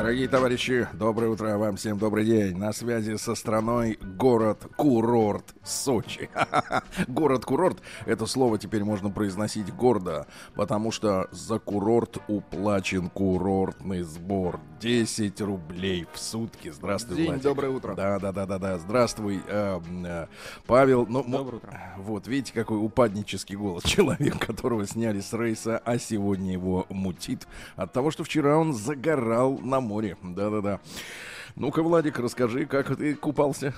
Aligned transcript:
Дорогие 0.00 0.28
товарищи, 0.28 0.88
доброе 0.94 1.28
утро 1.28 1.58
вам 1.58 1.76
всем, 1.76 1.98
добрый 1.98 2.24
день. 2.24 2.56
На 2.56 2.72
связи 2.72 3.16
со 3.16 3.34
страной 3.34 3.98
город-курорт 4.00 5.54
Сочи. 5.62 6.30
Город-курорт, 7.06 7.82
это 8.06 8.24
слово 8.24 8.58
теперь 8.58 8.82
можно 8.82 9.10
произносить 9.10 9.70
гордо, 9.74 10.26
потому 10.54 10.90
что 10.90 11.28
за 11.32 11.58
курорт 11.58 12.16
уплачен 12.28 13.10
курортный 13.10 14.00
сбор. 14.00 14.58
10 14.80 15.38
рублей 15.42 16.06
в 16.10 16.18
сутки. 16.18 16.70
Здравствуй, 16.70 17.16
День, 17.16 17.26
Владик. 17.26 17.42
доброе 17.42 17.68
утро. 17.68 17.94
Да, 17.94 18.18
да, 18.18 18.32
да, 18.32 18.46
да, 18.46 18.58
да. 18.58 18.78
Здравствуй, 18.78 19.42
э, 19.46 19.80
э, 20.06 20.26
Павел. 20.66 21.06
Ну, 21.06 21.22
Доброе 21.22 21.56
утро. 21.58 21.94
Вот, 21.98 22.26
видите, 22.26 22.54
какой 22.54 22.82
упаднический 22.82 23.56
голос. 23.56 23.82
Человек, 23.84 24.38
которого 24.38 24.86
сняли 24.86 25.20
с 25.20 25.34
рейса, 25.34 25.76
а 25.84 25.98
сегодня 25.98 26.52
его 26.52 26.86
мутит 26.88 27.46
от 27.76 27.92
того, 27.92 28.10
что 28.10 28.24
вчера 28.24 28.56
он 28.56 28.72
загорал 28.72 29.58
на 29.58 29.80
море. 29.90 30.16
Да-да-да. 30.22 30.80
Ну-ка, 31.56 31.82
Владик, 31.82 32.18
расскажи, 32.18 32.64
как 32.64 32.96
ты 32.96 33.14
купался? 33.14 33.74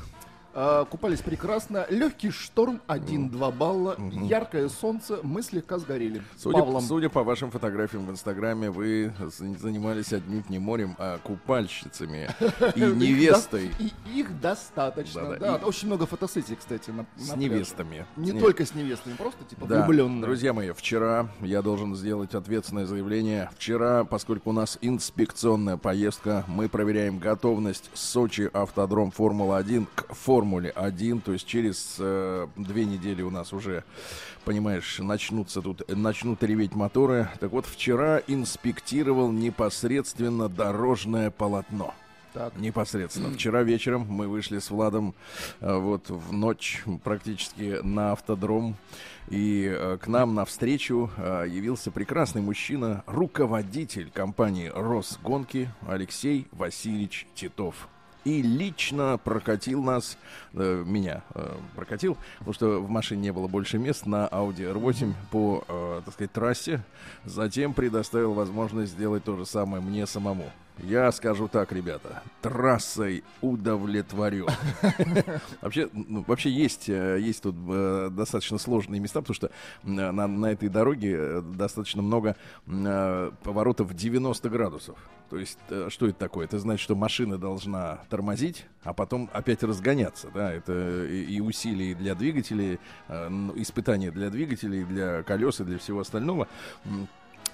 А, 0.54 0.84
купались 0.84 1.20
прекрасно. 1.20 1.86
Легкий 1.88 2.30
шторм, 2.30 2.80
1-2 2.88 3.52
балла. 3.56 3.96
Яркое 4.22 4.68
солнце, 4.68 5.18
мы 5.22 5.42
слегка 5.42 5.78
сгорели. 5.78 6.22
Судя, 6.36 6.58
Павлом. 6.58 6.82
судя 6.82 7.08
по 7.08 7.22
вашим 7.22 7.50
фотографиям 7.50 8.06
в 8.06 8.10
Инстаграме, 8.10 8.70
вы 8.70 9.12
занимались 9.28 10.12
одним 10.12 10.44
не 10.48 10.58
морем, 10.58 10.96
а 10.98 11.18
купальщицами 11.18 12.28
и 12.74 12.80
невестой. 12.80 13.70
И 13.78 13.92
их 14.14 14.40
достаточно. 14.40 15.36
Да, 15.38 15.56
очень 15.56 15.88
много 15.88 16.06
фотосессий, 16.06 16.56
кстати, 16.56 16.92
С 17.16 17.34
невестами. 17.36 18.06
Не 18.16 18.32
только 18.32 18.66
с 18.66 18.74
невестами, 18.74 19.14
просто 19.14 19.44
типа 19.44 19.66
влюбленные. 19.66 20.22
друзья 20.22 20.52
мои, 20.52 20.72
вчера 20.72 21.28
я 21.40 21.62
должен 21.62 21.94
сделать 21.94 22.34
ответственное 22.34 22.86
заявление. 22.86 23.50
Вчера, 23.56 24.04
поскольку 24.04 24.50
у 24.50 24.52
нас 24.52 24.78
инспекционная 24.80 25.76
поездка, 25.76 26.44
мы 26.46 26.68
проверяем 26.68 27.18
готовность 27.18 27.90
Сочи 27.94 28.50
Автодром 28.52 29.10
Формула-1 29.10 29.86
к 29.94 30.12
Формуле-1. 30.42 31.20
То 31.20 31.32
есть 31.32 31.46
через 31.46 31.96
э, 32.00 32.48
две 32.56 32.84
недели 32.84 33.22
у 33.22 33.30
нас 33.30 33.52
уже, 33.52 33.84
понимаешь, 34.44 34.98
начнутся 34.98 35.62
тут, 35.62 35.88
начнут 35.88 36.42
реветь 36.42 36.74
моторы. 36.74 37.28
Так 37.38 37.52
вот, 37.52 37.64
вчера 37.64 38.20
инспектировал 38.26 39.30
непосредственно 39.30 40.48
дорожное 40.48 41.30
полотно. 41.30 41.94
Так. 42.32 42.56
Непосредственно. 42.56 43.30
Вчера 43.30 43.62
вечером 43.62 44.06
мы 44.08 44.26
вышли 44.26 44.58
с 44.58 44.70
Владом 44.70 45.14
э, 45.60 45.72
вот 45.72 46.10
в 46.10 46.32
ночь 46.32 46.82
практически 47.04 47.78
на 47.84 48.12
автодром. 48.12 48.74
И 49.28 49.72
э, 49.72 49.98
к 50.02 50.08
нам 50.08 50.34
навстречу 50.34 51.08
э, 51.16 51.46
явился 51.48 51.92
прекрасный 51.92 52.42
мужчина, 52.42 53.04
руководитель 53.06 54.10
компании 54.10 54.72
«Росгонки» 54.74 55.70
Алексей 55.86 56.48
Васильевич 56.50 57.28
Титов. 57.36 57.88
И 58.24 58.40
лично 58.40 59.18
прокатил 59.22 59.82
нас, 59.82 60.16
э, 60.54 60.84
меня 60.86 61.22
э, 61.34 61.56
прокатил, 61.74 62.16
потому 62.38 62.52
что 62.54 62.80
в 62.80 62.88
машине 62.88 63.22
не 63.22 63.32
было 63.32 63.48
больше 63.48 63.78
мест 63.78 64.06
на 64.06 64.28
Audi 64.28 64.72
R8 64.72 65.12
по, 65.30 65.64
э, 65.66 66.02
так 66.04 66.14
сказать, 66.14 66.32
трассе. 66.32 66.82
Затем 67.24 67.74
предоставил 67.74 68.34
возможность 68.34 68.92
сделать 68.92 69.24
то 69.24 69.36
же 69.36 69.44
самое 69.44 69.82
мне 69.82 70.06
самому. 70.06 70.50
Я 70.78 71.12
скажу 71.12 71.48
так, 71.48 71.70
ребята, 71.72 72.22
трассой 72.40 73.22
удовлетворен. 73.40 74.48
Вообще, 75.60 75.88
ну, 75.92 76.24
вообще 76.26 76.50
есть, 76.50 76.88
э, 76.88 77.20
есть 77.20 77.42
тут 77.42 77.54
э, 77.68 78.08
достаточно 78.10 78.58
сложные 78.58 79.00
места, 79.00 79.20
потому 79.20 79.34
что 79.34 79.50
м, 79.84 79.94
на, 79.94 80.26
на 80.26 80.46
этой 80.46 80.68
дороге 80.68 81.16
э, 81.16 81.42
достаточно 81.42 82.02
много 82.02 82.36
э, 82.66 83.30
поворотов 83.42 83.88
в 83.88 83.94
90 83.94 84.48
градусов. 84.48 84.98
То 85.30 85.38
есть, 85.38 85.58
э, 85.68 85.88
что 85.90 86.06
это 86.06 86.18
такое? 86.18 86.46
Это 86.46 86.58
значит, 86.58 86.82
что 86.82 86.96
машина 86.96 87.38
должна 87.38 88.00
тормозить, 88.08 88.66
а 88.82 88.92
потом 88.92 89.30
опять 89.32 89.62
разгоняться. 89.62 90.30
Да? 90.34 90.52
Это 90.52 91.06
и, 91.06 91.40
усилия 91.40 91.94
для 91.94 92.14
двигателей, 92.14 92.80
э, 93.08 93.28
испытания 93.56 94.10
для 94.10 94.30
двигателей, 94.30 94.84
для 94.84 95.22
колес 95.22 95.60
и 95.60 95.64
для 95.64 95.78
всего 95.78 96.00
остального. 96.00 96.48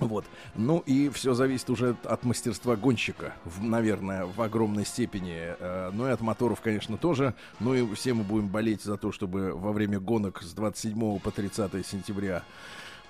Вот. 0.00 0.24
Ну 0.54 0.82
и 0.86 1.08
все 1.08 1.34
зависит 1.34 1.68
уже 1.70 1.96
от 2.04 2.24
мастерства 2.24 2.76
гонщика, 2.76 3.34
в- 3.44 3.62
наверное, 3.62 4.26
в 4.26 4.40
огромной 4.40 4.86
степени. 4.86 5.34
Э, 5.58 5.90
ну 5.92 6.06
и 6.06 6.10
от 6.10 6.20
моторов, 6.20 6.60
конечно, 6.60 6.96
тоже. 6.96 7.34
Ну 7.60 7.74
и 7.74 7.94
все 7.94 8.14
мы 8.14 8.22
будем 8.24 8.48
болеть 8.48 8.82
за 8.82 8.96
то, 8.96 9.10
чтобы 9.12 9.52
во 9.54 9.72
время 9.72 9.98
гонок 9.98 10.42
с 10.42 10.52
27 10.52 11.18
по 11.18 11.30
30 11.30 11.84
сентября 11.86 12.42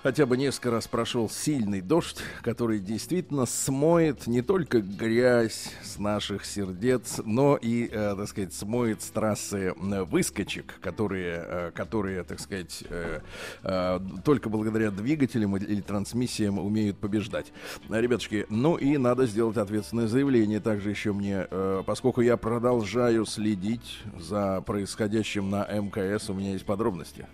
хотя 0.02 0.26
бы 0.26 0.36
несколько 0.36 0.70
раз 0.70 0.86
прошел 0.86 1.28
сильный 1.28 1.80
дождь, 1.80 2.18
который 2.42 2.78
действительно 2.78 3.46
смоет 3.46 4.26
не 4.26 4.42
только 4.42 4.80
грязь 4.80 5.72
с 5.82 5.98
наших 5.98 6.44
сердец, 6.44 7.20
но 7.24 7.56
и, 7.56 7.88
э, 7.90 8.14
так 8.16 8.28
сказать, 8.28 8.54
смоет 8.54 9.02
с 9.02 9.10
трассы 9.10 9.74
выскочек, 9.76 10.78
которые, 10.80 11.44
э, 11.46 11.70
которые, 11.72 12.24
так 12.24 12.40
сказать, 12.40 12.84
э, 12.88 13.20
э, 13.62 14.00
только 14.24 14.48
благодаря 14.48 14.90
двигателям 14.90 15.56
или, 15.56 15.80
трансмиссиям 15.80 16.58
умеют 16.58 16.98
побеждать. 16.98 17.52
Ребятушки, 17.88 18.46
ну 18.48 18.76
и 18.76 18.96
надо 18.96 19.26
сделать 19.26 19.56
ответственное 19.56 20.08
заявление 20.08 20.60
также 20.60 20.90
еще 20.90 21.12
мне, 21.12 21.46
э, 21.50 21.82
поскольку 21.86 22.20
я 22.20 22.36
продолжаю 22.36 23.26
следить 23.26 24.00
за 24.18 24.60
происходящим 24.62 25.50
на 25.50 25.64
МКС, 25.64 26.30
у 26.30 26.34
меня 26.34 26.52
есть 26.52 26.64
подробности. 26.64 27.26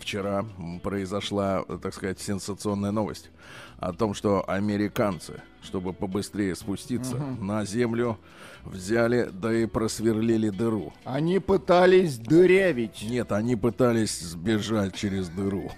Вчера 0.00 0.44
произошла, 0.82 1.64
так 1.82 1.94
сказать, 1.94 2.18
сенсационная 2.18 2.90
новость 2.90 3.30
о 3.78 3.92
том, 3.92 4.14
что 4.14 4.48
американцы, 4.48 5.42
чтобы 5.62 5.92
побыстрее 5.92 6.54
спуститься 6.54 7.16
на 7.16 7.64
землю, 7.64 8.18
взяли, 8.64 9.28
да 9.32 9.52
и 9.52 9.66
просверлили 9.66 10.48
дыру. 10.48 10.92
Они 11.04 11.38
пытались 11.38 12.16
дырявить. 12.18 13.02
Нет, 13.02 13.30
они 13.32 13.56
пытались 13.56 14.20
сбежать 14.20 14.94
через 14.94 15.28
дыру. 15.28 15.70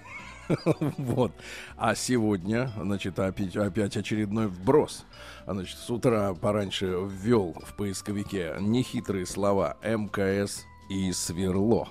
Вот. 0.97 1.31
А 1.77 1.95
сегодня, 1.95 2.69
значит, 2.77 3.17
опять, 3.17 3.55
опять 3.55 3.95
очередной 3.97 4.47
вброс. 4.47 5.05
Значит, 5.47 5.77
с 5.77 5.89
утра 5.89 6.33
пораньше 6.33 6.85
ввел 6.85 7.55
в 7.65 7.75
поисковике 7.75 8.55
нехитрые 8.59 9.25
слова 9.25 9.77
МКС 9.81 10.65
и 10.89 11.11
сверло. 11.11 11.89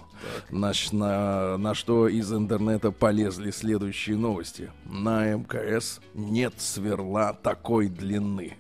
Значит, 0.51 0.93
на, 0.93 1.57
на 1.57 1.75
что 1.75 2.09
из 2.09 2.33
интернета 2.33 2.93
полезли 2.93 3.51
следующие 3.51 4.17
новости. 4.17 4.71
На 4.85 5.35
МКС 5.35 6.01
нет 6.15 6.55
сверла 6.59 7.37
такой 7.43 7.89
длины. 7.89 8.57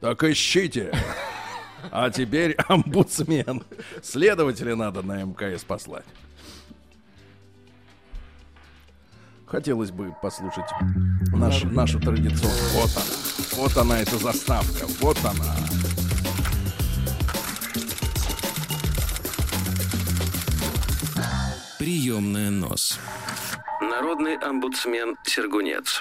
Так 0.00 0.24
ищите! 0.24 0.92
А 1.90 2.10
теперь 2.10 2.56
омбудсмен. 2.68 3.62
Следователя 4.02 4.76
надо 4.76 5.02
на 5.02 5.22
МКС 5.22 5.64
послать. 5.64 6.04
Хотелось 9.46 9.92
бы 9.92 10.12
послушать 10.20 10.68
наш, 11.32 11.62
нашу 11.62 12.00
традиционную. 12.00 12.72
Вот 12.74 12.90
она. 12.96 13.04
Вот 13.56 13.76
она, 13.76 14.00
эта 14.00 14.18
заставка. 14.18 14.86
Вот 15.00 15.18
она. 15.24 16.05
Приемная 21.78 22.50
нос. 22.50 22.98
Народный 23.82 24.36
омбудсмен 24.38 25.14
Сергунец. 25.24 26.00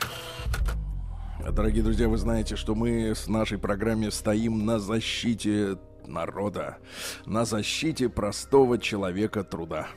Дорогие 1.51 1.83
друзья, 1.83 2.07
вы 2.07 2.17
знаете, 2.17 2.55
что 2.55 2.75
мы 2.75 3.13
с 3.13 3.27
нашей 3.27 3.57
программе 3.57 4.09
стоим 4.09 4.65
на 4.65 4.79
защите 4.79 5.77
народа, 6.07 6.77
на 7.25 7.43
защите 7.43 8.07
простого 8.07 8.77
человека 8.77 9.43
труда. 9.43 9.87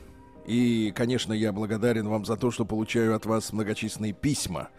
И, 0.48 0.92
конечно, 0.96 1.32
я 1.32 1.52
благодарен 1.52 2.08
вам 2.08 2.24
за 2.24 2.36
то, 2.36 2.50
что 2.50 2.64
получаю 2.64 3.14
от 3.14 3.26
вас 3.26 3.52
многочисленные 3.52 4.14
письма, 4.14 4.70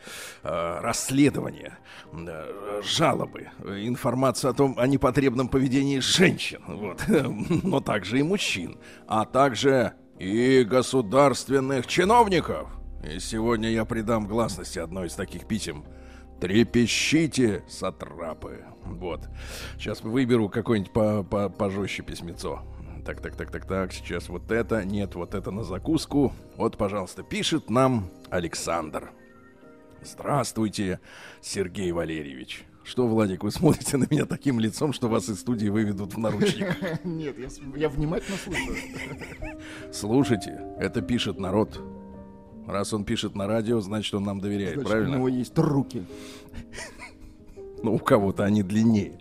э, 0.43 0.79
расследования, 0.81 1.77
э, 2.11 2.81
жалобы, 2.83 3.49
э, 3.59 3.87
информацию 3.87 4.51
о 4.51 4.53
том, 4.53 4.75
о 4.77 4.87
непотребном 4.87 5.47
поведении 5.47 5.99
женщин, 5.99 6.61
вот, 6.67 7.03
но 7.63 7.79
также 7.79 8.19
и 8.19 8.23
мужчин, 8.23 8.79
а 9.07 9.25
также 9.25 9.93
и 10.19 10.63
государственных 10.63 11.88
чиновников. 11.88 12.69
И 13.04 13.19
сегодня 13.19 13.69
я 13.69 13.86
придам 13.86 14.27
гласности 14.27 14.77
одной 14.77 15.07
из 15.07 15.13
таких 15.13 15.48
писем. 15.48 15.86
Трепещите, 16.42 17.63
сатрапы. 17.69 18.66
Вот. 18.83 19.27
Сейчас 19.77 20.01
выберу 20.01 20.50
какое-нибудь 20.50 20.94
по 20.94 21.19
-по 21.21 21.50
пожестче 21.50 22.04
письмецо. 22.04 22.62
Так, 23.06 23.21
так, 23.21 23.36
так, 23.36 23.51
так, 23.51 23.66
так. 23.66 23.94
Сейчас 23.94 24.30
вот 24.30 24.51
это. 24.51 24.83
Нет, 24.83 25.16
вот 25.16 25.33
это 25.33 25.51
на 25.51 25.63
закуску. 25.63 26.33
Вот, 26.57 26.77
пожалуйста, 26.77 27.24
пишет 27.24 27.69
нам 27.69 28.10
Александр. 28.30 29.12
Здравствуйте, 30.01 31.00
Сергей 31.42 31.92
Валерьевич. 31.92 32.66
Что, 32.89 33.07
Владик, 33.07 33.44
вы 33.44 33.51
смотрите 33.51 33.97
на 33.97 34.07
меня 34.09 34.25
таким 34.25 34.59
лицом, 34.59 34.94
что 34.94 35.09
вас 35.09 35.30
из 35.30 35.41
студии 35.41 35.68
выведут 35.68 36.15
в 36.15 36.18
наручник? 36.18 36.75
Нет, 37.03 37.38
я, 37.38 37.47
я 37.77 37.88
внимательно 37.88 38.36
слушаю. 38.36 38.77
Слушайте, 39.94 40.59
это 40.80 41.03
пишет 41.03 41.38
народ. 41.38 41.80
Раз 42.65 42.91
он 42.91 43.03
пишет 43.06 43.36
на 43.36 43.45
радио, 43.45 43.80
значит, 43.80 44.15
он 44.15 44.24
нам 44.24 44.39
доверяет, 44.39 44.74
Значит, 44.74 44.89
правильно? 44.89 45.12
у 45.12 45.18
него 45.19 45.27
есть 45.27 45.57
руки. 45.57 46.03
Ну, 47.81 47.94
у 47.94 48.00
кого-то 48.00 48.44
они 48.44 48.62
длиннее. 48.62 49.19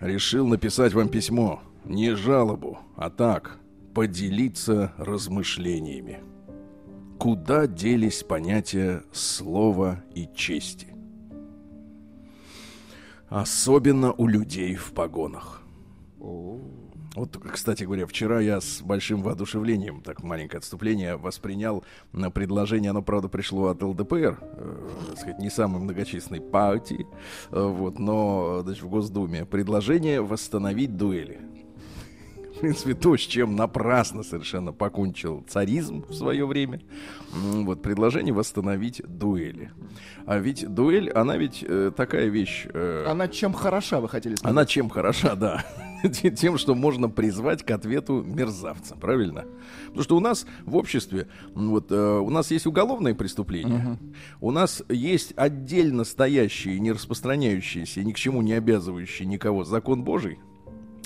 Решил 0.00 0.46
написать 0.46 0.94
вам 0.94 1.10
письмо. 1.10 1.60
Не 1.84 2.14
жалобу, 2.14 2.78
а 2.96 3.10
так, 3.10 3.58
поделиться 3.92 4.94
размышлениями. 4.96 6.20
Куда 7.18 7.66
делись 7.66 8.22
понятия 8.22 9.02
слова 9.12 10.02
и 10.14 10.26
чести? 10.34 10.93
Особенно 13.34 14.12
у 14.12 14.28
людей 14.28 14.76
в 14.76 14.92
погонах. 14.92 15.60
Вот, 16.20 17.36
кстати 17.36 17.82
говоря, 17.82 18.06
вчера 18.06 18.40
я 18.40 18.60
с 18.60 18.80
большим 18.80 19.22
воодушевлением, 19.22 20.02
так 20.02 20.22
маленькое 20.22 20.58
отступление, 20.58 21.16
воспринял 21.16 21.84
на 22.12 22.30
предложение, 22.30 22.90
оно, 22.90 23.02
правда, 23.02 23.28
пришло 23.28 23.68
от 23.68 23.82
ЛДПР, 23.82 24.38
э, 24.40 24.88
так 25.08 25.18
сказать, 25.18 25.38
не 25.40 25.50
самой 25.50 25.80
многочисленной 25.80 26.40
партии, 26.40 27.08
э, 27.50 27.60
вот, 27.60 27.98
но, 27.98 28.60
значит, 28.62 28.84
в 28.84 28.88
Госдуме, 28.88 29.44
предложение 29.44 30.22
восстановить 30.22 30.96
дуэли. 30.96 31.40
В 32.64 32.66
принципе, 32.66 32.94
то, 32.94 33.14
с 33.14 33.20
чем 33.20 33.56
напрасно 33.56 34.22
совершенно 34.22 34.72
покончил 34.72 35.44
царизм 35.46 36.06
в 36.08 36.14
свое 36.14 36.46
время. 36.46 36.80
Вот, 37.30 37.82
предложение 37.82 38.32
восстановить 38.32 39.02
дуэли. 39.06 39.70
А 40.24 40.38
ведь 40.38 40.66
дуэль, 40.66 41.10
она 41.10 41.36
ведь 41.36 41.62
э, 41.62 41.92
такая 41.94 42.28
вещь... 42.28 42.66
э, 42.72 43.04
Она 43.06 43.28
чем 43.28 43.52
хороша, 43.52 44.00
вы 44.00 44.08
хотели 44.08 44.36
сказать? 44.36 44.50
она 44.50 44.64
чем 44.64 44.88
хороша, 44.88 45.34
да. 45.34 45.62
Тем, 46.38 46.56
что 46.56 46.74
можно 46.74 47.10
призвать 47.10 47.62
к 47.62 47.70
ответу 47.70 48.22
мерзавца, 48.22 48.96
правильно? 48.96 49.44
Потому 49.88 50.02
что 50.02 50.16
у 50.16 50.20
нас 50.20 50.46
в 50.64 50.74
обществе, 50.76 51.28
вот, 51.54 51.92
э, 51.92 52.18
у 52.18 52.30
нас 52.30 52.50
есть 52.50 52.66
уголовные 52.66 53.14
преступления, 53.14 53.98
у 54.40 54.50
нас 54.50 54.82
есть 54.88 55.34
отдельно 55.36 56.04
стоящие, 56.04 56.80
не 56.80 56.92
распространяющиеся, 56.92 58.02
ни 58.02 58.12
к 58.12 58.16
чему 58.16 58.40
не 58.40 58.54
обязывающие 58.54 59.28
никого 59.28 59.64
закон 59.64 60.02
Божий. 60.02 60.38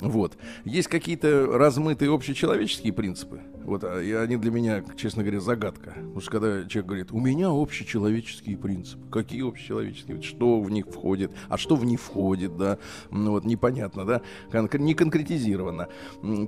Вот. 0.01 0.37
Есть 0.63 0.87
какие-то 0.87 1.45
размытые 1.57 2.13
общечеловеческие 2.13 2.93
принципы. 2.93 3.41
Вот, 3.63 3.83
а, 3.83 4.01
и 4.01 4.11
они 4.13 4.37
для 4.37 4.49
меня, 4.49 4.83
честно 4.95 5.23
говоря, 5.23 5.41
загадка. 5.41 5.91
Потому 5.95 6.21
что 6.21 6.31
когда 6.31 6.67
человек 6.67 6.85
говорит, 6.85 7.11
у 7.11 7.19
меня 7.19 7.49
общечеловеческие 7.49 8.57
принципы. 8.57 9.09
Какие 9.11 9.47
общечеловеческие? 9.47 10.21
Что 10.21 10.61
в 10.61 10.71
них 10.71 10.87
входит? 10.87 11.31
А 11.49 11.57
что 11.57 11.75
в 11.75 11.85
них 11.85 11.99
входит, 11.99 12.57
да? 12.57 12.79
Ну 13.11 13.31
вот 13.31 13.45
непонятно, 13.45 14.05
да? 14.05 14.21
Кон- 14.51 14.69
не 14.73 14.93
конкретизировано. 14.93 15.89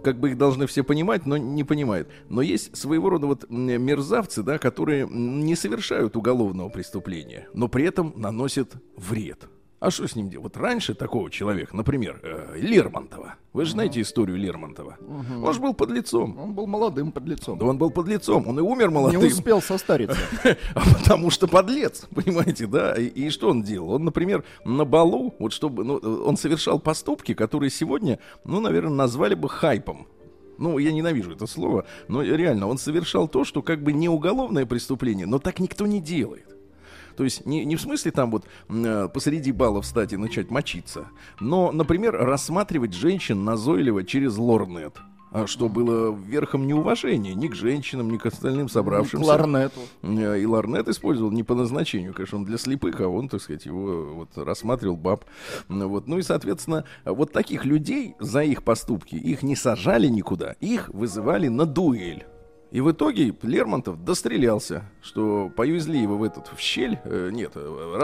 Как 0.04 0.20
бы 0.20 0.32
их 0.32 0.38
должны 0.38 0.66
все 0.66 0.84
понимать, 0.84 1.26
но 1.26 1.38
не 1.38 1.64
понимают. 1.64 2.10
Но 2.30 2.42
есть 2.42 2.76
своего 2.76 3.10
рода 3.10 3.28
вот 3.28 3.50
мерзавцы, 3.50 4.44
да, 4.44 4.58
которые 4.58 5.08
не 5.08 5.56
совершают 5.56 6.16
уголовного 6.16 6.70
преступления, 6.70 7.48
но 7.54 7.68
при 7.68 7.86
этом 7.86 8.14
наносят 8.16 8.74
вред. 8.96 9.50
А 9.82 9.90
что 9.90 10.08
с 10.08 10.16
ним 10.16 10.30
делать? 10.30 10.44
Вот 10.44 10.58
раньше 10.58 10.94
такого 10.94 11.32
человека, 11.32 11.76
например, 11.76 12.20
э, 12.22 12.56
Лермонтова. 12.56 13.34
Вы 13.52 13.66
же 13.66 13.72
знаете 13.72 14.00
историю 14.00 14.38
Лермонтова. 14.38 14.98
Он 15.44 15.54
же 15.54 15.60
был 15.60 15.74
под 15.74 15.90
лицом. 15.90 16.38
Он 16.38 16.54
был 16.54 16.68
молодым 16.68 17.12
под 17.12 17.26
лицом. 17.26 17.58
Да 17.58 17.66
он 17.66 17.80
был 17.80 17.90
под 17.90 18.08
лицом, 18.08 18.48
он 18.48 18.60
и 18.60 18.62
умер 18.62 18.90
Не 18.90 18.94
молодым. 18.94 19.26
успел 19.26 19.60
состариться. 19.60 20.20
А 20.76 20.82
потому 20.82 21.32
что 21.32 21.48
подлец, 21.48 22.06
понимаете, 22.14 22.68
да? 22.68 22.94
И, 22.94 23.08
и 23.08 23.30
что 23.32 23.50
он 23.50 23.64
делал? 23.64 23.94
Он, 23.94 24.06
например, 24.06 24.44
на 24.66 24.86
балу, 24.86 25.34
вот 25.40 25.52
чтобы, 25.52 25.84
ну, 25.84 25.96
он 25.96 26.38
совершал 26.38 26.80
поступки, 26.80 27.34
которые 27.34 27.72
сегодня, 27.72 28.20
ну, 28.46 28.62
наверное, 28.62 28.94
назвали 28.94 29.34
бы 29.34 29.50
хайпом. 29.50 30.06
Ну, 30.60 30.78
я 30.78 30.92
ненавижу 30.92 31.32
это 31.32 31.48
слово, 31.48 31.86
но 32.08 32.22
реально, 32.22 32.68
он 32.68 32.78
совершал 32.78 33.28
то, 33.28 33.44
что 33.44 33.64
как 33.64 33.82
бы 33.82 33.94
не 33.94 34.10
уголовное 34.10 34.68
преступление, 34.68 35.26
но 35.26 35.40
так 35.40 35.60
никто 35.60 35.88
не 35.88 36.00
делает. 36.00 36.46
То 37.16 37.24
есть 37.24 37.46
не, 37.46 37.66
не 37.66 37.76
в 37.76 37.82
смысле 37.82 38.12
там 38.12 38.32
вот 38.32 38.46
э, 38.70 39.08
посреди 39.14 39.52
бала 39.52 39.82
встать 39.82 40.14
и 40.14 40.18
начать 40.18 40.50
мочиться, 40.52 41.08
но, 41.40 41.72
например, 41.72 42.14
рассматривать 42.14 42.94
женщин 42.94 43.44
назойливо 43.44 44.04
через 44.04 44.38
лорнет. 44.38 44.98
а 45.32 45.48
Что 45.48 45.70
было 45.70 46.14
верхом 46.14 46.68
неуважения 46.68 47.34
ни 47.34 47.48
к 47.48 47.56
женщинам, 47.56 48.12
ни 48.12 48.18
к 48.18 48.26
остальным 48.26 48.68
собравшимся. 48.70 49.24
Кларнету. 49.26 49.80
Э, 50.02 50.40
И 50.40 50.46
ларнет 50.46 50.88
использовал 50.90 51.32
не 51.32 51.44
по 51.44 51.56
назначению, 51.56 52.14
конечно, 52.14 52.38
он 52.40 52.46
для 52.46 52.58
слепых, 52.58 53.00
а 53.02 53.08
он, 53.08 53.30
так 53.30 53.42
сказать, 53.42 53.66
его 53.66 54.14
вот 54.14 54.30
рассматривал 54.38 54.98
баб. 54.98 55.24
Ну, 55.70 55.88
Вот. 55.88 56.08
Ну 56.08 56.18
и, 56.18 56.22
соответственно, 56.22 56.84
вот 57.06 57.32
таких 57.32 57.66
людей 57.66 58.16
за 58.20 58.44
их 58.44 58.64
поступки, 58.64 59.16
их 59.16 59.42
не 59.44 59.56
сажали 59.56 60.08
никуда, 60.08 60.56
их 60.60 60.90
вызывали 60.90 61.48
на 61.48 61.66
дуэль. 61.66 62.26
И 62.72 62.80
в 62.80 62.90
итоге 62.90 63.36
Лермонтов 63.42 64.02
дострелялся, 64.06 64.86
что 65.02 65.52
повезли 65.54 66.00
его 66.02 66.18
в 66.18 66.24
этот 66.24 66.48
в 66.56 66.60
щель, 66.62 67.00
э, 67.04 67.30
нет, 67.32 67.52
э, 67.56 67.60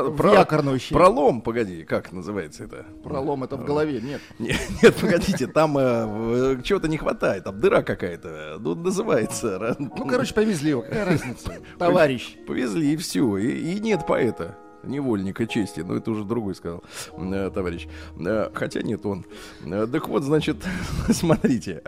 В 0.09 0.15
про- 0.17 0.33
якорную 0.33 0.77
щель. 0.77 0.93
пролом, 0.97 1.41
погоди, 1.41 1.83
как 1.83 2.11
называется 2.11 2.65
это? 2.65 2.85
Пролом 3.01 3.45
это 3.45 3.55
в 3.55 3.63
голове, 3.63 4.01
нет. 4.01 4.19
Нет, 4.39 4.59
нет, 4.83 4.93
погодите, 4.95 5.47
там 5.47 5.77
э, 5.77 6.59
чего-то 6.63 6.89
не 6.89 6.97
хватает, 6.97 7.45
там 7.45 7.59
дыра 7.61 7.81
какая-то, 7.81 8.57
ну, 8.59 8.75
называется. 8.75 9.75
Ну, 9.79 9.89
короче, 10.05 10.33
повезли 10.33 10.71
его. 10.71 10.81
Какая 10.81 11.05
разница? 11.11 11.53
Товарищ. 11.79 12.35
Повезли, 12.45 12.93
и 12.93 12.97
все. 12.97 13.37
И, 13.37 13.73
и 13.75 13.79
нет 13.79 14.05
поэта. 14.05 14.57
Невольника 14.83 15.47
чести, 15.47 15.81
но 15.81 15.95
это 15.95 16.11
уже 16.11 16.23
другой 16.23 16.55
сказал 16.55 16.83
э, 17.17 17.51
товарищ. 17.53 17.87
Э, 18.19 18.49
хотя 18.53 18.81
нет, 18.81 19.05
он. 19.05 19.25
Э, 19.65 19.87
так 19.91 20.07
вот, 20.07 20.23
значит, 20.23 20.57
смотрите. 21.09 21.81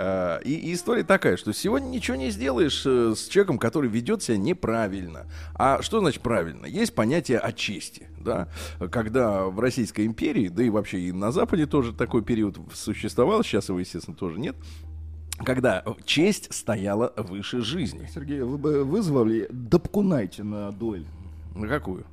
и, 0.44 0.54
и 0.54 0.74
история 0.74 1.04
такая, 1.04 1.38
что 1.38 1.54
сегодня 1.54 1.88
ничего 1.88 2.18
не 2.18 2.30
сделаешь 2.30 2.86
с 2.86 3.28
человеком, 3.28 3.58
который 3.58 3.90
ведет 3.90 4.24
себя 4.24 4.38
неправильно. 4.38 5.28
А 5.56 5.82
что 5.82 6.00
значит 6.00 6.22
правильно? 6.22 6.66
Есть 6.66 6.94
понятие 6.94 7.40
о 7.40 7.52
чести, 7.52 8.08
да? 8.20 8.48
Когда 8.92 9.46
в 9.46 9.60
Российской 9.60 10.06
империи, 10.06 10.48
да 10.50 10.64
и 10.64 10.70
вообще 10.70 11.00
и 11.00 11.12
на 11.12 11.32
Западе 11.32 11.66
тоже 11.66 11.94
такой 11.94 12.24
период 12.24 12.58
существовал, 12.74 13.44
сейчас 13.44 13.70
его, 13.70 13.80
естественно, 13.80 14.16
тоже 14.16 14.40
нет, 14.40 14.56
когда 15.44 15.84
честь 16.06 16.54
стояла 16.54 17.14
выше 17.16 17.62
жизни. 17.62 18.10
Сергей, 18.14 18.42
вы 18.42 18.58
бы 18.58 18.84
вызвали 18.84 19.48
Дапкунайте 19.52 20.44
на 20.44 20.72
дуэль. 20.72 21.06
На 21.56 21.68
какую? 21.68 22.06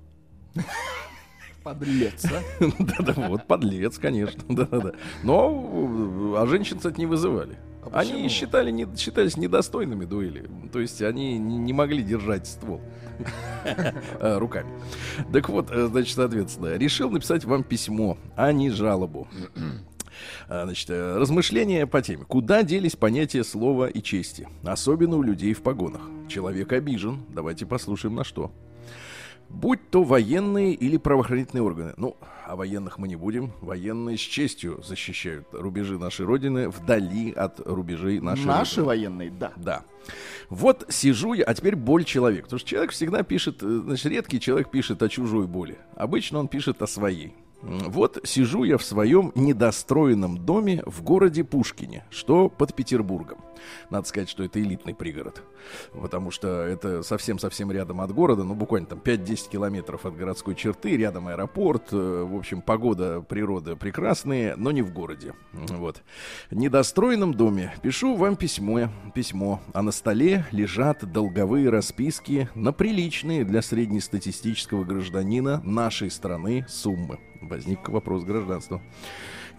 Подлец, 1.62 2.24
а? 2.26 2.42
Да-да, 2.78 3.28
вот 3.28 3.46
подлец, 3.46 3.98
конечно. 3.98 4.42
Да-да-да. 4.48 4.92
Но 5.24 6.36
а 6.38 6.46
женщин, 6.46 6.76
кстати, 6.76 7.00
не 7.00 7.06
вызывали. 7.06 7.58
А 7.82 8.00
Они 8.00 8.12
почему? 8.12 8.28
считали, 8.28 8.70
не, 8.70 8.86
считались 8.96 9.36
недостойными 9.36 10.04
дуэли. 10.04 10.48
То 10.72 10.80
есть 10.80 11.02
они 11.02 11.38
не, 11.38 11.56
не 11.58 11.72
могли 11.72 12.02
держать 12.02 12.46
ствол 12.46 12.80
э, 13.64 14.38
руками. 14.38 14.70
Так 15.32 15.48
вот, 15.48 15.70
э, 15.70 15.86
значит, 15.86 16.14
соответственно, 16.14 16.76
решил 16.76 17.10
написать 17.10 17.44
вам 17.44 17.62
письмо, 17.64 18.16
а 18.36 18.52
не 18.52 18.70
жалобу. 18.70 19.28
А, 20.48 20.64
Значит, 20.64 20.88
э, 20.88 21.18
размышления 21.18 21.86
по 21.86 22.00
теме. 22.00 22.24
Куда 22.24 22.62
делись 22.62 22.96
понятия 22.96 23.44
слова 23.44 23.86
и 23.86 24.00
чести? 24.00 24.48
Особенно 24.64 25.16
у 25.16 25.22
людей 25.22 25.52
в 25.52 25.60
погонах. 25.62 26.00
Человек 26.26 26.72
обижен. 26.72 27.22
Давайте 27.28 27.66
послушаем 27.66 28.14
на 28.14 28.24
что. 28.24 28.50
Будь 29.48 29.90
то 29.90 30.02
военные 30.02 30.74
или 30.74 30.96
правоохранительные 30.96 31.62
органы. 31.62 31.94
Ну, 31.96 32.16
о 32.46 32.56
военных 32.56 32.98
мы 32.98 33.08
не 33.08 33.16
будем. 33.16 33.52
Военные 33.60 34.16
с 34.16 34.20
честью 34.20 34.82
защищают 34.84 35.46
рубежи 35.52 35.98
нашей 35.98 36.26
Родины 36.26 36.68
вдали 36.68 37.32
от 37.32 37.60
рубежей 37.66 38.20
нашей 38.20 38.44
Наши 38.44 38.76
Родины. 38.80 38.86
военные, 38.86 39.30
да. 39.30 39.52
Да. 39.56 39.84
Вот 40.50 40.86
сижу 40.88 41.32
я, 41.32 41.44
а 41.44 41.54
теперь 41.54 41.76
боль 41.76 42.04
человек. 42.04 42.44
Потому 42.44 42.58
что 42.60 42.68
человек 42.68 42.90
всегда 42.92 43.22
пишет, 43.22 43.62
э, 43.62 43.80
значит, 43.84 44.06
редкий 44.06 44.40
человек 44.40 44.70
пишет 44.70 45.02
о 45.02 45.08
чужой 45.08 45.46
боли. 45.46 45.78
Обычно 45.96 46.38
он 46.38 46.48
пишет 46.48 46.82
о 46.82 46.86
своей. 46.86 47.34
Вот 47.62 48.20
сижу 48.24 48.64
я 48.64 48.78
в 48.78 48.84
своем 48.84 49.32
недостроенном 49.34 50.38
доме 50.38 50.82
в 50.86 51.02
городе 51.02 51.42
Пушкине, 51.42 52.04
что 52.10 52.48
под 52.48 52.74
Петербургом. 52.74 53.38
Надо 53.90 54.06
сказать, 54.06 54.28
что 54.28 54.44
это 54.44 54.60
элитный 54.60 54.94
пригород. 54.94 55.42
Потому 55.92 56.30
что 56.30 56.48
это 56.62 57.02
совсем-совсем 57.02 57.72
рядом 57.72 58.00
от 58.00 58.12
города, 58.12 58.44
ну 58.44 58.54
буквально 58.54 58.86
там 58.86 58.98
5-10 58.98 59.50
километров 59.50 60.06
от 60.06 60.16
городской 60.16 60.54
черты, 60.54 60.96
рядом 60.96 61.28
аэропорт, 61.28 61.92
э, 61.92 61.96
в 61.96 62.36
общем, 62.36 62.60
погода, 62.60 63.20
природа 63.22 63.74
прекрасные, 63.74 64.54
но 64.56 64.70
не 64.70 64.82
в 64.82 64.92
городе. 64.92 65.34
Вот. 65.52 66.02
В 66.50 66.56
недостроенном 66.56 67.34
доме 67.34 67.74
пишу 67.82 68.16
вам 68.16 68.36
письмо, 68.36 68.88
письмо, 69.14 69.60
а 69.72 69.82
на 69.82 69.92
столе 69.92 70.44
лежат 70.52 71.10
долговые 71.10 71.70
расписки 71.70 72.48
на 72.54 72.72
приличные 72.72 73.44
для 73.44 73.62
среднестатистического 73.62 74.84
гражданина 74.84 75.60
нашей 75.64 76.10
страны 76.10 76.64
суммы. 76.68 77.18
Возник 77.42 77.88
вопрос 77.88 78.24
гражданства. 78.24 78.80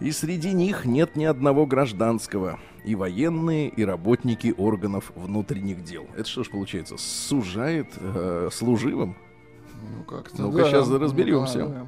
И 0.00 0.12
среди 0.12 0.52
них 0.52 0.84
нет 0.84 1.16
ни 1.16 1.24
одного 1.24 1.66
гражданского. 1.66 2.60
И 2.84 2.94
военные, 2.94 3.68
и 3.68 3.84
работники 3.84 4.54
органов 4.56 5.12
внутренних 5.16 5.82
дел. 5.82 6.06
Это 6.16 6.28
что 6.28 6.44
ж 6.44 6.50
получается? 6.50 6.96
Сужает 6.96 7.88
э, 7.96 8.48
служивым? 8.52 9.16
Ну, 9.96 10.04
как-то 10.04 10.42
Ну-ка, 10.42 10.70
щас 10.70 10.88
разберемся. 10.88 11.58
Да, 11.58 11.66
да. 11.66 11.86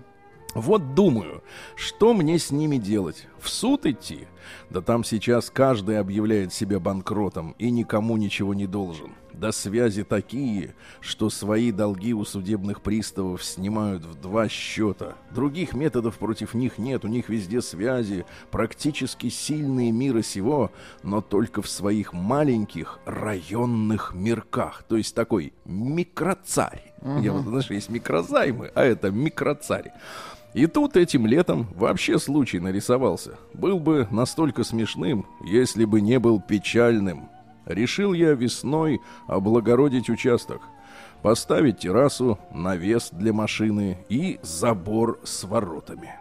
Вот 0.54 0.94
думаю, 0.94 1.42
что 1.76 2.12
мне 2.12 2.38
с 2.38 2.50
ними 2.50 2.76
делать? 2.76 3.28
В 3.38 3.48
суд 3.48 3.86
идти? 3.86 4.26
Да 4.68 4.80
там 4.80 5.04
сейчас 5.04 5.48
каждый 5.50 5.98
объявляет 5.98 6.52
себя 6.52 6.80
банкротом 6.80 7.54
и 7.58 7.70
никому 7.70 8.16
ничего 8.16 8.52
не 8.52 8.66
должен. 8.66 9.12
Да 9.40 9.52
связи 9.52 10.04
такие, 10.04 10.74
что 11.00 11.30
свои 11.30 11.72
долги 11.72 12.12
у 12.12 12.26
судебных 12.26 12.82
приставов 12.82 13.42
снимают 13.42 14.04
в 14.04 14.20
два 14.20 14.50
счета. 14.50 15.14
Других 15.30 15.72
методов 15.72 16.18
против 16.18 16.52
них 16.52 16.76
нет, 16.76 17.06
у 17.06 17.08
них 17.08 17.30
везде 17.30 17.62
связи, 17.62 18.26
практически 18.50 19.30
сильные 19.30 19.92
мира 19.92 20.20
сего, 20.20 20.70
но 21.02 21.22
только 21.22 21.62
в 21.62 21.70
своих 21.70 22.12
маленьких 22.12 22.98
районных 23.06 24.12
мирках. 24.12 24.82
То 24.86 24.98
есть 24.98 25.14
такой 25.14 25.54
микроцарь. 25.64 26.92
Я 27.02 27.32
вот, 27.32 27.46
знаешь, 27.46 27.70
есть 27.70 27.88
микрозаймы, 27.88 28.70
а 28.74 28.84
это 28.84 29.10
микроцарь. 29.10 29.90
И 30.52 30.66
тут 30.66 30.98
этим 30.98 31.26
летом 31.26 31.66
вообще 31.76 32.18
случай 32.18 32.60
нарисовался. 32.60 33.38
Был 33.54 33.80
бы 33.80 34.06
настолько 34.10 34.64
смешным, 34.64 35.24
если 35.42 35.86
бы 35.86 36.02
не 36.02 36.18
был 36.18 36.42
печальным. 36.42 37.30
Решил 37.66 38.12
я 38.12 38.32
весной 38.32 39.00
облагородить 39.26 40.10
участок. 40.10 40.62
Поставить 41.22 41.78
террасу, 41.78 42.38
навес 42.52 43.10
для 43.12 43.32
машины 43.32 43.98
и 44.08 44.40
забор 44.42 45.20
с 45.22 45.44
воротами. 45.44 46.14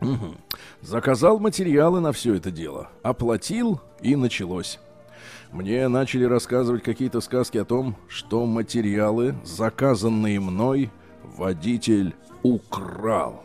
Мгм. 0.00 0.36
Заказал 0.80 1.38
материалы 1.38 2.00
на 2.00 2.12
все 2.12 2.34
это 2.34 2.50
дело. 2.50 2.88
Оплатил 3.02 3.80
и 4.00 4.16
началось. 4.16 4.78
Мне 5.52 5.88
начали 5.88 6.24
рассказывать 6.24 6.82
какие-то 6.82 7.20
сказки 7.20 7.58
о 7.58 7.64
том, 7.64 7.96
что 8.06 8.44
материалы, 8.44 9.34
заказанные 9.44 10.40
мной, 10.40 10.90
водитель 11.36 12.14
украл. 12.42 13.42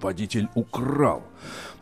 Водитель 0.00 0.48
украл. 0.54 1.22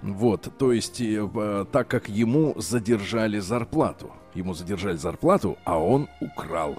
Вот, 0.03 0.49
то 0.59 0.73
есть, 0.73 1.01
э, 1.01 1.29
э, 1.33 1.65
так 1.71 1.89
как 1.89 2.09
ему 2.09 2.55
задержали 2.59 3.39
зарплату. 3.39 4.13
Ему 4.35 4.55
задержали 4.55 4.97
зарплату, 4.97 5.59
а 5.65 5.79
он 5.79 6.09
украл. 6.21 6.77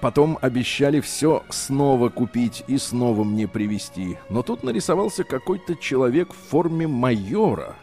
Потом 0.00 0.38
обещали 0.40 1.00
все 1.00 1.44
снова 1.48 2.08
купить 2.08 2.64
и 2.66 2.76
снова 2.76 3.22
мне 3.22 3.46
привезти. 3.46 4.18
Но 4.28 4.42
тут 4.42 4.64
нарисовался 4.64 5.22
какой-то 5.22 5.76
человек 5.76 6.32
в 6.32 6.36
форме 6.36 6.88
майора. 6.88 7.76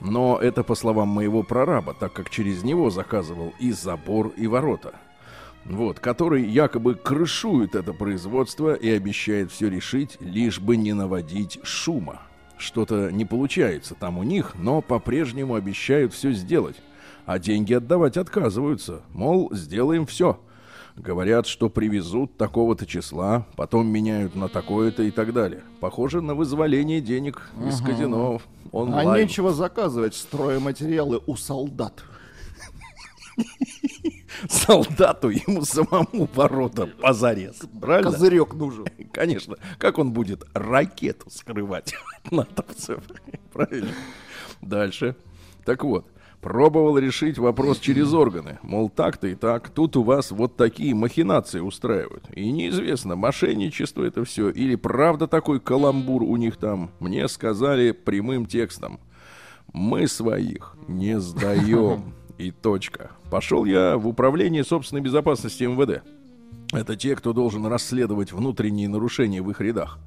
Но 0.00 0.38
это 0.38 0.62
по 0.62 0.76
словам 0.76 1.08
моего 1.08 1.42
прораба, 1.42 1.94
так 1.94 2.12
как 2.12 2.30
через 2.30 2.62
него 2.62 2.90
заказывал 2.90 3.52
и 3.58 3.72
забор, 3.72 4.28
и 4.36 4.46
ворота. 4.46 4.94
Вот, 5.64 5.98
который 5.98 6.44
якобы 6.44 6.94
крышует 6.94 7.74
это 7.74 7.92
производство 7.92 8.74
и 8.74 8.90
обещает 8.90 9.50
все 9.50 9.68
решить, 9.68 10.18
лишь 10.20 10.60
бы 10.60 10.76
не 10.76 10.92
наводить 10.92 11.58
шума. 11.64 12.22
Что-то 12.58 13.10
не 13.10 13.24
получается 13.24 13.94
там 13.94 14.18
у 14.18 14.22
них, 14.22 14.54
но 14.56 14.82
по-прежнему 14.82 15.54
обещают 15.54 16.12
все 16.12 16.32
сделать. 16.32 16.76
А 17.26 17.38
деньги 17.38 17.72
отдавать 17.72 18.16
отказываются. 18.16 19.02
Мол, 19.12 19.50
сделаем 19.52 20.06
все. 20.06 20.38
Говорят, 20.96 21.46
что 21.46 21.68
привезут 21.70 22.36
такого-то 22.36 22.86
числа, 22.86 23.46
потом 23.56 23.88
меняют 23.88 24.36
на 24.36 24.48
такое-то 24.48 25.02
и 25.02 25.10
так 25.10 25.32
далее. 25.32 25.64
Похоже 25.80 26.20
на 26.20 26.34
вызволение 26.36 27.00
денег 27.00 27.50
из 27.66 27.80
казино 27.80 28.40
А 28.72 28.76
онлайн. 28.76 29.22
нечего 29.24 29.52
заказывать 29.52 30.14
стройматериалы 30.14 31.20
у 31.26 31.34
солдат. 31.36 32.04
Солдату 34.48 35.30
ему 35.30 35.64
самому 35.64 36.28
ворота 36.34 36.86
позарез. 36.86 37.60
Правильно? 37.80 38.12
Козырек 38.12 38.54
нужен. 38.54 38.86
Конечно. 39.12 39.56
Как 39.78 39.98
он 39.98 40.12
будет 40.12 40.44
ракету 40.54 41.30
скрывать 41.30 41.94
от 42.24 42.30
натовцев? 42.32 43.02
Правильно. 43.52 43.90
Дальше. 44.60 45.16
Так 45.64 45.82
вот. 45.82 46.06
Пробовал 46.44 46.98
решить 46.98 47.38
вопрос 47.38 47.78
через 47.78 48.12
органы. 48.12 48.58
Мол, 48.60 48.90
так-то 48.90 49.28
и 49.28 49.34
так. 49.34 49.70
Тут 49.70 49.96
у 49.96 50.02
вас 50.02 50.30
вот 50.30 50.56
такие 50.56 50.94
махинации 50.94 51.60
устраивают. 51.60 52.26
И 52.34 52.52
неизвестно, 52.52 53.16
мошенничество 53.16 54.04
это 54.04 54.26
все 54.26 54.50
или 54.50 54.74
правда 54.74 55.26
такой 55.26 55.58
каламбур 55.58 56.22
у 56.22 56.36
них 56.36 56.58
там. 56.58 56.90
Мне 57.00 57.28
сказали 57.28 57.92
прямым 57.92 58.44
текстом. 58.44 59.00
Мы 59.72 60.06
своих 60.06 60.76
не 60.86 61.18
сдаем. 61.18 62.12
И 62.36 62.50
точка. 62.50 63.12
Пошел 63.30 63.64
я 63.64 63.96
в 63.96 64.06
управление 64.06 64.64
собственной 64.64 65.00
безопасности 65.00 65.62
МВД. 65.64 66.02
Это 66.72 66.94
те, 66.94 67.16
кто 67.16 67.32
должен 67.32 67.64
расследовать 67.64 68.32
внутренние 68.32 68.88
нарушения 68.90 69.40
в 69.40 69.50
их 69.50 69.62
рядах. 69.62 69.98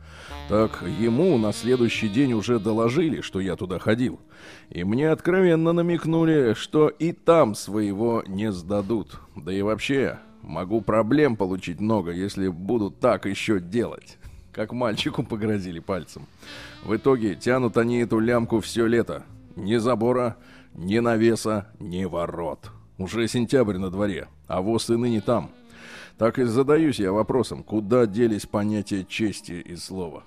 Так 0.50 0.82
ему 0.98 1.38
на 1.38 1.52
следующий 1.52 2.08
день 2.08 2.32
уже 2.32 2.58
доложили, 2.58 3.20
что 3.20 3.42
я 3.42 3.58
туда 3.58 3.80
ходил. 3.80 4.22
И 4.70 4.86
мне 4.86 5.10
откровенно 5.10 5.74
намекнули, 5.74 6.54
что 6.54 6.88
и 6.88 7.12
там 7.12 7.54
своего 7.54 8.24
не 8.28 8.54
сдадут. 8.54 9.20
Да 9.36 9.52
и 9.52 9.62
вообще, 9.62 10.20
могу 10.42 10.80
проблем 10.80 11.36
получить 11.36 11.82
много, 11.82 12.12
если 12.12 12.48
будут 12.48 13.02
так 13.02 13.26
еще 13.26 13.60
делать. 13.60 14.18
Как 14.54 14.72
мальчику 14.72 15.22
погрозили 15.22 15.80
пальцем. 15.80 16.28
В 16.86 16.96
итоге 16.96 17.36
тянут 17.36 17.76
они 17.76 18.00
эту 18.00 18.20
лямку 18.20 18.62
все 18.62 18.86
лето. 18.86 19.24
Ни 19.58 19.76
забора, 19.76 20.38
ни 20.74 21.00
навеса, 21.00 21.68
ни 21.78 22.06
ворот. 22.06 22.72
Уже 22.98 23.28
сентябрь 23.28 23.78
на 23.78 23.92
дворе, 23.92 24.30
а 24.48 24.62
воз 24.62 24.90
и 24.90 24.96
ныне 24.96 25.20
там. 25.20 25.52
Так 26.18 26.40
и 26.40 26.46
задаюсь 26.46 27.00
я 27.00 27.12
вопросом, 27.12 27.64
куда 27.64 28.06
делись 28.06 28.46
понятия 28.46 29.04
чести 29.04 29.52
и 29.52 29.76
слова? 29.76 30.24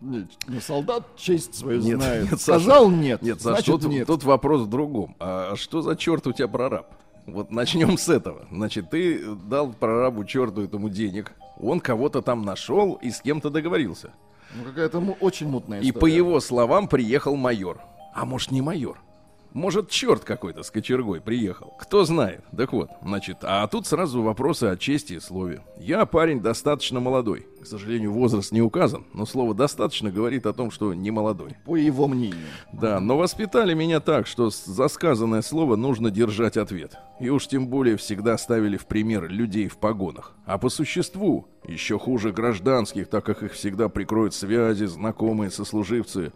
Нет, 0.00 0.26
ну, 0.46 0.60
солдат 0.60 1.16
честь 1.16 1.54
свою 1.56 1.80
Нет, 1.80 1.96
знает. 2.00 2.30
нет, 2.30 2.40
Саша. 2.40 2.60
Сказал 2.60 2.90
нет, 2.90 3.20
Нет, 3.22 3.40
Саш, 3.40 3.52
значит 3.64 3.80
тут, 3.80 3.90
нет. 3.90 4.06
тут 4.06 4.22
вопрос 4.22 4.62
в 4.62 4.68
другом. 4.68 5.16
А 5.18 5.54
что 5.56 5.82
за 5.82 5.96
черт 5.96 6.26
у 6.26 6.32
тебя 6.32 6.46
прораб? 6.48 6.86
Вот 7.26 7.50
начнем 7.50 7.98
с 7.98 8.08
этого. 8.08 8.46
Значит, 8.50 8.90
ты 8.90 9.34
дал 9.34 9.72
прорабу 9.72 10.24
черту 10.24 10.62
этому 10.62 10.88
денег, 10.88 11.32
он 11.60 11.80
кого-то 11.80 12.22
там 12.22 12.42
нашел 12.42 12.94
и 13.02 13.10
с 13.10 13.20
кем-то 13.20 13.50
договорился. 13.50 14.12
Ну, 14.54 14.64
какая-то 14.64 14.98
очень 15.20 15.48
мутная 15.48 15.80
И 15.80 15.88
история. 15.90 16.00
по 16.00 16.06
его 16.06 16.40
словам 16.40 16.88
приехал 16.88 17.36
майор. 17.36 17.80
А 18.14 18.24
может, 18.24 18.50
не 18.50 18.62
майор? 18.62 18.98
Может, 19.52 19.88
черт 19.88 20.24
какой-то 20.24 20.62
с 20.62 20.70
кочергой 20.70 21.20
приехал. 21.20 21.74
Кто 21.78 22.04
знает. 22.04 22.44
Так 22.56 22.72
вот, 22.72 22.90
значит, 23.02 23.38
а 23.42 23.66
тут 23.66 23.86
сразу 23.86 24.22
вопросы 24.22 24.64
о 24.64 24.76
чести 24.76 25.14
и 25.14 25.20
слове. 25.20 25.62
Я 25.78 26.04
парень 26.06 26.40
достаточно 26.40 27.00
молодой. 27.00 27.46
К 27.62 27.66
сожалению, 27.66 28.12
возраст 28.12 28.52
не 28.52 28.62
указан, 28.62 29.04
но 29.12 29.26
слово 29.26 29.52
«достаточно» 29.52 30.10
говорит 30.10 30.46
о 30.46 30.52
том, 30.52 30.70
что 30.70 30.94
не 30.94 31.10
молодой. 31.10 31.56
По 31.64 31.76
его 31.76 32.06
мнению. 32.06 32.46
Да, 32.72 33.00
но 33.00 33.16
воспитали 33.16 33.74
меня 33.74 34.00
так, 34.00 34.26
что 34.26 34.50
за 34.50 34.88
сказанное 34.88 35.42
слово 35.42 35.76
нужно 35.76 36.10
держать 36.10 36.56
ответ. 36.56 36.96
И 37.18 37.28
уж 37.30 37.48
тем 37.48 37.66
более 37.66 37.96
всегда 37.96 38.38
ставили 38.38 38.76
в 38.76 38.86
пример 38.86 39.28
людей 39.28 39.68
в 39.68 39.78
погонах. 39.78 40.34
А 40.46 40.58
по 40.58 40.68
существу, 40.68 41.48
еще 41.66 41.98
хуже 41.98 42.32
гражданских, 42.32 43.08
так 43.08 43.24
как 43.24 43.42
их 43.42 43.52
всегда 43.54 43.88
прикроют 43.88 44.34
связи, 44.34 44.84
знакомые, 44.84 45.50
сослуживцы. 45.50 46.32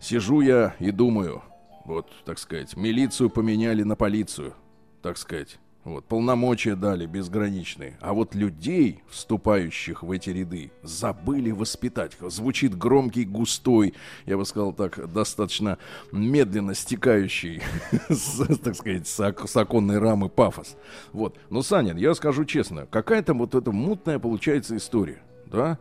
Сижу 0.00 0.40
я 0.40 0.74
и 0.80 0.90
думаю, 0.90 1.42
вот, 1.86 2.10
так 2.24 2.38
сказать, 2.38 2.76
милицию 2.76 3.30
поменяли 3.30 3.82
на 3.82 3.96
полицию, 3.96 4.54
так 5.02 5.16
сказать. 5.18 5.58
Вот, 5.84 6.04
полномочия 6.04 6.74
дали 6.74 7.06
безграничные. 7.06 7.96
А 8.00 8.12
вот 8.12 8.34
людей, 8.34 9.04
вступающих 9.08 10.02
в 10.02 10.10
эти 10.10 10.30
ряды, 10.30 10.72
забыли 10.82 11.52
воспитать. 11.52 12.16
Звучит 12.20 12.76
громкий, 12.76 13.24
густой, 13.24 13.94
я 14.24 14.36
бы 14.36 14.44
сказал 14.44 14.72
так, 14.72 15.12
достаточно 15.12 15.78
медленно 16.10 16.74
стекающий, 16.74 17.62
с, 18.08 18.58
так 18.58 18.74
сказать, 18.74 19.06
с, 19.06 19.16
с 19.46 19.56
оконной 19.56 20.00
рамы 20.00 20.28
пафос. 20.28 20.76
Вот. 21.12 21.38
Но, 21.50 21.62
Санин, 21.62 21.96
я 21.98 22.16
скажу 22.16 22.44
честно, 22.44 22.86
какая-то 22.86 23.34
вот 23.34 23.54
эта 23.54 23.70
мутная 23.70 24.18
получается 24.18 24.76
история. 24.76 25.22
Да, 25.46 25.78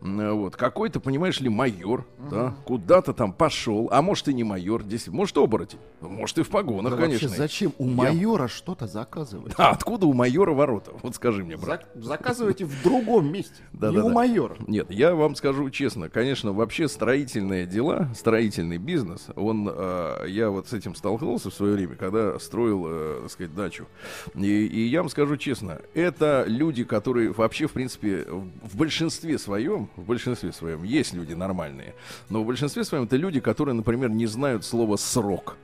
М, 0.00 0.36
вот 0.38 0.54
какой-то, 0.56 1.00
понимаешь 1.00 1.40
ли, 1.40 1.48
майор, 1.48 2.06
да, 2.30 2.54
куда-то 2.64 3.12
там 3.12 3.32
пошел, 3.32 3.88
а 3.90 4.00
может 4.00 4.28
и 4.28 4.34
не 4.34 4.44
майор, 4.44 4.82
здесь, 4.84 5.08
может 5.08 5.36
оборотень, 5.38 5.78
может 6.00 6.38
и 6.38 6.42
в 6.42 6.48
погонах, 6.48 6.92
Да 6.94 7.00
вообще, 7.02 7.18
конечно. 7.18 7.36
зачем 7.36 7.72
у 7.78 7.88
Я- 7.88 7.94
майора 7.94 8.46
что-то 8.48 8.86
заказывать? 8.86 9.54
А 9.58 9.70
откуда 9.70 10.06
у 10.06 10.12
майора 10.12 10.52
ворота? 10.52 10.92
Вот 11.02 11.16
скажи 11.16 11.42
мне, 11.44 11.56
брат. 11.56 11.84
Зак- 11.96 12.02
заказывайте 12.02 12.64
в 12.64 12.82
другом 12.84 13.30
месте. 13.32 13.54
Да, 13.72 13.90
не 13.90 13.96
да, 13.96 14.04
у 14.04 14.08
да. 14.08 14.14
майора. 14.14 14.56
Нет, 14.66 14.90
я 14.90 15.14
вам 15.14 15.34
скажу 15.34 15.68
честно, 15.70 16.08
конечно, 16.08 16.52
вообще 16.52 16.88
строительные 16.88 17.66
дела, 17.66 18.08
строительный 18.16 18.78
бизнес, 18.78 19.26
он, 19.36 19.68
э, 19.70 20.24
я 20.28 20.50
вот 20.50 20.68
с 20.68 20.72
этим 20.72 20.94
столкнулся 20.94 21.50
в 21.50 21.54
свое 21.54 21.74
время, 21.74 21.96
когда 21.96 22.38
строил, 22.38 22.84
э, 22.88 23.18
так 23.22 23.30
сказать, 23.32 23.54
дачу. 23.54 23.86
И, 24.34 24.46
и 24.66 24.86
я 24.86 25.00
вам 25.00 25.08
скажу 25.10 25.36
честно, 25.36 25.80
это 25.94 26.44
люди, 26.46 26.84
которые 26.84 27.32
вообще, 27.32 27.66
в 27.66 27.72
принципе, 27.72 28.24
в 28.28 28.76
большинстве 28.76 29.07
большинстве 29.08 29.38
своем, 29.38 29.88
в 29.96 30.04
большинстве 30.04 30.52
своем 30.52 30.82
есть 30.82 31.14
люди 31.14 31.32
нормальные, 31.32 31.94
но 32.28 32.42
в 32.42 32.46
большинстве 32.46 32.84
своем 32.84 33.04
это 33.04 33.16
люди, 33.16 33.40
которые, 33.40 33.74
например, 33.74 34.10
не 34.10 34.26
знают 34.26 34.64
слова 34.66 34.96
срок. 34.96 35.56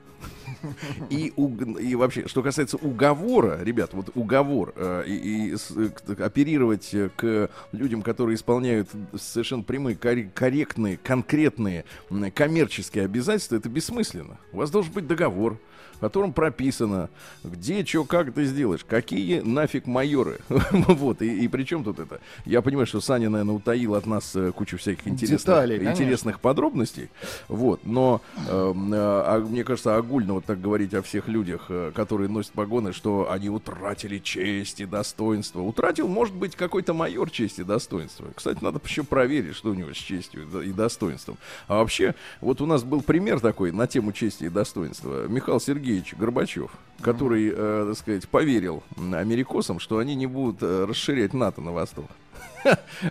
И, 1.10 1.30
уг- 1.36 1.78
и 1.78 1.94
вообще, 1.94 2.26
что 2.26 2.42
касается 2.42 2.78
уговора, 2.78 3.62
ребят, 3.62 3.90
вот 3.92 4.10
уговор 4.14 4.72
э, 4.76 5.04
и, 5.06 5.50
и 5.50 5.56
с- 5.56 5.74
к- 5.90 6.20
оперировать 6.20 6.94
э, 6.94 7.10
к 7.14 7.50
людям, 7.72 8.00
которые 8.00 8.36
исполняют 8.36 8.88
совершенно 9.14 9.62
прямые, 9.62 9.94
кор- 9.96 10.30
корректные, 10.34 10.96
конкретные 10.96 11.84
коммерческие 12.34 13.04
обязательства, 13.04 13.56
это 13.56 13.68
бессмысленно. 13.68 14.38
У 14.52 14.56
вас 14.56 14.70
должен 14.70 14.90
быть 14.94 15.06
договор, 15.06 15.58
котором 16.04 16.34
прописано, 16.34 17.08
где, 17.42 17.82
что, 17.82 18.04
как 18.04 18.34
ты 18.34 18.44
сделаешь, 18.44 18.84
какие 18.84 19.40
нафиг 19.40 19.86
майоры. 19.86 20.40
вот, 20.48 21.22
и, 21.22 21.44
и 21.44 21.48
при 21.48 21.64
чем 21.64 21.82
тут 21.82 21.98
это? 21.98 22.20
Я 22.44 22.60
понимаю, 22.60 22.86
что 22.86 23.00
Саня, 23.00 23.30
наверное, 23.30 23.54
утаил 23.54 23.94
от 23.94 24.04
нас 24.04 24.36
э, 24.36 24.52
кучу 24.52 24.76
всяких 24.76 25.08
интересных, 25.08 25.40
Деталей, 25.40 25.78
конечно. 25.78 26.02
интересных 26.02 26.40
подробностей, 26.40 27.08
вот, 27.48 27.86
но 27.86 28.20
эм, 28.50 28.92
э, 28.92 28.96
а, 28.98 29.40
мне 29.40 29.64
кажется, 29.64 29.96
огульно 29.96 30.34
вот 30.34 30.44
так 30.44 30.60
говорить 30.60 30.92
о 30.92 31.00
всех 31.00 31.26
людях, 31.26 31.66
э, 31.70 31.90
которые 31.94 32.28
носят 32.28 32.52
погоны, 32.52 32.92
что 32.92 33.30
они 33.30 33.48
утратили 33.48 34.18
честь 34.18 34.80
и 34.80 34.84
достоинство. 34.84 35.62
Утратил, 35.62 36.06
может 36.06 36.34
быть, 36.34 36.54
какой-то 36.54 36.92
майор 36.92 37.30
честь 37.30 37.60
и 37.60 37.64
достоинство. 37.64 38.26
Кстати, 38.34 38.62
надо 38.62 38.78
еще 38.84 39.04
проверить, 39.04 39.56
что 39.56 39.70
у 39.70 39.74
него 39.74 39.94
с 39.94 39.96
честью 39.96 40.46
и 40.62 40.72
достоинством. 40.72 41.38
А 41.66 41.78
вообще, 41.78 42.14
вот 42.42 42.60
у 42.60 42.66
нас 42.66 42.82
был 42.82 43.00
пример 43.00 43.40
такой 43.40 43.72
на 43.72 43.86
тему 43.86 44.12
чести 44.12 44.44
и 44.44 44.48
достоинства. 44.50 45.26
Михаил 45.28 45.60
Сергеевич 45.60 45.93
Горбачев, 46.16 46.70
который, 47.00 47.52
э, 47.54 47.84
так 47.88 47.98
сказать, 47.98 48.28
поверил 48.28 48.82
америкосам, 48.96 49.78
что 49.78 49.98
они 49.98 50.14
не 50.14 50.26
будут 50.26 50.62
э, 50.62 50.84
расширять 50.88 51.34
НАТО 51.34 51.60
на 51.60 51.72
восток. 51.72 52.06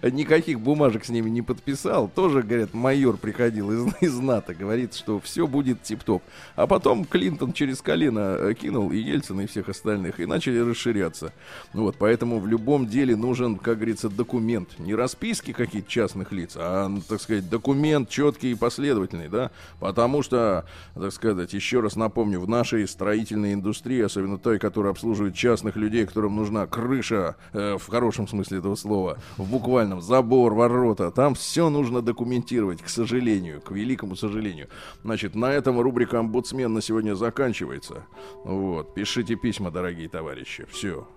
Никаких 0.02 0.60
бумажек 0.60 1.06
с 1.06 1.10
ними 1.10 1.30
не 1.30 1.42
подписал. 1.42 2.10
Тоже, 2.14 2.42
говорят, 2.44 2.74
майор 2.74 3.18
приходил 3.18 3.72
из, 3.72 3.94
из 4.02 4.20
НАТО, 4.20 4.54
говорит, 4.54 4.94
что 4.94 5.20
все 5.20 5.48
будет 5.48 5.84
тип-топ. 5.84 6.24
А 6.56 6.68
потом 6.68 7.06
Клинтон 7.06 7.54
через 7.54 7.82
колено 7.82 8.36
э, 8.38 8.54
кинул 8.54 8.92
и 8.92 8.98
Ельцина, 8.98 9.42
и 9.42 9.48
всех 9.48 9.70
остальных, 9.70 10.20
и 10.20 10.26
начали 10.26 10.60
расширяться. 10.60 11.34
Вот, 11.74 11.96
поэтому 11.98 12.40
в 12.40 12.48
любом 12.48 12.88
деле 12.88 13.16
нужен, 13.16 13.58
как 13.58 13.78
говорится, 13.78 14.10
документ. 14.10 14.80
Не 14.80 14.96
расписки 14.96 15.54
какие-то 15.54 15.90
частных 15.90 16.32
лиц, 16.32 16.54
а, 16.56 16.88
ну, 16.88 17.02
так 17.02 17.22
сказать, 17.22 17.50
документ 17.50 18.10
четкий 18.10 18.52
и 18.52 18.56
последовательный, 18.56 19.30
да. 19.30 19.52
Потому 19.80 20.24
что, 20.24 20.66
так 20.96 21.12
сказать, 21.12 21.54
еще 21.54 21.80
раз 21.80 21.96
напомню, 21.96 22.40
в 22.40 22.50
нашей 22.50 22.88
строительной 22.88 23.54
индустрии, 23.54 24.02
особенно 24.02 24.38
той, 24.38 24.60
которая 24.60 24.92
обслуживает 24.92 25.36
частных 25.36 25.76
людей, 25.76 26.06
которым 26.06 26.36
нужна 26.36 26.66
крыша, 26.66 27.36
э, 27.54 27.78
в 27.78 27.88
хорошем 27.88 28.28
смысле 28.28 28.60
этого 28.60 28.76
слова, 28.76 29.13
в 29.38 29.50
буквальном, 29.50 30.02
забор, 30.02 30.54
ворота, 30.54 31.12
там 31.12 31.36
все 31.36 31.70
нужно 31.70 32.02
документировать, 32.02 32.82
к 32.82 32.90
сожалению, 32.90 33.62
к 33.62 33.72
великому 33.72 34.16
сожалению. 34.16 34.68
Значит, 35.04 35.36
на 35.36 35.52
этом 35.52 35.80
рубрика 35.80 36.20
«Омбудсмен» 36.20 36.74
на 36.74 36.82
сегодня 36.82 37.16
заканчивается. 37.16 38.06
Вот, 38.44 38.94
пишите 38.94 39.36
письма, 39.36 39.72
дорогие 39.72 40.10
товарищи. 40.10 40.66
Все. 40.70 41.08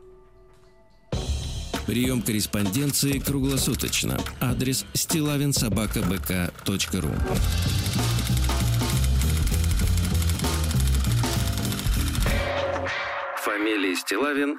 Прием 1.87 2.21
корреспонденции 2.21 3.19
круглосуточно. 3.21 4.19
Адрес 4.41 4.85
стилавинсобакабк.ру 4.93 7.11
Фамилия 13.45 13.95
Стилавин 13.95 14.59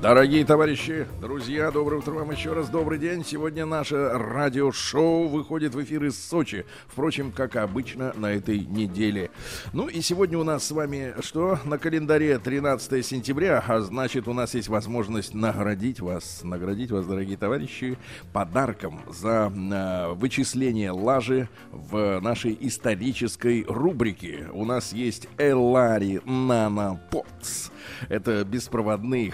Дорогие 0.00 0.44
товарищи, 0.44 1.08
друзья, 1.20 1.72
доброе 1.72 1.96
утро 1.96 2.12
вам 2.12 2.30
еще 2.30 2.52
раз, 2.52 2.68
добрый 2.68 3.00
день. 3.00 3.24
Сегодня 3.24 3.66
наше 3.66 4.10
радиошоу 4.10 5.26
выходит 5.26 5.74
в 5.74 5.82
эфир 5.82 6.04
из 6.04 6.16
Сочи. 6.16 6.66
Впрочем, 6.86 7.32
как 7.32 7.56
обычно 7.56 8.12
на 8.14 8.26
этой 8.26 8.60
неделе. 8.60 9.32
Ну 9.72 9.88
и 9.88 10.00
сегодня 10.00 10.38
у 10.38 10.44
нас 10.44 10.64
с 10.64 10.70
вами 10.70 11.14
что? 11.20 11.58
На 11.64 11.78
календаре 11.78 12.38
13 12.38 13.04
сентября, 13.04 13.64
а 13.66 13.80
значит 13.80 14.28
у 14.28 14.32
нас 14.34 14.54
есть 14.54 14.68
возможность 14.68 15.34
наградить 15.34 15.98
вас, 15.98 16.42
наградить 16.44 16.92
вас, 16.92 17.04
дорогие 17.04 17.36
товарищи, 17.36 17.98
подарком 18.32 19.00
за 19.08 19.52
э, 19.52 20.12
вычисление 20.14 20.92
лажи 20.92 21.48
в 21.72 22.20
нашей 22.20 22.56
исторической 22.60 23.64
рубрике. 23.66 24.46
У 24.52 24.64
нас 24.64 24.92
есть 24.92 25.26
Элари 25.38 26.20
Наноподс. 26.24 27.70
Это 28.08 28.44
беспроводные 28.44 29.30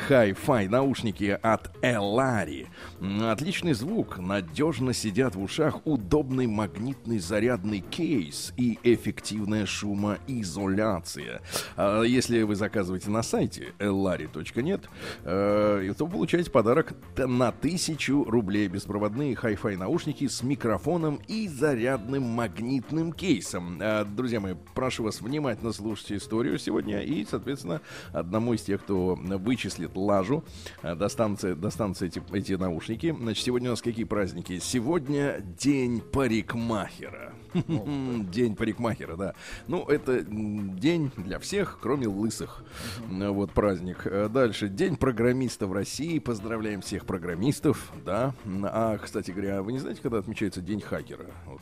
Hi-Fi 0.54 0.68
наушники 0.68 1.36
от. 1.42 1.70
М, 1.82 3.24
Отличный 3.28 3.72
звук, 3.72 4.18
надежно 4.18 4.92
сидят 4.92 5.34
в 5.34 5.42
ушах, 5.42 5.84
удобный 5.84 6.46
магнитный 6.46 7.18
зарядный 7.18 7.80
кейс 7.80 8.52
и 8.56 8.78
эффективная 8.84 9.66
шумоизоляция. 9.66 11.40
А 11.76 12.02
Если 12.02 12.42
вы 12.42 12.54
заказываете 12.54 13.10
на 13.10 13.22
сайте 13.22 13.72
ellari.net, 13.78 14.82
э, 15.24 15.92
то 15.96 16.06
получаете 16.06 16.50
подарок 16.50 16.94
на 17.16 17.50
тысячу 17.50 18.24
рублей. 18.24 18.68
Беспроводные 18.68 19.34
Hi-Fi 19.34 19.76
наушники 19.76 20.28
с 20.28 20.42
микрофоном 20.42 21.20
и 21.26 21.48
зарядным 21.48 22.22
магнитным 22.22 23.12
кейсом. 23.12 23.78
А, 23.80 24.04
Друзья 24.04 24.38
мои, 24.40 24.54
прошу 24.74 25.02
вас 25.04 25.20
внимательно 25.20 25.72
слушать 25.72 26.12
историю 26.12 26.58
сегодня 26.58 27.00
и, 27.00 27.24
соответственно, 27.28 27.80
одному 28.12 28.54
из 28.54 28.62
тех, 28.62 28.82
кто 28.82 29.16
вычислит 29.16 29.96
лажу, 29.96 30.43
э, 30.82 30.94
достанутся, 30.94 31.54
достанутся 31.54 32.06
эти, 32.06 32.22
эти 32.32 32.52
наушники. 32.52 33.14
Значит, 33.18 33.44
сегодня 33.44 33.70
у 33.70 33.72
нас 33.72 33.82
какие 33.82 34.04
праздники? 34.04 34.58
Сегодня 34.58 35.40
день 35.58 36.00
парикмахера. 36.00 37.32
День 37.54 38.56
парикмахера, 38.56 39.16
да. 39.16 39.34
Ну, 39.68 39.84
это 39.84 40.22
день 40.22 41.12
для 41.16 41.38
всех, 41.38 41.78
кроме 41.80 42.08
лысых. 42.08 42.64
Вот 43.08 43.52
праздник. 43.52 44.02
Э, 44.06 44.28
Дальше. 44.28 44.68
День 44.68 44.96
программиста 44.96 45.66
в 45.66 45.72
России. 45.72 46.18
Поздравляем 46.18 46.80
всех 46.80 47.06
программистов, 47.06 47.92
да. 48.04 48.34
А, 48.64 48.98
кстати 48.98 49.30
говоря, 49.30 49.62
вы 49.62 49.72
не 49.72 49.78
знаете, 49.78 50.00
когда 50.02 50.18
отмечается 50.18 50.60
День 50.60 50.80
хакера? 50.80 51.26
Вот, 51.46 51.60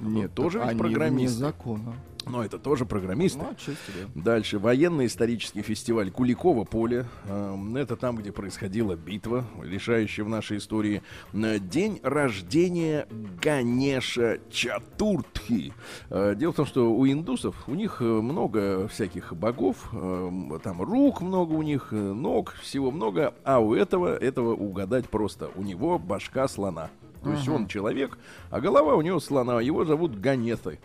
э, 0.00 0.04
Нет, 0.06 0.34
тоже 0.34 0.60
ведь 0.66 0.78
программист. 0.78 1.34
закона. 1.34 1.94
Но 2.30 2.44
это 2.44 2.58
тоже 2.58 2.84
программисты. 2.84 3.38
Ну, 3.38 3.50
отчасти, 3.52 3.90
да. 4.14 4.22
Дальше. 4.22 4.58
Военно-исторический 4.58 5.62
фестиваль 5.62 6.10
Куликово 6.10 6.64
поле. 6.64 7.06
Эм, 7.26 7.74
Это 7.74 7.96
там, 7.96 8.16
где 8.16 8.32
происходила 8.32 8.96
битва, 8.96 9.46
решающая 9.62 10.24
в 10.24 10.28
нашей 10.28 10.58
истории. 10.58 11.00
Э, 11.32 11.58
День 11.58 12.00
рождения 12.02 13.06
Ганеша 13.42 14.40
Чатуртхи. 14.50 15.72
Э, 16.10 16.34
Дело 16.36 16.52
в 16.52 16.56
том, 16.56 16.66
что 16.66 16.92
у 16.92 17.06
индусов 17.06 17.54
у 17.66 17.74
них 17.74 18.02
э, 18.02 18.04
много 18.04 18.88
всяких 18.88 19.32
богов. 19.32 19.88
эм, 19.94 20.60
Там 20.62 20.82
рук 20.82 21.22
много 21.22 21.54
у 21.54 21.62
них, 21.62 21.92
ног, 21.92 22.54
всего 22.60 22.90
много. 22.90 23.32
А 23.44 23.58
у 23.60 23.74
этого, 23.74 24.14
этого 24.14 24.54
угадать 24.54 25.08
просто. 25.08 25.48
У 25.56 25.62
него 25.62 25.98
башка 25.98 26.46
слона. 26.48 26.90
То 27.22 27.32
есть 27.32 27.48
он 27.48 27.66
человек, 27.66 28.18
а 28.50 28.60
голова 28.60 28.94
у 28.94 29.02
него 29.02 29.20
слона. 29.20 29.60
Его 29.60 29.84
зовут 29.84 30.18
Ганетой. 30.20 30.78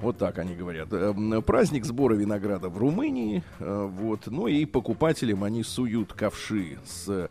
Вот 0.00 0.18
так 0.18 0.38
они 0.38 0.54
говорят. 0.54 0.92
Эм, 0.92 1.42
Праздник 1.42 1.84
сбора 1.84 2.14
винограда 2.14 2.68
в 2.68 2.78
Румынии. 2.78 3.42
э, 3.58 3.90
Вот. 3.90 4.26
Ну 4.26 4.46
и 4.46 4.64
покупателям 4.66 5.44
они 5.44 5.62
суют 5.64 6.12
ковши 6.12 6.78
с, 6.84 7.08
э, 7.08 7.28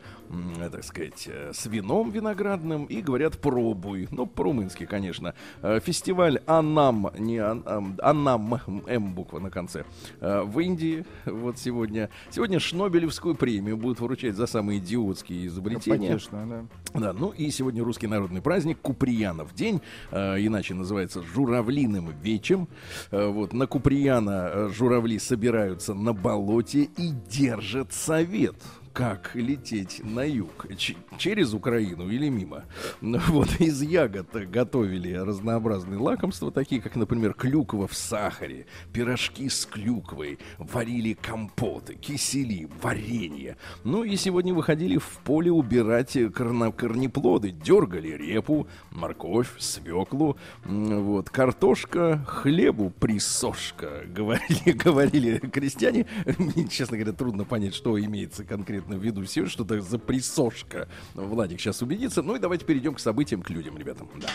так 0.71 0.83
сказать, 0.83 1.27
э, 1.27 1.51
с 1.53 1.65
вином 1.65 2.11
виноградным 2.11 2.85
и 2.85 3.01
говорят 3.01 3.37
пробуй. 3.39 4.07
Ну, 4.11 4.25
по-румынски, 4.25 4.85
конечно. 4.85 5.33
Э, 5.61 5.79
Фестиваль 5.79 6.39
Анам, 6.45 7.09
не 7.17 7.37
Ан- 7.37 7.63
ам, 7.65 7.97
Анам, 8.01 8.59
М 8.87 9.13
буква 9.13 9.39
на 9.39 9.49
конце, 9.49 9.85
э, 10.21 10.41
в 10.43 10.59
Индии. 10.59 11.05
Вот 11.25 11.57
сегодня. 11.57 12.09
Сегодня 12.29 12.59
Шнобелевскую 12.59 13.35
премию 13.35 13.77
будут 13.77 13.99
вручать 13.99 14.35
за 14.35 14.47
самые 14.47 14.79
идиотские 14.79 15.47
изобретения. 15.47 16.07
Конечно, 16.07 16.67
да. 16.93 16.99
Да, 16.99 17.13
ну 17.13 17.29
и 17.29 17.49
сегодня 17.51 17.83
русский 17.83 18.07
народный 18.07 18.41
праздник 18.49 18.79
Куприянов 18.81 19.53
день, 19.53 19.79
э, 20.09 20.37
иначе 20.39 20.73
называется 20.73 21.21
журавлиным 21.21 22.09
вечем. 22.23 22.67
Э, 23.11 23.27
вот 23.27 23.53
на 23.53 23.67
Куприяна 23.67 24.49
э, 24.51 24.69
журавли 24.73 25.19
собираются 25.19 25.93
на 25.93 26.13
болоте 26.13 26.89
и 26.97 27.11
держат 27.29 27.93
совет. 27.93 28.55
Как 28.99 29.31
лететь 29.33 30.01
на 30.03 30.25
юг, 30.25 30.67
Ч- 30.75 30.97
через 31.17 31.53
Украину 31.53 32.09
или 32.09 32.27
мимо. 32.27 32.65
Вот 33.01 33.47
из 33.61 33.81
ягод 33.81 34.27
готовили 34.51 35.13
разнообразные 35.13 35.97
лакомства, 35.97 36.51
такие 36.51 36.81
как, 36.81 36.97
например, 36.97 37.33
клюква 37.33 37.87
в 37.87 37.93
сахаре, 37.95 38.65
пирожки 38.91 39.47
с 39.47 39.65
клюквой, 39.65 40.37
варили 40.57 41.13
компоты, 41.13 41.95
кисели, 41.95 42.67
варенье. 42.81 43.55
Ну 43.85 44.03
и 44.03 44.17
сегодня 44.17 44.53
выходили 44.53 44.97
в 44.97 45.19
поле 45.23 45.49
убирать 45.49 46.17
корно- 46.17 46.73
корнеплоды, 46.73 47.51
дергали 47.51 48.09
репу, 48.09 48.67
морковь, 48.91 49.51
свеклу, 49.59 50.35
вот, 50.65 51.29
картошка, 51.29 52.21
хлебу 52.27 52.89
присошка, 52.89 54.03
говорили, 54.07 54.71
говорили 54.73 55.37
крестьяне. 55.37 56.05
Честно 56.69 56.97
говоря, 56.97 57.13
трудно 57.13 57.45
понять, 57.45 57.73
что 57.75 57.97
имеется 57.97 58.43
конкретно 58.43 58.88
виду 58.97 59.23
все, 59.25 59.45
что 59.45 59.63
это 59.63 59.81
за 59.81 59.99
присошка. 59.99 60.87
Владик 61.13 61.59
сейчас 61.59 61.81
убедится. 61.81 62.21
Ну 62.21 62.35
и 62.35 62.39
давайте 62.39 62.65
перейдем 62.65 62.95
к 62.95 62.99
событиям, 62.99 63.41
к 63.41 63.49
людям, 63.49 63.77
ребятам. 63.77 64.09
Да. 64.15 64.27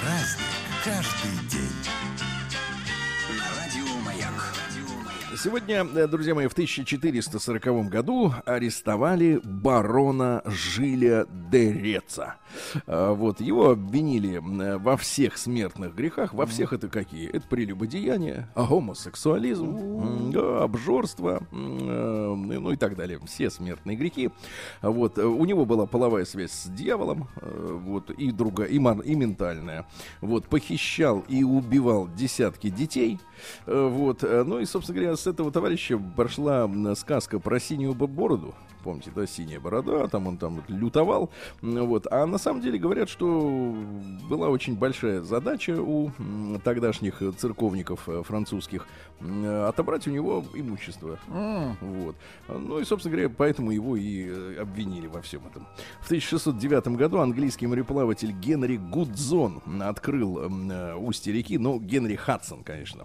Праздник 0.00 0.46
каждый 0.84 1.48
день. 1.50 1.57
Сегодня, 5.40 5.86
э, 5.94 6.08
друзья 6.08 6.34
мои, 6.34 6.48
в 6.48 6.52
1440 6.52 7.88
году 7.88 8.34
арестовали 8.44 9.40
барона 9.44 10.42
Жиля 10.44 11.26
де 11.30 11.72
Реца. 11.72 12.34
А, 12.86 13.12
Вот, 13.12 13.40
его 13.40 13.70
обвинили 13.70 14.38
э, 14.38 14.78
во 14.78 14.96
всех 14.96 15.38
смертных 15.38 15.94
грехах. 15.94 16.34
Во 16.34 16.44
всех 16.44 16.72
это 16.72 16.88
какие? 16.88 17.28
Это 17.28 17.46
прелюбодеяние, 17.46 18.48
гомосексуализм, 18.56 20.32
да, 20.32 20.64
обжорство, 20.64 21.42
э, 21.52 21.54
ну 21.54 22.72
и 22.72 22.76
так 22.76 22.96
далее. 22.96 23.20
Все 23.26 23.48
смертные 23.48 23.96
грехи. 23.96 24.30
Вот, 24.82 25.18
э, 25.18 25.24
у 25.24 25.44
него 25.44 25.64
была 25.64 25.86
половая 25.86 26.24
связь 26.24 26.50
с 26.50 26.66
дьяволом, 26.68 27.28
э, 27.40 27.78
вот, 27.84 28.10
и 28.10 28.32
другая, 28.32 28.68
и, 28.68 28.76
и 28.76 29.14
ментальная. 29.14 29.86
Вот, 30.20 30.46
похищал 30.46 31.24
и 31.28 31.44
убивал 31.44 32.08
десятки 32.08 32.70
детей. 32.70 33.20
Э, 33.66 33.88
Вот, 33.88 34.24
э, 34.24 34.42
ну 34.44 34.58
и, 34.58 34.64
собственно 34.64 34.98
говоря, 34.98 35.16
с 35.16 35.27
этого 35.28 35.50
товарища 35.52 35.98
прошла 36.16 36.68
сказка 36.94 37.38
про 37.38 37.60
синюю 37.60 37.94
бо- 37.94 38.06
бороду. 38.06 38.54
Помните, 38.84 39.10
да, 39.14 39.26
синяя 39.26 39.58
борода, 39.60 40.06
там 40.08 40.28
он 40.28 40.36
там 40.38 40.62
лютовал. 40.68 41.30
Вот. 41.62 42.06
А 42.10 42.26
на 42.26 42.38
самом 42.38 42.60
деле 42.62 42.78
говорят, 42.78 43.08
что 43.08 43.74
была 44.30 44.48
очень 44.48 44.76
большая 44.76 45.20
задача 45.22 45.76
у 45.82 46.10
тогдашних 46.62 47.20
церковников 47.36 48.08
э, 48.08 48.22
французских 48.24 48.86
отобрать 49.20 50.06
у 50.06 50.10
него 50.10 50.44
имущество. 50.54 51.18
Вот. 51.80 52.16
Ну 52.48 52.78
и, 52.78 52.84
собственно 52.84 53.16
говоря, 53.16 53.34
поэтому 53.36 53.72
его 53.72 53.96
и 53.96 54.26
э, 54.28 54.56
обвинили 54.60 55.08
во 55.08 55.22
всем 55.22 55.42
этом. 55.46 55.66
В 56.00 56.06
1609 56.06 56.88
году 56.96 57.18
английский 57.18 57.66
мореплаватель 57.66 58.30
Генри 58.32 58.76
Гудзон 58.76 59.60
открыл 59.82 60.38
э, 60.70 60.94
устье 60.94 61.32
реки, 61.32 61.58
ну, 61.58 61.80
Генри 61.80 62.14
Хадсон, 62.14 62.62
конечно. 62.62 63.04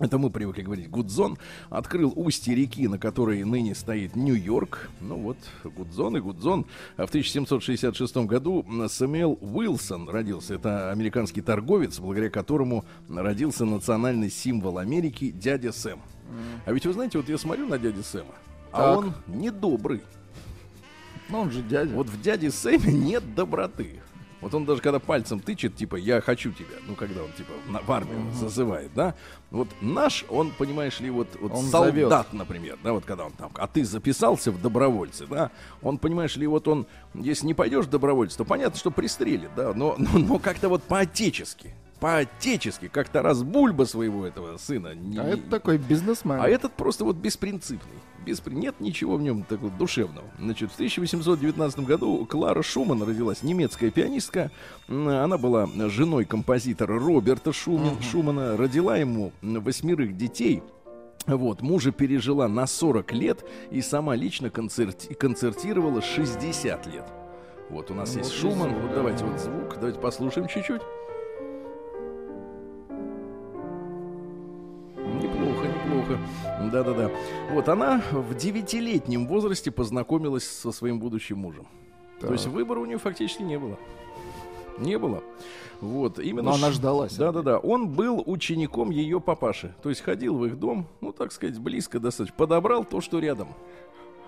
Это 0.00 0.16
мы 0.16 0.30
привыкли 0.30 0.62
говорить. 0.62 0.88
Гудзон 0.88 1.36
открыл 1.68 2.12
устье 2.16 2.54
реки, 2.54 2.88
на 2.88 2.98
которой 2.98 3.44
ныне 3.44 3.74
стоит 3.74 4.16
Нью-Йорк. 4.16 4.88
Ну 5.00 5.16
вот, 5.16 5.36
Гудзон 5.62 6.16
и 6.16 6.20
Гудзон. 6.20 6.64
А 6.96 7.04
в 7.04 7.10
1766 7.10 8.16
году 8.26 8.64
Сэмюэл 8.88 9.38
Уилсон 9.42 10.08
родился. 10.08 10.54
Это 10.54 10.90
американский 10.90 11.42
торговец, 11.42 11.98
благодаря 11.98 12.30
которому 12.30 12.86
родился 13.10 13.66
национальный 13.66 14.30
символ 14.30 14.78
Америки 14.78 15.30
дядя 15.30 15.70
Сэм. 15.70 16.00
А 16.64 16.72
ведь 16.72 16.86
вы 16.86 16.94
знаете, 16.94 17.18
вот 17.18 17.28
я 17.28 17.36
смотрю 17.36 17.66
на 17.66 17.78
дядю 17.78 18.02
Сэма, 18.02 18.34
а 18.72 18.78
Так. 18.78 18.98
он 18.98 19.12
недобрый. 19.26 20.00
Ну, 21.28 21.40
он 21.40 21.50
же 21.50 21.60
дядя. 21.62 21.94
Вот 21.94 22.08
в 22.08 22.22
дяде 22.22 22.50
Сэме 22.50 22.90
нет 22.92 23.34
доброты. 23.34 24.00
Вот 24.40 24.54
он 24.54 24.64
даже 24.64 24.80
когда 24.80 24.98
пальцем 24.98 25.40
тычет, 25.40 25.76
типа, 25.76 25.96
я 25.96 26.20
хочу 26.20 26.50
тебя, 26.52 26.76
ну, 26.86 26.94
когда 26.94 27.22
он, 27.22 27.32
типа, 27.32 27.52
на, 27.68 27.80
в 27.80 27.92
армию 27.92 28.20
зазывает, 28.32 28.90
да, 28.94 29.14
вот 29.50 29.68
наш, 29.80 30.24
он, 30.28 30.50
понимаешь 30.50 30.98
ли, 31.00 31.10
вот, 31.10 31.28
вот 31.40 31.52
Он 31.52 31.64
солдат, 31.64 31.94
зовет. 31.94 32.32
например, 32.32 32.78
да, 32.82 32.92
вот 32.92 33.04
когда 33.04 33.26
он 33.26 33.32
там, 33.32 33.50
а 33.54 33.66
ты 33.66 33.84
записался 33.84 34.50
в 34.50 34.60
добровольцы, 34.62 35.26
да, 35.26 35.50
он, 35.82 35.98
понимаешь 35.98 36.36
ли, 36.36 36.46
вот 36.46 36.68
он, 36.68 36.86
если 37.14 37.46
не 37.46 37.54
пойдешь 37.54 37.84
в 37.84 37.90
добровольцы, 37.90 38.38
то 38.38 38.44
понятно, 38.44 38.78
что 38.78 38.90
пристрелит, 38.90 39.50
да, 39.56 39.74
но, 39.74 39.94
но, 39.98 40.18
но 40.18 40.38
как-то 40.38 40.68
вот 40.68 40.82
по-отечески, 40.84 41.74
по-отечески, 42.00 42.88
как 42.88 43.08
Тарас 43.08 43.42
Бульба 43.42 43.84
своего 43.84 44.26
этого 44.26 44.56
сына. 44.56 44.94
не- 44.94 45.18
А 45.18 45.24
это 45.24 45.42
такой 45.50 45.78
бизнесмен. 45.78 46.40
а 46.40 46.48
этот 46.48 46.72
просто 46.72 47.04
вот 47.04 47.16
беспринципный. 47.16 47.98
Беспри... 48.24 48.54
Нет 48.54 48.80
ничего 48.80 49.16
в 49.16 49.22
нем 49.22 49.44
такого 49.44 49.70
душевного. 49.70 50.26
Значит, 50.38 50.70
в 50.70 50.74
1819 50.74 51.80
году 51.80 52.26
Клара 52.26 52.62
Шуман 52.62 53.02
родилась, 53.02 53.42
немецкая 53.42 53.90
пианистка. 53.90 54.50
Она 54.88 55.38
была 55.38 55.66
женой 55.88 56.24
композитора 56.24 56.98
Роберта 56.98 57.52
Шуман, 57.52 58.00
Шумана. 58.02 58.56
Родила 58.56 58.96
ему 58.96 59.32
восьмерых 59.42 60.16
детей. 60.16 60.62
Вот, 61.26 61.60
мужа 61.62 61.92
пережила 61.92 62.48
на 62.48 62.66
40 62.66 63.12
лет 63.12 63.44
и 63.70 63.80
сама 63.82 64.14
лично 64.16 64.48
концерти- 64.48 65.12
концертировала 65.14 66.00
60 66.02 66.86
лет. 66.86 67.04
Вот 67.68 67.90
у 67.90 67.94
нас 67.94 68.16
есть 68.16 68.32
Шуман. 68.32 68.74
Вот 68.74 68.94
давайте 68.94 69.24
вот 69.24 69.38
звук. 69.40 69.74
Давайте 69.76 70.00
послушаем 70.00 70.48
чуть-чуть. 70.48 70.80
Неплохо. 76.18 76.70
Да-да-да. 76.70 77.10
Вот 77.52 77.68
она 77.68 78.02
в 78.12 78.34
девятилетнем 78.34 79.26
возрасте 79.26 79.70
познакомилась 79.70 80.48
со 80.48 80.72
своим 80.72 80.98
будущим 80.98 81.38
мужем. 81.38 81.66
То 82.20 82.32
есть 82.32 82.46
выбора 82.46 82.80
у 82.80 82.84
нее 82.84 82.98
фактически 82.98 83.42
не 83.42 83.58
было. 83.58 83.78
Не 84.78 84.98
было. 84.98 85.22
Вот, 85.80 86.18
именно. 86.18 86.50
Но 86.50 86.54
она 86.54 86.70
ждалась. 86.70 87.14
Да-да-да. 87.16 87.58
Он 87.58 87.88
был 87.88 88.22
учеником 88.26 88.90
ее 88.90 89.20
папаши. 89.20 89.74
То 89.82 89.88
есть 89.88 90.02
ходил 90.02 90.36
в 90.36 90.44
их 90.44 90.58
дом, 90.58 90.86
ну, 91.00 91.12
так 91.12 91.32
сказать, 91.32 91.58
близко 91.58 91.98
достаточно. 91.98 92.36
Подобрал 92.36 92.84
то, 92.84 93.00
что 93.00 93.18
рядом. 93.18 93.48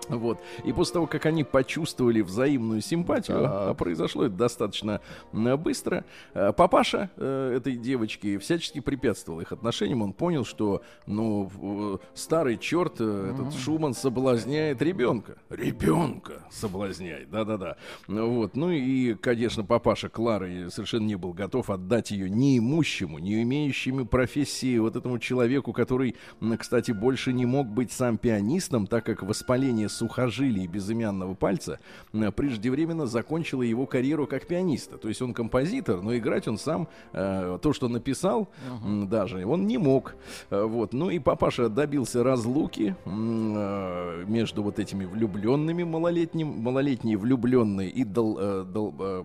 Вот. 0.09 0.39
И 0.63 0.73
после 0.73 0.93
того, 0.93 1.07
как 1.07 1.25
они 1.25 1.43
почувствовали 1.43 2.21
взаимную 2.21 2.81
симпатию, 2.81 3.39
Так. 3.39 3.51
а 3.51 3.73
произошло 3.73 4.25
это 4.25 4.35
достаточно 4.35 5.01
м, 5.31 5.57
быстро, 5.59 6.05
э, 6.33 6.51
папаша 6.53 7.09
э, 7.17 7.55
этой 7.57 7.75
девочки 7.75 8.37
всячески 8.37 8.79
препятствовал 8.79 9.41
их 9.41 9.51
отношениям. 9.51 10.01
Он 10.01 10.13
понял, 10.13 10.45
что, 10.45 10.81
ну, 11.05 11.99
старый 12.13 12.57
черт, 12.57 12.95
э, 12.99 13.31
этот 13.33 13.53
Шуман 13.53 13.93
соблазняет 13.93 14.81
ребенка. 14.81 15.37
Ребенка 15.49 16.43
соблазняет, 16.51 17.29
да-да-да. 17.29 17.77
Вот. 18.07 18.55
Ну 18.55 18.71
и, 18.71 19.13
конечно, 19.15 19.63
папаша 19.63 20.09
Клары 20.09 20.69
совершенно 20.69 21.05
не 21.05 21.15
был 21.15 21.33
готов 21.33 21.69
отдать 21.69 22.11
ее 22.11 22.29
неимущему, 22.29 23.19
не 23.19 23.41
имеющему 23.43 24.05
профессии 24.05 24.77
вот 24.77 24.95
этому 24.95 25.19
человеку, 25.19 25.73
который, 25.73 26.15
кстати, 26.57 26.91
больше 26.91 27.33
не 27.33 27.45
мог 27.45 27.67
быть 27.67 27.91
сам 27.91 28.17
пианистом, 28.17 28.87
так 28.87 29.05
как 29.05 29.23
воспаление 29.23 29.89
сухожилий 29.93 30.67
безымянного 30.67 31.33
пальца 31.35 31.79
м, 32.13 32.31
преждевременно 32.33 33.05
закончило 33.05 33.61
его 33.61 33.85
карьеру 33.85 34.27
как 34.27 34.45
пианиста. 34.47 34.97
То 34.97 35.07
есть 35.07 35.21
он 35.21 35.33
композитор, 35.33 36.01
но 36.01 36.15
играть 36.17 36.47
он 36.47 36.57
сам 36.57 36.87
э, 37.13 37.57
то, 37.61 37.73
что 37.73 37.87
написал, 37.87 38.47
м, 38.83 39.07
даже 39.07 39.45
он 39.45 39.67
не 39.67 39.77
мог. 39.77 40.15
Э, 40.49 40.63
Вот. 40.63 40.93
Ну 40.93 41.09
и 41.09 41.19
папаша 41.19 41.69
добился 41.69 42.23
разлуки 42.23 42.95
э, 43.05 44.23
между 44.27 44.63
вот 44.63 44.79
этими 44.79 45.05
влюбленными 45.05 45.83
малолетним, 45.83 46.47
малолетние 46.61 47.17
влюбленные 47.17 47.89
и 47.89 48.03
дол, 48.03 48.37
э, 48.39 48.63
дол- 48.63 48.95
э, 48.99 49.23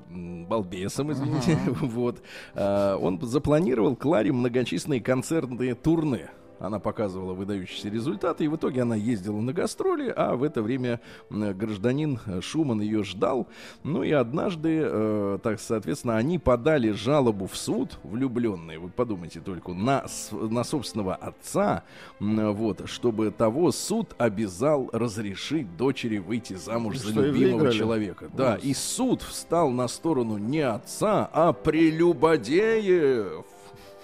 балбесом, 0.49 1.13
извините. 1.13 1.59
Вот. 1.81 2.23
Э, 2.55 2.95
Он 3.01 3.19
запланировал 3.23 3.97
Кларе 3.97 4.33
многочисленные 4.33 5.01
концертные 5.01 5.75
турне. 5.75 6.29
Она 6.59 6.79
показывала 6.79 7.35
выдающиеся 7.35 7.89
результаты, 7.89 8.45
и 8.45 8.49
в 8.49 8.57
итоге 8.57 8.83
она 8.83 8.97
ездила 8.97 9.41
на 9.41 9.53
гастроли, 9.53 10.13
а 10.15 10.37
в 10.37 10.43
это 10.43 10.63
время 10.63 11.01
гражданин 11.31 12.19
э, 12.27 12.41
Шуман 12.41 12.81
ее 12.81 13.05
ждал. 13.05 13.47
Ну 13.85 14.03
и 14.03 14.11
однажды, 14.11 14.81
э, 14.83 15.39
так, 15.43 15.61
соответственно, 15.61 16.17
они 16.17 16.39
подали 16.39 16.91
жалобу 16.91 17.47
в 17.47 17.57
суд, 17.57 17.99
влюбленные, 18.03 18.79
вы 18.79 18.89
подумайте 18.89 19.41
только, 19.41 19.73
на, 19.73 20.05
на 20.33 20.65
собственного 20.65 21.15
отца, 21.15 21.85
вот, 22.19 22.89
чтобы 22.89 23.31
того 23.31 23.71
суд 23.73 24.15
обязал 24.19 24.89
разрешить 24.93 25.77
дочери 25.77 26.19
выйти 26.19 26.55
замуж 26.55 26.99
за 26.99 27.13
что, 27.13 27.23
и 27.23 27.27
любимого 27.27 27.59
выиграли? 27.59 27.79
человека. 27.79 28.31
Да, 28.33 28.57
и 28.57 28.75
суд 28.75 29.23
встал 29.23 29.71
на 29.71 29.89
сторону 29.89 30.39
не 30.39 30.61
отца, 30.61 31.29
а 31.33 31.53
прелюбодеев. 31.53 33.45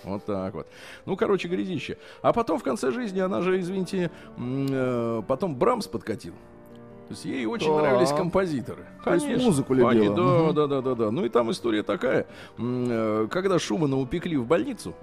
Вот 0.04 0.24
так 0.24 0.54
вот. 0.54 0.66
Ну, 1.06 1.16
короче, 1.16 1.48
грязище. 1.48 1.96
А 2.22 2.32
потом 2.32 2.58
в 2.58 2.62
конце 2.62 2.90
жизни 2.90 3.20
она 3.20 3.40
же, 3.40 3.58
извините, 3.60 4.10
э, 4.38 5.22
потом 5.26 5.54
Брамс 5.56 5.86
подкатил. 5.86 6.32
То 7.08 7.10
есть 7.10 7.24
ей 7.26 7.44
очень 7.46 7.66
Так. 7.72 7.82
нравились 7.82 8.10
композиторы. 8.12 8.86
То 9.04 9.14
есть 9.14 9.26
музыку 9.28 9.74
любила. 9.74 9.90
Они, 9.90 10.08
да, 10.08 10.22
Мгм. 10.22 10.54
да, 10.54 10.66
да, 10.66 10.80
да, 10.80 10.94
да. 10.94 11.10
Ну 11.10 11.24
и 11.24 11.28
там 11.28 11.50
история 11.50 11.82
такая. 11.82 12.26
Э, 12.58 13.26
Когда 13.30 13.58
Шумана 13.58 13.98
упекли 13.98 14.36
в 14.38 14.46
больницу, 14.46 14.94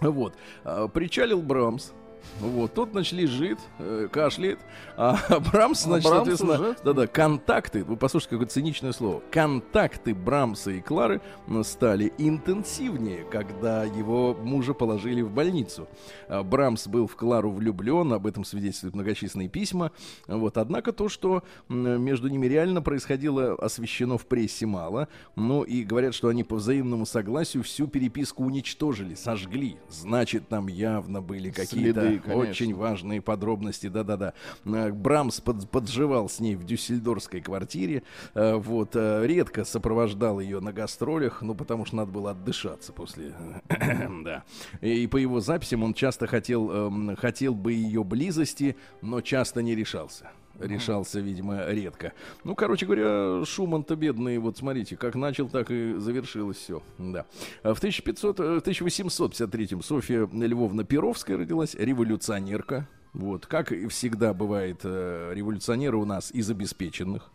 вот, 0.00 0.34
а, 0.64 0.88
причалил 0.88 1.40
Брамс, 1.42 1.92
Вот, 2.40 2.74
тот, 2.74 2.90
значит, 2.92 3.12
лежит, 3.12 3.58
э, 3.78 4.08
кашляет, 4.10 4.58
а 4.96 5.18
Брамс, 5.52 5.82
значит, 5.82 6.08
Брамс 6.08 6.28
соответственно, 6.28 6.76
да-да, 6.84 7.06
контакты, 7.06 7.84
вы 7.84 7.96
послушайте, 7.96 8.36
какое 8.36 8.48
циничное 8.48 8.92
слово, 8.92 9.22
контакты 9.30 10.14
Брамса 10.14 10.70
и 10.70 10.80
Клары 10.80 11.20
стали 11.62 12.12
интенсивнее, 12.18 13.24
когда 13.24 13.84
его 13.84 14.34
мужа 14.34 14.74
положили 14.74 15.22
в 15.22 15.30
больницу. 15.30 15.88
А 16.28 16.42
Брамс 16.42 16.86
был 16.86 17.06
в 17.06 17.16
Клару 17.16 17.50
влюблен, 17.50 18.12
об 18.12 18.26
этом 18.26 18.44
свидетельствуют 18.44 18.94
многочисленные 18.94 19.48
письма. 19.48 19.92
Вот, 20.26 20.58
однако 20.58 20.92
то, 20.92 21.08
что 21.08 21.42
между 21.68 22.28
ними 22.28 22.46
реально 22.46 22.82
происходило, 22.82 23.54
освещено 23.54 24.18
в 24.18 24.26
прессе 24.26 24.66
мало. 24.66 25.08
Ну 25.36 25.62
и 25.62 25.84
говорят, 25.84 26.14
что 26.14 26.28
они 26.28 26.44
по 26.44 26.56
взаимному 26.56 27.06
согласию 27.06 27.62
всю 27.62 27.86
переписку 27.86 28.44
уничтожили, 28.44 29.14
сожгли. 29.14 29.76
Значит, 29.88 30.48
там 30.48 30.68
явно 30.68 31.20
были 31.20 31.50
какие-то 31.50 32.07
Конечно. 32.16 32.34
очень 32.36 32.74
важные 32.74 33.20
подробности. 33.20 33.88
Да-да-да. 33.88 34.32
Э, 34.64 34.90
Брамс 34.92 35.40
под- 35.40 35.68
подживал 35.70 36.28
с 36.28 36.40
ней 36.40 36.56
в 36.56 36.64
дюссельдорфской 36.64 37.40
квартире. 37.40 38.02
Э, 38.34 38.54
Вот. 38.56 38.90
э, 38.94 39.26
Редко 39.26 39.64
сопровождал 39.64 40.40
ее 40.40 40.60
на 40.60 40.72
гастролях, 40.72 41.42
ну, 41.42 41.54
потому 41.54 41.84
что 41.84 41.96
надо 41.96 42.10
было 42.12 42.30
отдышаться 42.30 42.92
после... 42.92 43.34
Да. 44.24 44.44
И 44.80 45.06
по 45.06 45.16
его 45.16 45.40
записям 45.40 45.82
он 45.82 45.94
часто 45.94 46.26
хотел, 46.26 46.70
эм, 46.70 47.16
хотел 47.16 47.54
бы 47.54 47.72
ее 47.72 48.04
близости, 48.04 48.76
но 49.02 49.20
часто 49.20 49.62
не 49.62 49.74
решался. 49.74 50.30
Решался, 50.58 51.20
видимо, 51.20 51.66
редко. 51.68 52.12
Ну, 52.44 52.54
короче 52.54 52.86
говоря, 52.86 53.44
Шуман-то 53.44 53.96
бедный, 53.96 54.38
вот 54.38 54.58
смотрите, 54.58 54.96
как 54.96 55.14
начал, 55.14 55.48
так 55.48 55.70
и 55.70 55.94
завершилось 55.94 56.56
все. 56.56 56.82
Да. 56.98 57.26
А 57.62 57.74
В 57.74 57.78
1500, 57.78 58.40
э, 58.40 58.42
в 58.42 58.62
1853 58.62 59.82
Софья 59.82 60.28
Львовна 60.32 60.84
Перовская 60.84 61.36
родилась, 61.36 61.74
революционерка. 61.74 62.88
Вот, 63.12 63.46
как 63.46 63.72
и 63.72 63.86
всегда 63.88 64.34
бывает, 64.34 64.80
э, 64.84 65.32
революционеры 65.34 65.96
у 65.96 66.04
нас 66.04 66.30
из 66.30 66.50
обеспеченных. 66.50 67.30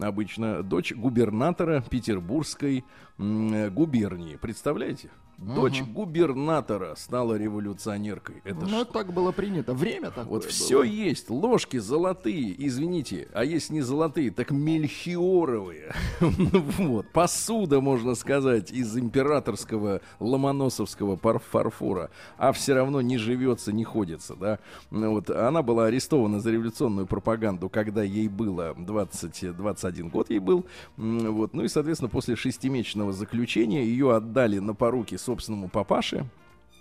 Обычно 0.00 0.62
дочь 0.62 0.92
губернатора 0.92 1.84
Петербургской 1.88 2.84
э, 3.18 3.70
губернии. 3.70 4.36
Представляете? 4.36 5.10
Дочь 5.38 5.82
губернатора 5.82 6.96
стала 6.96 7.34
революционеркой. 7.38 8.42
Это 8.44 8.66
Ну, 8.66 8.80
ж 8.80 8.84
так 8.86 9.12
было 9.12 9.30
принято. 9.30 9.72
Время 9.72 10.08
такое 10.10 10.24
вот 10.24 10.42
было. 10.42 10.50
все 10.50 10.82
есть. 10.82 11.30
Ложки 11.30 11.76
золотые, 11.76 12.54
извините. 12.66 13.28
А 13.32 13.44
если 13.44 13.74
не 13.74 13.80
золотые, 13.82 14.32
так 14.32 14.50
мельхиоровые. 14.50 15.94
вот. 16.20 17.06
Посуда, 17.12 17.80
можно 17.80 18.16
сказать, 18.16 18.72
из 18.72 18.96
императорского 18.96 20.00
ломоносовского 20.18 21.16
фарфора. 21.16 22.10
А 22.36 22.50
все 22.52 22.74
равно 22.74 23.00
не 23.00 23.16
живется, 23.16 23.72
не 23.72 23.84
ходится. 23.84 24.34
Да? 24.34 24.58
Ну 24.90 25.12
Вот. 25.12 25.30
Она 25.30 25.62
была 25.62 25.86
арестована 25.86 26.40
за 26.40 26.50
революционную 26.50 27.06
пропаганду, 27.06 27.68
когда 27.68 28.02
ей 28.02 28.26
было 28.26 28.74
20, 28.76 29.56
21 29.56 30.08
год 30.08 30.30
ей 30.30 30.40
был. 30.40 30.66
Вот. 30.96 31.54
Ну 31.54 31.62
и, 31.62 31.68
соответственно, 31.68 32.08
после 32.08 32.34
шестимесячного 32.34 33.12
заключения 33.12 33.84
ее 33.84 34.16
отдали 34.16 34.58
на 34.58 34.74
поруки 34.74 35.16
собственному 35.28 35.68
папаше. 35.68 36.24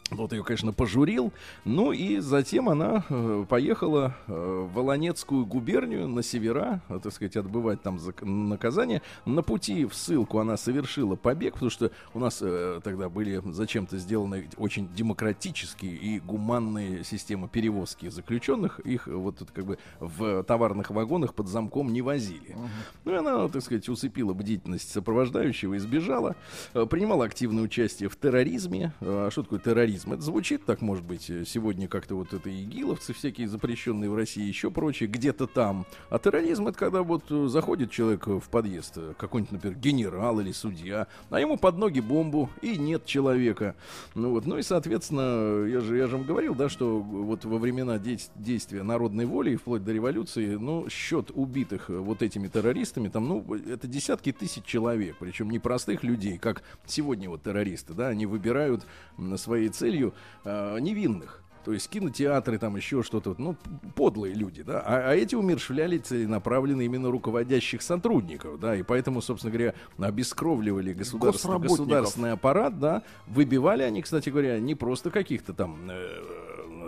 Вот 0.10 0.32
ее, 0.32 0.42
конечно, 0.44 0.72
пожурил. 0.72 1.34
Ну 1.66 1.92
и 1.92 2.20
затем 2.20 2.70
она 2.70 3.04
э, 3.10 3.46
поехала 3.50 4.16
э, 4.28 4.32
в 4.72 4.74
Волонецкую 4.74 5.46
губернию 5.46 6.08
на 6.08 6.24
севера, 6.24 6.82
э, 6.88 7.00
так 7.04 7.12
сказать, 7.12 7.36
отбывать 7.36 7.82
там 7.82 8.00
наказание. 8.22 9.02
На 9.26 9.42
пути 9.44 9.84
в 9.86 9.94
ссылку 9.94 10.40
она 10.40 10.56
совершила 10.56 11.16
побег, 11.18 11.56
потому 11.56 11.70
что 11.70 11.92
у 12.14 12.20
нас 12.20 12.40
э, 12.42 12.80
тогда 12.86 13.10
были 13.10 13.42
зачем-то 13.52 13.98
сделаны 13.98 14.50
очень 14.56 14.88
демократические 14.96 15.96
и 15.98 16.20
гуманные 16.22 17.04
системы 17.04 17.50
перевозки 17.50 18.08
заключенных. 18.08 18.80
Их 18.80 19.08
вот 19.08 19.40
тут 19.40 19.52
как 19.52 19.66
бы 19.66 19.78
в 20.00 20.42
товарных 20.44 20.90
вагонах 20.90 21.34
под 21.34 21.50
замком 21.50 21.92
не 21.92 22.02
возили. 22.02 22.56
Ну 23.04 23.12
и 23.12 23.16
она, 23.16 23.46
так 23.50 23.62
сказать, 23.62 23.90
усыпила 23.90 24.34
бдительность 24.34 24.90
сопровождающего 24.90 25.74
и 25.74 25.80
сбежала. 25.80 26.38
Э, 26.74 26.86
Принимала 26.90 27.26
активное 27.26 27.64
участие 27.66 28.08
в 28.08 28.16
терроризме. 28.16 28.94
Э, 29.02 29.26
А 29.28 29.32
что 29.32 29.44
такое 29.44 29.60
терроризм? 29.60 29.97
Это 30.06 30.22
звучит 30.22 30.66
так, 30.66 30.82
может 30.82 31.04
быть, 31.04 31.30
э, 31.30 31.44
сегодня 31.46 31.88
как-то 31.88 32.16
вот 32.16 32.34
это 32.34 32.50
игиловцы 32.50 33.14
всякие 33.14 33.48
запрещенные 33.48 34.10
в 34.10 34.16
России, 34.16 34.44
еще 34.44 34.72
прочее, 34.72 35.10
где-то 35.10 35.48
там. 35.48 35.86
А 36.10 36.20
терроризм 36.20 36.68
это 36.68 36.78
когда 36.78 37.04
вот 37.04 37.24
э, 37.30 37.48
заходит 37.48 37.92
человек 37.92 38.28
в 38.28 38.50
подъезд, 38.50 38.94
э, 38.98 39.14
какой-нибудь, 39.18 39.52
например, 39.54 39.78
генерал 39.78 40.40
или 40.40 40.52
судья, 40.52 41.08
а 41.30 41.40
ему 41.40 41.58
под 41.58 41.78
ноги 41.78 42.00
бомбу, 42.00 42.50
и 42.62 42.78
нет 42.78 43.06
человека. 43.06 43.76
Ну 44.16 44.32
вот, 44.32 44.46
ну 44.46 44.58
и, 44.58 44.62
соответственно, 44.62 45.66
я 45.66 45.80
же, 45.82 45.98
я 45.98 46.08
же 46.08 46.18
вам 46.18 46.26
говорил, 46.26 46.56
да, 46.56 46.70
что 46.70 47.00
вот 47.00 47.46
во 47.46 47.58
времена 47.58 47.98
дейс- 47.98 48.30
действия 48.36 48.84
народной 48.84 49.26
воли, 49.26 49.56
вплоть 49.56 49.84
до 49.84 49.92
революции, 49.92 50.56
ну, 50.56 50.90
счет 50.90 51.32
убитых 51.34 51.90
вот 51.90 52.22
этими 52.22 52.48
террористами, 52.48 53.10
там, 53.10 53.28
ну, 53.28 53.56
это 53.56 53.88
десятки 53.88 54.32
тысяч 54.32 54.64
человек, 54.66 55.16
причем 55.20 55.50
не 55.50 55.60
простых 55.60 56.04
людей, 56.04 56.38
как 56.38 56.64
сегодня 56.86 57.30
вот 57.30 57.44
террористы, 57.44 57.94
да, 57.94 58.08
они 58.10 58.26
выбирают 58.26 58.86
м, 59.18 59.38
своей 59.38 59.70
целью 59.88 60.14
э, 60.44 60.80
невинных. 60.80 61.42
То 61.64 61.74
есть 61.74 61.90
кинотеатры, 61.90 62.58
там 62.60 62.78
еще 62.78 63.04
что-то, 63.04 63.36
ну, 63.38 63.58
подлые 63.94 64.34
люди, 64.34 64.64
да. 64.64 64.82
А, 64.86 65.10
а 65.10 65.16
эти 65.16 65.36
умершвляли 65.36 65.98
целенаправленно 65.98 66.82
именно 66.82 67.12
руководящих 67.12 67.82
сотрудников, 67.82 68.58
да, 68.58 68.74
и 68.74 68.84
поэтому, 68.84 69.22
собственно 69.22 69.52
говоря, 69.52 69.74
обескровливали 69.98 70.94
государственный 70.94 72.32
аппарат, 72.32 72.80
да. 72.80 73.04
Выбивали 73.28 73.84
они, 73.84 74.02
кстати 74.02 74.30
говоря, 74.30 74.60
не 74.62 74.76
просто 74.76 75.12
каких-то 75.12 75.54
там 75.54 75.90
э, 75.90 76.08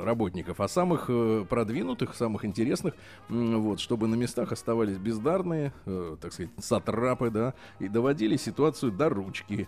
работников, 0.04 0.60
а 0.60 0.68
самых 0.68 1.06
э, 1.10 1.46
продвинутых, 1.50 2.16
самых 2.16 2.46
интересных, 2.46 2.94
вот, 3.30 3.80
чтобы 3.80 4.08
на 4.08 4.16
местах 4.16 4.52
оставались 4.52 4.98
бездарные, 4.98 5.74
э, 5.86 6.18
так 6.20 6.34
сказать, 6.34 6.52
сатрапы, 6.60 7.30
да, 7.30 7.54
и 7.80 7.88
доводили 7.88 8.38
ситуацию 8.38 8.92
до 8.92 9.10
ручки. 9.10 9.68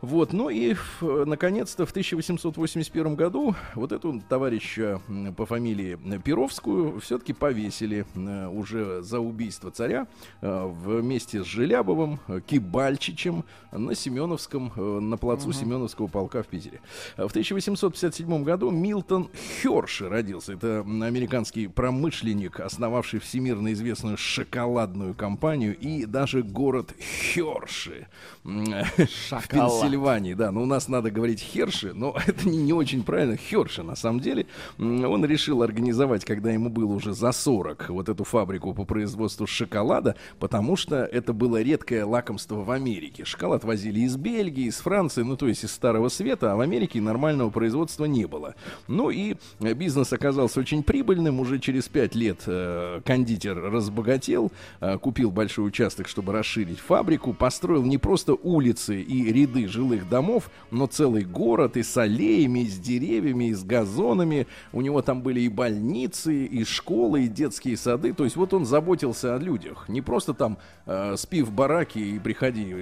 Вот, 0.00 0.32
ну 0.32 0.48
и, 0.48 0.74
э, 1.00 1.24
наконец-то, 1.26 1.86
в 1.86 1.90
1881 1.90 3.14
году 3.14 3.54
вот 3.74 3.92
эту 3.92 4.20
товарища 4.28 5.00
по 5.36 5.46
фамилии 5.46 5.98
Перовскую 6.24 7.00
все-таки 7.00 7.32
повесили 7.32 8.06
э, 8.14 8.48
уже 8.48 9.02
за 9.02 9.20
убийство 9.20 9.70
царя 9.70 10.06
э, 10.40 10.66
вместе 10.66 11.42
с 11.42 11.46
Желябовым, 11.46 12.20
Кибальчичем 12.46 13.44
на 13.72 13.94
Семеновском, 13.94 14.72
на 15.10 15.16
плацу 15.16 15.52
Семеновского 15.52 16.06
полка 16.06 16.42
в 16.42 16.46
Питере. 16.46 16.80
В 17.16 17.30
1857 17.30 18.44
году 18.44 18.70
Милтон 18.70 19.28
Херши 19.70 20.08
родился. 20.08 20.54
Это 20.54 20.80
американский 20.80 21.68
промышленник, 21.68 22.58
основавший 22.58 23.20
всемирно 23.20 23.72
известную 23.72 24.16
шоколадную 24.16 25.14
компанию 25.14 25.76
и 25.78 26.06
даже 26.06 26.42
город 26.42 26.92
Херши 26.98 28.08
в. 28.42 29.48
Пенсильвании. 29.48 30.34
Да, 30.34 30.50
но 30.50 30.62
у 30.62 30.66
нас 30.66 30.88
надо 30.88 31.10
говорить 31.10 31.40
Херши, 31.40 31.92
но 31.94 32.16
это 32.26 32.48
не, 32.48 32.58
не 32.58 32.72
очень 32.72 33.04
правильно. 33.04 33.36
Херши, 33.36 33.82
на 33.82 33.94
самом 33.94 34.20
деле. 34.20 34.46
Он 34.78 35.24
решил 35.24 35.62
организовать, 35.62 36.24
когда 36.24 36.50
ему 36.50 36.68
было 36.68 36.92
уже 36.92 37.12
за 37.12 37.30
40, 37.30 37.90
вот 37.90 38.08
эту 38.08 38.24
фабрику 38.24 38.74
по 38.74 38.84
производству 38.84 39.46
шоколада, 39.46 40.16
потому 40.40 40.76
что 40.76 41.04
это 41.04 41.32
было 41.32 41.62
редкое 41.62 42.04
лакомство 42.04 42.56
в 42.56 42.70
Америке. 42.70 43.24
Шоколад 43.24 43.62
возили 43.62 44.00
из 44.00 44.16
Бельгии, 44.16 44.64
из 44.64 44.78
Франции, 44.78 45.22
ну 45.22 45.36
то 45.36 45.46
есть 45.46 45.64
из 45.64 45.70
Старого 45.70 46.08
Света, 46.08 46.52
а 46.52 46.56
в 46.56 46.60
Америке 46.60 47.00
нормального 47.00 47.50
производства 47.50 48.04
не 48.06 48.26
было. 48.26 48.56
Ну 48.88 49.10
и 49.10 49.36
бизнес 49.60 50.12
оказался 50.12 50.60
очень 50.60 50.82
прибыльным. 50.82 51.40
Уже 51.40 51.58
через 51.58 51.88
5 51.88 52.14
лет 52.14 52.42
э, 52.46 53.00
кондитер 53.04 53.60
разбогател, 53.60 54.50
э, 54.80 54.98
купил 54.98 55.30
большой 55.30 55.68
участок, 55.68 56.08
чтобы 56.08 56.32
расширить 56.32 56.80
фабрику, 56.80 57.34
построил 57.34 57.84
не 57.84 57.98
просто 57.98 58.34
улицы 58.34 59.00
и 59.00 59.30
ряды 59.32 59.68
жилых 59.68 60.08
домов, 60.08 60.50
но 60.70 60.86
целый 60.86 61.24
город 61.24 61.76
и 61.76 61.82
с 61.82 61.96
аллеями, 61.96 62.60
и 62.60 62.68
с 62.68 62.78
деревьями, 62.78 63.50
и 63.50 63.54
с 63.54 63.62
газонами. 63.62 64.46
У 64.72 64.80
него 64.80 65.02
там 65.02 65.22
были 65.22 65.40
и 65.40 65.48
больницы, 65.48 66.44
и 66.44 66.64
школы, 66.64 67.24
и 67.24 67.28
детские 67.28 67.76
сады. 67.76 68.12
То 68.14 68.24
есть 68.24 68.36
вот 68.36 68.54
он 68.54 68.64
заботился 68.64 69.34
о 69.34 69.38
людях. 69.38 69.88
Не 69.88 70.00
просто 70.00 70.32
там 70.32 70.58
э, 70.86 71.16
спи 71.16 71.42
в 71.42 71.52
бараке 71.52 72.00
и 72.00 72.18
приходи 72.18 72.74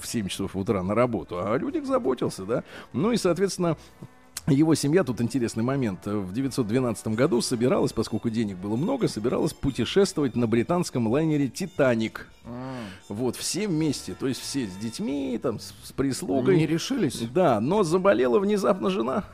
в 0.00 0.06
7 0.06 0.28
часов 0.28 0.56
утра 0.56 0.82
на 0.82 0.94
работу, 0.94 1.38
а 1.38 1.54
о 1.54 1.58
людях 1.58 1.86
заботился, 1.86 2.44
да. 2.44 2.64
Ну 2.92 3.12
и, 3.12 3.16
соответственно, 3.16 3.76
его 4.50 4.74
семья, 4.74 5.04
тут 5.04 5.20
интересный 5.20 5.62
момент, 5.62 6.06
в 6.06 6.32
912 6.32 7.08
году 7.08 7.40
собиралась, 7.40 7.92
поскольку 7.92 8.30
денег 8.30 8.56
было 8.56 8.76
много, 8.76 9.08
собиралась 9.08 9.52
путешествовать 9.52 10.36
на 10.36 10.46
британском 10.46 11.08
лайнере 11.08 11.48
«Титаник». 11.48 12.28
Вот, 13.08 13.36
все 13.36 13.66
вместе, 13.68 14.14
то 14.14 14.26
есть 14.26 14.40
все 14.40 14.66
с 14.66 14.76
детьми, 14.76 15.38
там, 15.42 15.58
с, 15.58 15.74
с 15.82 15.92
прислугой. 15.92 16.56
Не 16.56 16.66
решились? 16.66 17.20
Да, 17.32 17.60
но 17.60 17.82
заболела 17.82 18.38
внезапно 18.38 18.90
жена. 18.90 19.24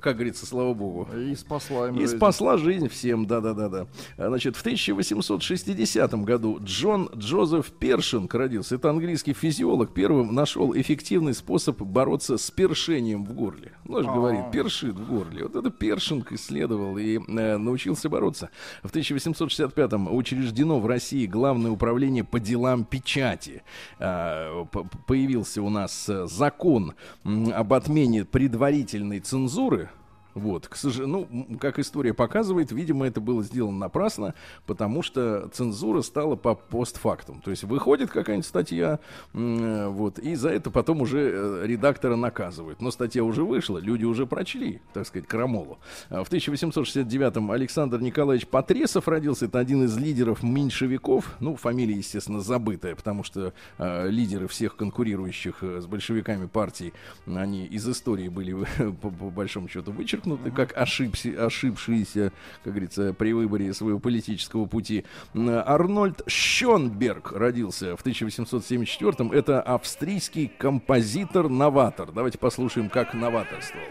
Как 0.00 0.14
говорится, 0.16 0.46
слава 0.46 0.72
богу. 0.74 1.08
И 1.16 1.34
спасла 1.34 1.88
им 1.88 1.96
И 1.96 2.00
жизнь. 2.00 2.16
спасла 2.16 2.56
жизнь 2.58 2.88
всем, 2.88 3.26
да-да-да-да. 3.26 3.86
А, 4.16 4.28
Значит, 4.28 4.56
в 4.56 4.60
1860 4.60 6.14
году 6.24 6.58
Джон 6.62 7.10
Джозеф 7.16 7.70
Першинг 7.72 8.32
родился. 8.34 8.76
Это 8.76 8.90
английский 8.90 9.32
физиолог. 9.32 9.92
Первым 9.92 10.34
нашел 10.34 10.74
эффективный 10.76 11.34
способ 11.34 11.80
бороться 11.82 12.38
с 12.38 12.50
першением 12.50 13.24
в 13.24 13.32
горле. 13.34 13.72
Ну, 13.84 14.02
же 14.02 14.08
говорит, 14.08 14.50
першит 14.52 14.94
в 14.94 15.06
горле. 15.08 15.44
Вот 15.44 15.56
это 15.56 15.70
Першинг 15.70 16.32
исследовал 16.32 16.96
и 16.98 17.18
э, 17.18 17.56
научился 17.56 18.08
бороться. 18.08 18.50
В 18.82 18.90
1865-м 18.94 20.14
учреждено 20.14 20.80
в 20.80 20.86
России 20.86 21.26
Главное 21.26 21.70
управление 21.70 22.24
по 22.24 22.38
делам 22.40 22.84
печати. 22.84 23.62
А, 23.98 24.64
п- 24.66 24.84
Появился 25.06 25.62
у 25.62 25.70
нас 25.70 26.08
э, 26.08 26.26
закон 26.26 26.94
об 27.24 27.72
отмене 27.72 28.24
предварительной 28.24 29.20
цензуры. 29.20 29.89
Вот, 30.34 30.68
к 30.68 30.76
сожалению, 30.76 31.26
ну, 31.30 31.58
как 31.58 31.78
история 31.78 32.14
показывает, 32.14 32.72
видимо, 32.72 33.06
это 33.06 33.20
было 33.20 33.42
сделано 33.42 33.78
напрасно, 33.78 34.34
потому 34.66 35.02
что 35.02 35.48
цензура 35.52 36.02
стала 36.02 36.36
по 36.36 36.54
постфактум. 36.54 37.40
То 37.40 37.50
есть 37.50 37.64
выходит 37.64 38.10
какая-нибудь 38.10 38.46
статья, 38.46 39.00
вот, 39.32 40.18
и 40.18 40.34
за 40.34 40.50
это 40.50 40.70
потом 40.70 41.02
уже 41.02 41.30
э, 41.32 41.66
редактора 41.66 42.16
наказывают. 42.16 42.80
Но 42.80 42.90
статья 42.90 43.24
уже 43.24 43.44
вышла, 43.44 43.78
люди 43.78 44.04
уже 44.04 44.26
прочли, 44.26 44.80
так 44.92 45.06
сказать, 45.06 45.26
крамолу. 45.28 45.78
А 46.08 46.24
В 46.24 46.30
1869-м 46.30 47.50
Александр 47.50 48.00
Николаевич 48.00 48.46
Потресов 48.46 49.08
родился. 49.08 49.46
Это 49.46 49.58
один 49.58 49.84
из 49.84 49.96
лидеров 49.96 50.42
меньшевиков. 50.42 51.36
Ну, 51.40 51.56
фамилия, 51.56 51.96
естественно, 51.96 52.40
забытая, 52.40 52.94
потому 52.94 53.24
что 53.24 53.52
э, 53.78 54.08
лидеры 54.08 54.46
всех 54.48 54.76
конкурирующих 54.76 55.62
э, 55.62 55.80
с 55.80 55.86
большевиками 55.86 56.46
партий, 56.46 56.92
они 57.26 57.66
из 57.66 57.88
истории 57.88 58.28
были, 58.28 58.52
по, 59.00 59.10
по 59.10 59.30
большому 59.30 59.68
счету, 59.68 59.92
вычеркнуты, 59.92 60.19
как 60.54 60.76
ошибся, 60.76 61.46
ошибшиеся, 61.46 62.32
как 62.64 62.72
говорится, 62.72 63.12
при 63.12 63.32
выборе 63.32 63.72
своего 63.72 63.98
политического 63.98 64.66
пути. 64.66 65.04
Арнольд 65.34 66.22
Щенберг 66.26 67.32
родился 67.32 67.96
в 67.96 68.04
1874-м. 68.04 69.32
Это 69.32 69.60
австрийский 69.60 70.50
композитор-новатор. 70.58 72.12
Давайте 72.12 72.38
послушаем, 72.38 72.88
как 72.88 73.14
новаторствовал. 73.14 73.86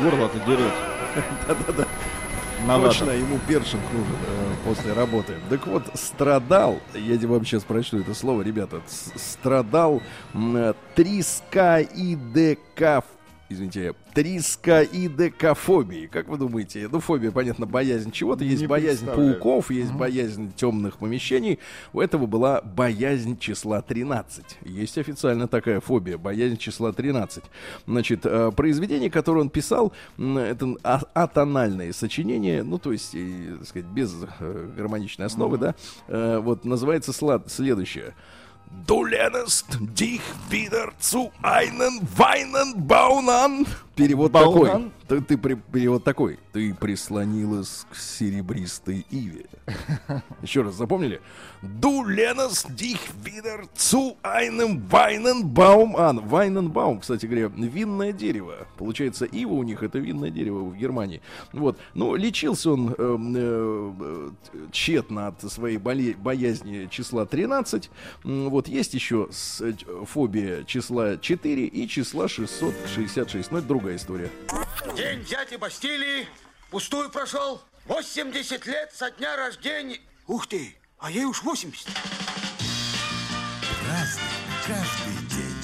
Горло-то 0.00 0.38
дерет. 0.40 0.72
Да-да-да. 1.46 1.86
Точно, 2.66 3.10
ему 3.10 3.38
першинг 3.46 3.82
нужен 3.92 4.16
э, 4.26 4.54
после 4.64 4.92
работы. 4.92 5.34
Так 5.48 5.66
вот, 5.66 5.84
страдал, 5.94 6.80
я 6.94 7.16
тебе 7.16 7.28
вам 7.28 7.44
сейчас 7.44 7.64
прочту 7.64 8.00
это 8.00 8.14
слово, 8.14 8.42
ребята, 8.42 8.80
страдал 9.16 10.02
э, 10.34 10.74
трискоидекаф 10.94 13.04
извините, 13.50 13.94
трискоидекофобии. 14.14 16.06
Как 16.06 16.28
вы 16.28 16.38
думаете? 16.38 16.88
Ну, 16.90 17.00
фобия, 17.00 17.30
понятно, 17.32 17.66
боязнь 17.66 18.10
чего-то. 18.12 18.44
Есть 18.44 18.62
Не 18.62 18.66
боязнь 18.66 19.04
пауков, 19.06 19.70
есть 19.70 19.92
боязнь 19.92 20.52
темных 20.54 20.96
помещений. 20.98 21.58
У 21.92 22.00
этого 22.00 22.26
была 22.26 22.62
боязнь 22.62 23.36
числа 23.38 23.82
13. 23.82 24.58
Есть 24.62 24.96
официально 24.96 25.48
такая 25.48 25.80
фобия, 25.80 26.16
боязнь 26.16 26.56
числа 26.56 26.92
13. 26.92 27.44
Значит, 27.86 28.20
э, 28.24 28.52
произведение, 28.52 29.10
которое 29.10 29.40
он 29.40 29.50
писал, 29.50 29.92
это 30.16 30.76
а- 30.82 31.02
атональные 31.14 31.92
сочинения, 31.92 32.62
ну, 32.62 32.78
то 32.78 32.92
есть, 32.92 33.14
и, 33.14 33.56
так 33.58 33.66
сказать, 33.66 33.88
без 33.88 34.14
э, 34.38 34.70
гармоничной 34.76 35.26
основы, 35.26 35.58
да, 35.58 35.74
Э, 36.06 36.38
вот 36.38 36.64
называется 36.64 37.12
следующее. 37.46 38.14
Du 38.86 39.04
lernst 39.04 39.66
dich 39.80 40.20
wieder 40.48 40.92
zu 40.98 41.32
einem 41.42 42.00
Weinen 42.16 42.86
bauen 42.86 43.28
an. 43.28 43.66
Перевод 44.00 44.32
такой. 44.32 44.68
Bauen 44.70 44.90
Ты, 45.08 45.20
ты 45.20 45.36
перевод 45.36 46.04
такой. 46.04 46.38
Ты 46.52 46.72
прислонилась 46.74 47.84
к 47.90 47.96
серебристой 47.96 49.04
иве. 49.10 49.46
Еще 50.42 50.62
раз 50.62 50.74
запомнили? 50.74 51.20
Du 51.62 52.04
lernst 52.04 52.68
dich 52.78 52.98
wieder 53.24 53.66
zu 53.74 54.16
einem 54.22 54.82
Weinenbaum 54.90 55.96
an. 55.96 56.20
Weinenbaum, 56.30 57.00
кстати 57.00 57.26
говоря, 57.26 57.48
винное 57.54 58.12
дерево. 58.12 58.66
Получается, 58.78 59.24
ива 59.26 59.52
у 59.52 59.62
них 59.62 59.82
это 59.82 59.98
винное 59.98 60.30
дерево 60.30 60.60
в 60.64 60.76
Германии. 60.76 61.20
Вот. 61.52 61.76
Ну, 61.94 62.14
лечился 62.14 62.70
он 62.72 62.94
эм, 62.96 63.34
э, 63.36 63.90
э, 64.00 64.30
тщетно 64.72 65.26
от 65.28 65.40
своей 65.52 65.76
боле- 65.78 66.16
боязни 66.16 66.88
числа 66.90 67.26
13. 67.26 67.90
М, 68.24 68.48
Вот 68.50 68.68
есть 68.68 68.94
еще 68.94 69.28
с- 69.30 69.60
э, 69.60 69.74
фобия 70.06 70.64
числа 70.64 71.16
4 71.18 71.66
и 71.66 71.88
числа 71.88 72.28
666. 72.28 73.50
Но 73.52 73.58
это 73.58 73.66
другая 73.68 73.89
история. 73.96 74.30
День 74.96 75.24
дяди 75.24 75.56
Бастилии 75.56 76.26
пустую 76.70 77.10
прошел. 77.10 77.60
80 77.86 78.66
лет 78.66 78.92
со 78.94 79.10
дня 79.10 79.36
рождения. 79.36 79.98
Ух 80.26 80.46
ты, 80.46 80.76
а 80.98 81.10
ей 81.10 81.24
уж 81.24 81.42
80. 81.42 81.88
Разный, 83.88 84.22
каждый 84.66 85.26
день. 85.28 85.56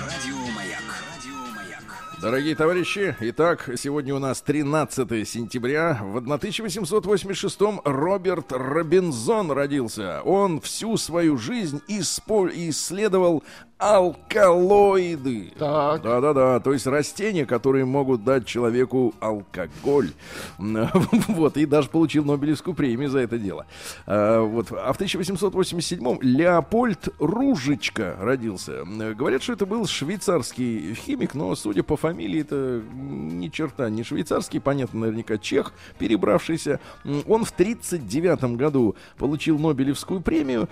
Радио 0.00 0.36
Маяк. 0.54 0.82
Радио 1.14 1.36
Маяк. 1.54 1.82
Дорогие 2.20 2.54
товарищи, 2.56 3.16
итак, 3.20 3.70
сегодня 3.78 4.14
у 4.14 4.18
нас 4.18 4.42
13 4.42 5.26
сентября. 5.28 5.98
В 6.02 6.16
1886 6.16 7.58
Роберт 7.84 8.52
Робинзон 8.52 9.52
родился. 9.52 10.20
Он 10.22 10.60
всю 10.60 10.96
свою 10.96 11.38
жизнь 11.38 11.80
испо- 11.88 12.50
исследовал 12.68 13.44
алкалоиды. 13.80 15.52
Да-да-да, 15.58 16.60
то 16.60 16.72
есть 16.72 16.86
растения, 16.86 17.46
которые 17.46 17.86
могут 17.86 18.22
дать 18.24 18.46
человеку 18.46 19.14
алкоголь. 19.20 20.10
Вот, 21.28 21.56
и 21.56 21.64
даже 21.64 21.88
получил 21.88 22.24
Нобелевскую 22.24 22.74
премию 22.74 23.08
за 23.08 23.20
это 23.20 23.38
дело. 23.38 23.66
А, 24.06 24.42
Вот, 24.42 24.68
а 24.72 24.92
в 24.92 25.00
1887-м 25.00 26.18
Леопольд 26.20 27.08
Ружечка 27.18 28.16
родился. 28.20 28.84
Говорят, 28.84 29.42
что 29.42 29.54
это 29.54 29.64
был 29.64 29.86
швейцарский 29.86 30.94
химик, 30.94 31.34
но, 31.34 31.54
судя 31.54 31.82
по 31.82 31.96
фамилии, 31.96 32.42
это 32.42 32.82
ни 32.92 33.48
черта 33.48 33.88
не 33.88 34.02
швейцарский, 34.04 34.60
понятно, 34.60 35.00
наверняка 35.00 35.38
чех, 35.38 35.72
перебравшийся. 35.98 36.80
Он 37.04 37.44
в 37.44 37.50
1939 37.52 38.56
году 38.56 38.96
получил 39.16 39.58
Нобелевскую 39.58 40.20
премию, 40.20 40.68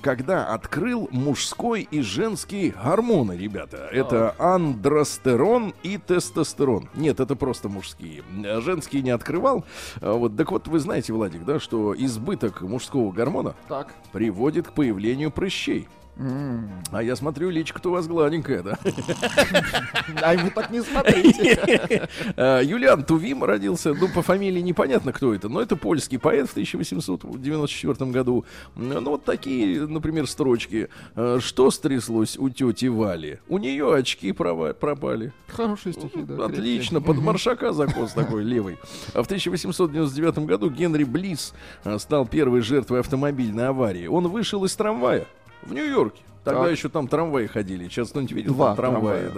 когда 0.00 0.46
открыл 0.54 1.08
мужской 1.10 1.88
и 1.90 2.00
женский 2.02 2.51
гормоны, 2.60 3.32
ребята. 3.36 3.88
Это 3.90 4.34
андростерон 4.38 5.74
и 5.82 5.98
тестостерон. 5.98 6.88
Нет, 6.94 7.20
это 7.20 7.36
просто 7.36 7.68
мужские. 7.68 8.22
А 8.44 8.60
Женские 8.60 9.02
не 9.02 9.10
открывал. 9.10 9.64
А 10.00 10.12
Вот, 10.12 10.36
так 10.36 10.50
вот, 10.52 10.68
вы 10.68 10.78
знаете, 10.78 11.12
Владик, 11.12 11.44
да, 11.44 11.58
что 11.60 11.94
избыток 11.96 12.60
мужского 12.62 13.10
гормона 13.12 13.54
Так. 13.68 13.94
приводит 14.12 14.68
к 14.68 14.72
появлению 14.72 15.30
прыщей. 15.30 15.88
А 16.16 17.02
я 17.02 17.16
смотрю, 17.16 17.48
личка-то 17.48 17.88
у 17.88 17.92
вас 17.92 18.06
гладенькая, 18.06 18.62
да? 18.62 18.78
А 20.22 20.34
вы 20.36 20.50
так 20.50 20.70
не 20.70 20.82
смотрите. 20.82 22.08
А, 22.36 22.60
Юлиан 22.60 23.04
Тувим 23.04 23.44
родился, 23.44 23.94
ну, 23.94 24.08
по 24.08 24.22
фамилии 24.22 24.60
непонятно, 24.60 25.12
кто 25.12 25.34
это, 25.34 25.48
но 25.48 25.60
это 25.60 25.76
польский 25.76 26.18
поэт 26.18 26.48
в 26.48 26.52
1894 26.52 28.10
году. 28.10 28.44
Ну, 28.76 29.00
вот 29.10 29.24
такие, 29.24 29.86
например, 29.86 30.26
строчки. 30.26 30.88
А, 31.14 31.38
Что 31.40 31.70
стряслось 31.70 32.36
у 32.36 32.50
тети 32.50 32.86
Вали? 32.86 33.40
У 33.48 33.58
нее 33.58 33.94
очки 33.94 34.32
пропали. 34.32 35.32
Хорошие 35.48 35.92
стихи, 35.94 36.22
да. 36.22 36.46
Отлично, 36.46 37.00
под 37.00 37.18
маршака 37.18 37.72
закос 37.72 38.12
такой 38.12 38.44
левый. 38.44 38.78
А 39.14 39.22
в 39.22 39.26
1899 39.26 40.38
году 40.40 40.70
Генри 40.70 41.04
Близ 41.04 41.54
а, 41.84 41.98
стал 41.98 42.26
первой 42.26 42.60
жертвой 42.60 43.00
автомобильной 43.00 43.68
аварии. 43.68 44.06
Он 44.06 44.28
вышел 44.28 44.64
из 44.64 44.74
трамвая 44.76 45.26
в 45.62 45.72
Нью-Йорке. 45.72 46.22
Тогда 46.44 46.62
Так. 46.64 46.72
еще 46.72 46.88
там 46.88 47.06
трамваи 47.06 47.46
ходили. 47.46 47.84
Сейчас 47.84 48.08
кто-нибудь 48.10 48.32
видел 48.32 48.54
Два 48.54 48.74
там 48.74 48.76
трамваи, 48.76 49.20
трамвая. 49.28 49.30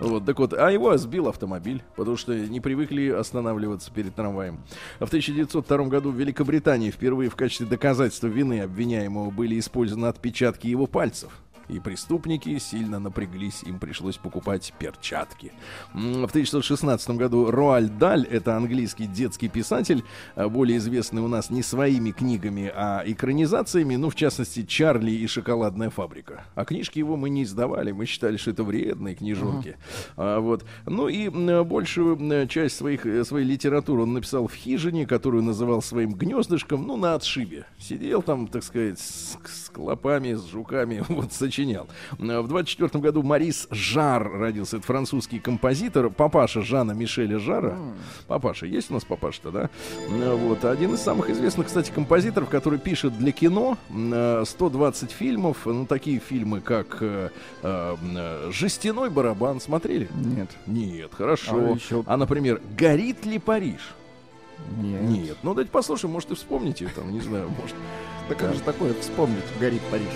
да. 0.00 0.04
Вот, 0.04 0.24
так 0.24 0.36
вот, 0.40 0.52
а 0.54 0.72
его 0.72 0.96
сбил 0.96 1.28
автомобиль, 1.28 1.84
потому 1.94 2.16
что 2.16 2.34
не 2.34 2.58
привыкли 2.58 3.10
останавливаться 3.10 3.92
перед 3.92 4.12
трамваем. 4.16 4.58
А 4.98 5.04
в 5.04 5.08
1902 5.08 5.84
году 5.84 6.10
в 6.10 6.16
Великобритании 6.16 6.90
впервые 6.90 7.30
в 7.30 7.36
качестве 7.36 7.66
доказательства 7.66 8.26
вины 8.26 8.62
обвиняемого 8.62 9.30
были 9.30 9.56
использованы 9.56 10.06
отпечатки 10.06 10.66
его 10.66 10.88
пальцев. 10.88 11.30
И 11.68 11.78
преступники 11.80 12.58
сильно 12.58 12.98
напряглись, 12.98 13.62
им 13.62 13.78
пришлось 13.78 14.16
покупать 14.16 14.72
перчатки. 14.78 15.52
В 15.92 16.24
1916 16.24 17.10
году 17.10 17.50
Роальд 17.50 17.98
Даль, 17.98 18.24
это 18.24 18.56
английский 18.56 19.06
детский 19.06 19.48
писатель, 19.48 20.04
а, 20.34 20.48
более 20.48 20.78
известный 20.78 21.22
у 21.22 21.28
нас 21.28 21.50
не 21.50 21.62
своими 21.62 22.10
книгами, 22.10 22.72
а 22.74 23.02
экранизациями, 23.04 23.96
ну, 23.96 24.10
в 24.10 24.14
частности, 24.14 24.64
«Чарли 24.64 25.10
и 25.10 25.26
шоколадная 25.26 25.90
фабрика». 25.90 26.44
А 26.54 26.64
книжки 26.64 26.98
его 26.98 27.16
мы 27.16 27.30
не 27.30 27.44
издавали, 27.44 27.92
мы 27.92 28.06
считали, 28.06 28.36
что 28.36 28.50
это 28.50 28.64
вредные 28.64 29.14
книжонки. 29.14 29.76
А, 30.16 30.40
вот. 30.40 30.64
Ну 30.86 31.08
и 31.08 31.28
большую 31.28 32.48
часть 32.48 32.76
своих, 32.76 33.06
э, 33.06 33.24
своей 33.24 33.46
литературы 33.46 34.02
он 34.02 34.14
написал 34.14 34.46
в 34.46 34.54
хижине, 34.54 35.06
которую 35.06 35.42
называл 35.42 35.82
своим 35.82 36.12
гнездышком, 36.12 36.86
ну, 36.86 36.96
на 36.96 37.14
отшибе. 37.14 37.66
Сидел 37.78 38.22
там, 38.22 38.46
так 38.48 38.62
сказать, 38.62 38.98
с, 38.98 39.36
с 39.44 39.70
клопами, 39.70 40.34
с 40.34 40.44
жуками, 40.46 41.04
вот, 41.08 41.32
сочинял. 41.32 41.57
А, 42.18 42.42
В 42.42 42.48
24 42.48 43.00
году 43.02 43.22
Марис 43.22 43.66
Жар 43.70 44.30
родился. 44.30 44.76
Это 44.76 44.86
французский 44.86 45.38
композитор, 45.38 46.10
папаша 46.10 46.62
Жана 46.62 46.92
Мишеля 46.92 47.38
Жара. 47.38 47.76
Папаша, 48.26 48.66
есть 48.66 48.90
у 48.90 48.94
нас 48.94 49.04
папаша-то, 49.04 49.50
да? 49.50 49.70
А, 50.10 50.34
Вот. 50.36 50.64
Один 50.64 50.94
из 50.94 51.00
самых 51.00 51.30
известных, 51.30 51.66
кстати, 51.66 51.90
композиторов, 51.90 52.48
который 52.48 52.78
пишет 52.78 53.16
для 53.18 53.32
кино 53.32 53.76
м, 53.90 54.12
э, 54.14 54.44
120 54.46 55.10
фильмов. 55.10 55.58
Ну, 55.66 55.86
такие 55.86 56.18
фильмы, 56.20 56.60
как 56.60 56.98
э, 57.00 57.30
э, 57.62 58.50
«Жестяной 58.52 59.10
барабан». 59.10 59.60
Смотрели? 59.60 60.08
Нет. 60.14 60.50
Нет, 60.66 61.10
хорошо. 61.14 61.56
А 61.56 61.70
еще- 61.74 62.04
А, 62.06 62.16
например, 62.16 62.60
«Горит 62.76 63.24
ли 63.26 63.38
Париж»? 63.38 63.80
Нет. 64.80 65.02
Нет. 65.02 65.36
Ну, 65.42 65.50
давайте 65.54 65.70
послушаем, 65.70 66.12
может, 66.12 66.30
и 66.30 66.34
вспомните, 66.34 66.88
там, 66.94 67.12
не 67.12 67.20
знаю, 67.20 67.48
может. 67.60 67.76
Да 68.28 68.34
как 68.34 68.54
же 68.54 68.60
такое 68.60 68.92
вспомнить? 69.00 69.44
Горит 69.60 69.80
Париж. 69.90 70.08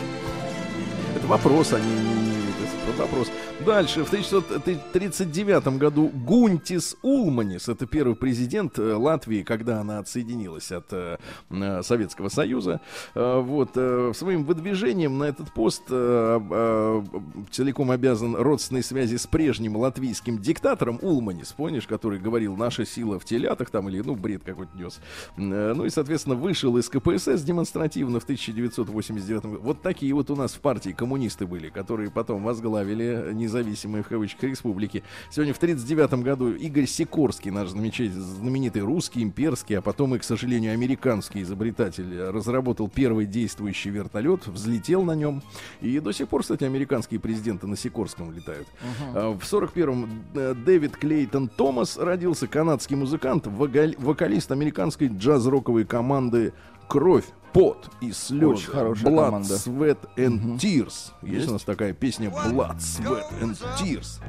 Это 1.15 1.27
вопрос, 1.27 1.73
а 1.73 1.81
не, 1.81 1.87
не- 1.87 2.15
не- 2.37 2.93
это 2.93 3.03
вопрос. 3.03 3.29
Дальше, 3.67 4.05
в 4.05 4.09
1939 4.09 5.79
году 5.79 6.09
Гунтис 6.09 6.97
Улманис, 7.03 7.69
это 7.69 7.87
первый 7.87 8.17
президент 8.17 8.79
э, 8.79 8.95
Латвии, 8.95 9.43
когда 9.43 9.81
она 9.81 9.99
отсоединилась 9.99 10.73
от 10.73 10.87
э, 10.93 11.19
э, 11.51 11.83
Советского 11.83 12.29
Союза, 12.29 12.81
вот, 13.15 13.73
своим 14.17 14.45
выдвижением 14.45 15.19
на 15.19 15.25
этот 15.25 15.53
пост 15.53 15.87
целиком 15.87 17.91
обязан 17.91 18.37
родственной 18.37 18.83
связи 18.83 19.17
с 19.17 19.27
прежним 19.27 19.77
латвийским 19.77 20.39
диктатором 20.39 20.99
Улманис, 21.03 21.53
помнишь, 21.53 21.87
который 21.87 22.19
говорил 22.19 22.57
«наша 22.57 22.87
сила 22.87 23.19
в 23.19 23.25
телятах» 23.25 23.71
там, 23.71 23.89
или, 23.89 24.01
ну, 24.01 24.17
бред 24.17 24.43
какой-то 24.45 24.77
нес. 24.77 25.01
Ну 25.37 25.85
и, 25.85 25.91
соответственно, 25.91 26.37
вышел 26.37 26.77
из 26.79 26.89
КПСС 26.89 27.43
демонстративно 27.43 28.21
в 28.21 28.25
1989 28.25 29.45
году. 29.45 29.61
Вот 29.63 29.83
такие 29.83 30.15
вот 30.15 30.31
у 30.31 30.37
нас 30.37 30.53
в 30.53 30.61
партии 30.61 30.91
коммунисты 30.91 31.47
были, 31.47 31.69
которые 31.69 32.11
потом 32.11 32.45
возглавили 32.45 33.33
независимые 33.53 34.03
в 34.03 34.09
кавычках 34.09 34.45
республики. 34.45 35.03
Сегодня 35.31 35.53
в 35.53 35.59
1939 35.59 36.25
году 36.25 36.53
Игорь 36.55 36.87
Сикорский, 36.87 37.51
наш 37.51 37.69
замечательный, 37.69 38.21
знаменитый 38.21 38.83
русский, 38.83 39.23
имперский, 39.23 39.79
а 39.79 39.83
потом 39.83 40.15
и, 40.15 40.19
к 40.19 40.25
сожалению, 40.25 40.73
американский 40.73 41.43
изобретатель, 41.43 42.23
разработал 42.31 42.89
первый 42.89 43.27
действующий 43.27 43.91
вертолет, 43.91 44.47
взлетел 44.47 45.03
на 45.03 45.15
нем. 45.15 45.43
И 45.81 46.01
до 46.01 46.13
сих 46.13 46.29
пор, 46.29 46.43
кстати, 46.43 46.65
американские 46.65 47.21
президенты 47.21 47.67
на 47.67 47.77
Сикорском 47.77 48.33
летают. 48.33 48.67
А, 49.15 49.33
В 49.33 49.43
41-м 49.43 50.09
э, 50.35 50.55
Дэвид 50.55 50.97
Клейтон 50.97 51.49
Томас 51.49 51.99
родился, 51.99 52.47
канадский 52.47 52.97
музыкант, 52.97 53.47
вокалист 53.47 54.51
американской 54.51 55.09
джаз-роковой 55.09 55.85
команды 55.85 56.53
«Кровь». 56.89 57.25
Пот 57.53 57.91
и 58.01 58.13
слезы. 58.13 58.47
Очень 58.47 58.71
хорошая 58.71 59.11
Blood, 59.13 59.25
команда. 59.25 59.55
Sweat 59.55 59.99
and 60.17 60.57
Tears. 60.59 61.13
Есть, 61.23 61.49
у 61.49 61.53
нас 61.53 61.63
такая 61.63 61.93
песня 61.93 62.29
Blood, 62.31 62.79
Sweat 62.79 63.25
and 63.41 63.59
Tears. 63.79 64.21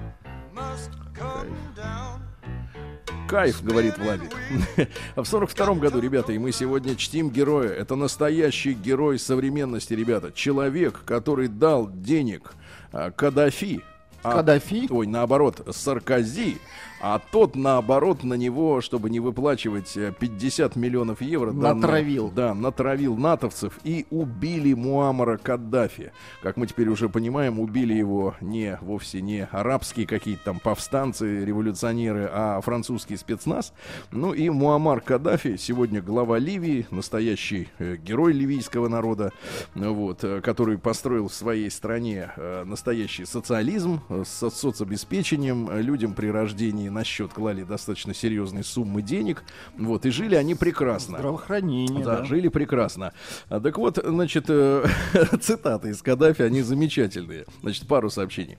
Кайф, 3.28 3.64
говорит 3.64 3.98
Владик. 3.98 4.32
А 5.16 5.24
в 5.24 5.28
42 5.28 5.76
году, 5.76 6.00
ребята, 6.00 6.34
и 6.34 6.38
мы 6.38 6.52
сегодня 6.52 6.96
чтим 6.96 7.30
героя. 7.32 7.70
Это 7.70 7.96
настоящий 7.96 8.74
герой 8.74 9.18
современности, 9.18 9.94
ребята. 9.94 10.32
Человек, 10.32 11.02
который 11.06 11.48
дал 11.48 11.90
денег 11.90 12.54
а, 12.92 13.10
Каддафи. 13.10 13.82
а- 14.22 14.34
Каддафи? 14.34 14.88
Ой, 14.92 15.08
наоборот, 15.08 15.66
Саркози. 15.72 16.58
А 17.06 17.20
тот, 17.20 17.58
наоборот, 17.58 18.24
на 18.24 18.36
него, 18.36 18.80
чтобы 18.80 19.10
не 19.10 19.20
выплачивать 19.20 19.98
э, 19.98 20.14
50 20.18 20.78
миллионов 20.78 21.22
евро... 21.22 21.52
Натравил. 21.52 22.32
да, 22.32 22.54
натравил 22.54 23.18
натовцев 23.18 23.78
и 23.84 24.06
убили 24.10 24.74
Муаммара 24.74 25.36
Каддафи. 25.36 26.14
Как 26.42 26.56
мы 26.56 26.66
теперь 26.66 26.88
уже 26.88 27.10
понимаем, 27.10 27.60
убили 27.60 27.94
его 27.94 28.36
не 28.40 28.78
вовсе 28.80 29.20
не 29.20 29.44
арабские 29.52 30.08
какие-то 30.08 30.46
там 30.46 30.60
повстанцы, 30.62 31.44
революционеры, 31.44 32.30
а 32.32 32.62
французский 32.62 33.18
спецназ. 33.18 33.74
Ну 34.12 34.34
и 34.34 34.50
Муаммар 34.50 35.02
Каддафи 35.02 35.58
сегодня 35.58 36.02
глава 36.02 36.40
Ливии, 36.40 36.88
настоящий 36.90 37.68
э, 37.80 37.98
герой 37.98 38.32
ливийского 38.32 38.88
народа, 38.88 39.34
вот, 39.76 40.24
э, 40.24 40.40
который 40.40 40.78
построил 40.78 41.28
в 41.28 41.34
своей 41.34 41.70
стране 41.70 42.32
э, 42.38 42.64
настоящий 42.64 43.26
социализм 43.26 44.00
э, 44.08 44.24
с 44.26 44.50
соцобеспечением. 44.50 45.70
Э, 45.70 45.82
Людям 45.82 46.14
при 46.14 46.28
рождении 46.28 46.93
на 46.94 47.04
счет 47.04 47.34
клали 47.34 47.64
достаточно 47.64 48.14
серьезные 48.14 48.64
суммы 48.64 49.02
денег. 49.02 49.44
Вот, 49.78 50.06
и 50.06 50.10
жили 50.10 50.36
они 50.36 50.56
прекрасно. 50.56 51.18
Здравоохранение, 51.18 52.04
Да, 52.04 52.18
да. 52.20 52.26
жили 52.26 52.48
прекрасно. 52.48 53.14
А, 53.50 53.60
так 53.60 53.78
вот, 53.78 54.00
значит, 54.04 54.46
э, 54.48 54.86
цитаты 55.42 55.90
из 55.90 56.02
Каддафи, 56.02 56.42
они 56.44 56.62
замечательные. 56.62 57.46
Значит, 57.62 57.88
пару 57.88 58.10
сообщений. 58.10 58.58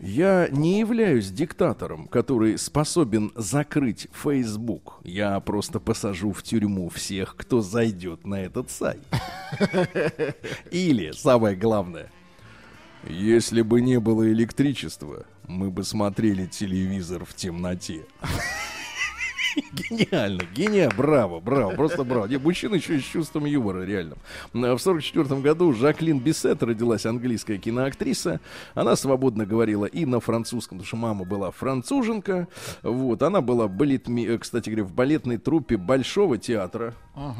Я 0.00 0.48
не 0.50 0.80
являюсь 0.80 1.30
диктатором, 1.30 2.08
который 2.08 2.56
способен 2.58 3.32
закрыть 3.34 4.08
Facebook. 4.12 5.00
Я 5.04 5.38
просто 5.40 5.80
посажу 5.80 6.32
в 6.32 6.42
тюрьму 6.42 6.88
всех, 6.88 7.36
кто 7.36 7.60
зайдет 7.60 8.26
на 8.26 8.36
этот 8.42 8.70
сайт. 8.70 9.00
Или, 10.70 11.12
самое 11.12 11.56
главное, 11.56 12.10
если 13.08 13.62
бы 13.62 13.80
не 13.80 13.98
было 13.98 14.30
электричества, 14.30 15.26
мы 15.46 15.70
бы 15.70 15.84
смотрели 15.84 16.46
телевизор 16.46 17.24
в 17.24 17.34
темноте. 17.34 18.04
Гениально, 19.72 20.42
гениально, 20.54 20.94
браво, 20.96 21.40
браво, 21.40 21.74
просто 21.74 22.04
браво. 22.04 22.26
Не, 22.26 22.38
мужчина 22.38 22.76
еще 22.76 22.96
и 22.96 23.00
с 23.00 23.04
чувством 23.04 23.44
юмора, 23.44 23.84
реально. 23.84 24.16
В 24.52 24.78
сорок 24.78 25.02
четвертом 25.02 25.42
году 25.42 25.72
Жаклин 25.72 26.20
Бисет 26.20 26.62
родилась 26.62 27.04
английская 27.04 27.58
киноактриса. 27.58 28.40
Она 28.74 28.96
свободно 28.96 29.44
говорила 29.44 29.84
и 29.84 30.06
на 30.06 30.20
французском, 30.20 30.78
потому 30.78 30.86
что 30.86 30.96
мама 30.96 31.24
была 31.24 31.50
француженка. 31.50 32.48
Вот, 32.82 33.22
она 33.22 33.40
была 33.40 33.68
балетми, 33.68 34.26
э, 34.26 34.38
кстати 34.38 34.70
говоря, 34.70 34.84
в 34.84 34.92
балетной 34.92 35.36
труппе 35.36 35.76
Большого 35.76 36.38
театра. 36.38 36.94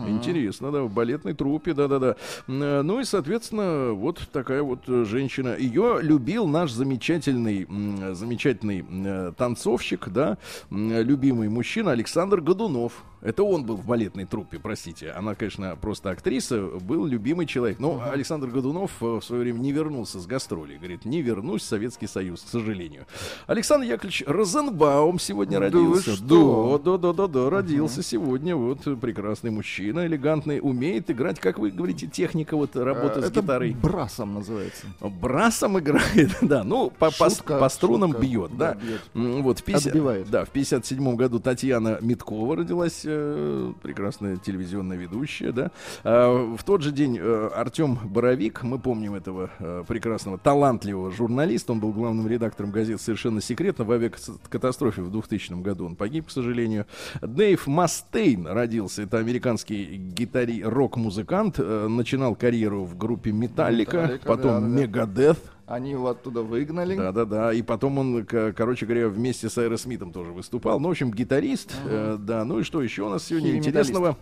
Интересно, 0.06 0.70
да, 0.70 0.82
в 0.82 0.92
балетной 0.92 1.32
труппе, 1.34 1.72
да-да-да. 1.74 2.16
Э, 2.48 2.82
Ну 2.82 3.00
и, 3.00 3.04
соответственно, 3.04 3.92
вот 3.92 4.20
такая 4.32 4.62
вот 4.62 4.80
э, 4.88 5.04
женщина. 5.04 5.56
Ее 5.58 5.98
любил 6.02 6.46
наш 6.46 6.72
замечательный, 6.72 7.64
м, 7.64 8.14
замечательный 8.14 8.84
э, 8.90 9.32
танцовщик, 9.36 10.08
да, 10.08 10.36
любимый 10.70 11.48
мужчина 11.48 11.92
Александр 11.92 12.40
Годунов. 12.40 13.02
Это 13.22 13.44
он 13.44 13.64
был 13.64 13.76
в 13.76 13.86
балетной 13.86 14.24
труппе, 14.24 14.58
простите. 14.58 15.10
Она, 15.12 15.34
конечно, 15.34 15.76
просто 15.80 16.10
актриса, 16.10 16.60
был 16.80 17.06
любимый 17.06 17.46
человек. 17.46 17.78
Но 17.78 18.02
Александр 18.10 18.48
Годунов 18.48 18.90
э, 19.00 19.04
в 19.20 19.22
свое 19.22 19.42
время 19.42 19.58
не 19.58 19.72
вернулся 19.72 20.18
с 20.20 20.26
гастролей. 20.26 20.76
Говорит, 20.76 21.04
не 21.04 21.22
вернусь 21.22 21.62
в 21.62 21.66
Советский 21.66 22.06
Союз, 22.08 22.42
к 22.42 22.48
сожалению. 22.48 23.06
Александр 23.46 23.86
Яковлевич 23.86 24.24
Розенбаум 24.26 25.18
сегодня 25.18 25.58
Да 25.60 25.66
родился. 25.66 26.20
Да, 26.22 26.78
да, 26.78 26.98
да, 26.98 27.12
да, 27.12 27.26
да, 27.28 27.50
родился 27.50 28.02
сегодня. 28.02 28.56
Вот 28.56 28.86
э, 28.86 28.96
прекрасный 28.96 29.50
мужчина, 29.50 30.06
элегантный, 30.06 30.58
умеет 30.60 31.10
играть, 31.10 31.38
как 31.38 31.58
вы 31.58 31.70
говорите, 31.70 32.06
техника 32.08 32.56
вот 32.56 32.74
работы 32.76 33.20
Э, 33.20 33.22
с 33.22 33.26
Это 33.26 33.40
гитарой. 33.40 33.76
брасом 33.80 34.34
называется. 34.34 34.86
Брасом 35.00 35.78
играет, 35.78 36.36
да, 36.42 36.64
ну, 36.64 36.90
по, 36.90 37.10
по- 37.10 37.30
Шутка, 37.30 37.58
по 37.58 37.68
струнам 37.68 38.10
шутка. 38.12 38.26
бьет, 38.26 38.50
Да, 38.56 38.74
да. 38.74 38.80
бьет. 38.80 39.00
Вот, 39.42 39.60
в 39.60 39.62
50, 39.62 39.86
Отбивает. 39.86 40.30
да, 40.30 40.44
в 40.44 40.50
57 40.50 41.14
году 41.16 41.38
Татьяна 41.38 41.98
Миткова 42.00 42.56
родилась, 42.56 43.04
э, 43.12 43.72
прекрасная 43.82 44.36
телевизионная 44.36 44.96
ведущая, 44.96 45.52
да. 45.52 45.70
А, 46.04 46.56
в 46.56 46.62
тот 46.64 46.82
же 46.82 46.92
день 46.92 47.18
э, 47.20 47.50
Артем 47.54 47.98
Боровик, 48.04 48.62
мы 48.62 48.78
помним 48.78 49.14
этого 49.14 49.50
э, 49.58 49.84
прекрасного, 49.86 50.38
талантливого 50.38 51.10
журналиста, 51.10 51.72
он 51.72 51.80
был 51.80 51.92
главным 51.92 52.28
редактором 52.28 52.70
газет 52.70 53.00
«Совершенно 53.00 53.40
секретно» 53.40 53.84
в 53.84 53.92
авиакатастрофе 53.92 55.02
в 55.02 55.10
2000 55.10 55.62
году, 55.62 55.86
он 55.86 55.96
погиб, 55.96 56.26
к 56.28 56.30
сожалению. 56.30 56.86
Дэйв 57.20 57.66
Мастейн 57.66 58.46
родился, 58.46 59.02
это 59.02 59.18
американский 59.18 59.96
гитари 59.96 60.62
рок-музыкант, 60.62 61.56
э, 61.58 61.86
начинал 61.88 62.34
карьеру 62.34 62.84
в 62.84 62.96
группе 62.96 63.32
Металлика, 63.32 64.18
потом 64.24 64.76
да-да-да. 64.76 64.82
Мегадeth, 64.82 65.38
Они 65.72 65.92
его 65.92 66.08
оттуда 66.08 66.42
выгнали. 66.42 66.96
да, 66.96 67.12
да, 67.12 67.24
да. 67.24 67.52
И 67.54 67.62
потом 67.62 67.96
он, 67.96 68.26
короче 68.26 68.84
говоря, 68.84 69.08
вместе 69.08 69.48
с 69.48 69.56
Аэросмитом 69.56 70.12
тоже 70.12 70.30
выступал. 70.30 70.78
Ну, 70.78 70.88
в 70.88 70.90
общем, 70.90 71.10
гитарист. 71.10 71.72
э, 71.86 72.18
да, 72.20 72.44
ну 72.44 72.58
и 72.58 72.62
что 72.62 72.82
еще 72.82 73.04
у 73.04 73.08
нас 73.08 73.24
сегодня 73.24 73.56
интересного? 73.56 74.18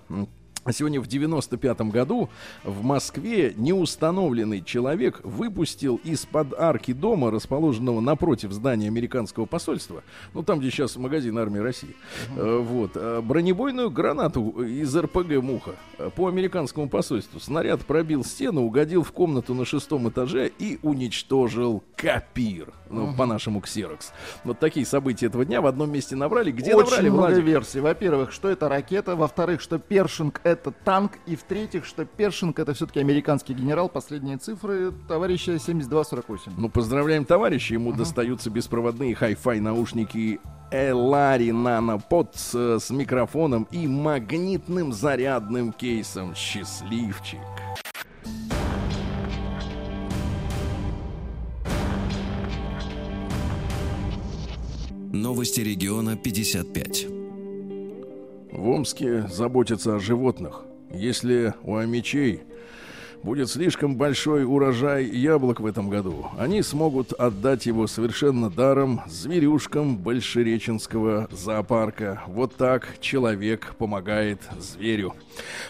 Сегодня 0.71 1.01
в 1.01 1.07
95 1.07 1.81
году 1.83 2.29
в 2.65 2.83
Москве 2.85 3.55
неустановленный 3.57 4.63
человек 4.63 5.21
выпустил 5.25 5.99
из-под 6.05 6.53
арки 6.53 6.93
дома, 6.93 7.31
расположенного 7.31 8.01
напротив 8.01 8.53
здания 8.53 8.89
американского 8.89 9.47
посольства, 9.47 10.03
ну 10.35 10.43
там, 10.43 10.61
где 10.61 10.71
сейчас 10.71 10.97
магазин 10.97 11.39
армии 11.39 11.61
России, 11.61 11.97
э, 12.37 12.59
вот, 12.59 12.93
э, 12.95 13.23
бронебойную 13.23 13.91
гранату 13.91 14.51
из 14.63 14.95
РПГ 14.95 15.43
«Муха» 15.43 15.77
э, 15.99 16.11
по 16.15 16.29
американскому 16.29 16.91
посольству. 16.91 17.41
Снаряд 17.41 17.87
пробил 17.87 18.23
стену, 18.23 18.63
угодил 18.63 19.03
в 19.03 19.13
комнату 19.13 19.55
на 19.55 19.65
шестом 19.65 20.11
этаже 20.11 20.51
и 20.59 20.79
уничтожил 20.83 21.83
Копир, 21.97 22.73
ну, 22.91 23.15
по-нашему 23.15 23.61
ксерокс. 23.61 24.13
Вот 24.45 24.59
такие 24.59 24.85
события 24.85 25.27
этого 25.27 25.45
дня 25.45 25.61
в 25.63 25.67
одном 25.67 25.91
месте 25.91 26.17
набрали. 26.17 26.51
Где 26.51 26.75
Очень 26.75 26.91
набрали, 26.91 27.09
много 27.09 27.27
Владик? 27.29 27.45
версий. 27.45 27.81
Во-первых, 27.81 28.33
что 28.33 28.51
это 28.51 28.69
ракета, 28.69 29.17
во-вторых, 29.17 29.61
что 29.61 29.79
Першинг 29.79 30.41
это 30.51 30.71
танк, 30.71 31.13
и 31.27 31.37
в-третьих, 31.37 31.85
что 31.85 32.05
Першинг 32.05 32.59
это 32.59 32.75
все-таки 32.75 33.01
американский 33.01 33.55
генерал. 33.55 33.89
Последние 33.89 34.37
цифры 34.37 34.93
товарища 35.09 35.59
7248. 35.59 36.53
Ну, 36.57 36.69
поздравляем 36.69 37.25
товарища. 37.25 37.75
Ему 37.75 37.93
достаются 37.93 38.51
беспроводные 38.51 39.15
хай-фай 39.15 39.61
наушники 39.61 40.41
Элари 40.71 41.51
Нанопод 41.51 42.37
с, 42.37 42.79
с 42.79 42.91
микрофоном 42.91 43.67
и 43.71 43.87
магнитным 43.87 44.93
зарядным 44.93 45.73
кейсом. 45.73 46.35
Счастливчик. 46.35 47.41
Новости 55.13 55.61
региона 55.61 56.17
55. 56.17 57.20
В 58.61 58.69
Омске 58.69 59.23
заботятся 59.23 59.97
о 59.97 59.99
животных. 59.99 60.65
Если 60.93 61.55
у 61.65 61.77
амичей 61.77 62.43
будет 63.23 63.51
слишком 63.51 63.97
большой 63.97 64.45
урожай 64.45 65.05
яблок 65.05 65.61
в 65.61 65.67
этом 65.67 65.89
году, 65.89 66.29
они 66.39 66.63
смогут 66.63 67.13
отдать 67.13 67.67
его 67.67 67.87
совершенно 67.87 68.51
даром 68.51 69.03
зверюшкам 69.07 69.97
Большереченского 69.97 71.29
зоопарка. 71.31 72.23
Вот 72.27 72.57
так 72.57 72.99
человек 73.01 73.75
помогает 73.79 74.41
зверю. 74.59 75.15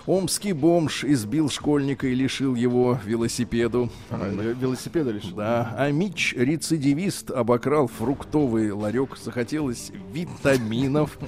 Омский 0.07 0.53
бомж 0.53 1.05
избил 1.05 1.51
школьника 1.51 2.07
и 2.07 2.15
лишил 2.15 2.55
его 2.55 2.99
велосипеду. 3.05 3.91
Велосипеда 4.11 5.11
лишь. 5.11 5.25
Да, 5.25 5.75
а 5.77 5.91
Мич, 5.91 6.35
рецидивист, 6.37 7.31
обокрал 7.31 7.87
фруктовый 7.89 8.73
ларек. 8.73 9.17
Захотелось 9.17 9.93
витаминов. 10.13 11.19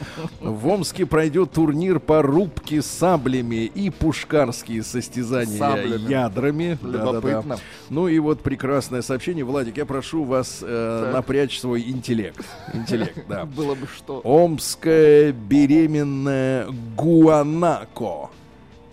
В 0.41 0.67
Омске 0.69 1.07
пройдет 1.07 1.53
турнир 1.53 2.01
по 2.01 2.23
рубке 2.23 2.83
саблями 2.83 3.65
и 3.67 3.91
пушкарские 3.91 4.83
состязания 4.83 5.59
Саблями. 5.59 6.12
Ядрами. 6.13 6.79
Любопытно. 6.83 7.59
Ну 7.91 8.09
и 8.09 8.19
вот 8.19 8.41
прекрасное 8.41 9.03
сообщение. 9.03 9.45
Владик, 9.45 9.77
я 9.77 9.87
прошу 9.87 10.25
вас 10.25 10.59
э, 10.63 11.11
напрячь 11.13 11.59
свой 11.59 11.83
интеллект. 11.83 12.45
Интеллект, 12.73 13.19
да. 13.29 13.45
Было 13.45 13.75
бы 13.75 13.87
что. 13.87 14.21
Омская 14.25 15.33
беременная 15.33 16.69
Гуанако. 16.97 18.31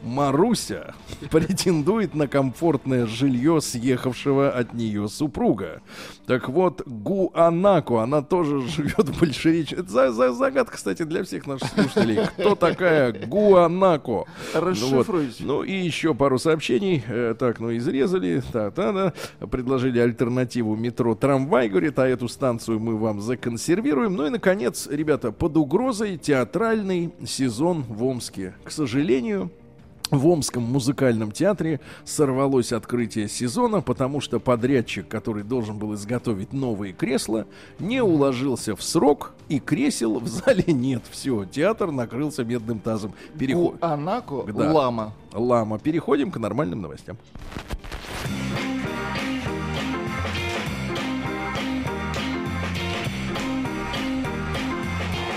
Маруся 0.03 0.93
претендует 1.29 2.15
на 2.15 2.27
комфортное 2.27 3.05
жилье 3.05 3.59
съехавшего 3.61 4.49
от 4.49 4.73
нее 4.73 5.07
супруга. 5.09 5.81
Так 6.25 6.47
вот, 6.49 6.81
Гуанако, 6.85 8.01
она 8.01 8.21
тоже 8.21 8.61
живет 8.67 9.09
в 9.09 9.19
Большеречи. 9.19 9.73
Это 9.75 9.89
за- 9.89 10.11
за- 10.11 10.31
загадка, 10.33 10.75
кстати, 10.77 11.03
для 11.03 11.23
всех 11.23 11.47
наших 11.47 11.67
слушателей. 11.69 12.19
Кто 12.37 12.55
такая 12.55 13.11
Гуанако? 13.27 14.25
Расшифруйте. 14.53 15.43
Ну, 15.43 15.55
вот. 15.57 15.59
Ну 15.59 15.63
и 15.63 15.73
еще 15.73 16.13
пару 16.13 16.39
сообщений. 16.39 17.03
Э, 17.07 17.35
так, 17.37 17.59
ну 17.59 17.75
изрезали. 17.75 18.41
Так, 18.53 18.73
да, 18.75 18.91
да. 19.39 19.47
Предложили 19.47 19.99
альтернативу 19.99 20.75
метро 20.75 21.15
трамвай, 21.15 21.67
говорит, 21.69 21.99
а 21.99 22.07
эту 22.07 22.27
станцию 22.27 22.79
мы 22.79 22.97
вам 22.97 23.21
законсервируем. 23.21 24.15
Ну 24.15 24.27
и, 24.27 24.29
наконец, 24.29 24.87
ребята, 24.89 25.31
под 25.31 25.57
угрозой 25.57 26.17
театральный 26.17 27.11
сезон 27.25 27.83
в 27.83 28.03
Омске. 28.03 28.53
К 28.63 28.71
сожалению, 28.71 29.51
в 30.11 30.27
Омском 30.27 30.63
музыкальном 30.63 31.31
театре 31.31 31.79
сорвалось 32.03 32.71
открытие 32.71 33.27
сезона, 33.27 33.81
потому 33.81 34.21
что 34.21 34.39
подрядчик, 34.39 35.07
который 35.07 35.43
должен 35.43 35.77
был 35.77 35.93
изготовить 35.93 36.53
новые 36.53 36.93
кресла, 36.93 37.45
не 37.79 38.01
уложился 38.01 38.75
в 38.75 38.81
срок, 38.83 39.33
и 39.49 39.59
кресел 39.59 40.19
в 40.19 40.27
зале 40.27 40.63
нет. 40.67 41.03
Все, 41.09 41.45
театр 41.45 41.91
накрылся 41.91 42.43
медным 42.43 42.79
тазом. 42.79 43.13
Переход... 43.37 43.79
Гуанако, 43.79 44.43
Да. 44.51 44.71
лама. 44.71 45.13
Лама. 45.33 45.79
Переходим 45.79 46.31
к 46.31 46.37
нормальным 46.37 46.81
новостям. 46.81 47.17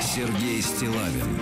Сергей 0.00 0.60
Стилавин 0.60 1.38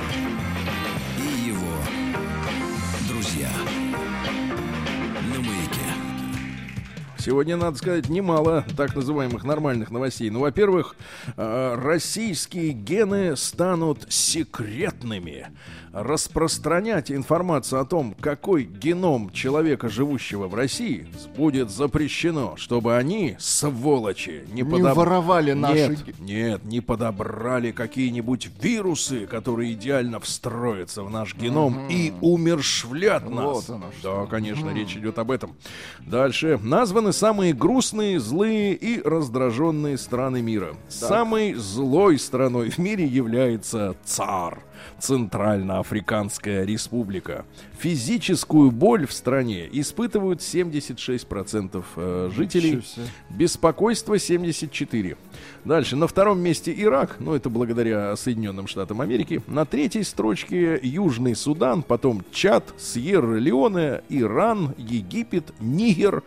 Сегодня, 7.21 7.59
надо 7.59 7.77
сказать, 7.77 8.09
немало 8.09 8.65
так 8.79 8.97
называемых 8.97 9.45
нормальных 9.45 9.91
новостей. 9.91 10.31
Ну, 10.31 10.41
во-первых, 10.41 10.97
э, 11.37 11.75
российские 11.77 12.71
гены 12.73 13.37
станут 13.37 14.07
секретными. 14.09 15.49
Распространять 15.93 17.11
информацию 17.11 17.81
о 17.81 17.85
том, 17.85 18.15
какой 18.21 18.63
геном 18.65 19.31
человека, 19.33 19.89
живущего 19.89 20.47
в 20.47 20.55
России, 20.55 21.09
будет 21.37 21.71
запрещено, 21.71 22.55
чтобы 22.57 22.97
они, 22.97 23.37
сволочи, 23.39 24.45
не, 24.53 24.63
Не 24.63 24.71
подоб- 24.71 24.95
воровали 24.95 25.53
наши 25.53 25.89
Нет, 25.89 26.21
нет, 26.21 26.65
не 26.65 26.81
подобрали 26.81 27.73
какие-нибудь 27.73 28.51
вирусы, 28.63 29.27
которые 29.27 29.73
идеально 29.73 30.21
встроятся 30.21 31.03
в 31.03 31.11
наш 31.11 31.35
геном 31.35 31.89
и 31.91 32.15
умершвлят 32.21 33.29
нас. 33.29 33.69
Вот 33.69 33.71
оно 33.71 33.87
да, 34.03 34.27
конечно, 34.27 34.73
речь 34.73 34.97
идет 34.97 35.19
об 35.19 35.31
этом. 35.31 35.57
Дальше. 35.99 36.59
Названы 36.63 37.10
самые 37.13 37.53
грустные, 37.53 38.21
злые 38.21 38.75
и 38.75 39.01
раздраженные 39.03 39.99
страны 39.99 40.43
мира. 40.43 40.75
Самой 40.89 41.55
злой 41.55 42.19
страной 42.19 42.71
в 42.71 42.79
мире 42.79 43.07
является 43.07 43.97
ЦАР. 44.05 44.63
Центральноафриканская 44.99 46.65
республика. 46.65 47.45
Физическую 47.79 48.71
боль 48.71 49.07
в 49.07 49.13
стране 49.13 49.69
испытывают 49.73 50.41
76% 50.41 51.85
э, 51.97 52.31
жителей. 52.35 52.83
Беспокойство 53.31 54.19
74. 54.19 55.17
Дальше. 55.65 55.97
На 55.97 56.07
втором 56.07 56.41
месте 56.41 56.73
Ирак, 56.77 57.17
ну 57.21 57.35
это 57.35 57.51
благодаря 57.51 58.15
Соединенным 58.17 58.67
Штатам 58.67 59.01
Америки. 59.01 59.43
На 59.47 59.65
третьей 59.65 60.03
строчке 60.05 60.79
Южный 60.83 61.35
Судан, 61.37 61.83
потом 61.83 62.23
Чад, 62.33 62.65
Сьерра-Леоне, 62.79 64.03
Иран, 64.09 64.75
Египет, 64.79 65.53
Нигер, 65.61 66.23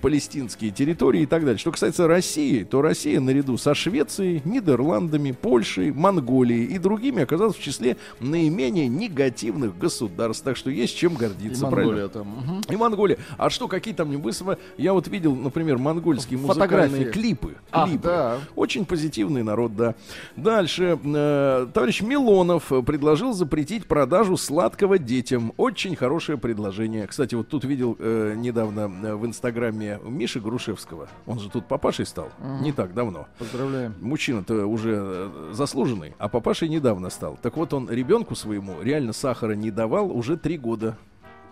палестинские 0.00 0.70
территории 0.70 1.22
и 1.22 1.26
так 1.26 1.42
далее. 1.42 1.58
Что 1.58 1.72
касается 1.72 2.06
России, 2.06 2.64
то 2.64 2.82
Россия 2.82 3.20
наряду 3.20 3.56
со 3.56 3.74
Швецией, 3.74 4.42
Нидерландами, 4.44 5.32
Польшей, 5.32 5.92
Монголией 5.92 6.64
и 6.66 6.78
другими 6.78 7.22
оказалась 7.22 7.56
в 7.56 7.62
числе 7.62 7.96
наименее 8.20 8.88
негативных 8.88 9.78
государств. 9.78 10.44
Так 10.44 10.56
что 10.56 10.70
есть 10.70 10.96
чем 10.96 11.14
И 11.14 11.16
гордиться. 11.16 11.66
правильно? 11.66 11.92
Монголия 11.92 12.08
там. 12.08 12.28
Мгм. 12.28 12.60
И 12.68 12.76
Монголия. 12.76 13.18
А 13.38 13.50
что, 13.50 13.68
какие 13.68 13.94
там 13.94 14.10
небысво? 14.10 14.58
Я 14.76 14.92
вот 14.92 15.08
видел, 15.08 15.34
например, 15.34 15.78
монгольские 15.78 16.38
музыкальные 16.38 16.88
Фотографии. 16.88 17.12
клипы. 17.12 17.54
Клипы. 17.70 17.98
да. 18.02 18.38
Очень 18.56 18.84
позитивный 18.84 19.42
народ, 19.42 19.76
да. 19.76 19.94
Дальше. 20.36 20.98
э, 21.02 21.66
товарищ 21.72 22.02
Милонов 22.02 22.68
предложил 22.86 23.32
запретить 23.32 23.86
продажу 23.86 24.36
сладкого 24.36 24.98
детям. 24.98 25.52
Очень 25.56 25.96
хорошее 25.96 26.38
предложение. 26.38 27.06
Кстати, 27.06 27.34
вот 27.34 27.48
тут 27.48 27.64
видел 27.64 27.96
э, 27.98 28.34
недавно 28.36 28.90
э, 29.06 29.14
в 29.14 29.26
инстаграме 29.26 30.00
Миши 30.04 30.40
Грушевского. 30.40 31.08
Он 31.26 31.38
же 31.38 31.50
тут 31.50 31.66
папашей 31.66 32.06
стал. 32.06 32.30
Не 32.60 32.72
так 32.72 32.94
давно. 32.94 33.26
Поздравляем. 33.38 33.94
Мужчина-то 34.00 34.66
уже 34.66 34.98
э, 35.00 35.50
заслуженный, 35.52 36.14
а 36.18 36.28
папашей 36.28 36.68
недавно 36.68 37.10
стал. 37.10 37.38
Так 37.40 37.56
вот, 37.56 37.72
он 37.72 37.88
ребенку 37.90 38.34
своему 38.34 38.80
реально 38.82 39.12
сахара 39.12 39.52
не 39.52 39.70
давал 39.70 40.10
уже 40.10 40.36
три 40.36 40.58
года. 40.58 40.96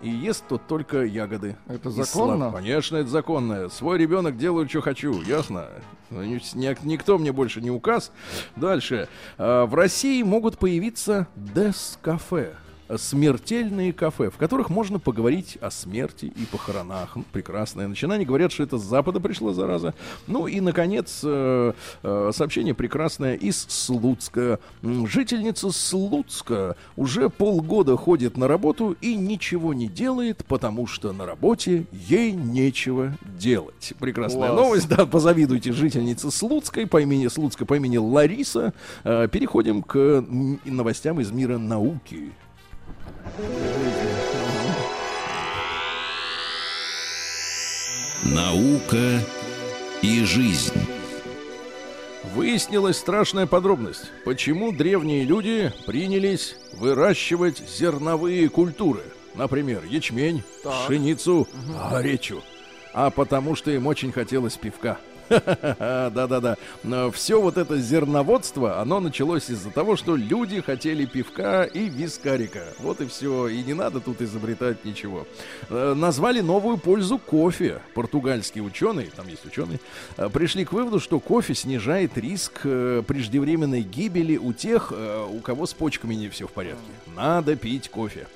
И 0.02 0.08
ест 0.08 0.44
тот 0.48 0.66
только 0.66 1.04
ягоды. 1.04 1.56
Это 1.68 1.90
законно? 1.90 2.46
слаб- 2.50 2.54
Конечно, 2.56 2.96
это 2.96 3.08
законно. 3.10 3.68
Свой 3.68 3.98
ребенок 3.98 4.38
делаю, 4.38 4.68
что 4.68 4.80
хочу, 4.80 5.20
ясно? 5.22 5.66
Ну, 6.08 6.22
ни- 6.22 6.40
ни- 6.56 6.86
Никто 6.86 7.18
мне 7.18 7.32
больше 7.32 7.60
не 7.60 7.70
указ. 7.70 8.10
Дальше. 8.56 9.08
А, 9.36 9.66
В 9.66 9.74
России 9.74 10.22
могут 10.22 10.58
появиться 10.58 11.26
дес-кафе. 11.36 12.54
Смертельные 12.98 13.92
кафе, 13.92 14.30
в 14.30 14.36
которых 14.36 14.70
можно 14.70 14.98
поговорить 14.98 15.58
о 15.60 15.70
смерти 15.70 16.26
и 16.36 16.44
похоронах. 16.46 17.16
Ну, 17.16 17.24
прекрасное 17.32 17.88
начинание. 17.88 18.26
Говорят, 18.26 18.52
что 18.52 18.62
это 18.62 18.78
с 18.78 18.82
Запада 18.82 19.20
пришла 19.20 19.52
зараза. 19.52 19.94
Ну 20.26 20.46
и, 20.46 20.60
наконец, 20.60 21.20
э, 21.22 21.72
э, 22.02 22.30
сообщение 22.34 22.74
прекрасное 22.74 23.34
из 23.34 23.66
Слуцка. 23.68 24.58
Жительница 24.82 25.70
Слуцка 25.70 26.76
уже 26.96 27.30
полгода 27.30 27.96
ходит 27.96 28.36
на 28.36 28.48
работу 28.48 28.96
и 29.00 29.14
ничего 29.14 29.74
не 29.74 29.88
делает, 29.88 30.44
потому 30.46 30.86
что 30.86 31.12
на 31.12 31.26
работе 31.26 31.86
ей 31.92 32.32
нечего 32.32 33.16
делать. 33.38 33.92
Прекрасная 33.98 34.48
Класс. 34.48 34.60
новость, 34.60 34.88
да, 34.88 35.06
позавидуйте 35.06 35.72
жительнице 35.72 36.30
Слуцкой 36.30 36.86
по 36.86 37.00
имени 37.00 37.28
Слуцка 37.28 37.64
по 37.66 37.74
имени 37.76 37.98
Лариса. 37.98 38.72
Э, 39.04 39.28
Переходим 39.28 39.82
к 39.82 40.24
новостям 40.64 41.20
из 41.20 41.30
мира 41.30 41.58
науки. 41.58 42.32
Наука 48.24 49.20
и 50.02 50.24
жизнь. 50.24 50.74
Выяснилась 52.34 52.98
страшная 52.98 53.46
подробность. 53.46 54.10
Почему 54.24 54.72
древние 54.72 55.24
люди 55.24 55.72
принялись 55.86 56.56
выращивать 56.74 57.62
зерновые 57.68 58.48
культуры? 58.48 59.02
Например, 59.34 59.82
ячмень, 59.84 60.42
Так. 60.62 60.86
пшеницу, 60.86 61.48
горечу. 61.90 62.42
А 62.92 63.10
потому 63.10 63.54
что 63.56 63.70
им 63.70 63.86
очень 63.86 64.12
хотелось 64.12 64.56
пивка. 64.56 64.98
Да-да-да. 66.10 66.56
Все 67.12 67.40
вот 67.40 67.56
это 67.56 67.78
зерноводство, 67.78 68.80
оно 68.80 69.00
началось 69.00 69.48
из-за 69.48 69.70
того, 69.70 69.96
что 69.96 70.16
люди 70.16 70.60
хотели 70.60 71.04
пивка 71.04 71.64
и 71.64 71.88
вискарика. 71.88 72.64
Вот 72.78 73.00
и 73.00 73.06
все. 73.06 73.48
И 73.48 73.62
не 73.62 73.74
надо 73.74 74.00
тут 74.00 74.20
изобретать 74.20 74.84
ничего. 74.84 75.26
Э, 75.68 75.94
Назвали 75.94 76.40
новую 76.40 76.78
пользу 76.78 77.18
кофе. 77.18 77.80
Португальские 77.94 78.64
ученые, 78.64 79.08
там 79.14 79.28
есть 79.28 79.46
ученые, 79.46 79.78
э, 80.16 80.28
пришли 80.28 80.64
к 80.64 80.72
выводу, 80.72 80.98
что 80.98 81.20
кофе 81.20 81.54
снижает 81.54 82.18
риск 82.18 82.60
э, 82.64 83.02
преждевременной 83.06 83.82
гибели 83.82 84.36
у 84.36 84.52
тех, 84.52 84.92
у 84.92 85.38
кого 85.40 85.66
с 85.66 85.74
почками 85.74 86.14
не 86.14 86.28
все 86.28 86.46
в 86.46 86.52
порядке. 86.52 86.80
Надо 87.14 87.56
пить 87.56 87.88
кофе. 87.88 88.26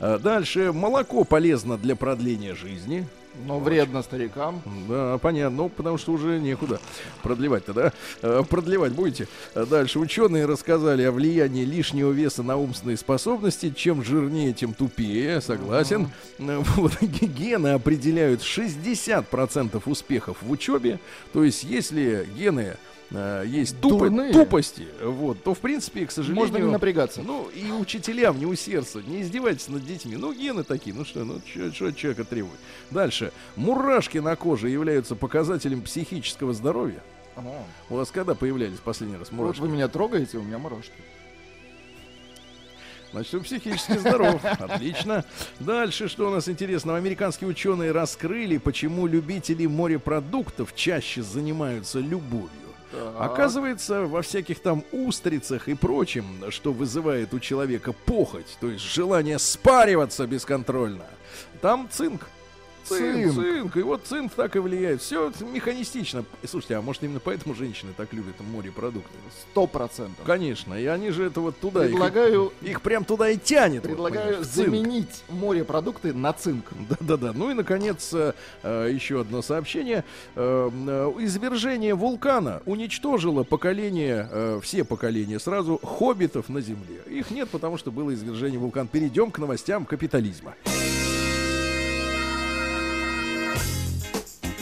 Дальше. 0.00 0.72
Молоко 0.72 1.24
полезно 1.24 1.76
для 1.76 1.94
продления 1.94 2.54
жизни. 2.54 3.06
Но 3.46 3.60
вредно 3.60 4.02
старикам. 4.02 4.60
Да, 4.88 5.18
понятно. 5.18 5.56
Ну, 5.56 5.68
потому 5.68 5.98
что 5.98 6.12
уже 6.12 6.40
некуда 6.40 6.80
продлевать-то, 7.22 7.72
да? 7.72 7.92
Э, 8.22 8.42
Продлевать 8.48 8.92
будете? 8.92 9.28
Э, 9.54 9.64
Дальше. 9.64 9.98
Ученые 9.98 10.46
рассказали 10.46 11.02
о 11.04 11.12
влиянии 11.12 11.64
лишнего 11.64 12.10
веса 12.10 12.42
на 12.42 12.56
умственные 12.56 12.96
способности. 12.96 13.70
Чем 13.70 14.02
жирнее, 14.04 14.52
тем 14.52 14.74
тупее. 14.74 15.40
Согласен. 15.40 16.10
Вот. 16.38 17.00
Гены 17.00 17.68
определяют 17.68 18.40
60% 18.42 19.82
успехов 19.86 20.38
в 20.42 20.50
учебе. 20.50 20.98
То 21.32 21.44
есть, 21.44 21.64
если 21.64 22.28
гены 22.36 22.76
э, 23.10 23.44
есть 23.46 23.76
тупо- 23.76 23.98
Дурные. 24.08 24.32
тупости, 24.32 24.86
вот, 25.02 25.42
то 25.42 25.54
в 25.54 25.58
принципе, 25.58 26.06
к 26.06 26.10
сожалению, 26.10 26.44
Можно 26.46 26.64
не 26.64 26.70
напрягаться. 26.72 27.22
ну, 27.22 27.48
и 27.48 27.70
учителям 27.72 28.38
не 28.38 28.46
усердствовать, 28.46 29.06
не 29.08 29.22
издевайтесь 29.22 29.68
над 29.68 29.84
детьми. 29.84 30.16
Ну, 30.16 30.32
гены 30.32 30.64
такие, 30.64 30.94
ну 30.94 31.04
что, 31.04 31.24
ну 31.24 31.40
что 31.72 31.86
от 31.86 31.96
человека 31.96 32.24
требует. 32.24 32.58
Дальше. 32.90 33.32
Мурашки 33.56 34.18
на 34.18 34.36
коже 34.36 34.68
являются 34.68 35.14
показателем 35.16 35.82
психического 35.82 36.52
здоровья. 36.54 37.02
О, 37.36 37.64
У 37.88 37.94
вас 37.94 38.10
когда 38.10 38.34
появлялись 38.34 38.78
последний 38.78 39.16
раз 39.16 39.28
Вот 39.30 39.36
мурашки? 39.38 39.60
вы 39.62 39.68
меня 39.68 39.88
трогаете, 39.88 40.38
у 40.38 40.42
меня 40.42 40.58
мурашки. 40.58 40.92
Значит, 43.12 43.32
вы 43.32 43.40
психически 43.40 43.98
здоров. 43.98 44.40
Отлично. 44.44 45.24
Дальше, 45.58 46.08
что 46.08 46.28
у 46.28 46.30
нас 46.30 46.48
интересного? 46.48 46.96
Американские 46.98 47.50
ученые 47.50 47.90
раскрыли, 47.90 48.58
почему 48.58 49.06
любители 49.08 49.66
морепродуктов 49.66 50.74
чаще 50.76 51.22
занимаются 51.22 51.98
любовью. 51.98 52.50
Оказывается, 53.18 54.02
во 54.02 54.22
всяких 54.22 54.60
там 54.60 54.84
устрицах 54.92 55.68
и 55.68 55.74
прочем, 55.74 56.50
что 56.50 56.72
вызывает 56.72 57.32
у 57.34 57.38
человека 57.38 57.92
похоть, 57.92 58.56
то 58.60 58.68
есть 58.68 58.84
желание 58.84 59.38
спариваться 59.38 60.26
бесконтрольно, 60.26 61.06
там 61.60 61.88
цинк. 61.90 62.28
Цинк, 62.98 63.32
Цинк. 63.32 63.34
цинк. 63.44 63.76
И 63.76 63.82
вот 63.82 64.02
цинк 64.04 64.32
так 64.34 64.56
и 64.56 64.58
влияет. 64.58 65.00
Все 65.02 65.32
механистично. 65.52 66.24
И 66.42 66.46
слушайте, 66.46 66.76
а 66.76 66.82
может 66.82 67.02
именно 67.02 67.20
поэтому 67.20 67.54
женщины 67.54 67.92
так 67.96 68.12
любят 68.12 68.34
морепродукты? 68.40 69.10
Сто 69.50 69.66
процентов. 69.66 70.24
Конечно. 70.24 70.74
И 70.74 70.86
они 70.86 71.10
же 71.10 71.24
это 71.24 71.40
вот 71.40 71.58
туда. 71.58 71.84
их- 71.84 71.90
Предлагаю, 71.92 72.52
Их, 72.62 72.80
прям 72.82 73.04
туда 73.04 73.30
и 73.30 73.38
тянет. 73.38 73.82
вот, 73.82 73.88
предлагаю 73.90 74.26
понимаешь, 74.26 74.46
в 74.46 74.50
цинк. 74.50 74.66
заменить 74.66 75.22
морепродукты 75.28 76.12
на 76.12 76.32
цинк. 76.32 76.66
Да-да-да. 76.90 77.32
Ну 77.34 77.50
и, 77.50 77.54
наконец, 77.54 78.10
э, 78.12 78.32
э, 78.62 78.90
еще 78.92 79.20
одно 79.20 79.42
сообщение. 79.42 80.04
Э, 80.36 80.70
э, 80.70 81.12
Извержение 81.20 81.94
вулкана 81.94 82.62
уничтожило 82.66 83.42
поколение, 83.44 84.28
э, 84.30 84.60
все 84.62 84.84
поколения 84.84 85.38
сразу 85.38 85.78
хоббитов 85.82 86.48
на 86.48 86.60
Земле. 86.60 87.02
Их 87.08 87.30
нет, 87.30 87.48
потому 87.50 87.78
что 87.78 87.90
было 87.90 88.12
извержение 88.14 88.58
вулкана. 88.58 88.88
Перейдем 88.88 89.30
к 89.30 89.38
новостям 89.38 89.84
капитализма. 89.84 90.54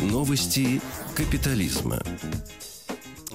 Новости 0.01 0.80
капитализма. 1.16 2.01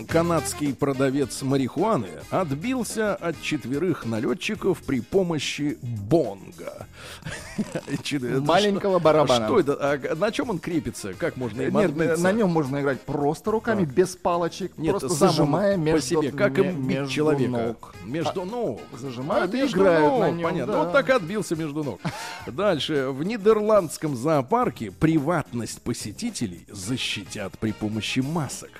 Канадский 0.07 0.73
продавец 0.73 1.43
марихуаны 1.43 2.07
отбился 2.31 3.13
от 3.13 3.39
четверых 3.41 4.05
налетчиков 4.05 4.79
при 4.81 5.01
помощи 5.01 5.77
бонга. 5.81 6.87
Маленького 8.41 8.97
барабана. 8.97 9.45
Что 9.45 9.59
это? 9.59 9.73
А 9.73 10.15
на 10.15 10.31
чем 10.31 10.49
он 10.49 10.57
крепится? 10.57 11.13
Как 11.13 11.37
можно 11.37 11.61
им 11.61 11.77
Нет, 11.77 11.91
отбиться? 11.91 12.23
на 12.23 12.31
нем 12.31 12.49
можно 12.49 12.81
играть 12.81 13.01
просто 13.01 13.51
руками, 13.51 13.85
без 13.85 14.15
палочек, 14.15 14.75
Нет, 14.77 14.91
просто 14.91 15.09
зажимая 15.09 15.75
по 15.75 15.81
между, 15.81 16.07
себе, 16.07 16.31
как 16.31 16.57
им 16.57 16.87
бить 16.87 17.09
человека. 17.09 17.51
ног. 17.51 17.95
Между 18.03 18.45
ног. 18.45 18.81
Зажимают 18.97 19.53
А, 19.53 19.57
и 19.57 19.61
играют 19.67 20.11
ног, 20.11 20.19
на 20.21 20.31
нем. 20.31 20.49
Понятно. 20.49 20.73
да. 20.73 20.83
Вот 20.85 20.91
так 20.93 21.09
и 21.09 21.11
отбился 21.11 21.55
между 21.55 21.83
ног. 21.83 22.01
Дальше. 22.47 23.09
В 23.11 23.23
нидерландском 23.23 24.15
зоопарке 24.15 24.89
приватность 24.89 25.81
посетителей 25.83 26.65
защитят 26.67 27.57
при 27.59 27.71
помощи 27.71 28.19
масок. 28.21 28.71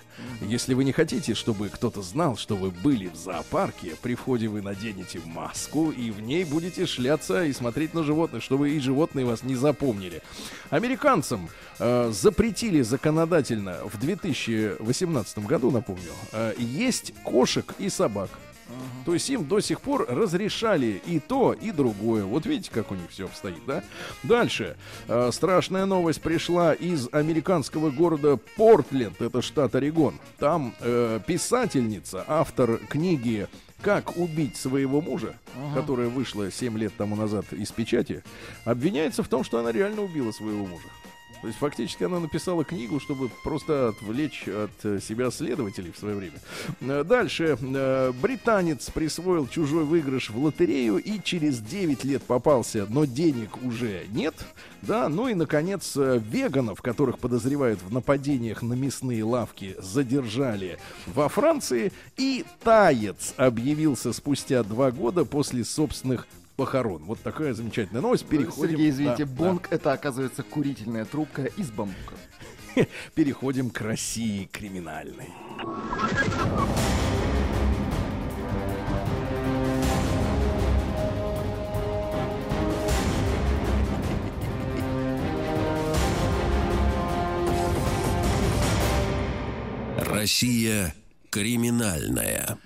Если 0.42 0.74
вы 0.74 0.84
не 0.84 0.92
хотите, 0.92 1.34
чтобы 1.34 1.70
кто-то 1.70 2.02
знал, 2.02 2.38
что 2.38 2.56
вы 2.56 2.72
были 2.72 3.08
в 3.08 3.16
зоопарке, 3.16 3.96
при 4.02 4.16
входе 4.16 4.48
вы 4.48 4.62
наденете 4.62 5.20
маску 5.26 5.92
и 5.92 6.12
в 6.12 6.22
ней 6.22 6.44
будете 6.44 6.86
шляться 6.86 7.44
и 7.44 7.54
смотреть 7.54 7.94
на 7.94 8.04
животных, 8.04 8.44
чтобы 8.44 8.72
и 8.72 8.80
животные 8.80 9.26
вас 9.26 9.44
не 9.44 9.56
запомнили. 9.56 10.22
Американцам 10.70 11.50
э, 11.80 12.12
запретили 12.12 12.82
законодательно 12.82 13.78
в 13.86 14.00
2018 14.00 15.40
году, 15.40 15.72
напомню, 15.72 16.12
э, 16.32 16.54
есть 16.58 17.14
кошек 17.24 17.74
и 17.80 17.90
собак. 17.90 18.30
То 19.06 19.14
есть 19.14 19.30
им 19.30 19.46
до 19.46 19.60
сих 19.60 19.82
пор 19.82 20.06
разрешали 20.08 21.02
и 21.06 21.20
то, 21.20 21.54
и 21.54 21.72
другое. 21.72 22.24
Вот 22.24 22.46
видите, 22.46 22.72
как 22.72 22.92
у 22.92 22.96
них 22.96 23.10
все 23.10 23.26
обстоит, 23.26 23.66
да? 23.68 23.84
Дальше. 24.24 24.78
Э, 25.08 25.30
страшная 25.32 25.86
новость 25.86 26.22
пришла 26.22 26.74
из 26.74 27.10
американского 27.12 27.92
города 27.92 28.38
Портленд, 28.56 29.22
это 29.22 29.42
штат 29.42 29.76
Орегон. 29.76 30.16
Там 30.40 30.74
э, 30.80 31.20
писательница, 31.26 32.24
автор 32.28 32.78
книги 32.90 33.48
«Как 33.82 34.16
убить 34.16 34.56
своего 34.56 35.02
мужа», 35.02 35.36
которая 35.76 36.08
вышла 36.08 36.50
7 36.50 36.78
лет 36.78 36.94
тому 36.98 37.18
назад 37.18 37.52
из 37.52 37.70
печати, 37.72 38.24
обвиняется 38.64 39.24
в 39.24 39.28
том, 39.28 39.44
что 39.44 39.60
она 39.60 39.74
реально 39.74 40.04
убила 40.04 40.32
своего 40.32 40.66
мужа. 40.66 40.88
То 41.44 41.48
есть 41.48 41.60
фактически 41.60 42.06
она 42.06 42.22
написала 42.22 42.64
книгу, 42.64 43.02
чтобы 43.02 43.30
просто 43.44 43.90
отвлечь 43.90 44.48
от 44.48 44.72
э, 44.86 45.02
себя 45.02 45.30
следователей 45.30 45.92
в 45.92 45.98
свое 45.98 46.16
время. 46.16 46.40
Э, 46.80 47.04
Дальше. 47.04 47.58
Э, 47.62 48.14
Британец 48.14 48.90
присвоил 48.90 49.50
чужой 49.50 49.84
выигрыш 49.84 50.30
в 50.30 50.42
лотерею 50.42 51.00
и 51.00 51.22
через 51.22 51.60
9 51.60 52.06
лет 52.06 52.24
попался, 52.24 52.88
но 52.90 53.04
денег 53.04 53.62
уже 53.62 54.06
нет. 54.12 54.36
Да, 54.84 55.10
ну 55.10 55.28
и, 55.28 55.34
наконец, 55.34 55.98
веганов, 55.98 56.82
которых 56.82 57.20
подозревают 57.20 57.82
в 57.82 57.92
нападениях 57.92 58.62
на 58.62 58.76
мясные 58.76 59.26
лавки, 59.26 59.76
задержали 59.80 60.80
во 61.08 61.28
Франции. 61.28 61.92
И 62.16 62.46
таец 62.64 63.34
объявился 63.36 64.14
спустя 64.14 64.64
два 64.64 64.92
года 64.92 65.26
после 65.26 65.66
собственных 65.66 66.26
похорон. 66.56 67.04
Вот 67.06 67.20
такая 67.22 67.54
замечательная 67.54 68.02
новость. 68.02 68.26
Переходим. 68.26 68.72
Сергей, 68.78 68.90
извините, 68.90 69.26
Да, 69.26 69.32
да. 69.32 69.44
бонг 69.46 69.68
это 69.72 69.92
оказывается 69.94 70.44
курительная 70.44 71.06
трубка 71.06 71.46
из 71.46 71.72
бамбука. 71.72 72.16
Переходим 73.16 73.70
к 73.70 73.82
России 73.82 74.46
криминальной. 74.52 75.30
Россия 89.98 90.94
криминальная. 91.30 92.58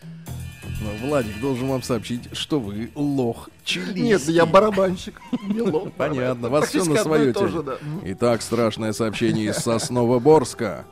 Владик 1.01 1.39
должен 1.41 1.67
вам 1.67 1.81
сообщить, 1.81 2.29
что 2.33 2.59
вы 2.59 2.91
лох 2.95 3.49
чилийский. 3.63 4.01
Нет, 4.01 4.21
я 4.27 4.45
барабанщик. 4.45 5.19
Не 5.47 5.61
лох, 5.61 5.91
Понятно, 5.93 6.49
вас 6.49 6.69
все 6.69 6.83
на 6.83 6.97
свое 6.97 7.33
да. 7.33 7.77
Итак, 8.05 8.41
страшное 8.41 8.93
сообщение 8.93 9.47
из 9.47 9.57
Сосновоборска. 9.57 10.85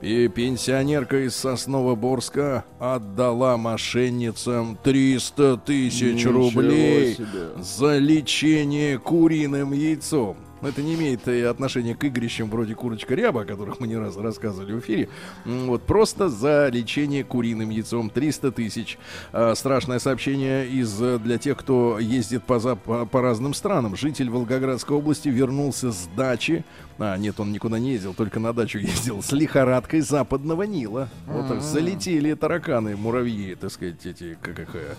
И 0.00 0.28
пенсионерка 0.28 1.26
из 1.26 1.34
Сосновоборска 1.34 2.64
отдала 2.78 3.56
мошенницам 3.56 4.78
300 4.82 5.56
тысяч 5.58 6.24
рублей 6.24 7.16
себе. 7.16 7.60
за 7.60 7.98
лечение 7.98 8.98
куриным 8.98 9.72
яйцом. 9.72 10.36
Но 10.60 10.68
это 10.68 10.82
не 10.82 10.94
имеет 10.94 11.26
отношения 11.28 11.94
к 11.94 12.04
игрищам 12.04 12.50
вроде 12.50 12.74
курочка 12.74 13.14
ряба, 13.14 13.42
о 13.42 13.44
которых 13.44 13.80
мы 13.80 13.86
не 13.86 13.96
раз 13.96 14.16
рассказывали 14.16 14.72
в 14.72 14.80
эфире. 14.80 15.08
Вот 15.44 15.82
просто 15.82 16.28
за 16.28 16.68
лечение 16.68 17.24
куриным 17.24 17.70
яйцом 17.70 18.10
300 18.10 18.52
тысяч. 18.52 18.98
А, 19.32 19.54
страшное 19.54 19.98
сообщение 19.98 20.68
из 20.68 21.00
э, 21.00 21.18
для 21.18 21.38
тех, 21.38 21.58
кто 21.58 21.98
ездит 21.98 22.44
по, 22.44 22.58
по, 22.76 23.06
по 23.06 23.22
разным 23.22 23.54
странам. 23.54 23.96
Житель 23.96 24.30
Волгоградской 24.30 24.96
области 24.96 25.28
вернулся 25.28 25.92
с 25.92 26.08
дачи. 26.16 26.64
А, 26.98 27.16
нет, 27.16 27.38
он 27.38 27.52
никуда 27.52 27.78
не 27.78 27.92
ездил, 27.92 28.12
только 28.12 28.40
на 28.40 28.52
дачу 28.52 28.78
ездил. 28.78 29.22
С 29.22 29.32
лихорадкой 29.32 30.00
западного 30.00 30.64
Нила. 30.64 31.08
Вот 31.26 31.48
так 31.48 31.62
залетели 31.62 32.34
тараканы, 32.34 32.96
муравьи, 32.96 33.54
так 33.54 33.70
сказать, 33.70 34.04
эти, 34.04 34.36
как 34.42 34.58
их, 34.58 34.74
э, 34.74 34.94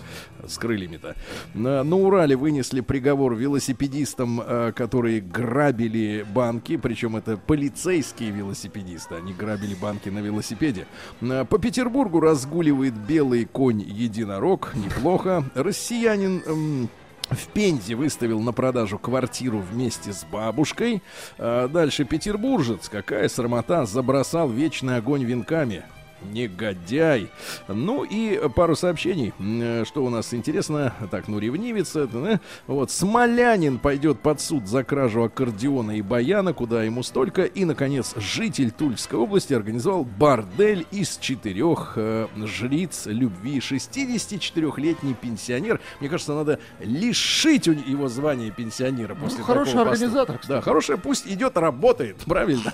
с 0.48 0.58
крыльями-то. 0.58 1.16
На, 1.54 1.84
на 1.84 1.96
Урале 1.98 2.38
вынесли 2.38 2.80
приговор 2.80 3.36
велосипедистам, 3.36 4.42
э, 4.42 4.72
которые 4.74 5.20
грабили 5.20 6.26
банки, 6.34 6.78
причем 6.78 7.18
это 7.18 7.36
полицейские 7.36 8.32
велосипедисты, 8.32 9.16
они 9.16 9.34
грабили 9.34 9.76
банки 9.76 10.08
на 10.10 10.20
велосипеде. 10.20 10.88
По 11.20 11.60
Петербургу 11.60 12.22
разгуливает 12.22 12.94
белый 12.94 13.46
конь-единорог, 13.46 14.74
неплохо. 14.76 15.44
Россиянин... 15.54 16.90
в 17.30 17.48
Пензе 17.48 17.96
выставил 17.96 18.40
на 18.40 18.54
продажу 18.54 18.98
квартиру 18.98 19.60
вместе 19.60 20.14
с 20.14 20.24
бабушкой. 20.24 21.02
А 21.38 21.68
дальше 21.68 22.04
петербуржец, 22.04 22.90
какая 22.90 23.30
срамота, 23.30 23.86
забросал 23.86 24.50
вечный 24.50 24.98
огонь 24.98 25.24
венками. 25.24 25.84
Негодяй. 26.32 27.30
Ну 27.68 28.04
и 28.04 28.50
пару 28.50 28.76
сообщений. 28.76 29.34
Э, 29.40 29.84
Что 29.86 30.04
у 30.04 30.10
нас 30.10 30.34
интересно? 30.34 30.94
Так, 31.12 31.28
ну 31.28 31.40
ревнивец. 31.40 31.96
это. 31.96 32.40
Вот, 32.68 32.92
Смолянин 32.92 33.80
пойдет 33.80 34.20
под 34.20 34.42
суд 34.42 34.68
за 34.68 34.84
кражу 34.84 35.24
аккордеона 35.24 35.98
и 35.98 36.02
баяна, 36.02 36.54
куда 36.54 36.84
ему 36.84 37.04
столько. 37.04 37.44
И, 37.44 37.66
наконец, 37.66 38.14
житель 38.18 38.72
Тульской 38.72 39.18
области 39.18 39.54
организовал 39.54 40.04
бордель 40.04 40.86
из 40.92 41.18
четырех 41.18 41.94
э, 41.96 42.28
жриц 42.46 43.06
любви. 43.06 43.60
64-летний 43.60 45.14
пенсионер. 45.14 45.80
Мне 46.00 46.10
кажется, 46.10 46.34
надо 46.34 46.60
лишить 46.80 47.68
его 47.68 48.08
звания 48.08 48.52
пенсионера 48.52 49.16
после 49.16 49.40
Ну, 49.40 49.46
хороший 49.46 49.82
организатор, 49.82 50.38
кстати. 50.38 50.58
Да, 50.58 50.62
хороший, 50.62 50.98
пусть 50.98 51.28
идет, 51.28 51.58
работает, 51.58 52.18
правильно? 52.26 52.74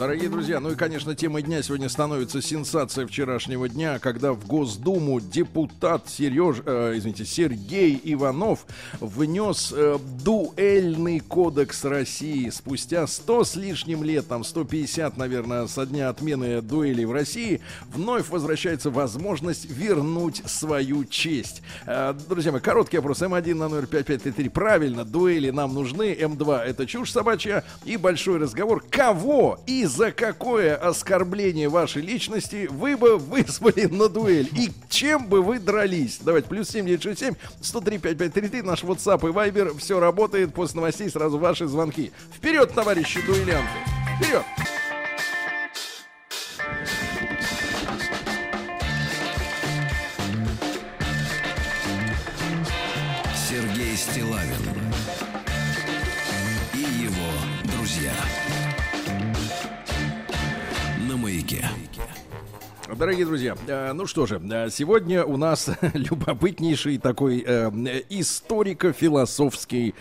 Дорогие 0.00 0.30
друзья, 0.30 0.60
ну 0.60 0.70
и, 0.70 0.76
конечно, 0.76 1.14
темой 1.14 1.42
дня 1.42 1.62
сегодня 1.62 1.90
становится 1.90 2.40
сенсация 2.40 3.06
вчерашнего 3.06 3.68
дня, 3.68 3.98
когда 3.98 4.32
в 4.32 4.46
Госдуму 4.46 5.20
депутат 5.20 6.08
Сереж, 6.08 6.62
э, 6.64 6.94
извините, 6.96 7.26
Сергей 7.26 8.00
Иванов 8.04 8.64
внес 8.98 9.74
э, 9.76 9.98
дуэльный 10.24 11.20
кодекс 11.20 11.84
России. 11.84 12.48
Спустя 12.48 13.06
100 13.06 13.44
с 13.44 13.56
лишним 13.56 14.02
лет, 14.02 14.26
там 14.26 14.42
150, 14.42 15.18
наверное, 15.18 15.66
со 15.66 15.84
дня 15.84 16.08
отмены 16.08 16.62
дуэлей 16.62 17.04
в 17.04 17.12
России, 17.12 17.60
вновь 17.92 18.30
возвращается 18.30 18.90
возможность 18.90 19.70
вернуть 19.70 20.42
свою 20.46 21.04
честь. 21.04 21.60
Э, 21.84 22.14
друзья 22.26 22.52
мои, 22.52 22.62
короткий 22.62 22.96
опрос. 22.96 23.20
М1 23.20 23.52
на 23.52 23.68
номер 23.68 23.86
5533. 23.86 24.48
Правильно, 24.48 25.04
дуэли 25.04 25.50
нам 25.50 25.74
нужны. 25.74 26.14
М2 26.18 26.58
это 26.58 26.86
чушь 26.86 27.12
собачья. 27.12 27.64
И 27.84 27.98
большой 27.98 28.38
разговор. 28.38 28.82
Кого 28.88 29.60
и 29.66 29.89
за 29.90 30.12
какое 30.12 30.76
оскорбление 30.76 31.68
вашей 31.68 32.02
личности 32.02 32.68
вы 32.70 32.96
бы 32.96 33.18
вызвали 33.18 33.86
на 33.86 34.08
дуэль? 34.08 34.48
И 34.56 34.70
чем 34.88 35.26
бы 35.26 35.42
вы 35.42 35.58
дрались? 35.58 36.18
Давайте, 36.20 36.48
плюс 36.48 36.68
7967 36.70 37.34
103 37.60 37.98
5533. 37.98 38.62
Наш 38.62 38.84
WhatsApp 38.84 39.28
и 39.28 39.32
Viber. 39.32 39.76
Все 39.78 39.98
работает. 39.98 40.54
После 40.54 40.76
новостей 40.76 41.10
сразу 41.10 41.38
ваши 41.38 41.66
звонки. 41.66 42.12
Вперед, 42.32 42.72
товарищи 42.72 43.20
дуэлянты! 43.26 43.68
Вперед! 44.18 44.44
Сергей 53.48 53.96
Стилавин 53.96 54.54
и 56.74 56.78
его 56.78 57.32
друзья. 57.64 58.12
На 61.40 61.46
маяке. 61.46 61.64
Дорогие 62.96 63.24
друзья, 63.24 63.56
э, 63.66 63.92
ну 63.92 64.06
что 64.06 64.26
же, 64.26 64.40
э, 64.50 64.68
сегодня 64.70 65.24
у 65.24 65.36
нас 65.36 65.70
любопытнейший 65.94 66.98
такой 66.98 67.44
э, 67.46 67.70
историко-философский 68.08 69.94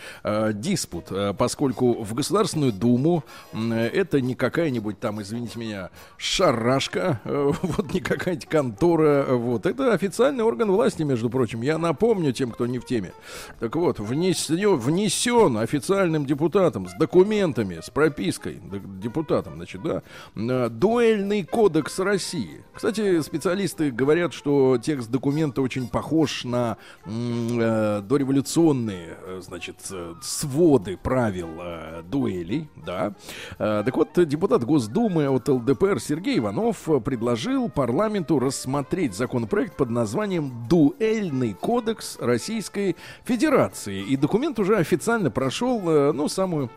диспут, 0.54 1.12
поскольку 1.38 2.04
в 2.04 2.14
Государственную 2.14 2.72
Думу 2.72 3.24
это 3.54 4.22
не 4.22 4.36
какая-нибудь 4.36 5.00
там, 5.00 5.22
извините 5.22 5.60
меня, 5.60 5.90
шарашка, 6.18 7.20
вот 7.26 7.94
не 7.94 8.00
какая-нибудь 8.00 8.48
контора, 8.48 9.26
вот, 9.30 9.66
это 9.66 9.94
официальный 9.94 10.44
орган 10.44 10.72
власти, 10.72 11.04
между 11.04 11.30
прочим. 11.30 11.62
Я 11.62 11.78
напомню 11.78 12.34
тем, 12.34 12.52
кто 12.52 12.66
не 12.66 12.80
в 12.80 12.86
теме. 12.86 13.14
Так 13.60 13.76
вот, 13.76 14.00
внесен, 14.00 14.78
внесен 14.78 15.58
официальным 15.58 16.26
депутатом 16.26 16.88
с 16.88 16.94
документами, 16.94 17.80
с 17.82 17.90
пропиской, 17.90 18.60
депутатом, 19.02 19.56
значит, 19.56 19.82
да, 19.84 20.70
дуэльный 20.70 21.44
кодекс 21.44 22.00
России. 22.00 22.64
Кстати, 22.80 23.22
специалисты 23.24 23.92
говорят, 23.92 24.32
что 24.32 24.78
текст 24.78 25.12
документа 25.12 25.62
очень 25.62 25.90
похож 25.90 26.46
на 26.46 26.78
э, 27.04 28.02
дореволюционные, 28.08 29.18
э, 29.22 29.42
значит, 29.44 29.76
э, 29.92 30.14
своды 30.22 30.96
правил 30.96 31.50
э, 31.60 32.04
дуэлей, 32.04 32.70
да. 32.78 33.16
Э, 33.58 33.84
так 33.86 33.98
вот, 33.98 34.12
депутат 34.26 34.64
Госдумы 34.64 35.28
от 35.28 35.50
ЛДПР 35.50 36.00
Сергей 36.00 36.40
Иванов 36.40 36.88
предложил 37.04 37.68
парламенту 37.68 38.40
рассмотреть 38.40 39.14
законопроект 39.14 39.76
под 39.76 39.90
названием 39.90 40.66
«Дуэльный 40.70 41.56
кодекс 41.56 42.18
Российской 42.22 42.96
Федерации». 43.26 44.04
И 44.04 44.16
документ 44.16 44.58
уже 44.58 44.78
официально 44.78 45.30
прошел, 45.30 45.82
э, 45.86 46.12
ну, 46.14 46.30
самую 46.30 46.70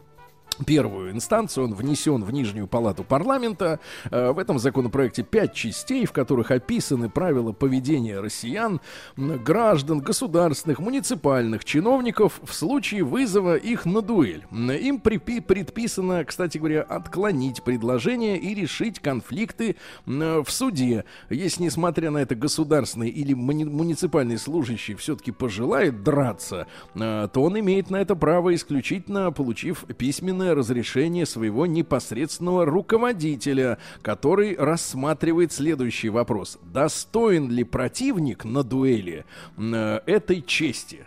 первую 0.64 1.12
инстанцию, 1.12 1.64
он 1.64 1.74
внесен 1.74 2.24
в 2.24 2.30
Нижнюю 2.32 2.66
палату 2.66 3.04
парламента. 3.04 3.80
Э, 4.10 4.32
В 4.32 4.38
этом 4.38 4.58
законопроекте 4.58 5.22
пять 5.22 5.54
частей, 5.54 6.06
в 6.06 6.12
которых 6.12 6.50
описаны 6.50 7.08
правила 7.08 7.52
поведения 7.52 8.20
россиян, 8.20 8.80
граждан, 9.16 10.00
государственных, 10.00 10.78
муниципальных 10.78 11.64
чиновников 11.64 12.40
в 12.42 12.52
случае 12.54 13.04
вызова 13.04 13.56
их 13.56 13.84
на 13.86 14.02
дуэль. 14.02 14.44
Им 14.52 15.00
предписано, 15.00 16.24
кстати 16.24 16.58
говоря, 16.58 16.82
отклонить 16.82 17.62
предложение 17.62 18.38
и 18.38 18.54
решить 18.54 18.98
конфликты 19.00 19.76
в 20.06 20.46
суде. 20.48 21.04
Если, 21.30 21.62
несмотря 21.64 22.10
на 22.10 22.18
это, 22.18 22.34
государственный 22.34 23.08
или 23.08 23.32
муни- 23.34 23.64
муниципальный 23.64 24.38
служащий 24.38 24.94
все-таки 24.94 25.30
пожелает 25.30 26.02
драться, 26.02 26.66
э, 26.94 27.28
то 27.32 27.42
он 27.42 27.58
имеет 27.58 27.90
на 27.90 27.96
это 27.96 28.16
право 28.16 28.54
исключительно 28.54 29.30
получив 29.32 29.84
письменное 29.96 30.41
разрешение 30.50 31.26
своего 31.26 31.66
непосредственного 31.66 32.66
руководителя, 32.66 33.78
который 34.02 34.56
рассматривает 34.56 35.52
следующий 35.52 36.08
вопрос. 36.08 36.58
Достоин 36.62 37.50
ли 37.50 37.64
противник 37.64 38.44
на 38.44 38.62
дуэли 38.62 39.24
э, 39.56 40.00
этой 40.06 40.42
чести? 40.42 41.06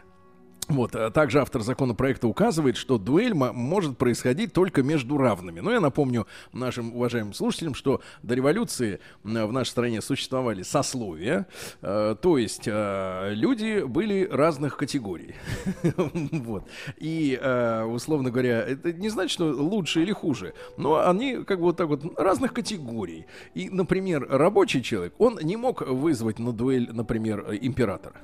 Вот, 0.67 0.95
а 0.95 1.11
также 1.11 1.41
автор 1.41 1.61
законопроекта 1.61 2.27
указывает, 2.27 2.75
что 2.75 2.97
дуэль 2.97 3.35
мо- 3.35 3.53
может 3.53 3.97
происходить 3.97 4.51
только 4.51 4.81
между 4.81 5.17
равными. 5.17 5.59
Но 5.59 5.71
я 5.71 5.79
напомню 5.79 6.25
нашим 6.53 6.95
уважаемым 6.95 7.33
слушателям, 7.33 7.75
что 7.75 8.01
до 8.23 8.33
революции 8.33 8.99
м, 9.23 9.47
в 9.47 9.51
нашей 9.51 9.69
стране 9.69 10.01
существовали 10.01 10.63
сословия, 10.63 11.45
э, 11.81 12.15
то 12.19 12.37
есть 12.39 12.63
э, 12.65 13.33
люди 13.35 13.83
были 13.83 14.27
разных 14.31 14.77
категорий. 14.77 15.35
Вот. 16.31 16.67
И, 16.97 17.37
э, 17.41 17.83
условно 17.83 18.31
говоря, 18.31 18.61
это 18.61 18.91
не 18.93 19.09
значит, 19.09 19.31
что 19.31 19.45
лучше 19.51 20.01
или 20.01 20.11
хуже, 20.11 20.53
но 20.77 21.07
они 21.07 21.43
как 21.43 21.59
бы 21.59 21.65
вот 21.65 21.77
так 21.77 21.87
вот 21.87 22.17
разных 22.19 22.53
категорий. 22.53 23.25
И, 23.53 23.69
например, 23.69 24.27
рабочий 24.29 24.81
человек, 24.81 25.13
он 25.19 25.39
не 25.41 25.57
мог 25.57 25.81
вызвать 25.81 26.39
на 26.39 26.51
дуэль, 26.53 26.89
например, 26.91 27.45
императора. 27.61 28.21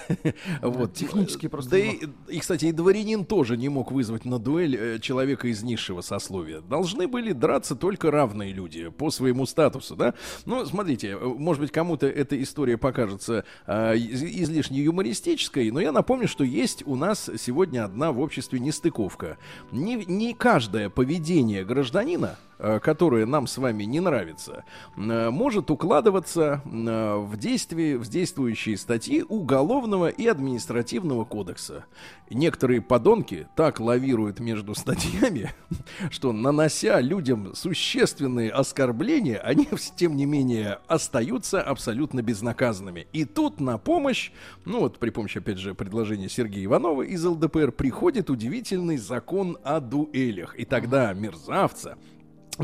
Вот. 0.62 0.94
Технически 0.94 1.48
просто 1.48 1.70
Да 1.72 1.78
и, 1.78 1.98
и, 2.28 2.38
кстати, 2.38 2.66
и 2.66 2.72
дворянин 2.72 3.24
тоже 3.24 3.56
не 3.56 3.68
мог 3.68 3.92
вызвать 3.92 4.24
на 4.24 4.38
дуэль 4.38 4.76
э, 4.76 4.98
человека 4.98 5.48
из 5.48 5.62
низшего 5.62 6.00
сословия. 6.00 6.60
Должны 6.60 7.06
были 7.08 7.32
драться 7.32 7.74
только 7.76 8.10
равные 8.10 8.52
люди 8.52 8.88
по 8.88 9.10
своему 9.10 9.46
статусу, 9.46 9.96
да? 9.96 10.14
Ну, 10.46 10.64
смотрите, 10.66 11.08
э, 11.08 11.18
может 11.24 11.60
быть, 11.62 11.72
кому-то 11.72 12.06
эта 12.06 12.40
история 12.42 12.76
покажется 12.78 13.44
э, 13.66 13.96
из- 13.96 14.22
излишне 14.22 14.82
юмористической, 14.82 15.70
но 15.70 15.80
я 15.80 15.92
напомню, 15.92 16.28
что 16.28 16.44
есть 16.44 16.82
у 16.86 16.96
нас 16.96 17.30
сегодня 17.38 17.84
одна 17.84 18.12
в 18.12 18.20
обществе 18.20 18.58
нестыковка. 18.58 19.38
Не, 19.70 19.96
не 20.06 20.34
каждое 20.34 20.88
поведение 20.90 21.64
гражданина 21.64 22.36
э, 22.36 22.51
которое 22.58 23.26
нам 23.26 23.46
с 23.46 23.58
вами 23.58 23.84
не 23.84 24.00
нравится, 24.00 24.64
э, 24.96 25.30
может 25.30 25.70
укладываться 25.70 26.62
э, 26.64 27.16
в 27.16 27.36
действие, 27.36 27.98
в 27.98 28.08
действующие 28.08 28.76
статьи 28.76 29.24
Уголовного 29.28 30.08
и 30.08 30.26
Административного 30.26 31.24
кодекса. 31.24 31.84
Некоторые 32.30 32.80
подонки 32.80 33.46
так 33.56 33.80
лавируют 33.80 34.40
между 34.40 34.74
статьями, 34.74 35.50
что, 36.10 36.32
нанося 36.32 37.00
людям 37.00 37.54
существенные 37.54 38.50
оскорбления, 38.50 39.38
они, 39.38 39.68
тем 39.96 40.16
не 40.16 40.24
менее, 40.24 40.78
остаются 40.86 41.60
абсолютно 41.60 42.22
безнаказанными. 42.22 43.06
И 43.12 43.24
тут 43.24 43.60
на 43.60 43.78
помощь, 43.78 44.30
ну 44.64 44.80
вот 44.80 44.98
при 44.98 45.10
помощи, 45.10 45.38
опять 45.38 45.58
же, 45.58 45.74
предложения 45.74 46.28
Сергея 46.28 46.66
Иванова 46.66 47.02
из 47.02 47.24
ЛДПР, 47.24 47.72
приходит 47.72 48.30
удивительный 48.30 48.96
закон 48.96 49.58
о 49.64 49.80
дуэлях. 49.80 50.58
И 50.58 50.64
тогда 50.64 51.12
мерзавца, 51.12 51.98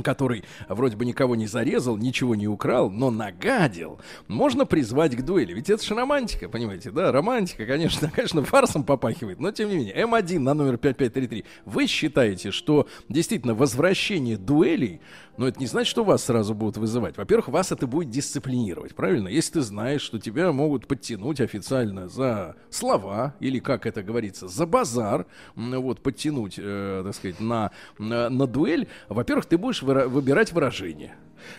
который 0.03 0.45
вроде 0.69 0.97
бы 0.97 1.05
никого 1.05 1.37
не 1.37 1.47
зарезал, 1.47 1.97
ничего 1.97 2.35
не 2.35 2.47
украл, 2.47 2.91
но 2.91 3.11
нагадил, 3.11 4.01
можно 4.27 4.67
призвать 4.67 5.17
к 5.17 5.23
дуэли. 5.23 5.55
Ведь 5.55 5.71
это 5.71 5.85
же 5.85 5.95
романтика, 5.95 6.49
понимаете, 6.49 6.91
да? 6.91 7.13
Романтика, 7.13 7.67
конечно, 7.67 8.11
конечно, 8.15 8.43
фарсом 8.43 8.85
попахивает, 8.85 9.41
но 9.41 9.51
тем 9.51 9.71
не 9.71 9.77
менее. 9.77 9.95
М1 9.97 10.39
на 10.41 10.55
номер 10.55 10.77
5533. 10.77 11.45
Вы 11.65 11.87
считаете, 11.87 12.51
что 12.51 12.87
действительно 13.09 13.55
возвращение 13.55 14.37
дуэлей, 14.37 15.01
но 15.39 15.47
это 15.47 15.61
не 15.61 15.67
значит, 15.67 15.89
что 15.89 16.05
вас 16.05 16.25
сразу 16.25 16.53
будут 16.53 16.77
вызывать. 16.77 17.17
Во-первых, 17.17 17.49
вас 17.49 17.71
это 17.71 17.87
будет 17.87 18.11
дисциплинировать, 18.11 18.95
правильно? 18.95 19.29
Если 19.29 19.55
ты 19.55 19.61
знаешь, 19.63 20.03
что 20.03 20.19
тебя 20.19 20.53
могут 20.53 20.89
подтянуть 20.89 21.41
официально 21.41 22.09
за 22.09 22.57
слова, 22.71 23.37
или, 23.39 23.61
как 23.61 23.87
это 23.87 24.03
говорится, 24.03 24.49
за 24.49 24.67
базар, 24.67 25.27
вот, 25.55 26.03
подтянуть, 26.03 26.57
э, 26.59 27.03
так 27.05 27.15
сказать, 27.15 27.39
на, 27.39 27.71
на, 27.99 28.29
на 28.29 28.47
дуэль, 28.49 28.89
во-первых, 29.09 29.47
ты 29.47 29.57
будешь 29.57 29.83
выра- 29.83 30.09
выбирать 30.09 30.53
выражение. 30.53 31.15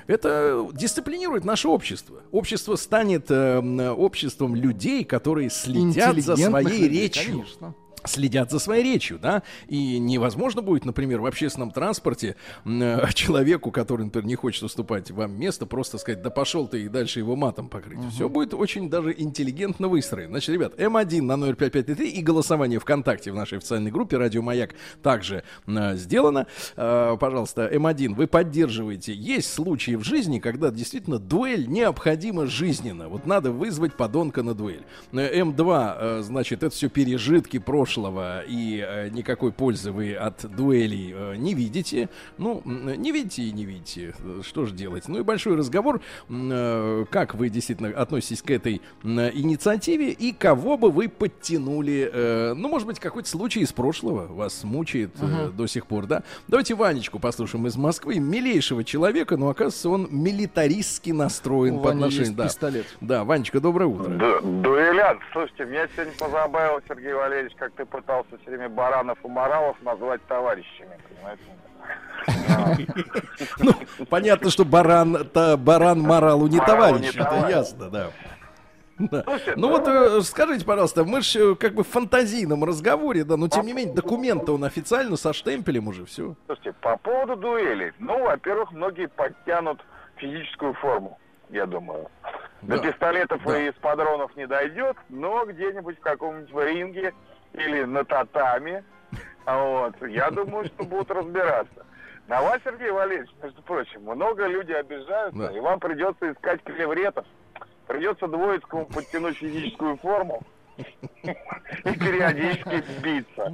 Это 0.07 0.67
дисциплинирует 0.73 1.45
наше 1.45 1.69
общество. 1.69 2.21
Общество 2.31 2.75
станет 2.75 3.31
э, 3.31 3.59
обществом 3.91 4.55
людей, 4.55 5.05
которые 5.05 5.49
следят 5.49 6.17
за 6.17 6.35
своей 6.35 6.83
людей, 6.83 7.03
речью 7.03 7.31
Конечно. 7.31 7.75
Следят 8.05 8.51
за 8.51 8.59
своей 8.59 8.83
речью, 8.83 9.19
да, 9.19 9.43
и 9.67 9.99
невозможно 9.99 10.61
будет, 10.61 10.85
например, 10.85 11.21
в 11.21 11.25
общественном 11.25 11.71
транспорте 11.71 12.35
э, 12.65 13.11
человеку, 13.13 13.71
который, 13.71 14.05
например, 14.05 14.27
не 14.27 14.35
хочет 14.35 14.63
уступать 14.63 15.11
вам 15.11 15.39
место, 15.39 15.65
просто 15.65 15.97
сказать, 15.97 16.21
да 16.21 16.29
пошел 16.29 16.67
ты 16.67 16.83
и 16.83 16.87
дальше 16.87 17.19
его 17.19 17.35
матом 17.35 17.69
покрыть. 17.69 17.99
Все 18.13 18.29
будет 18.29 18.53
очень 18.53 18.89
даже 18.89 19.13
интеллигентно 19.17 19.87
выстроено. 19.87 20.31
Значит, 20.31 20.49
ребят, 20.49 20.79
М1 20.79 21.21
на 21.21 21.35
номер 21.35 21.55
5533 21.55 22.09
и 22.19 22.21
голосование 22.21 22.79
ВКонтакте 22.79 23.31
в 23.31 23.35
нашей 23.35 23.57
официальной 23.57 23.91
группе 23.91 24.17
Радио 24.17 24.41
Маяк 24.41 24.75
также 25.01 25.43
э, 25.67 25.95
сделано. 25.95 26.47
Э, 26.75 27.17
пожалуйста, 27.19 27.69
М1, 27.71 28.15
вы 28.15 28.27
поддерживаете. 28.27 29.13
Есть 29.13 29.53
случаи 29.53 29.95
в 29.95 30.03
жизни, 30.03 30.39
когда 30.39 30.71
действительно 30.71 31.19
дуэль 31.19 31.67
необходима 31.67 32.45
жизненно. 32.47 33.09
Вот 33.09 33.25
надо 33.25 33.51
вызвать 33.51 33.95
подонка 33.95 34.43
на 34.43 34.53
дуэль. 34.53 34.83
Э, 35.11 35.41
М2, 35.41 35.95
э, 35.99 36.21
значит, 36.21 36.63
это 36.63 36.73
все 36.73 36.89
пережитки 36.89 37.59
прошлого, 37.89 38.43
и 38.47 38.85
э, 38.87 39.09
никакой 39.09 39.51
пользы 39.51 39.91
вы 39.91 40.13
от 40.13 40.45
дуэлей 40.55 41.11
э, 41.15 41.35
не 41.37 41.53
видите. 41.55 42.09
Ну, 42.37 42.61
не 42.65 43.11
видите 43.11 43.41
и 43.43 43.51
не 43.51 43.65
видите. 43.65 44.13
Э, 44.19 44.41
Что 44.43 44.65
же 44.65 44.73
делать? 44.75 45.07
Ну 45.07 45.19
и 45.19 45.23
большой 45.23 45.55
разговор, 45.55 46.01
э, 46.29 47.05
как 47.09 47.33
вы 47.35 47.49
действительно 47.49 47.89
относитесь 47.89 48.41
к 48.43 48.51
этой 48.51 48.81
м, 49.03 49.19
инициативе 49.33 50.11
и 50.11 50.31
кого 50.33 50.77
бы 50.77 50.91
вы 50.91 51.09
подтянули. 51.09 52.09
э, 52.13 52.53
Ну, 52.55 52.69
может 52.69 52.87
быть, 52.87 52.99
какой-то 52.99 53.27
случай 53.29 53.61
из 53.61 53.71
прошлого 53.73 54.27
вас 54.27 54.63
мучает 54.63 55.11
э, 55.21 55.49
до 55.51 55.65
сих 55.67 55.87
пор, 55.87 56.05
да? 56.05 56.21
Давайте 56.47 56.75
Ванечку 56.75 57.17
послушаем 57.19 57.65
из 57.67 57.75
Москвы. 57.75 58.19
Милейшего 58.19 58.83
человека, 58.83 59.35
но 59.37 59.49
оказывается, 59.49 59.89
он 59.89 60.07
милитаристски 60.11 61.09
настроен 61.11 61.75
У 61.77 61.81
по 61.81 61.89
отношению. 61.89 62.33
Да. 62.35 62.43
пистолет. 62.45 62.85
да, 63.01 63.23
Ванечка, 63.23 63.59
доброе 63.59 63.85
утро. 63.87 64.09
Ду- 64.09 64.61
дуэлянт. 64.61 65.19
Слушайте, 65.31 65.65
меня 65.65 65.87
сегодня 65.95 66.13
позабавил, 66.19 66.79
Сергей 66.87 67.13
Валерьевич, 67.13 67.53
как 67.57 67.73
ты 67.79 67.85
пытался 67.85 68.37
все 68.41 68.49
время 68.51 68.67
баранов 68.67 69.17
и 69.23 69.27
моралов 69.29 69.81
назвать 69.81 70.21
товарищами, 70.27 70.97
понимаете? 71.07 71.43
Ну, 73.59 73.71
понятно, 74.09 74.49
что 74.49 74.65
баран, 74.65 75.17
баран 75.59 76.01
моралу 76.01 76.47
не 76.47 76.59
товарищ, 76.59 77.15
это 77.15 77.47
ясно, 77.49 77.89
да. 77.89 78.07
Да. 78.97 79.23
Слушай, 79.23 79.53
Ну 79.55 79.69
ну- 79.69 79.69
вот 79.69 79.87
э, 79.87 80.21
скажите, 80.23 80.65
пожалуйста, 80.65 81.05
мы 81.05 81.21
же 81.21 81.55
как 81.55 81.73
бы 81.73 81.85
в 81.85 81.87
фантазийном 81.87 82.65
разговоре, 82.65 83.23
да, 83.23 83.37
но 83.37 83.47
тем 83.47 83.65
не 83.65 83.71
менее 83.71 83.95
документ 83.95 84.49
он 84.49 84.65
официально 84.65 85.15
со 85.15 85.31
штемпелем 85.31 85.87
уже 85.87 86.03
все. 86.03 86.35
Слушайте, 86.47 86.73
по 86.81 86.97
поводу 86.97 87.37
дуэлей. 87.37 87.93
Ну, 87.99 88.21
во-первых, 88.25 88.73
многие 88.73 89.07
подтянут 89.07 89.79
физическую 90.17 90.73
форму, 90.73 91.17
я 91.49 91.65
думаю. 91.65 92.09
До 92.61 92.77
пистолетов 92.77 93.41
Да. 93.45 93.57
и 93.57 93.69
эспадронов 93.69 94.35
не 94.35 94.45
дойдет, 94.47 94.97
но 95.07 95.45
где-нибудь 95.45 95.97
в 95.97 96.01
каком-нибудь 96.01 96.53
ринге 96.65 97.13
или 97.53 97.83
на 97.83 98.03
татами, 98.05 98.83
вот, 99.45 99.95
я 100.07 100.29
думаю, 100.31 100.65
что 100.65 100.83
будут 100.83 101.11
разбираться. 101.11 101.85
На 102.27 102.41
вас, 102.41 102.59
Сергей 102.63 102.91
Валерьевич, 102.91 103.31
между 103.41 103.61
прочим, 103.63 104.03
много 104.03 104.45
людей 104.47 104.75
обижаются, 104.79 105.39
Да. 105.47 105.51
и 105.51 105.59
вам 105.59 105.79
придется 105.79 106.31
искать 106.31 106.61
клевретов. 106.63 107.25
Придется 107.87 108.27
двоицкому 108.27 108.85
подтянуть 108.85 109.37
физическую 109.37 109.97
форму 109.97 110.43
и 110.77 111.33
периодически 111.83 112.83
биться. 113.01 113.51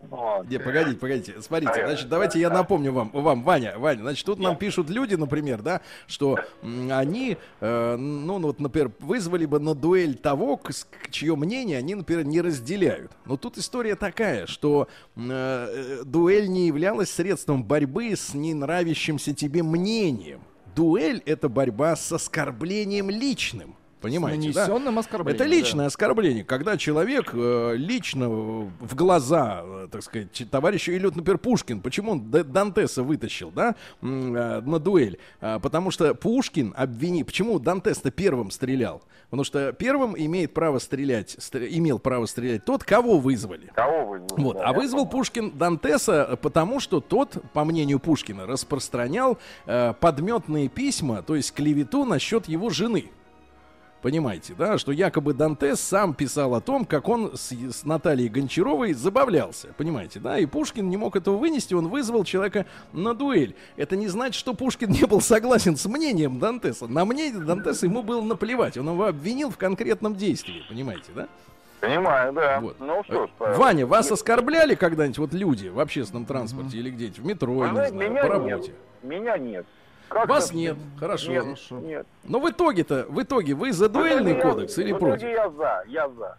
Вот. 0.00 0.48
Не, 0.48 0.58
погодите, 0.58 0.96
погодите. 0.96 1.42
Смотрите, 1.42 1.72
значит, 1.74 2.08
давайте 2.08 2.38
я 2.38 2.50
напомню 2.50 2.92
вам, 2.92 3.10
вам, 3.12 3.42
Ваня, 3.42 3.78
Ваня, 3.78 4.02
значит, 4.02 4.24
тут 4.24 4.38
нам 4.38 4.56
пишут 4.56 4.88
люди, 4.90 5.16
например, 5.16 5.60
да, 5.60 5.80
что 6.06 6.38
они, 6.62 7.36
э, 7.60 7.96
ну, 7.96 8.38
ну, 8.38 8.46
вот, 8.46 8.60
например, 8.60 8.92
вызвали 9.00 9.44
бы 9.44 9.58
на 9.58 9.74
дуэль 9.74 10.14
того, 10.14 10.60
чье 11.10 11.34
мнение 11.34 11.78
они, 11.78 11.96
например, 11.96 12.24
не 12.24 12.40
разделяют. 12.40 13.10
Но 13.24 13.36
тут 13.36 13.58
история 13.58 13.96
такая, 13.96 14.46
что 14.46 14.88
м, 15.16 15.28
э, 15.32 16.02
дуэль 16.04 16.48
не 16.48 16.68
являлась 16.68 17.10
средством 17.10 17.64
борьбы 17.64 18.14
с 18.14 18.34
ненравящимся 18.34 19.34
тебе 19.34 19.62
мнением. 19.64 20.40
Дуэль— 20.76 21.22
это 21.26 21.48
борьба 21.48 21.96
с 21.96 22.12
оскорблением 22.12 23.10
личным. 23.10 23.74
Понимаете, 24.00 24.38
да? 24.54 24.66
Это 25.34 25.44
личное 25.44 25.86
оскорбление, 25.86 26.44
когда 26.44 26.76
человек 26.76 27.30
э, 27.32 27.74
лично 27.76 28.24
э, 28.24 28.26
в 28.80 28.94
глаза, 28.94 29.62
э, 29.64 29.88
так 29.90 30.02
сказать, 30.02 30.44
товарищу, 30.50 30.92
или 30.92 31.04
например, 31.06 31.38
Пушкин, 31.38 31.80
почему 31.80 32.12
он 32.12 32.30
Дантеса 32.30 33.02
вытащил, 33.02 33.50
да, 33.50 33.74
э, 34.00 34.06
на 34.06 34.78
дуэль? 34.78 35.18
А, 35.40 35.58
потому 35.58 35.90
что 35.90 36.14
Пушкин 36.14 36.74
обвини... 36.76 37.22
Почему 37.22 37.58
Дантес-то 37.58 38.10
первым 38.10 38.50
стрелял? 38.50 39.02
Потому 39.30 39.44
что 39.44 39.72
первым 39.72 40.16
имеет 40.16 40.54
право 40.54 40.78
стрелять, 40.78 41.36
стр- 41.38 41.66
имел 41.68 41.98
право 41.98 42.26
стрелять 42.26 42.64
тот, 42.64 42.84
кого 42.84 43.18
вызвали. 43.18 43.70
Кого 43.74 44.06
вы? 44.06 44.20
Вот. 44.30 44.56
А 44.62 44.72
вызвал 44.72 45.06
Пушкин 45.06 45.50
Дантеса, 45.50 46.28
э, 46.30 46.36
потому 46.36 46.80
что 46.80 47.00
тот, 47.00 47.36
по 47.52 47.64
мнению 47.64 47.98
Пушкина, 47.98 48.46
распространял 48.46 49.38
э, 49.66 49.92
подметные 49.98 50.68
письма, 50.68 51.22
то 51.22 51.34
есть 51.34 51.52
клевету 51.52 52.04
насчет 52.04 52.48
его 52.48 52.70
жены. 52.70 53.10
Понимаете, 54.02 54.54
да, 54.56 54.78
что 54.78 54.92
якобы 54.92 55.34
Дантес 55.34 55.80
сам 55.80 56.14
писал 56.14 56.54
о 56.54 56.60
том, 56.60 56.84
как 56.84 57.08
он 57.08 57.36
с, 57.36 57.50
с 57.52 57.84
Натальей 57.84 58.28
Гончаровой 58.28 58.92
забавлялся. 58.92 59.68
Понимаете, 59.76 60.20
да, 60.20 60.38
и 60.38 60.46
Пушкин 60.46 60.88
не 60.88 60.96
мог 60.96 61.16
этого 61.16 61.36
вынести, 61.36 61.74
он 61.74 61.88
вызвал 61.88 62.22
человека 62.22 62.66
на 62.92 63.12
дуэль. 63.12 63.56
Это 63.76 63.96
не 63.96 64.06
значит, 64.06 64.36
что 64.36 64.54
Пушкин 64.54 64.90
не 64.90 65.04
был 65.04 65.20
согласен 65.20 65.76
с 65.76 65.84
мнением 65.86 66.38
Дантеса. 66.38 66.86
На 66.86 67.04
мнение 67.04 67.40
Дантеса 67.42 67.86
ему 67.86 68.04
было 68.04 68.22
наплевать, 68.22 68.76
он 68.76 68.88
его 68.88 69.04
обвинил 69.06 69.50
в 69.50 69.58
конкретном 69.58 70.14
действии, 70.14 70.62
понимаете, 70.68 71.10
да? 71.14 71.26
Понимаю, 71.80 72.32
да. 72.32 72.60
Вот. 72.60 72.76
Ну 72.80 73.02
что 73.04 73.26
ж, 73.26 73.30
Э, 73.40 73.56
Ваня, 73.56 73.86
вас 73.86 74.10
оскорбляли 74.10 74.74
когда-нибудь 74.74 75.18
вот 75.18 75.32
люди 75.32 75.68
в 75.68 75.78
общественном 75.78 76.24
транспорте 76.24 76.76
или 76.78 76.90
где-нибудь 76.90 77.18
в 77.18 77.24
метро, 77.26 77.54
Вы 77.54 77.66
не 77.66 77.72
знаете, 77.72 77.94
знаю, 77.94 78.10
меня 78.10 78.20
по 78.22 78.26
нет. 78.26 78.32
работе? 78.32 78.72
Меня 79.02 79.38
нет. 79.38 79.66
Как 80.08 80.28
Вас 80.28 80.52
нет, 80.52 80.76
хорошо. 80.98 81.30
Нет, 81.30 81.44
Хорошо. 81.44 81.78
нет. 81.80 82.06
Но 82.24 82.40
в 82.40 82.48
итоге-то, 82.50 83.06
в 83.08 83.22
итоге 83.22 83.54
вы 83.54 83.72
за 83.72 83.88
В 83.88 83.92
дуэльный 83.92 84.34
я- 84.36 84.40
кодекс 84.40 84.78
или 84.78 84.92
в 84.92 84.96
итоге 84.98 85.10
против? 85.10 85.28
я 85.28 85.50
за, 85.50 85.84
я 85.88 86.08
за. 86.08 86.38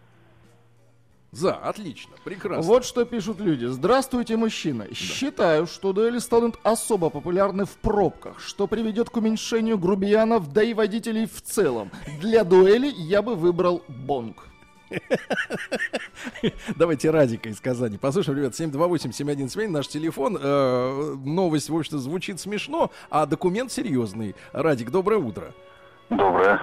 За, 1.32 1.54
отлично, 1.54 2.12
прекрасно. 2.24 2.62
Вот 2.62 2.84
что 2.84 3.04
пишут 3.04 3.38
люди. 3.38 3.66
Здравствуйте, 3.66 4.36
мужчина. 4.36 4.92
Считаю, 4.92 5.68
что 5.68 5.92
дуэли 5.92 6.18
станут 6.18 6.58
особо 6.64 7.08
популярны 7.08 7.66
в 7.66 7.76
пробках, 7.76 8.40
что 8.40 8.66
приведет 8.66 9.10
к 9.10 9.16
уменьшению 9.16 9.78
грубиянов, 9.78 10.52
да 10.52 10.64
и 10.64 10.74
водителей 10.74 11.26
в 11.26 11.40
целом. 11.40 11.92
Для 12.20 12.42
дуэли 12.42 12.88
я 12.88 13.22
бы 13.22 13.36
выбрал 13.36 13.84
бонг. 13.86 14.48
Давайте 16.76 17.10
Радика 17.10 17.48
из 17.48 17.60
Казани. 17.60 17.98
Послушаем, 17.98 18.38
ребят, 18.38 18.52
728-7171, 18.52 19.68
наш 19.68 19.88
телефон. 19.88 20.38
Э, 20.40 21.14
новость, 21.24 21.70
в 21.70 21.76
общем-то, 21.76 21.98
звучит 21.98 22.40
смешно, 22.40 22.90
а 23.10 23.26
документ 23.26 23.72
серьезный. 23.72 24.34
Радик, 24.52 24.90
доброе 24.90 25.18
утро. 25.18 25.52
Доброе. 26.08 26.60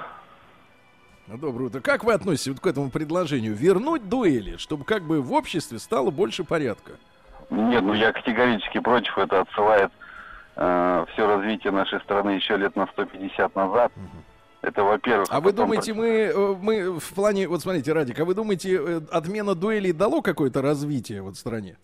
Доброе 1.27 1.65
утро. 1.65 1.81
Как 1.81 2.03
вы 2.03 2.13
относитесь 2.13 2.47
вот 2.47 2.59
к 2.59 2.67
этому 2.67 2.89
предложению? 2.89 3.53
Вернуть 3.53 4.07
дуэли, 4.07 4.57
чтобы 4.57 4.85
как 4.85 5.03
бы 5.03 5.21
в 5.21 5.33
обществе 5.33 5.79
стало 5.79 6.09
больше 6.09 6.43
порядка? 6.43 6.93
Нет, 7.49 7.83
ну 7.83 7.93
я 7.93 8.11
категорически 8.11 8.79
против. 8.79 9.17
Это 9.17 9.41
отсылает 9.41 9.91
э, 10.55 11.05
все 11.13 11.27
развитие 11.27 11.71
нашей 11.71 11.99
страны 12.01 12.31
еще 12.31 12.57
лет 12.57 12.75
на 12.75 12.87
150 12.87 13.55
назад. 13.55 13.91
Это, 14.61 14.83
во-первых. 14.83 15.27
А 15.31 15.39
вы 15.39 15.53
думаете, 15.53 15.93
мы, 15.93 16.07
э, 16.07 16.55
мы 16.59 16.99
в 16.99 17.13
плане, 17.13 17.47
вот 17.47 17.61
смотрите, 17.61 17.93
Радик, 17.93 18.19
а 18.19 18.25
вы 18.25 18.33
думаете, 18.33 18.75
э, 18.75 19.01
отмена 19.11 19.55
дуэлей 19.55 19.93
дало 19.93 20.21
какое-то 20.21 20.61
развитие 20.61 21.21
вот 21.21 21.35
в 21.35 21.39
стране? 21.39 21.77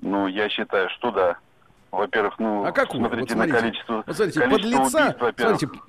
Ну, 0.00 0.26
я 0.26 0.48
считаю, 0.48 0.88
что 0.90 1.10
да. 1.10 1.36
Во-первых, 1.90 2.38
ну, 2.38 2.64
А 2.64 2.72
какое? 2.72 3.00
смотрите, 3.00 3.20
Вот 3.20 3.30
смотрите, 3.30 3.54
на 3.54 3.60
количество, 3.60 4.04
вот 4.06 4.16
смотрите, 4.16 4.40
количество 4.40 4.78
подлеца, 4.78 4.98
убийств, 5.04 5.20
во-первых. 5.20 5.58
смотрите, 5.58 5.82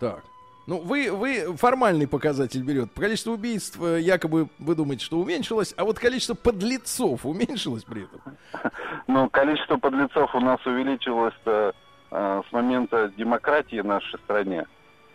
так, 0.00 0.22
ну 0.66 0.78
вы, 0.78 1.10
вы 1.12 1.56
формальный 1.56 2.08
показатель 2.08 2.62
берет. 2.62 2.88
Количество 2.94 3.32
убийств 3.32 3.78
э, 3.82 4.00
якобы 4.00 4.48
вы 4.58 4.74
думаете, 4.74 5.04
что 5.04 5.18
уменьшилось, 5.18 5.74
а 5.76 5.84
вот 5.84 5.98
количество 5.98 6.34
подлецов 6.34 7.26
уменьшилось 7.26 7.84
при 7.84 8.04
этом. 8.04 8.20
Ну, 9.08 9.28
количество 9.28 9.76
подлецов 9.76 10.32
у 10.34 10.40
нас 10.40 10.64
увеличилось 10.64 11.34
с 12.12 12.52
момента 12.52 13.10
демократии 13.16 13.80
в 13.80 13.86
нашей 13.86 14.18
стране. 14.20 14.66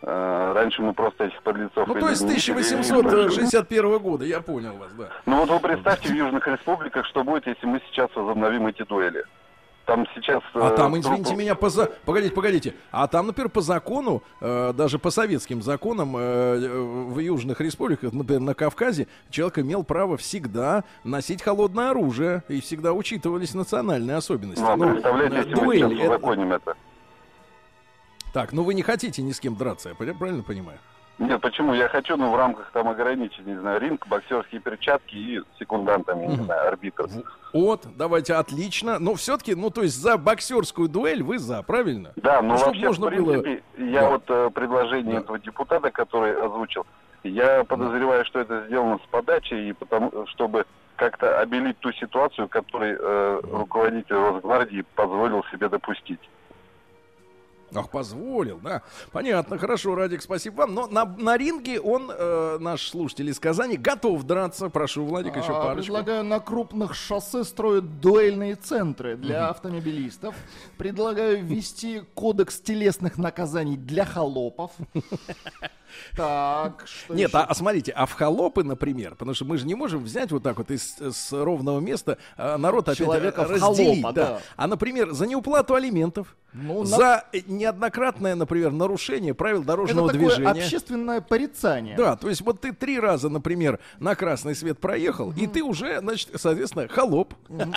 Э, 0.02 0.54
раньше 0.54 0.82
мы 0.82 0.94
просто 0.94 1.26
этих 1.26 1.42
подлецов... 1.42 1.88
Ну 1.88 1.96
то 1.96 2.10
есть 2.10 2.22
с 2.22 2.24
не 2.24 2.30
видели, 2.36 2.52
или 2.52 2.78
не 2.78 2.84
спрашивали. 2.84 3.08
1861 3.08 3.98
года, 4.00 4.26
я 4.26 4.42
понял 4.42 4.78
вас, 4.78 4.92
да. 4.94 5.10
Ну 5.26 5.38
вот 5.40 5.50
вы 5.50 5.60
представьте 5.60 6.10
в 6.10 6.16
Южных 6.16 6.48
Республиках, 6.48 7.06
что 7.08 7.24
будет, 7.24 7.48
если 7.48 7.66
мы 7.66 7.82
сейчас 7.90 8.10
возобновим 8.16 8.68
эти 8.68 8.84
дуэли. 8.84 9.24
Там 9.86 10.06
сейчас... 10.14 10.44
А 10.54 10.74
э, 10.74 10.76
там, 10.76 11.00
извините 11.00 11.34
трупы- 11.34 11.38
меня, 11.38 11.56
по 11.56 11.70
за... 11.70 11.86
погодите, 12.06 12.36
погодите. 12.36 12.76
А 12.92 13.08
там, 13.08 13.28
например, 13.28 13.50
по 13.50 13.62
закону, 13.62 14.22
э, 14.42 14.74
даже 14.74 15.00
по 15.00 15.10
советским 15.12 15.62
законам 15.62 16.16
э, 16.18 16.20
э, 16.20 16.80
в 16.80 17.18
южных 17.20 17.62
республиках, 17.62 18.12
например, 18.12 18.42
на 18.42 18.54
Кавказе, 18.54 19.08
человек 19.30 19.60
имел 19.60 19.84
право 19.84 20.18
всегда 20.18 20.84
носить 21.06 21.42
холодное 21.42 21.92
оружие 21.92 22.44
и 22.50 22.60
всегда 22.60 22.92
учитывались 22.94 23.56
национальные 23.56 24.18
особенности. 24.18 24.62
Ну, 24.62 24.70
а 24.70 24.76
Ну, 24.76 24.92
представляете, 24.92 25.36
э, 25.36 25.40
если 25.40 25.54
мы 25.56 25.62
дуэль, 25.64 25.90
сейчас 25.98 26.12
это- 26.12 26.52
это. 26.52 26.76
Так, 28.38 28.54
ну 28.54 28.62
вы 28.62 28.76
не 28.76 28.84
хотите 28.84 29.24
ни 29.24 29.32
с 29.32 29.40
кем 29.40 29.56
драться, 29.56 29.90
я 29.90 29.96
правильно 30.14 30.44
понимаю? 30.44 30.78
Нет, 31.18 31.42
почему? 31.42 31.74
Я 31.74 31.90
хочу, 31.90 32.16
ну, 32.18 32.30
в 32.30 32.36
рамках 32.36 32.70
там 32.72 32.88
ограничить, 32.88 33.44
не 33.48 33.60
знаю, 33.60 33.82
ринг, 33.82 34.06
боксерские 34.06 34.62
перчатки 34.62 35.16
и 35.16 35.42
секундантами, 35.58 36.28
не 36.28 36.36
знаю, 36.44 36.68
арбитр. 36.68 37.08
Вот, 37.52 37.88
давайте, 37.98 38.36
отлично. 38.36 39.00
Но 39.00 39.16
все-таки, 39.16 39.56
ну, 39.56 39.72
то 39.72 39.82
есть 39.82 40.00
за 40.00 40.18
боксерскую 40.20 40.88
дуэль 40.88 41.24
вы 41.24 41.40
за, 41.40 41.64
правильно? 41.64 42.14
Да, 42.16 42.44
но 42.44 42.50
Ну, 42.50 42.58
чтоб 42.60 42.68
вообще, 42.68 42.86
можно 42.86 43.08
в 43.08 43.10
принципе, 43.10 43.64
я 43.80 44.02
Да. 44.02 44.10
вот 44.12 44.24
э, 44.28 44.50
предложение 44.54 45.16
Да. 45.16 45.22
этого 45.22 45.40
депутата, 45.40 45.90
который 45.90 46.40
озвучил, 46.40 46.86
я 47.24 47.64
подозреваю, 47.64 48.24
что 48.26 48.40
это 48.40 48.66
сделано 48.68 49.00
с 49.04 49.08
подачи, 49.10 49.56
и 49.56 49.74
потому, 49.74 50.28
чтобы 50.28 50.68
как-то 50.96 51.40
обелить 51.40 51.80
ту 51.80 51.92
ситуацию, 51.94 52.48
которую 52.48 53.00
э, 53.02 53.40
руководитель 53.52 54.14
Росгвардии 54.16 54.86
позволил 54.94 55.44
себе 55.52 55.70
допустить. 55.70 56.20
Ах, 57.74 57.90
позволил, 57.90 58.60
да. 58.64 58.82
Понятно, 59.12 59.58
хорошо, 59.58 59.96
Радик, 59.96 60.22
спасибо 60.22 60.62
вам. 60.62 60.74
Но 60.74 60.88
на, 60.88 61.06
на 61.06 61.38
ринге 61.38 61.80
он, 61.80 62.10
э, 62.14 62.58
наш 62.60 62.88
слушатель 62.90 63.30
из 63.30 63.40
Казани, 63.40 63.78
готов 63.78 64.24
драться. 64.24 64.70
Прошу, 64.70 65.06
Владик, 65.06 65.36
еще 65.36 65.52
А, 65.52 65.64
парочку. 65.66 65.94
Предлагаю 65.94 66.24
на 66.24 66.40
крупных 66.40 66.96
шоссе 66.96 67.44
строить 67.44 68.00
дуэльные 68.00 68.56
центры 68.56 69.18
для 69.18 69.50
автомобилистов. 69.50 70.36
Предлагаю 70.78 71.44
ввести 71.44 72.04
кодекс 72.14 72.60
телесных 72.60 73.18
наказаний 73.18 73.78
для 73.78 74.06
холопов. 74.06 74.72
Так, 76.16 76.84
что 76.86 77.14
Нет, 77.14 77.30
еще? 77.30 77.38
а, 77.38 77.44
а 77.46 77.54
смотрите, 77.56 77.92
а 77.92 78.06
в 78.06 78.14
холопы, 78.14 78.64
например, 78.64 79.12
потому 79.16 79.34
что 79.34 79.46
мы 79.46 79.58
же 79.58 79.66
не 79.66 79.76
можем 79.76 80.04
взять 80.04 80.32
вот 80.32 80.44
так 80.44 80.58
вот 80.58 80.70
из 80.72 80.98
с 81.00 81.32
ровного 81.32 81.80
места 81.80 82.18
а, 82.36 82.58
народ 82.58 82.88
опять 82.90 82.98
Человека 82.98 83.46
разделить. 83.46 84.02
холопа, 84.02 84.12
да. 84.14 84.26
да. 84.26 84.40
А, 84.56 84.68
например, 84.68 85.12
за 85.12 85.28
неуплату 85.28 85.76
алиментов, 85.76 86.36
Ну, 86.54 86.80
на- 86.82 86.86
за 86.86 87.26
э, 87.34 87.42
неоднократное, 87.46 88.34
например, 88.34 88.72
нарушение 88.72 89.34
правил 89.34 89.60
Это 89.60 89.68
дорожного 89.68 90.08
такое 90.12 90.28
движения. 90.28 90.50
общественное 90.50 91.22
порицание. 91.22 91.96
Да, 91.98 92.16
то 92.16 92.30
есть 92.30 92.42
вот 92.42 92.62
ты 92.62 92.74
три 92.74 93.00
раза, 93.00 93.30
например, 93.30 93.80
на 94.00 94.16
красный 94.16 94.56
свет 94.56 94.80
проехал, 94.80 95.32
и 95.38 95.46
ты 95.46 95.62
уже, 95.62 96.00
значит, 96.00 96.30
соответственно, 96.36 96.88
холоп. 96.88 97.34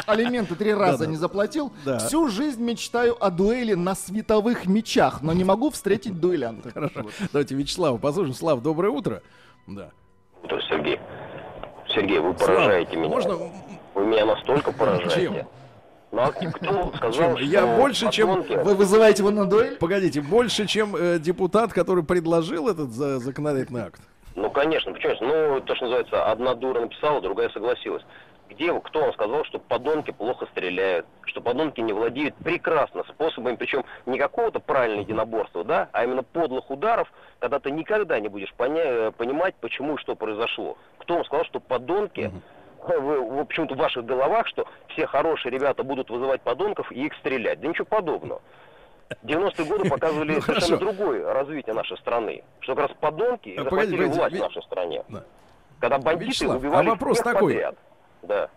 Алименты 0.07 0.55
три 0.55 0.73
раза 0.73 1.07
не 1.07 1.17
заплатил. 1.17 1.73
Да. 1.85 1.99
Всю 1.99 2.29
жизнь 2.29 2.63
мечтаю 2.63 3.23
о 3.23 3.31
дуэли 3.31 3.75
на 3.75 3.95
световых 3.95 4.67
мечах, 4.67 5.21
но 5.21 5.33
не 5.33 5.45
могу 5.45 5.71
встретить 5.71 6.19
дуэлянта. 6.21 6.71
Хорошо. 6.75 7.07
Давайте 7.33 7.55
Вячеслава 7.57 7.99
послушаем. 7.99 8.35
Слав, 8.35 8.63
доброе 8.63 8.91
утро. 8.91 9.23
Да. 9.67 9.91
Сергей. 10.69 10.99
Сергей, 11.95 12.19
вы 12.21 12.35
Слав, 12.37 12.47
поражаете 12.49 12.97
меня. 12.97 13.09
Можно 13.09 13.37
Вы 13.95 14.07
меня 14.07 14.25
настолько 14.25 14.73
поражаете. 14.73 15.21
Чем? 15.21 15.35
Ну 16.13 16.23
а 16.23 16.33
кто 16.33 16.93
сказал, 16.97 17.13
Чем? 17.13 17.37
что 17.37 17.45
Я 17.45 17.67
больше, 17.77 18.11
чем- 18.11 18.43
Вы 18.43 18.75
вызываете 18.75 19.23
его 19.23 19.31
на 19.31 19.47
дуэль? 19.49 19.77
Погодите, 19.77 20.21
больше, 20.21 20.67
чем 20.67 20.97
э, 20.97 21.19
депутат, 21.19 21.73
который 21.73 22.03
предложил 22.05 22.69
этот 22.69 22.91
за- 22.91 23.19
законодательный 23.21 23.83
акт. 23.83 24.01
Ну, 24.35 24.51
конечно, 24.51 24.93
почему? 24.93 25.15
Ну, 25.21 25.61
то, 25.61 25.75
что 25.77 25.85
называется, 25.85 26.31
одна 26.31 26.55
дура 26.55 26.81
написала, 26.81 27.21
другая 27.21 27.49
согласилась. 27.51 28.03
Где, 28.49 28.73
кто 28.81 29.03
вам 29.03 29.13
сказал, 29.13 29.45
что 29.45 29.61
подонки 29.61 30.11
плохо 30.11 30.47
стреляют, 30.51 31.07
что 31.27 31.41
подонки 31.41 31.81
не 31.81 31.93
владеют 31.93 32.35
прекрасно 32.37 33.05
способами, 33.05 33.55
причем 33.55 33.85
не 34.07 34.19
какого-то 34.19 34.59
правильного 34.59 35.03
единоборства, 35.03 35.63
да, 35.63 35.89
а 35.93 36.03
именно 36.05 36.25
подлых 36.25 36.69
ударов, 36.69 37.13
когда 37.39 37.61
ты 37.61 37.71
никогда 37.71 38.19
не 38.19 38.27
будешь 38.27 38.53
поня- 38.59 39.13
понимать, 39.13 39.55
почему 39.61 39.95
и 39.95 39.99
что 39.99 40.17
произошло. 40.17 40.77
Кто 40.99 41.15
вам 41.15 41.25
сказал, 41.27 41.45
что 41.45 41.61
подонки, 41.61 42.23
э, 42.23 42.31
вы 42.89 43.45
почему-то 43.45 43.75
в 43.75 43.79
ваших 43.79 44.05
головах, 44.05 44.47
что 44.49 44.67
все 44.89 45.07
хорошие 45.07 45.53
ребята 45.53 45.83
будут 45.83 46.11
вызывать 46.11 46.41
подонков 46.43 46.91
и 46.93 47.07
их 47.07 47.15
стрелять. 47.17 47.61
Да 47.61 47.69
ничего 47.69 47.85
подобного. 47.85 48.41
90-е 49.25 49.65
годы 49.67 49.89
показывали 49.91 50.35
Ну, 50.37 50.41
совершенно 50.43 50.79
хорошо. 50.79 50.95
другое 50.97 51.33
развитие 51.33 51.75
нашей 51.75 51.97
страны. 51.99 52.43
Что 52.61 52.75
как 52.75 52.89
раз 52.89 52.97
подонки 53.01 53.55
А, 53.59 53.65
захватили 53.65 53.97
погодите, 53.97 54.19
власть 54.21 54.37
в 54.37 54.41
нашей 54.41 54.63
стране. 54.63 55.05
Да. 55.09 55.25
Когда 55.81 55.99
бандиты 55.99 56.27
Вячеслав, 56.31 56.57
убивали 56.59 56.87
а 56.87 56.91
вопрос 56.91 57.19
такой. 57.19 57.55
подряд. 57.55 57.77
Да. 58.23 58.49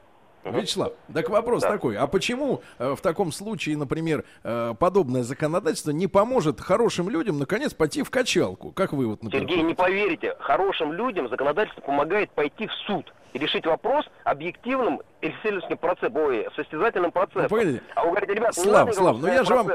Вячеслав, 0.43 0.91
так 1.13 1.29
вопрос 1.29 1.61
Да. 1.63 1.69
такой. 1.71 1.95
А 1.97 2.05
почему 2.05 2.61
э, 2.77 2.95
в 2.95 3.01
таком 3.01 3.31
случае, 3.31 3.77
например, 3.77 4.25
э, 4.43 4.73
подобное 4.77 5.23
законодательство 5.23 5.91
не 5.91 6.07
поможет 6.07 6.59
хорошим 6.59 7.09
людям, 7.09 7.39
наконец, 7.39 7.73
пойти 7.73 8.03
в 8.03 8.11
качалку? 8.11 8.71
Как 8.73 8.91
вы 8.91 9.07
вот, 9.07 9.23
например? 9.23 9.47
Сергей, 9.47 9.63
не 9.63 9.73
поверите, 9.73 10.35
хорошим 10.41 10.91
людям 10.91 11.29
законодательство 11.29 11.79
помогает 11.81 12.29
пойти 12.31 12.67
в 12.67 12.73
суд 12.85 13.13
и 13.33 13.39
решить 13.39 13.65
вопрос 13.65 14.05
объективным 14.23 15.01
исследовательским 15.21 15.77
процессом, 15.77 16.17
ой, 16.17 16.47
состязательным 16.55 17.11
процессом. 17.11 17.43
Ну, 17.43 17.49
погодите. 17.49 17.83
А 17.95 18.03
вы 18.03 18.09
говорите, 18.09 18.33
ребята, 18.33 18.59
не 18.59 18.63
Слав, 18.63 18.85
надо 18.85 18.93
Слав, 18.93 19.15
никакого 19.17 19.27
ну 19.27 19.33
я 19.33 19.43
же 19.43 19.55
вам-. 19.55 19.67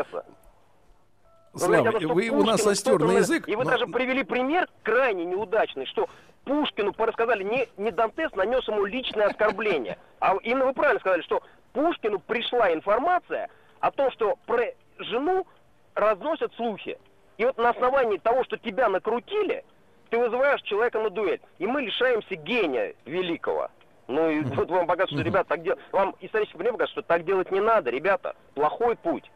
Вы 1.53 1.61
Слава, 1.61 1.89
о 1.89 1.93
том, 1.93 2.01
что 2.01 2.15
вы 2.15 2.29
у 2.29 2.45
нас 2.45 2.67
остер 2.67 3.03
язык. 3.03 3.49
И 3.49 3.57
вы 3.57 3.65
но- 3.65 3.71
даже 3.71 3.87
привели 3.87 4.23
пример 4.23 4.69
крайне 4.83 5.25
неудачный, 5.25 5.87
что 5.87 6.09
Пушкину 6.45 6.95
рассказали, 6.97 7.43
не, 7.43 7.69
не 7.77 7.91
Дантес 7.91 8.33
нанес 8.35 8.67
ему 8.69 8.85
личное 8.85 9.27
оскорбление. 9.27 9.99
А 10.21 10.37
именно 10.43 10.67
вы 10.67 10.73
правильно 10.73 11.01
сказали, 11.01 11.23
что 11.23 11.43
Пушкину 11.73 12.21
пришла 12.21 12.73
информация 12.73 13.49
о 13.81 13.91
том, 13.91 14.11
что 14.13 14.37
про 14.47 14.73
жену 14.99 15.47
разносят 15.95 16.55
слухи. 16.55 16.99
И 17.39 17.45
вот 17.45 17.57
на 17.59 17.71
основании 17.71 18.19
того, 18.19 18.45
что 18.45 18.57
тебя 18.57 18.89
накрутили, 18.89 19.65
ты 20.11 20.19
вызываешь 20.19 20.63
человека 20.63 20.99
на 20.99 21.11
дуэль. 21.11 21.41
И 21.59 21.67
мы 21.67 21.83
лишаемся 21.83 22.35
гения 22.35 22.95
великого. 23.05 23.71
Ну 24.07 24.31
и 24.31 24.41
вот 24.41 24.71
вам 24.71 24.87
показывают, 24.87 25.21
что, 25.21 25.23
ребята, 25.23 25.51
так 25.51 25.63
дел... 25.63 25.77
вам 25.93 26.15
исторически 26.21 26.57
мне 26.57 26.73
показывают, 26.73 26.91
что 26.91 27.03
так 27.03 27.25
делать 27.25 27.51
не 27.51 27.61
надо, 27.61 27.91
ребята. 27.91 28.35
Плохой 28.55 28.97
путь. 28.97 29.31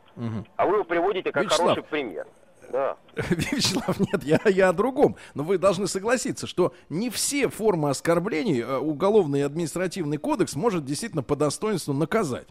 А 0.57 0.67
вы 0.67 0.75
его 0.75 0.85
приводите 0.85 1.33
как 1.33 1.45
Вячеслав. 1.45 1.71
хороший 1.71 1.83
пример. 1.85 2.27
Да. 2.71 2.97
Вячеслав, 3.17 3.99
нет, 4.01 4.23
я, 4.23 4.41
я 4.47 4.69
о 4.71 4.73
другом. 4.73 5.17
Но 5.35 5.43
вы 5.43 5.59
должны 5.59 5.87
согласиться, 5.87 6.47
что 6.47 6.73
не 6.89 7.11
все 7.11 7.49
формы 7.49 7.91
оскорблений 7.91 8.63
э, 8.63 8.79
уголовный 8.79 9.41
и 9.41 9.43
административный 9.43 10.17
кодекс 10.17 10.55
может 10.55 10.85
действительно 10.85 11.23
по 11.23 11.37
достоинству 11.37 11.93
наказать. 11.93 12.47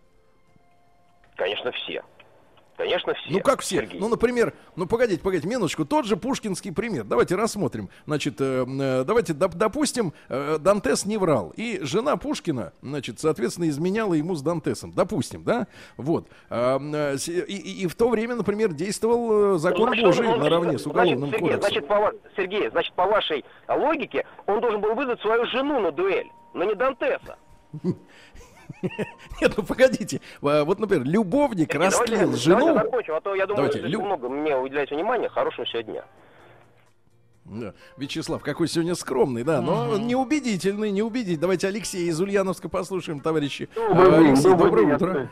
Конечно, 1.36 1.72
все. 1.72 2.03
Конечно, 2.82 3.13
все. 3.13 3.29
Ну 3.32 3.39
как 3.41 3.61
все? 3.61 3.75
Сергей. 3.75 3.99
Ну, 3.99 4.09
например, 4.09 4.53
ну 4.75 4.88
погодите, 4.88 5.21
погодите, 5.21 5.47
минуточку, 5.47 5.86
тот 5.86 6.05
же 6.05 6.17
пушкинский 6.17 6.71
пример. 6.73 7.03
Давайте 7.03 7.36
рассмотрим. 7.36 7.89
Значит, 8.07 8.41
э, 8.41 8.65
э, 8.67 9.03
давайте 9.05 9.34
доп- 9.34 9.55
допустим, 9.55 10.13
э, 10.29 10.57
Дантес 10.59 11.05
не 11.05 11.17
врал. 11.19 11.53
И 11.55 11.77
жена 11.84 12.17
Пушкина, 12.17 12.73
значит, 12.82 13.19
соответственно, 13.19 13.69
изменяла 13.69 14.15
ему 14.15 14.34
с 14.34 14.41
Дантесом. 14.41 14.91
Допустим, 14.93 15.43
да? 15.43 15.67
Вот. 15.97 16.27
А, 16.49 16.79
э, 16.82 17.17
с- 17.19 17.27
и, 17.29 17.39
и- 17.41 17.84
и 17.84 17.88
в 17.88 17.93
то 17.93 18.09
время, 18.09 18.34
например, 18.36 18.73
действовал 18.73 19.55
э, 19.55 19.57
закон 19.59 19.89
Значит, 19.89 20.05
Божий 20.05 20.25
он- 20.27 20.34
он- 20.34 20.39
наравне 20.39 20.79
с 20.79 20.88
уголовным 20.88 21.29
значит, 21.29 21.36
Сергей, 21.39 21.49
кодексом. 21.59 21.71
Значит, 21.71 21.88
по, 21.88 22.11
Сергей, 22.36 22.69
значит, 22.71 22.93
по 22.95 23.05
вашей 23.05 23.45
логике, 23.67 24.25
он 24.47 24.59
должен 24.59 24.82
был 24.82 24.95
вызвать 24.95 25.21
свою 25.21 25.45
жену 25.45 25.79
на 25.82 25.91
дуэль, 25.91 26.32
но 26.55 26.63
не 26.63 26.73
Дантеса. 26.73 27.38
Нет, 29.41 29.53
ну 29.57 29.63
погодите. 29.63 30.22
А, 30.41 30.63
Вот, 30.63 30.80
например, 30.80 31.05
любовник 31.05 31.74
растлил 31.76 32.36
жену. 32.36 32.59
Давайте 32.59 32.86
закончим, 32.86 33.13
а 33.15 33.22
то 33.22 33.36
я 33.36 33.47
думаю, 33.47 33.72
много 34.01 34.30
мне 34.30 34.57
уделяете 34.57 34.95
внимания. 34.95 35.30
Хорошего 35.30 35.65
сегодня 35.65 35.93
дня. 35.93 36.03
Да. 37.45 37.74
Вячеслав, 37.97 38.41
какой 38.43 38.67
сегодня 38.67 38.95
скромный, 38.95 39.43
да, 39.43 39.61
но 39.61 39.97
неубедительный, 39.97 40.91
неубедительный. 40.91 41.41
Давайте 41.41 41.67
Алексея 41.67 42.09
из 42.09 42.22
Ульяновска 42.22 42.69
послушаем, 42.69 43.19
товарищи. 43.19 43.67
А, 43.76 44.17
Алексей, 44.17 44.55
доброе 44.55 44.95
утро. 44.95 45.30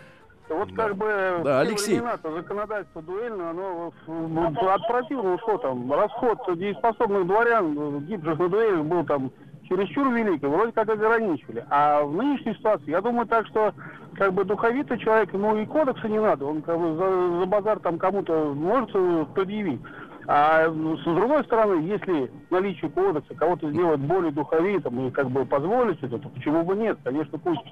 Вот 0.50 0.74
как 0.74 0.96
бы 0.96 1.42
Да, 1.44 1.60
Алексей. 1.60 1.96
времена-то 1.96 2.32
законодательство 2.32 3.04
дуэльное, 3.04 3.52
оно 3.52 3.94
ну, 4.08 4.70
от 4.70 4.88
противного, 4.88 5.38
что 5.40 5.60
там, 5.60 5.94
расход 5.94 6.40
дееспособных 6.58 7.28
дворян, 7.28 7.78
э, 7.78 8.00
гибших 8.02 8.40
на 8.40 8.50
дуэлях 8.50 8.84
был 8.84 9.06
там 9.06 9.32
чересчур 9.70 10.12
велик, 10.12 10.44
и 10.44 10.48
вроде 10.48 10.72
как 10.72 10.90
ограничивали. 10.90 11.66
А 11.70 12.04
в 12.04 12.14
нынешней 12.14 12.56
ситуации, 12.56 12.90
я 12.90 13.02
думаю 13.02 13.28
так, 13.28 13.48
что 13.48 13.74
как 14.16 14.34
бы 14.34 14.44
духовитый 14.44 15.00
человек, 15.00 15.34
ему 15.34 15.56
и 15.56 15.66
кодекса 15.66 16.10
не 16.10 16.20
надо, 16.20 16.46
он 16.46 16.62
как 16.62 16.80
бы 16.80 16.96
за, 16.96 17.40
за 17.40 17.46
базар 17.46 17.80
там 17.80 17.98
кому-то 17.98 18.54
может 18.54 18.92
предъявить. 19.34 19.80
А 20.28 20.70
ну, 20.70 20.96
с 20.98 21.04
другой 21.04 21.44
стороны, 21.46 21.82
если 21.86 22.32
наличие 22.50 22.92
кодекса 22.92 23.34
кого-то 23.34 23.72
сделать 23.72 24.00
более 24.00 24.32
духовитым 24.32 25.08
и 25.08 25.12
как 25.12 25.30
бы 25.32 25.46
позволить 25.46 26.04
это, 26.04 26.20
то 26.20 26.30
почему 26.30 26.64
бы 26.64 26.76
нет? 26.76 27.00
Конечно, 27.04 27.40
пусть 27.40 27.64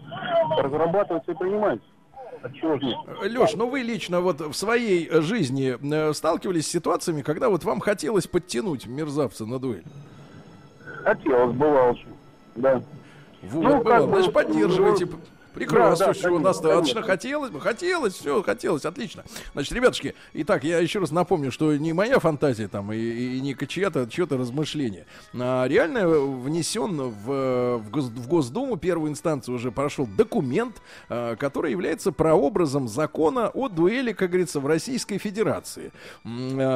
разрабатывается 0.57 1.31
и 1.31 1.35
принимается. 1.35 1.85
Леш, 3.21 3.55
ну 3.55 3.67
вы 3.69 3.81
лично 3.81 4.21
вот 4.21 4.41
в 4.41 4.53
своей 4.53 5.09
жизни 5.21 5.75
э, 5.81 6.13
сталкивались 6.13 6.67
с 6.67 6.71
ситуациями, 6.71 7.21
когда 7.21 7.49
вот 7.49 7.63
вам 7.63 7.79
хотелось 7.79 8.27
подтянуть 8.27 8.87
мерзавца 8.87 9.45
на 9.45 9.59
дуэль? 9.59 9.83
Хотелось, 11.03 11.55
бывало. 11.55 11.95
Да. 12.55 12.81
Вот, 13.43 13.63
Ну, 13.63 13.81
как 13.83 14.03
бы, 14.07 14.15
Значит, 14.17 14.33
поддерживаете. 14.33 15.05
ну, 15.05 15.17
Прекрасно, 15.57 15.97
да, 15.97 16.05
да, 16.07 16.13
все, 16.13 16.23
конечно, 16.23 16.43
достаточно. 16.43 16.93
конечно. 16.93 17.01
Хотелось 17.03 17.51
бы, 17.51 17.61
хотелось, 17.61 18.13
все, 18.13 18.43
хотелось, 18.43 18.85
отлично. 18.85 19.23
Значит, 19.53 19.73
ребятушки, 19.73 20.15
итак, 20.33 20.63
я 20.63 20.79
еще 20.79 20.99
раз 20.99 21.11
напомню, 21.11 21.51
что 21.51 21.75
не 21.75 21.93
моя 21.93 22.19
фантазия 22.19 22.67
там 22.67 22.91
и, 22.93 22.97
и 22.97 23.41
не 23.41 23.55
чье-то 23.55 24.37
размышление. 24.37 25.05
А, 25.33 25.65
реально 25.67 26.07
внесен 26.07 27.01
в, 27.01 27.77
в, 27.77 27.89
Гос- 27.89 28.09
в 28.09 28.27
Госдуму, 28.27 28.77
первую 28.77 29.11
инстанцию 29.11 29.55
уже 29.55 29.71
прошел 29.71 30.07
документ, 30.07 30.81
а, 31.09 31.35
который 31.35 31.71
является 31.71 32.11
прообразом 32.11 32.87
закона 32.87 33.49
о 33.49 33.67
дуэли, 33.69 34.13
как 34.13 34.29
говорится, 34.29 34.59
в 34.59 34.67
Российской 34.67 35.17
Федерации. 35.17 35.91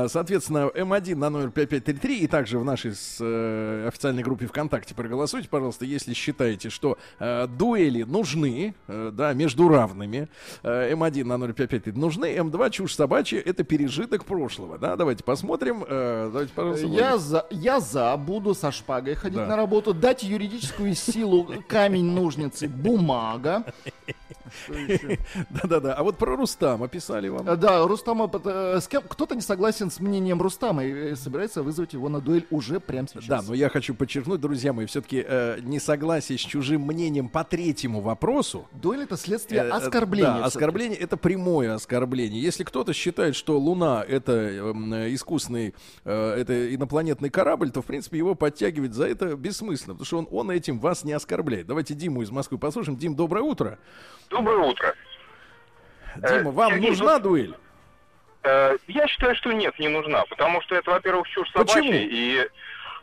Соответственно, 0.08 0.70
М1 0.74 1.16
на 1.16 1.30
номер 1.30 1.52
5533 1.52 2.20
и 2.20 2.28
также 2.28 2.60
в 2.60 2.64
нашей 2.66 2.94
с, 2.94 3.18
э, 3.20 3.88
официальной 3.88 4.24
группе 4.24 4.48
ВКонтакте 4.48 4.96
проголосуйте, 4.96 5.48
пожалуйста, 5.50 5.86
если 5.86 6.14
считаете, 6.14 6.70
что 6.70 6.98
э, 7.20 7.48
дуэли 7.48 8.04
нужны, 8.04 8.71
э, 8.88 9.12
да, 9.14 9.34
между 9.34 9.68
равными. 9.70 10.28
Э, 10.64 10.92
М1 10.94 11.24
на 11.26 11.54
055 11.54 11.96
нужны, 11.96 12.26
М2 12.36 12.70
чушь 12.72 12.96
собачья, 12.96 13.40
это 13.40 13.64
пережиток 13.64 14.26
прошлого, 14.26 14.78
да, 14.78 14.96
давайте 14.96 15.24
посмотрим. 15.24 15.84
Э, 15.88 16.30
давайте, 16.32 16.54
пожалуйста, 16.54 16.88
Я 16.88 17.18
за, 17.18 17.46
я 17.50 17.80
за, 17.80 18.16
буду 18.18 18.54
со 18.54 18.72
шпагой 18.72 19.16
ходить 19.16 19.38
Да. 19.38 19.46
на 19.48 19.56
работу, 19.56 19.94
дать 19.94 20.24
юридическую 20.24 20.96
силу 20.96 21.48
камень, 21.68 22.12
ножницы, 22.12 22.68
бумага. 22.68 23.64
Да-да-да. 25.50 25.94
А 25.94 26.04
вот 26.04 26.18
про 26.18 26.36
Рустама 26.36 26.88
писали 26.88 27.30
вам. 27.30 27.48
Э, 27.48 27.56
Да, 27.56 27.86
Рустама, 27.88 28.30
э, 28.44 28.80
кем- 28.90 29.04
кто-то 29.08 29.36
не 29.36 29.42
согласен 29.42 29.90
с 29.92 30.00
мнением 30.00 30.42
Рустама 30.42 30.84
и 30.84 30.92
э, 31.12 31.16
собирается 31.16 31.64
вызвать 31.64 31.94
его 31.94 32.10
на 32.10 32.22
дуэль 32.22 32.46
уже 32.52 32.80
прямо 32.80 33.08
сейчас. 33.08 33.26
Да, 33.26 33.42
но 33.42 33.54
я 33.54 33.70
хочу 33.70 33.94
подчеркнуть, 33.94 34.40
друзья 34.42 34.74
мои, 34.74 34.86
все-таки 34.86 35.24
э, 35.28 35.60
несогласие 35.62 36.38
с 36.38 36.42
чужим 36.42 36.82
мнением 36.82 37.30
по 37.30 37.44
третьему 37.44 38.02
вопросу. 38.02 38.68
Дуэль 38.74 39.04
это 39.04 39.18
следствие 39.18 39.62
э, 39.62 39.66
э, 39.68 39.70
оскорбления. 39.70 40.40
Да, 40.40 40.46
оскорбление 40.46 40.98
это 40.98 41.18
прямое 41.18 41.74
оскорбление. 41.76 42.42
Если 42.42 42.64
кто-то 42.64 42.94
считает, 42.94 43.36
что 43.36 43.60
Луна 43.60 44.04
это 44.08 44.32
эм, 44.34 44.94
э, 44.94 45.14
искусственный, 45.14 45.74
э, 46.06 46.34
это 46.40 46.74
инопланетный 46.76 47.30
корабль, 47.30 47.72
то 47.72 47.82
в 47.82 47.86
принципе 47.86 48.18
его 48.18 48.36
подтягивать 48.36 48.94
за 48.94 49.08
это 49.08 49.36
бессмысленно, 49.36 49.94
потому 49.96 50.06
что 50.06 50.18
он, 50.20 50.28
он 50.32 50.52
этим 50.52 50.80
вас 50.80 51.04
не 51.04 51.14
оскорбляет. 51.14 51.68
Давайте 51.68 51.94
Диму 51.94 52.22
из 52.22 52.32
Москвы 52.32 52.58
послушаем. 52.58 52.98
Дим, 52.98 53.16
доброе 53.16 53.42
утро. 53.44 53.80
Доброе 54.30 54.41
утро. 54.50 54.96
Дима, 56.16 56.52
вам 56.52 56.72
Сергей, 56.74 56.90
нужна 56.90 57.20
дуэль? 57.20 57.56
Э, 58.44 58.78
Я 58.88 59.08
считаю, 59.08 59.36
что 59.36 59.52
нет, 59.52 59.78
не 59.80 59.88
нужна, 59.88 60.26
потому 60.26 60.62
что 60.62 60.76
это, 60.76 60.92
во-первых, 60.92 61.28
чушь 61.30 61.52
Почему? 61.54 61.84
собачья. 61.84 62.08
И... 62.10 62.48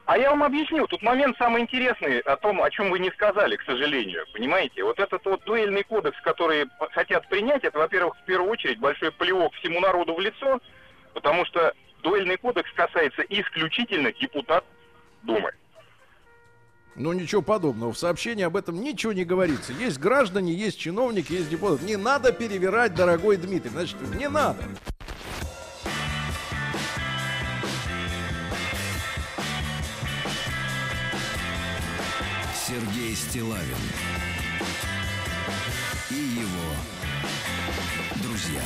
А 0.04 0.16
я 0.16 0.30
вам 0.30 0.42
объясню, 0.42 0.86
тут 0.86 1.02
момент 1.02 1.36
самый 1.36 1.60
интересный 1.60 2.20
о 2.20 2.36
том, 2.36 2.62
о 2.62 2.70
чем 2.70 2.90
вы 2.90 2.98
не 2.98 3.10
сказали, 3.10 3.56
к 3.56 3.62
сожалению, 3.62 4.24
понимаете? 4.32 4.82
Вот 4.82 4.98
этот 4.98 5.22
вот 5.26 5.44
дуэльный 5.44 5.82
кодекс, 5.82 6.18
который 6.22 6.66
хотят 6.92 7.28
принять, 7.28 7.62
это, 7.62 7.78
во-первых, 7.78 8.16
в 8.16 8.24
первую 8.24 8.50
очередь 8.50 8.78
большой 8.78 9.12
плевок 9.12 9.52
всему 9.56 9.80
народу 9.80 10.14
в 10.14 10.20
лицо, 10.20 10.60
потому 11.12 11.44
что 11.44 11.74
дуэльный 12.02 12.38
кодекс 12.38 12.72
касается 12.72 13.22
исключительно 13.28 14.10
депутатов 14.12 14.68
Думы. 15.22 15.52
Ну, 16.98 17.12
ничего 17.12 17.42
подобного. 17.42 17.92
В 17.92 17.98
сообщении 17.98 18.42
об 18.42 18.56
этом 18.56 18.80
ничего 18.80 19.12
не 19.12 19.24
говорится. 19.24 19.72
Есть 19.72 19.98
граждане, 19.98 20.52
есть 20.52 20.78
чиновники, 20.78 21.32
есть 21.32 21.48
депутаты. 21.48 21.84
Не 21.84 21.96
надо 21.96 22.32
перевирать, 22.32 22.94
дорогой 22.94 23.36
Дмитрий. 23.36 23.70
Значит, 23.70 23.96
не 24.16 24.28
надо. 24.28 24.64
Сергей 32.66 33.14
Стилавин 33.14 33.62
и 36.10 36.14
его 36.14 36.74
друзья 38.22 38.62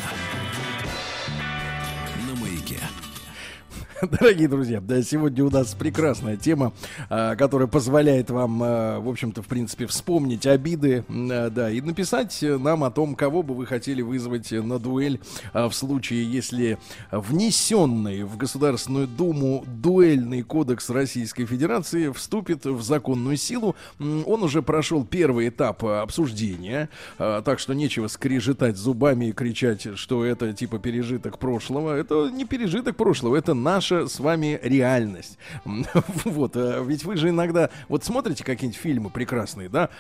Дорогие 4.11 4.49
друзья, 4.49 4.81
да, 4.81 5.01
сегодня 5.03 5.45
у 5.45 5.51
нас 5.51 5.75
прекрасная 5.75 6.37
тема, 6.37 6.73
а, 7.09 7.37
которая 7.37 7.69
позволяет 7.69 8.31
вам, 8.31 8.61
а, 8.61 8.99
в 8.99 9.09
общем-то, 9.09 9.43
в 9.43 9.47
принципе, 9.47 9.87
вспомнить 9.87 10.45
обиды, 10.45 11.05
а, 11.09 11.51
да, 11.51 11.71
и 11.71 11.81
написать 11.81 12.37
нам 12.43 12.83
о 12.83 12.91
том, 12.91 13.15
кого 13.15 13.45
бы 13.45 13.55
вы 13.55 13.65
хотели 13.65 14.03
вызвать 14.03 14.51
на 14.51 14.81
дуэль 14.81 15.21
в 15.53 15.71
случае, 15.71 16.31
если 16.31 16.79
внесенный 17.13 18.25
в 18.25 18.37
Государственную 18.37 19.07
Думу 19.07 19.65
дуэльный 19.69 20.43
кодекс 20.43 20.91
Российской 20.91 21.47
Федерации 21.47 22.11
вступит 22.11 22.65
в 22.65 22.83
законную 22.83 23.37
силу. 23.37 23.77
Он 24.01 24.43
уже 24.43 24.63
прошел 24.63 25.05
первый 25.05 25.49
этап 25.49 25.85
обсуждения, 25.85 26.89
так 27.19 27.59
что 27.61 27.73
нечего 27.73 28.09
скрежетать 28.09 28.77
зубами 28.77 29.27
и 29.27 29.33
кричать, 29.33 29.97
что 29.97 30.25
это 30.25 30.53
типа 30.53 30.79
пережиток 30.79 31.39
прошлого. 31.39 31.97
Это 31.97 32.31
не 32.31 32.45
пережиток 32.45 32.97
прошлого, 32.97 33.37
это 33.37 33.55
наша 33.93 34.09
с 34.09 34.21
вами 34.21 34.59
реальность. 34.63 35.39
Вот, 36.25 36.57
э, 36.57 36.83
ведь 36.87 37.05
вы 37.05 37.17
же 37.17 37.29
иногда 37.29 37.71
вот 37.89 38.05
смотрите 38.05 38.45
какие-нибудь 38.45 38.81
фильмы 38.81 39.11
прекрасные, 39.11 39.69
да, 39.69 39.91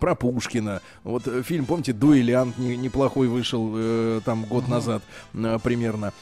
про 0.00 0.14
Пушкина. 0.14 0.80
Вот 1.04 1.26
э, 1.26 1.42
фильм, 1.42 1.66
помните, 1.66 1.92
«Дуэлянт» 1.92 2.58
не- 2.58 2.76
неплохой 2.76 3.28
вышел 3.28 3.72
э, 3.74 4.20
там 4.24 4.44
год 4.44 4.68
назад 4.68 5.02
э, 5.34 5.58
примерно. 5.62 6.12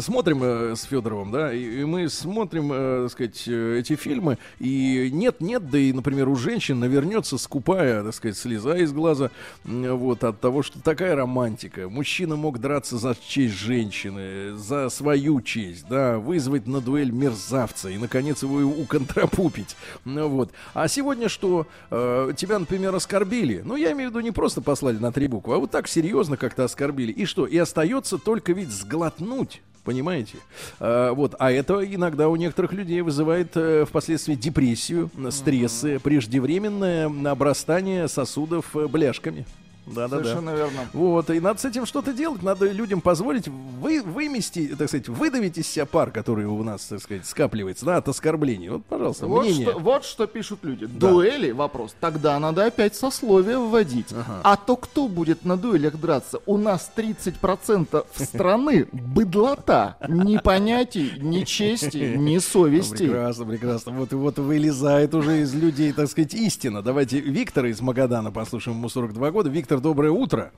Смотрим 0.00 0.42
э, 0.42 0.74
с 0.74 0.84
Федоровым, 0.84 1.30
да, 1.30 1.52
и, 1.52 1.80
и 1.80 1.84
мы 1.84 2.08
смотрим, 2.08 2.72
э, 2.72 3.02
так 3.02 3.12
сказать, 3.12 3.44
э, 3.46 3.78
эти 3.78 3.94
фильмы, 3.94 4.38
и 4.58 5.10
нет-нет, 5.12 5.68
да 5.68 5.78
и, 5.78 5.92
например, 5.92 6.30
у 6.30 6.36
женщин 6.36 6.80
навернется 6.80 7.36
скупая, 7.36 8.02
так 8.02 8.14
сказать, 8.14 8.38
слеза 8.38 8.78
из 8.78 8.90
глаза, 8.92 9.30
вот, 9.64 10.24
от 10.24 10.40
того, 10.40 10.62
что 10.62 10.80
такая 10.80 11.14
романтика. 11.14 11.90
Мужчина 11.90 12.36
мог 12.36 12.58
драться 12.58 12.96
за 12.96 13.14
честь 13.14 13.54
женщины, 13.54 14.56
за 14.56 14.88
свою 14.88 15.42
честь, 15.42 15.86
да, 15.88 16.18
вызвать 16.18 16.66
на 16.66 16.80
дуэль 16.80 17.10
мерзавца 17.10 17.90
и, 17.90 17.98
наконец, 17.98 18.42
его 18.42 18.60
уконтрапупить. 18.60 19.76
Ну, 20.06 20.28
вот. 20.28 20.52
А 20.72 20.88
сегодня 20.88 21.28
что? 21.28 21.66
Э, 21.90 22.32
тебя, 22.34 22.58
например, 22.58 22.94
оскорбили. 22.94 23.60
Ну, 23.62 23.76
я 23.76 23.92
имею 23.92 24.08
в 24.08 24.12
виду, 24.12 24.20
не 24.20 24.30
просто 24.30 24.62
послали 24.62 24.96
на 24.96 25.12
три 25.12 25.26
буквы, 25.26 25.56
а 25.56 25.58
вот 25.58 25.70
так 25.70 25.86
серьезно 25.86 26.38
как-то 26.38 26.64
оскорбили. 26.64 27.12
И 27.12 27.26
что? 27.26 27.46
И 27.46 27.58
остается 27.58 28.16
только 28.16 28.54
ведь 28.54 28.70
сглотнуть. 28.70 29.60
Понимаете? 29.84 30.38
А, 30.78 31.12
вот, 31.12 31.34
а 31.38 31.50
это 31.50 31.84
иногда 31.84 32.28
у 32.28 32.36
некоторых 32.36 32.72
людей 32.72 33.00
вызывает 33.00 33.56
э, 33.56 33.84
впоследствии 33.84 34.34
депрессию, 34.34 35.10
стрессы, 35.30 35.98
преждевременное 35.98 37.10
обрастание 37.30 38.06
сосудов 38.08 38.76
э, 38.76 38.86
бляшками. 38.86 39.44
Да, 39.86 40.08
да, 40.08 40.18
да. 40.18 40.24
Совершенно 40.24 40.50
верно. 40.50 40.88
Вот, 40.92 41.30
и 41.30 41.40
надо 41.40 41.60
с 41.60 41.64
этим 41.64 41.86
что-то 41.86 42.12
делать, 42.12 42.42
надо 42.42 42.70
людям 42.70 43.00
позволить 43.00 43.48
вы, 43.48 44.02
вымести, 44.02 44.68
так 44.78 44.88
сказать, 44.88 45.08
выдавить 45.08 45.58
из 45.58 45.66
себя 45.66 45.86
пар, 45.86 46.10
который 46.10 46.46
у 46.46 46.62
нас, 46.62 46.84
так 46.84 47.00
сказать, 47.00 47.26
скапливается, 47.26 47.84
да, 47.84 47.96
от 47.96 48.08
оскорблений. 48.08 48.68
Вот, 48.68 48.84
пожалуйста, 48.84 49.26
Вот 49.26 49.44
мнение. 49.44 49.70
что, 49.70 49.78
вот 49.78 50.04
что 50.04 50.26
пишут 50.26 50.60
люди. 50.62 50.86
Да. 50.86 51.08
Дуэли 51.10 51.50
вопрос. 51.50 51.94
Тогда 52.00 52.38
надо 52.38 52.66
опять 52.66 52.94
сословие 52.94 53.58
вводить. 53.58 54.08
А 54.44 54.56
то 54.56 54.76
кто 54.76 55.08
будет 55.08 55.44
на 55.44 55.56
дуэлях 55.56 55.98
драться? 55.98 56.38
У 56.46 56.56
нас 56.56 56.90
30% 56.96 58.04
страны 58.24 58.86
быдлота. 58.92 59.96
Ни 60.08 60.38
понятий, 60.38 61.12
ни 61.18 61.42
чести, 61.42 62.14
ни 62.16 62.38
совести. 62.38 63.06
Прекрасно, 63.06 63.44
прекрасно. 63.46 63.92
Вот 63.92 64.12
вот 64.12 64.38
вылезает 64.38 65.14
уже 65.14 65.40
из 65.40 65.54
людей, 65.54 65.92
так 65.92 66.08
сказать, 66.08 66.34
истина. 66.34 66.82
Давайте 66.82 67.20
Виктора 67.20 67.68
из 67.68 67.80
Магадана 67.80 68.30
послушаем, 68.30 68.76
ему 68.78 68.88
42 68.88 69.30
года. 69.30 69.50
Виктор, 69.50 69.71
доброе 69.80 70.10
утро. 70.10 70.52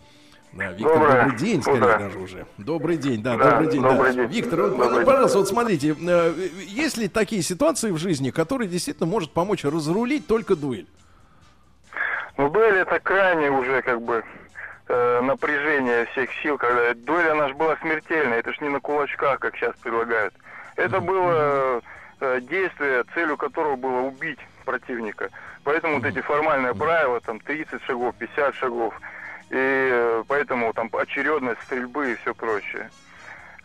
Да, 0.53 0.71
Виктор, 0.71 0.95
Доброе 0.95 1.23
добрый 1.25 1.39
день, 1.39 1.63
скорее 1.63 1.79
утро. 1.79 1.99
даже 1.99 2.19
уже. 2.19 2.47
Добрый 2.59 2.97
день, 2.97 3.23
да, 3.23 3.37
Да, 3.37 3.51
добрый 3.51 3.73
день. 3.73 3.83
добрый 3.83 4.13
да. 4.15 4.23
день. 4.23 4.31
Виктор, 4.31 4.61
вот, 4.63 4.71
Добрый 4.77 4.95
день. 4.99 5.05
пожалуйста, 5.07 5.39
вот 5.39 5.49
смотрите, 5.49 5.97
э, 6.01 6.35
есть 6.67 6.97
ли 6.97 7.09
такие 7.09 7.43
ситуации 7.43 7.91
в 7.91 7.99
жизни, 7.99 8.31
которые 8.31 8.69
действительно 8.69 9.07
может 9.07 9.33
помочь 9.33 9.65
разрулить 9.65 10.27
только 10.29 10.55
дуэль? 10.55 10.87
Ну, 12.37 12.49
дуэль 12.51 12.77
это 12.77 13.01
крайне 13.01 13.51
уже 13.51 13.83
как 13.83 14.01
бы 14.03 14.23
э, 14.89 15.21
напряжение 15.23 16.07
всех 16.13 16.31
сил, 16.43 16.57
когда 16.57 16.95
дуэль 16.95 17.31
она 17.31 17.49
же 17.49 17.55
была 17.55 17.77
смертельная, 17.79 18.39
это 18.39 18.53
ж 18.53 18.61
не 18.61 18.69
на 18.69 18.79
кулачках, 18.79 19.41
как 19.41 19.57
сейчас 19.57 19.75
предлагают. 19.83 20.35
Это 20.77 21.01
было 21.01 21.83
э, 22.21 22.41
действие, 22.43 23.03
целью 23.15 23.37
которого 23.37 23.75
было 23.75 24.01
убить 24.03 24.39
противника. 24.65 25.31
Поэтому 25.63 25.97
вот 25.97 26.05
эти 26.05 26.21
формальные 26.21 26.75
правила, 26.75 27.21
там 27.21 27.41
30 27.41 27.83
шагов, 27.85 28.15
50 28.19 28.55
шагов, 28.57 28.95
и 29.51 29.57
э, 29.57 30.25
поэтому 30.27 30.73
там 30.73 30.91
очередность 30.93 31.63
стрельбы 31.63 32.13
и 32.13 32.17
все 32.17 32.35
прочее. 32.35 32.91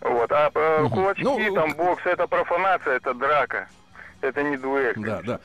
Вот. 0.02 0.32
А 0.32 0.52
э, 0.54 0.88
кулачки, 0.90 1.24
Ну, 1.24 1.54
там 1.56 1.74
бокс, 1.74 2.06
это 2.06 2.28
профанация, 2.28 2.98
это 2.98 3.14
драка. 3.14 3.68
Это 4.22 4.44
не 4.44 4.58
дуэль. 4.58 4.96
Да, 4.98 5.22
да. 5.24 5.40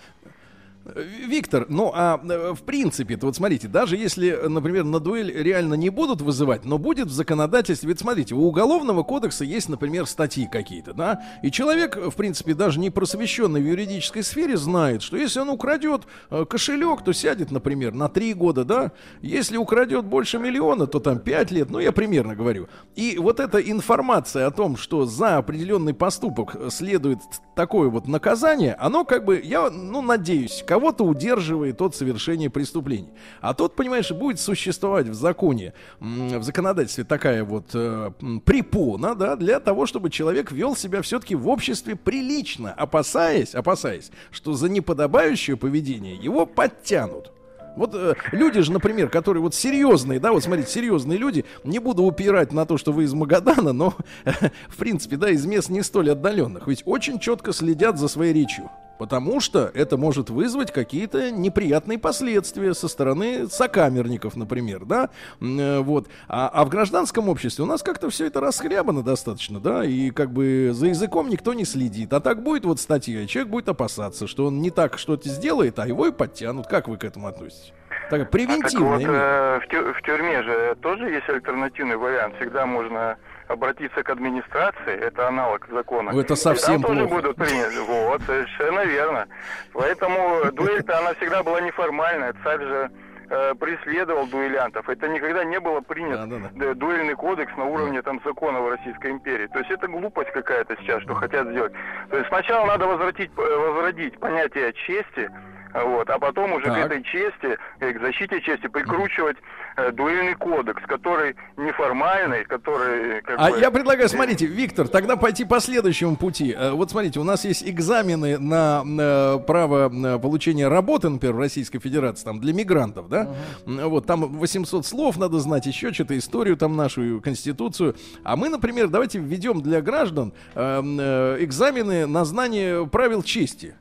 Виктор, 0.85 1.67
ну 1.71 1.91
а 1.95 2.21
э, 2.23 2.53
в 2.53 2.63
принципе, 2.63 3.17
то 3.17 3.27
вот 3.27 3.37
смотрите, 3.37 3.69
даже 3.69 3.97
если, 3.97 4.39
например, 4.49 4.85
на 4.85 5.01
дуэль 5.01 5.33
реально 5.33 5.75
не 5.75 5.89
будут 5.89 6.21
вызывать, 6.21 6.67
но 6.67 6.77
будет 6.77 7.09
в 7.09 7.13
законодательстве, 7.13 7.89
ведь 7.89 8.01
смотрите, 8.01 8.35
у 8.35 8.43
уголовного 8.43 9.03
кодекса 9.03 9.45
есть, 9.45 9.71
например, 9.71 10.05
статьи 10.07 10.47
какие-то, 10.47 10.93
да, 10.93 11.23
и 11.43 11.51
человек, 11.51 11.97
в 11.97 12.15
принципе, 12.15 12.53
даже 12.53 12.81
не 12.81 12.91
просвещенный 12.91 13.63
в 13.63 13.67
юридической 13.67 14.23
сфере 14.23 14.59
знает, 14.59 15.03
что 15.03 15.17
если 15.17 15.41
он 15.41 15.49
украдет 15.49 16.03
э, 16.31 16.45
кошелек, 16.45 17.03
то 17.03 17.15
сядет, 17.15 17.51
например, 17.51 17.95
на 17.95 18.11
три 18.11 18.35
года, 18.35 18.65
да, 18.65 18.93
если 19.23 19.57
украдет 19.57 20.05
больше 20.05 20.39
миллиона, 20.39 20.87
то 20.87 21.01
там 21.01 21.19
пять 21.19 21.51
лет, 21.51 21.71
ну 21.71 21.79
я 21.79 21.93
примерно 21.93 22.35
говорю. 22.35 22.69
И 22.95 23.17
вот 23.19 23.41
эта 23.41 23.59
информация 23.59 24.47
о 24.47 24.51
том, 24.51 24.77
что 24.77 25.07
за 25.07 25.39
определенный 25.39 25.95
поступок 25.95 26.57
следует 26.69 27.21
такое 27.55 27.89
вот 27.89 28.07
наказание, 28.07 28.75
оно 28.75 29.05
как 29.05 29.25
бы, 29.25 29.41
я, 29.43 29.71
ну, 29.71 30.03
надеюсь, 30.03 30.63
кого-то 30.75 31.05
удерживает 31.05 31.81
от 31.83 31.95
совершения 31.95 32.51
преступлений. 32.51 33.11
А 33.41 33.55
тот, 33.55 33.77
понимаешь, 33.77 34.11
будет 34.11 34.41
существовать 34.41 35.07
в 35.07 35.15
законе, 35.15 35.73
в 36.01 36.43
законодательстве 36.43 37.05
такая 37.05 37.45
вот 37.45 37.67
э, 37.75 38.11
препона, 38.45 39.15
да, 39.15 39.37
для 39.37 39.61
того, 39.61 39.87
чтобы 39.87 40.11
человек 40.11 40.51
вел 40.51 40.75
себя 40.75 41.01
все-таки 41.03 41.37
в 41.37 41.49
обществе 41.49 41.95
прилично, 41.95 42.73
опасаясь, 42.73 43.55
опасаясь, 43.55 44.11
что 44.33 44.55
за 44.55 44.69
неподобающее 44.69 45.57
поведение 45.57 46.17
его 46.17 46.45
подтянут. 46.45 47.31
Вот 47.77 47.95
э, 47.95 48.15
люди 48.33 48.61
же, 48.61 48.73
например, 48.73 49.11
которые 49.11 49.45
вот 49.45 49.55
серьезные, 49.55 50.19
да, 50.19 50.33
вот 50.33 50.43
смотрите, 50.43 50.73
серьезные 50.73 51.19
люди, 51.19 51.45
не 51.63 51.79
буду 51.79 52.03
упирать 52.03 52.53
на 52.53 52.67
то, 52.67 52.79
что 52.79 52.91
вы 52.91 53.05
из 53.05 53.15
Магадана, 53.15 53.73
но, 53.73 53.95
в 54.69 54.77
принципе, 54.77 55.19
да, 55.19 55.31
из 55.31 55.47
мест 55.47 55.69
не 55.69 55.85
столь 55.85 56.11
отдаленных, 56.11 56.67
ведь 56.67 56.83
очень 56.85 57.21
четко 57.21 57.53
следят 57.53 57.97
за 57.97 58.09
своей 58.09 58.33
речью. 58.33 58.69
Потому 58.99 59.41
что 59.41 59.71
это 59.75 59.97
может 59.97 60.31
вызвать 60.31 60.73
какие-то 60.73 61.31
неприятные 61.31 61.99
последствия 61.99 62.75
со 62.75 62.89
стороны 62.89 63.49
сокамерников, 63.49 64.37
например, 64.37 64.85
да, 64.85 65.11
э, 65.41 65.79
вот. 65.81 66.09
А, 66.29 66.49
а 66.49 66.65
в 66.65 66.69
гражданском 66.69 67.29
обществе 67.29 67.65
у 67.65 67.67
нас 67.67 67.83
как-то 67.83 68.09
все 68.11 68.27
это 68.27 68.41
расхлябано 68.41 69.03
достаточно, 69.03 69.61
да, 69.61 69.85
и 69.85 70.11
как 70.11 70.31
бы 70.33 70.71
за 70.73 70.87
языком 70.87 71.29
никто 71.29 71.55
не 71.55 71.65
следит. 71.65 72.13
А 72.13 72.21
так 72.21 72.43
будет 72.43 72.65
вот 72.65 72.81
статья, 72.81 73.23
и 73.23 73.27
человек 73.27 73.51
будет 73.51 73.69
опасаться, 73.69 74.27
что 74.27 74.47
он 74.47 74.61
не 74.61 74.71
так 74.71 74.99
что-то 74.99 75.29
сделает, 75.29 75.79
а 75.79 75.87
его 75.87 76.07
и 76.07 76.13
подтянут. 76.13 76.67
Как 76.67 76.89
вы 76.89 76.97
к 76.97 77.05
этому 77.05 77.27
относитесь? 77.27 77.73
Такая 78.11 78.23
А 78.23 78.25
так 78.25 78.31
превентивная 78.31 78.99
вот, 78.99 79.03
э, 79.03 79.61
в, 79.61 79.69
тю- 79.71 79.93
в 79.95 80.03
тюрьме 80.03 80.43
же 80.43 80.77
тоже 80.83 81.11
есть 81.11 81.29
альтернативный 81.29 81.97
вариант. 81.97 82.37
Всегда 82.37 82.67
можно 82.67 83.17
обратиться 83.49 84.03
к 84.03 84.11
администрации, 84.11 84.95
это 84.99 85.29
аналог 85.29 85.67
закона. 85.71 86.13
Ну, 86.13 86.21
это 86.21 86.35
И 86.35 86.37
совсем 86.37 86.83
там 86.83 86.93
тоже 86.97 87.07
плохо. 87.09 87.15
будут 87.23 87.37
приняты. 87.37 87.81
Вот, 87.83 88.23
совершенно 88.23 88.85
верно. 88.85 89.27
Поэтому 89.73 90.51
дуэль-то 90.53 90.99
она 90.99 91.15
всегда 91.15 91.43
была 91.43 91.61
неформальная. 91.61 92.35
Царь 92.43 92.61
же 92.61 92.91
э, 93.31 93.55
преследовал 93.55 94.27
дуэлянтов. 94.27 94.89
Это 94.89 95.09
никогда 95.09 95.45
не 95.45 95.61
было 95.61 95.81
принято. 95.81 96.27
Да-да-да. 96.27 96.49
Д- 96.53 96.75
дуэльный 96.75 97.15
кодекс 97.15 97.55
на 97.57 97.65
уровне 97.65 98.03
там 98.03 98.21
закона 98.25 98.61
в 98.61 98.69
Российской 98.71 99.11
империи. 99.11 99.47
То 99.49 99.59
есть 99.59 99.71
это 99.71 99.89
глупость 99.89 100.31
какая-то 100.33 100.77
сейчас, 100.81 101.03
что 101.03 101.15
хотят 101.15 101.49
сделать. 101.49 101.73
То 102.11 102.17
есть 102.17 102.29
сначала 102.29 102.67
надо 102.67 102.87
возвратить, 102.87 103.31
э, 103.37 103.57
возродить 103.57 104.19
понятие 104.19 104.73
чести, 104.73 105.31
вот, 105.75 106.09
а 106.09 106.19
потом 106.19 106.53
уже 106.53 106.67
Так. 106.67 106.75
к 106.75 106.79
этой 106.87 107.03
чести, 107.03 107.59
э, 107.81 107.93
к 107.93 108.01
защите 108.01 108.41
чести 108.41 108.69
прикручивать 108.69 109.37
э, 109.77 109.91
дуэльный 109.91 110.35
кодекс, 110.35 110.83
который 110.87 111.35
неформальный, 111.57 112.45
который... 112.45 113.21
Как 113.23 113.37
А 113.39 113.51
бы, 113.51 113.59
я 113.59 113.71
предлагаю, 113.71 114.09
смотрите, 114.09 114.47
Виктор, 114.47 114.87
тогда 114.89 115.17
пойти 115.17 115.45
по 115.45 115.59
следующему 115.61 116.17
пути. 116.17 116.55
Э, 116.57 116.71
Вот 116.73 116.91
смотрите, 116.91 117.19
у 117.19 117.25
нас 117.25 117.45
есть 117.45 117.69
экзамены 117.69 118.39
на 118.39 118.83
э, 118.85 119.39
право 119.47 119.91
э, 119.93 120.19
получения 120.21 120.69
работы, 120.69 121.09
например, 121.09 121.35
в 121.35 121.41
Российской 121.41 121.81
Федерации, 121.81 122.25
там, 122.25 122.41
для 122.41 122.53
мигрантов, 122.53 123.09
да? 123.09 123.29
М, 123.67 123.89
Вот, 123.89 124.07
там 124.07 124.25
800 124.39 124.87
слов 124.87 125.17
надо 125.19 125.39
знать, 125.41 125.67
еще 125.67 125.93
что-то, 125.93 126.17
историю 126.17 126.57
там 126.57 126.77
нашу, 126.77 127.21
конституцию. 127.21 127.97
А 128.23 128.37
мы, 128.37 128.49
например, 128.49 128.89
давайте 128.89 129.19
введем 129.19 129.61
для 129.61 129.81
граждан 129.83 130.33
э, 130.55 130.83
э, 130.85 131.37
экзамены 131.41 132.07
на 132.07 132.25
знание 132.25 132.87
правил 132.87 133.23
чести. 133.23 133.75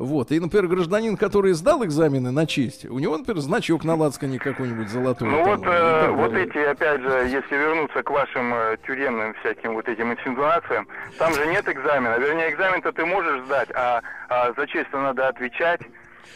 Вот, 0.00 0.32
и, 0.32 0.40
например, 0.40 0.66
гражданин, 0.66 1.14
который 1.18 1.52
сдал 1.52 1.84
экзамены 1.84 2.30
на 2.30 2.46
честь, 2.46 2.86
у 2.86 2.98
него, 2.98 3.18
например, 3.18 3.42
значок 3.42 3.84
на 3.84 3.96
лацкане 3.96 4.38
какой-нибудь 4.38 4.88
золотой. 4.88 5.28
Ну 5.28 5.44
там, 5.44 5.58
вот, 5.58 5.66
э, 5.66 6.08
вот 6.08 6.32
эти, 6.32 6.56
опять 6.56 7.02
же, 7.02 7.28
если 7.28 7.54
вернуться 7.54 8.02
к 8.02 8.08
вашим 8.08 8.54
э, 8.54 8.78
тюремным 8.86 9.34
всяким 9.40 9.74
вот 9.74 9.86
этим 9.86 10.10
инсинуациям, 10.10 10.88
там 11.18 11.34
же 11.34 11.44
нет 11.48 11.68
экзамена. 11.68 12.16
Вернее, 12.18 12.50
экзамен-то 12.50 12.92
ты 12.92 13.04
можешь 13.04 13.44
сдать, 13.44 13.68
а, 13.74 14.00
а 14.30 14.54
за 14.56 14.66
честь 14.68 14.90
надо 14.94 15.28
отвечать. 15.28 15.82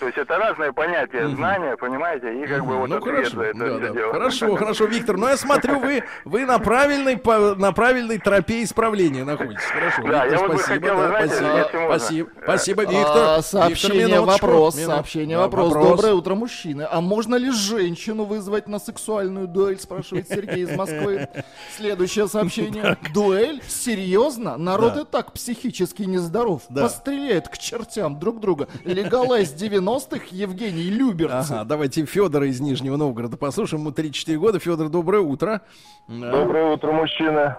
То 0.01 0.07
есть 0.07 0.19
это 0.19 0.37
разное 0.39 0.73
понятие 0.73 1.29
знания, 1.29 1.77
понимаете, 1.77 2.43
и 2.43 2.47
как 2.47 2.67
бы 2.67 2.77
вот 2.77 2.89
ну 2.91 3.01
хорошо, 3.01 3.37
за 3.37 3.43
это 3.45 3.59
да, 3.59 3.79
да. 3.79 3.89
дело. 3.91 4.13
хорошо, 4.13 4.57
хорошо, 4.57 4.85
Виктор. 4.87 5.17
Ну 5.17 5.29
я 5.29 5.37
смотрю, 5.37 5.79
вы 5.79 6.03
вы 6.25 6.45
на 6.47 6.59
правильной 6.59 7.17
по- 7.17 7.55
на 7.55 7.73
правильной 7.73 8.19
тропе 8.19 8.63
исправления 8.65 9.25
находитесь. 9.25 9.63
Хорошо. 9.65 10.03
Да, 10.03 10.27
Виктор, 10.27 10.33
я 10.33 10.39
вот 10.39 10.51
бы 10.51 10.59
спасибо, 10.59 10.81
хотел, 10.89 10.97
да, 10.97 11.09
знаете, 11.09 11.35
спасибо, 11.35 11.59
если 11.59 11.77
можно. 11.79 11.99
спасибо, 11.99 12.31
спасибо, 12.43 12.83
А, 12.83 12.87
Виктор. 12.93 13.43
сообщение, 13.43 13.99
Виктор, 13.99 14.19
минуточку, 14.21 14.47
вопрос, 14.47 14.77
минут- 14.77 14.91
сообщение, 14.95 15.37
Да, 15.37 15.43
вопрос. 15.45 15.73
Доброе 15.73 16.15
утро, 16.15 16.35
мужчины. 16.35 16.87
А 16.91 17.01
можно 17.01 17.35
ли 17.37 17.51
женщину 17.51 18.25
вызвать 18.25 18.67
на 18.69 18.79
сексуальную 18.79 19.47
дуэль, 19.47 19.79
спрашивает 19.79 20.29
Сергей 20.29 20.65
из 20.65 20.77
Москвы. 20.77 21.29
Следующее 21.77 22.27
сообщение. 22.29 22.97
Дуэль? 23.15 23.63
Серьезно? 23.69 24.57
Народ 24.57 24.95
Да. 24.95 25.01
и 25.03 25.05
так 25.05 25.33
психически 25.33 26.03
нездоров. 26.03 26.63
Да. 26.69 26.83
Постреляют 26.83 27.49
к 27.49 27.59
чертям 27.59 28.19
друг 28.19 28.41
друга. 28.41 28.69
Легалайз 28.85 29.53
90-х 29.79 30.27
Евгений 30.31 30.91
Люберцев. 30.91 31.51
Ага, 31.51 31.65
давайте 31.65 32.05
Федора 32.05 32.47
из 32.47 32.61
Нижнего 32.61 32.97
Новгорода 32.97 33.37
послушаем. 33.37 33.83
Ему 33.83 33.93
34 33.93 34.39
года. 34.39 34.59
Федор, 34.59 34.89
доброе 34.89 35.21
утро. 35.23 35.63
Доброе 36.09 36.73
утро, 36.73 36.93
мужчина. 36.93 37.59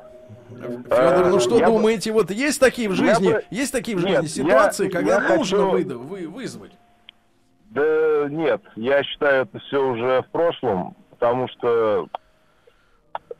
Федор, 0.50 1.28
ну 1.28 1.40
что 1.40 1.58
я 1.58 1.68
бы- 1.68 1.74
думаете? 1.74 2.12
Вот 2.12 2.32
есть 2.32 2.60
такие 2.60 2.90
в 2.90 2.94
жизни, 2.94 3.34
бы- 3.34 3.44
есть 3.52 3.72
такие 3.72 3.98
в 3.98 4.04
Нет, 4.04 4.22
жизни 4.24 4.44
я- 4.44 4.48
ситуации, 4.50 4.90
когда 4.90 5.16
я 5.16 5.36
нужно 5.38 5.38
хочу- 5.58 5.98
вы- 5.98 6.28
вызвать? 6.28 6.72
Да 7.70 8.28
нет, 8.30 8.62
я 8.76 9.04
считаю, 9.04 9.44
это 9.44 9.60
все 9.60 9.86
уже 9.86 10.22
в 10.28 10.32
прошлом, 10.32 10.96
потому 11.12 11.48
что 11.50 12.08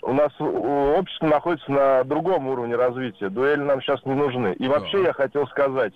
у 0.02 0.14
нас 0.14 0.32
общество 0.40 1.28
находится 1.28 1.72
на 1.72 2.04
другом 2.04 2.48
уровне 2.48 2.76
развития. 2.76 3.30
Дуэли 3.30 3.62
нам 3.62 3.82
сейчас 3.82 4.04
не 4.06 4.14
нужны. 4.14 4.54
И 4.60 4.68
вообще 4.68 5.04
я 5.04 5.14
хотел 5.14 5.48
сказать, 5.48 5.94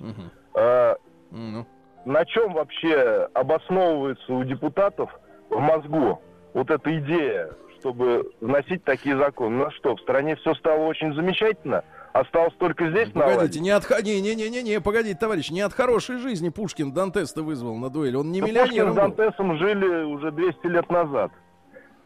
э, 0.56 0.95
Ну. 1.31 1.65
На 2.10 2.26
чем 2.26 2.53
вообще 2.53 3.30
обосновывается 3.34 4.34
у 4.34 4.44
депутатов 4.44 5.11
в 5.49 5.60
мозгу 5.60 6.19
вот 6.56 6.72
эта 6.72 6.98
идея, 6.98 7.52
чтобы 7.80 8.31
вносить 8.41 8.84
такие 8.84 9.15
законы? 9.15 9.64
Ну 9.65 9.72
что, 9.72 9.95
в 9.95 10.02
стране 10.02 10.36
все 10.38 10.56
стало 10.56 10.86
очень 10.86 11.14
замечательно? 11.14 11.84
Осталось 12.11 12.53
только 12.57 12.90
здесь 12.90 13.10
Погодите, 13.11 13.36
наладить? 13.36 13.61
не 13.61 13.69
от 13.69 14.03
не, 14.03 14.19
не, 14.22 14.34
не, 14.34 14.49
не, 14.49 14.64
не, 14.64 14.81
погодите, 14.81 15.15
товарищ, 15.19 15.52
не 15.52 15.61
от 15.61 15.73
хорошей 15.73 16.18
жизни 16.18 16.49
Пушкин 16.49 16.91
Дантеста 16.91 17.44
вызвал 17.44 17.76
на 17.76 17.91
дуэль. 17.91 18.18
Он 18.18 18.31
не 18.31 18.41
Да 18.41 18.48
миллионером 18.48 18.95
Пушкин 18.95 19.14
с. 19.14 19.15
Дантесом 19.15 19.57
жили 19.60 20.03
уже 20.06 20.31
200 20.31 20.65
лет 20.65 20.90
назад. 20.90 21.31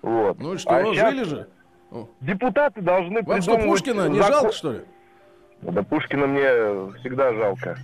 Вот. 0.02 0.38
Ну 0.38 0.56
и 0.56 0.58
что, 0.58 0.76
А 0.76 0.94
щас 0.94 1.12
жили 1.14 1.24
же? 1.24 1.48
Депутаты 2.20 2.82
должны 2.82 3.22
Вам 3.22 3.42
что, 3.42 3.54
придумывать 3.54 3.70
Пушкина 3.80 4.10
не 4.10 4.20
закон- 4.20 4.34
жалко, 4.34 4.52
что 4.52 4.72
ли? 4.74 4.82
Да 5.62 5.82
Пушкина 5.84 6.28
мне 6.28 6.92
всегда 7.00 7.34
жалко. 7.34 7.78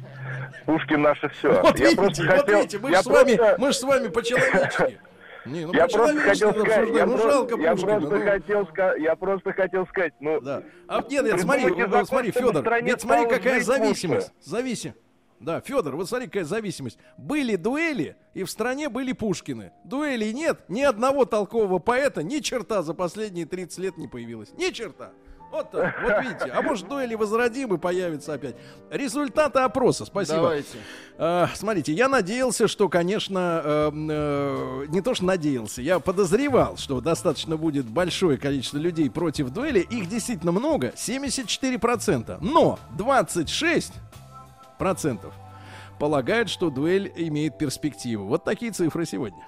Пушкин 0.66 1.02
наше 1.02 1.30
все. 1.30 1.62
Вот 1.62 1.80
видите, 1.80 2.02
вот 2.02 2.50
видите, 2.50 2.80
мы 2.80 2.90
же 2.94 3.02
с 3.02 3.06
вами, 3.06 3.40
мы 3.58 3.72
ж 3.72 3.76
с 3.76 3.84
вами 3.84 4.08
по-человечески. 4.08 5.00
Не, 5.46 5.66
ну 5.66 5.74
я 5.74 5.88
просто 5.88 6.20
хотел 6.20 6.52
сказать, 6.52 6.90
я 6.90 7.04
обсуждать. 7.04 7.08
Ну 7.08 7.18
просто, 7.18 7.32
жалко 7.32 7.62
я 7.62 7.72
Пушкина. 7.72 8.00
просто 8.00 8.16
ну. 8.16 8.26
хотел 8.26 8.68
сказать, 8.68 9.02
я 9.02 9.16
просто 9.16 9.54
хотел 9.54 9.88
сказать, 9.88 10.14
ну, 10.20 10.42
Да. 10.42 10.64
А 10.88 11.02
нет, 11.10 11.26
нет, 11.26 11.42
смотри, 11.42 11.64
закон, 11.64 12.06
смотри, 12.06 12.32
Федор, 12.32 12.84
нет, 12.84 13.02
смотри, 13.02 13.28
какая 13.28 13.62
зависимость. 13.62 14.34
лучше. 14.36 14.50
Зависим. 14.50 14.94
Да, 15.40 15.62
Федор, 15.62 15.96
вот 15.96 16.10
смотри, 16.10 16.28
какая 16.28 16.44
зависимость. 16.44 17.00
Были 17.18 17.56
дуэли, 17.56 18.18
и 18.34 18.44
в 18.44 18.50
стране 18.50 18.90
были 18.90 19.14
Пушкины. 19.14 19.72
Дуэлей 19.86 20.34
нет, 20.34 20.66
ни 20.68 20.82
одного 20.82 21.24
толкового 21.24 21.80
поэта, 21.80 22.24
ни 22.24 22.40
черта 22.40 22.84
за 22.84 22.94
последние 22.94 23.46
30 23.46 23.78
лет 23.80 23.98
не 23.98 24.08
появилось. 24.08 24.52
Ни 24.58 24.70
черта. 24.72 25.12
Вот 25.52 25.72
так, 25.72 25.96
вот 26.04 26.24
видите. 26.24 26.52
А 26.52 26.62
может, 26.62 26.88
дуэли 26.88 27.16
возродим 27.16 27.74
и 27.74 27.78
появятся 27.78 28.34
опять. 28.34 28.56
Результаты 28.92 29.60
опроса, 29.60 30.06
спасибо. 30.06 30.38
Давайте. 30.38 30.78
Э, 31.18 31.48
смотрите, 31.56 31.94
я 31.94 32.08
надеялся, 32.08 32.68
что, 32.68 32.88
конечно, 32.88 33.62
э, 33.64 33.92
э, 33.94 34.86
не 34.90 35.02
то 35.02 35.16
что 35.16 35.26
надеялся, 35.26 35.82
я 35.82 36.00
подозревал, 36.00 36.78
что 36.78 37.02
достаточно 37.02 37.58
будет 37.58 37.86
большое 37.86 38.38
количество 38.38 38.78
людей 38.78 39.10
против 39.10 39.50
дуэли. 39.50 39.80
Их 39.80 40.08
действительно 40.08 40.52
много, 40.52 40.94
74%. 40.96 42.38
Но 42.42 42.78
26% 42.98 45.32
полагают, 46.00 46.50
что 46.50 46.70
дуэль 46.70 47.12
имеет 47.16 47.58
перспективу. 47.58 48.28
Вот 48.28 48.44
такие 48.44 48.72
цифры 48.72 49.06
сегодня. 49.06 49.48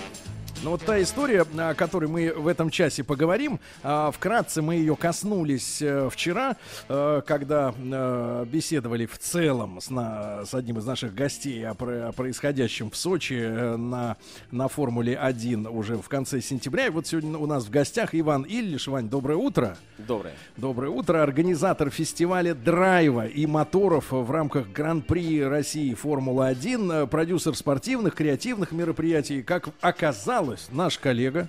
Ну 0.63 0.69
вот 0.69 0.81
та 0.85 1.01
история, 1.01 1.43
о 1.57 1.73
которой 1.73 2.05
мы 2.05 2.31
в 2.35 2.45
этом 2.47 2.69
часе 2.69 3.03
поговорим, 3.03 3.59
а, 3.81 4.11
вкратце 4.11 4.61
мы 4.61 4.75
ее 4.75 4.95
коснулись 4.95 5.81
э, 5.81 6.07
вчера, 6.11 6.55
э, 6.87 7.23
когда 7.25 7.73
э, 7.75 8.45
беседовали 8.47 9.07
в 9.07 9.17
целом 9.17 9.81
с, 9.81 9.89
на- 9.89 10.45
с 10.45 10.53
одним 10.53 10.77
из 10.77 10.85
наших 10.85 11.15
гостей 11.15 11.65
о, 11.67 11.73
про- 11.73 12.09
о 12.09 12.11
происходящем 12.11 12.91
в 12.91 12.95
Сочи 12.95 13.33
на, 13.75 14.17
на 14.51 14.67
Формуле 14.67 15.17
1 15.17 15.65
уже 15.65 15.97
в 15.97 16.07
конце 16.07 16.41
сентября. 16.41 16.85
И 16.85 16.89
вот 16.91 17.07
сегодня 17.07 17.39
у 17.39 17.47
нас 17.47 17.65
в 17.65 17.71
гостях 17.71 18.13
Иван 18.13 18.45
Ильич. 18.47 18.87
Вань, 18.87 19.09
доброе 19.09 19.37
утро. 19.37 19.77
Доброе. 19.97 20.35
Доброе 20.57 20.91
утро. 20.91 21.23
Организатор 21.23 21.89
фестиваля 21.89 22.53
драйва 22.53 23.25
и 23.25 23.47
моторов 23.47 24.11
в 24.11 24.29
рамках 24.29 24.67
Гран-при 24.67 25.43
России 25.43 25.95
Формула-1, 25.95 27.05
э, 27.05 27.07
продюсер 27.07 27.55
спортивных, 27.55 28.13
креативных 28.13 28.71
мероприятий. 28.73 29.41
Как 29.41 29.69
оказалось, 29.81 30.50
наш 30.71 30.97
коллега, 30.97 31.47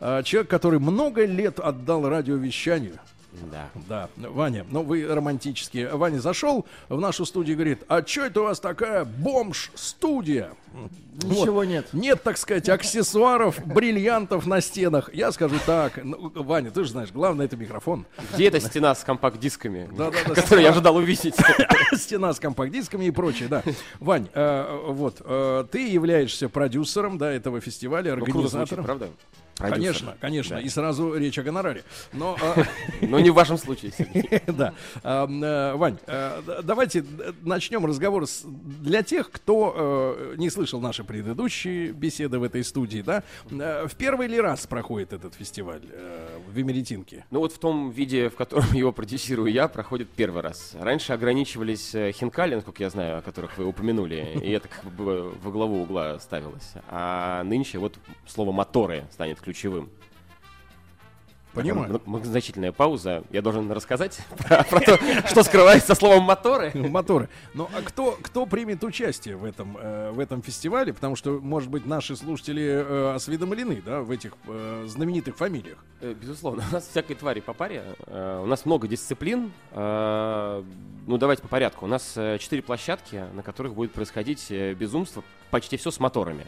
э, 0.00 0.22
человек, 0.24 0.50
который 0.50 0.78
много 0.78 1.24
лет 1.24 1.60
отдал 1.60 2.08
радиовещанию. 2.08 2.98
Да. 3.50 3.70
Да, 3.88 4.08
Ваня, 4.16 4.66
ну 4.70 4.82
вы 4.82 5.06
романтические. 5.06 5.94
Ваня 5.94 6.18
зашел 6.18 6.66
в 6.88 7.00
нашу 7.00 7.24
студию 7.24 7.54
и 7.54 7.56
говорит, 7.56 7.82
а 7.88 8.04
что 8.04 8.24
это 8.26 8.40
у 8.40 8.44
вас 8.44 8.60
такая 8.60 9.04
бомж-студия? 9.04 10.50
Ничего 11.24 11.54
Вот. 11.56 11.64
нет. 11.64 11.86
Нет, 11.92 12.22
так 12.22 12.36
сказать, 12.38 12.68
аксессуаров, 12.68 13.58
бриллиантов 13.66 14.46
на 14.46 14.60
стенах. 14.60 15.10
Я 15.14 15.32
скажу 15.32 15.56
так, 15.66 15.98
ну, 16.02 16.30
Ваня, 16.34 16.70
ты 16.70 16.84
же 16.84 16.90
знаешь, 16.90 17.10
главное 17.12 17.46
это 17.46 17.56
микрофон. 17.56 18.06
Где 18.34 18.48
эта 18.48 18.60
стена 18.60 18.94
с 18.94 19.04
компакт-дисками, 19.04 19.90
которую 20.34 20.62
я 20.62 20.70
ожидал 20.70 20.96
увидеть? 20.96 21.34
Стена 21.96 22.32
с 22.32 22.40
компакт-дисками 22.40 23.04
и 23.06 23.10
прочее, 23.10 23.48
да. 23.48 23.62
Вань, 23.98 24.28
э, 24.32 24.80
вот, 24.88 25.20
э, 25.24 25.64
ты 25.70 25.88
являешься 25.88 26.48
продюсером, 26.48 27.18
да, 27.18 27.30
этого 27.30 27.60
фестиваля, 27.60 28.14
Ну, 28.14 28.20
звучит, 28.20 28.34
организатором. 28.36 28.84
правда? 28.84 29.08
Конечно, 29.56 30.16
конечно, 30.22 30.56
Да. 30.56 30.62
и 30.62 30.70
сразу 30.70 31.14
речь 31.14 31.38
о 31.38 31.42
гонораре. 31.42 31.84
Но, 32.14 32.34
э, 32.56 32.62
Но 33.06 33.20
не 33.20 33.28
в 33.28 33.34
вашем 33.34 33.58
случае, 33.58 33.92
Сергей. 33.96 34.40
да, 34.46 34.72
Вань, 35.02 35.98
давайте 36.62 37.04
начнем 37.42 37.84
разговор 37.84 38.26
с- 38.26 38.42
для 38.44 39.02
тех, 39.02 39.30
кто 39.30 40.16
не 40.38 40.48
слышал 40.48 40.80
наши 40.80 41.04
предыдущие 41.10 41.90
беседы 41.90 42.38
в 42.38 42.44
этой 42.44 42.62
студии, 42.62 43.02
да. 43.02 43.24
э, 43.50 43.88
В 43.88 43.96
первый 43.96 44.28
ли 44.28 44.40
раз 44.40 44.68
проходит 44.68 45.12
этот 45.12 45.34
фестиваль 45.34 45.82
э, 45.90 46.38
в 46.48 46.56
Эмеретинке? 46.56 47.24
Ну 47.32 47.40
вот 47.40 47.52
в 47.52 47.58
том 47.58 47.90
виде, 47.90 48.28
в 48.28 48.36
котором 48.36 48.66
его 48.72 48.92
продюсирую 48.92 49.50
я, 49.50 49.66
проходит 49.66 50.08
первый 50.08 50.40
раз. 50.40 50.76
Раньше 50.78 51.12
ограничивались 51.12 51.96
э, 51.96 52.12
хинкали, 52.12 52.54
насколько 52.54 52.80
я 52.84 52.90
знаю, 52.90 53.18
о 53.18 53.22
которых 53.22 53.58
вы 53.58 53.66
упомянули, 53.66 54.38
и 54.40 54.52
это 54.52 54.68
как 54.68 54.84
бы 54.92 55.32
во 55.42 55.50
главу 55.50 55.82
угла 55.82 56.16
ставилось. 56.20 56.74
А 56.88 57.42
нынче 57.42 57.78
вот 57.78 57.98
слово 58.28 58.52
«моторы» 58.52 59.02
станет 59.10 59.40
ключевым. 59.40 59.90
Понимаю. 61.54 62.00
Многозначительная 62.06 62.72
пауза. 62.72 63.24
Я 63.30 63.42
должен 63.42 63.70
рассказать 63.72 64.20
про, 64.38 64.62
про 64.64 64.80
то, 64.80 64.98
что 65.26 65.42
скрывается 65.42 65.94
словом 65.94 66.22
«моторы». 66.24 66.70
Моторы. 66.74 67.28
Ну, 67.54 67.68
а 67.76 67.82
кто, 67.82 68.16
кто 68.22 68.46
примет 68.46 68.84
участие 68.84 69.36
в 69.36 69.44
этом, 69.44 69.76
э, 69.80 70.10
в 70.12 70.20
этом 70.20 70.42
фестивале? 70.42 70.92
Потому 70.92 71.16
что, 71.16 71.40
может 71.42 71.68
быть, 71.70 71.86
наши 71.86 72.16
слушатели 72.16 72.62
э, 72.62 73.14
осведомлены, 73.14 73.82
да, 73.84 74.00
в 74.02 74.10
этих 74.10 74.34
э, 74.46 74.84
знаменитых 74.86 75.36
фамилиях. 75.36 75.78
Э, 76.00 76.14
Безусловно, 76.14 76.62
у 76.70 76.74
нас 76.74 76.86
всякой 76.88 77.14
твари 77.16 77.40
по 77.40 77.52
паре. 77.52 77.82
Э, 78.06 78.40
У 78.42 78.46
нас 78.46 78.64
много 78.64 78.86
дисциплин. 78.88 79.50
Э, 79.72 80.62
Ну, 81.06 81.18
давайте 81.18 81.42
по 81.42 81.48
порядку. 81.48 81.86
У 81.86 81.88
нас 81.88 82.12
четыре 82.38 82.62
площадки, 82.62 83.24
на 83.34 83.42
которых 83.42 83.74
будет 83.74 83.92
происходить 83.92 84.50
безумство. 84.78 85.22
Почти 85.50 85.76
все 85.76 85.90
с 85.90 85.98
моторами. 85.98 86.46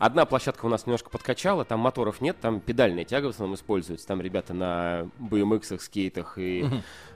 Одна 0.00 0.24
площадка 0.24 0.64
у 0.64 0.70
нас 0.70 0.86
немножко 0.86 1.10
подкачала, 1.10 1.66
там 1.66 1.80
моторов 1.80 2.22
нет, 2.22 2.38
там 2.40 2.60
педальная 2.60 3.04
тяга 3.04 3.26
в 3.26 3.28
основном 3.28 3.54
используется. 3.54 4.06
Там 4.06 4.22
ребята 4.22 4.54
на 4.54 5.10
BMX, 5.18 5.78
скейтах 5.78 6.38
и 6.38 6.66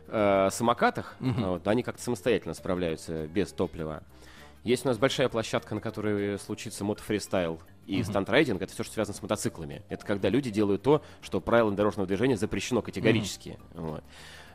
э, 0.09 0.49
самокатах. 0.53 1.17
Вот, 1.19 1.67
они 1.67 1.83
как-то 1.83 2.03
самостоятельно 2.03 2.53
справляются 2.53 3.27
без 3.27 3.53
топлива. 3.53 4.03
Есть 4.65 4.85
у 4.85 4.89
нас 4.89 4.99
большая 4.99 5.31
площадка, 5.31 5.75
на 5.75 5.81
которой 5.81 6.39
случится 6.39 6.85
мотофристайл 6.85 7.59
и 7.87 8.03
стандрайдинг. 8.03 8.61
Это 8.61 8.75
все, 8.75 8.83
что 8.83 8.93
связано 8.93 9.17
с 9.17 9.23
мотоциклами. 9.23 9.83
Это 9.89 10.05
когда 10.05 10.29
люди 10.29 10.51
делают 10.51 10.83
то, 10.83 11.03
что 11.23 11.41
правилам 11.41 11.77
дорожного 11.77 12.07
движения 12.07 12.37
запрещено 12.37 12.83
категорически. 12.83 13.59
Вот. 13.73 14.05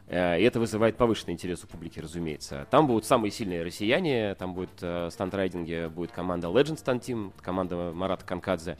Э, 0.10 0.40
И 0.40 0.44
это 0.44 0.60
вызывает 0.60 0.98
повышенный 0.98 1.34
интерес 1.34 1.64
у 1.64 1.68
публики, 1.68 2.00
разумеется. 2.00 2.68
Там 2.72 2.88
будут 2.88 3.06
самые 3.06 3.32
сильные 3.32 3.64
россияне, 3.64 4.36
там 4.36 4.54
будет 4.54 4.72
э, 4.82 5.10
стандрайдинге 5.12 5.88
будет 5.90 6.12
команда 6.12 6.48
Legend 6.48 6.84
Stunt 6.84 7.02
Team, 7.02 7.32
команда 7.42 7.92
Марата 7.94 8.26
Канкадзе, 8.26 8.78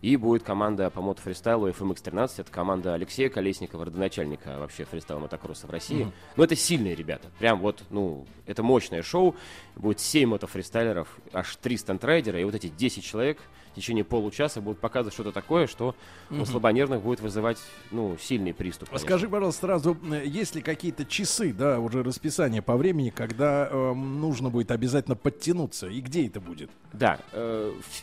и 0.00 0.16
будет 0.16 0.42
команда 0.42 0.88
по 0.88 1.02
мотофристайлу 1.02 1.68
FMX-13, 1.68 2.30
это 2.38 2.50
команда 2.50 2.94
Алексея 2.94 3.28
Колесникова, 3.28 3.84
родоначальника 3.84 4.58
вообще 4.58 4.84
фристайла 4.86 5.20
мотокросса 5.20 5.66
в 5.66 5.70
России. 5.70 6.04
Но 6.36 6.44
это 6.44 6.56
сильные 6.56 6.94
ребята, 6.94 7.28
прям 7.38 7.60
вот, 7.60 7.82
ну, 7.90 8.24
это 8.46 8.62
мощное 8.62 9.02
шоу, 9.02 9.36
будет 9.76 10.00
7 10.00 10.30
мотофристайлеров, 10.30 11.18
аж 11.34 11.54
3 11.56 11.76
стандрайдера, 11.76 12.40
и 12.40 12.44
вот 12.44 12.54
эти 12.54 12.68
10 12.68 13.04
человек 13.04 13.38
в 13.72 13.74
течение 13.76 14.04
получаса 14.04 14.60
будут 14.60 14.80
показывать 14.80 15.14
что-то 15.14 15.32
такое, 15.32 15.66
что 15.66 15.94
у 16.30 16.44
слабонервных 16.44 17.02
будет 17.02 17.20
вызывать, 17.20 17.58
ну, 17.90 18.16
сильный 18.20 18.52
приступ. 18.54 18.88
Конечно. 18.88 19.06
Скажи, 19.06 19.28
пожалуйста, 19.28 19.60
сразу, 19.60 19.96
э, 20.10 20.22
есть 20.26 20.54
ли 20.54 20.62
какие-то 20.62 21.04
часы, 21.04 21.52
да, 21.52 21.78
уже 21.78 22.02
расписание 22.02 22.62
по 22.62 22.76
времени, 22.76 23.10
когда 23.10 23.68
эм, 23.70 24.20
нужно 24.20 24.50
будет 24.50 24.70
обязательно 24.70 25.16
подтянуться, 25.16 25.88
и 25.88 26.00
где 26.00 26.26
это 26.26 26.40
будет? 26.40 26.70
Да, 26.92 27.18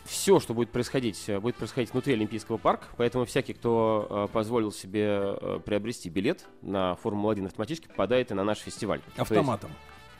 все, 0.04 0.40
что 0.40 0.54
будет 0.54 0.70
происходить, 0.70 1.22
э, 1.28 1.38
будет 1.40 1.56
происходить 1.56 1.92
внутри 1.92 2.14
Олимпийского 2.14 2.56
парка, 2.56 2.86
поэтому 2.96 3.24
всякий, 3.24 3.54
кто 3.54 4.06
э, 4.08 4.32
позволил 4.32 4.72
себе 4.72 5.06
э, 5.08 5.60
приобрести 5.64 6.08
билет 6.08 6.46
на 6.62 6.96
Формулу-1 6.96 7.46
автоматически, 7.46 7.88
попадает 7.88 8.30
и 8.30 8.34
на 8.34 8.44
наш 8.44 8.58
фестиваль. 8.58 9.00
То 9.00 9.06
есть 9.08 9.18
Автоматом. 9.18 9.70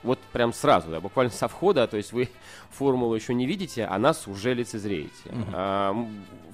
Вот 0.02 0.18
прям 0.32 0.52
сразу, 0.52 0.90
да, 0.90 1.00
буквально 1.00 1.32
со 1.32 1.48
входа, 1.48 1.86
то 1.86 1.96
есть 1.96 2.12
вы 2.12 2.28
формулу 2.70 3.14
еще 3.14 3.34
не 3.34 3.46
видите, 3.46 3.84
а 3.84 3.98
нас 3.98 4.26
уже 4.28 4.54
лицезреете. 4.54 5.10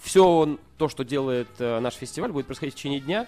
все 0.03 0.59
то, 0.79 0.89
что 0.89 1.05
делает 1.05 1.49
э, 1.59 1.81
наш 1.81 1.95
фестиваль, 1.95 2.33
будет 2.33 2.47
происходить 2.47 2.75
в 2.75 2.77
течение 2.77 3.01
дня, 3.01 3.27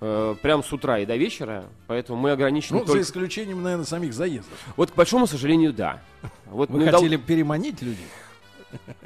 э, 0.00 0.34
прям 0.42 0.64
с 0.64 0.72
утра 0.72 0.98
и 0.98 1.06
до 1.06 1.16
вечера, 1.16 1.64
поэтому 1.86 2.18
мы 2.18 2.30
ограничены 2.32 2.80
Ну, 2.80 2.84
за 2.84 2.92
только... 2.92 3.02
исключением, 3.02 3.62
наверное, 3.62 3.84
самих 3.86 4.12
заездов. 4.14 4.52
Вот, 4.76 4.90
к 4.90 4.94
большому 4.94 5.26
сожалению, 5.26 5.72
да. 5.72 6.00
Вот 6.46 6.70
Вы 6.70 6.78
мы 6.80 6.84
дол- 6.90 7.00
хотели 7.00 7.16
переманить 7.16 7.80
людей? 7.82 8.06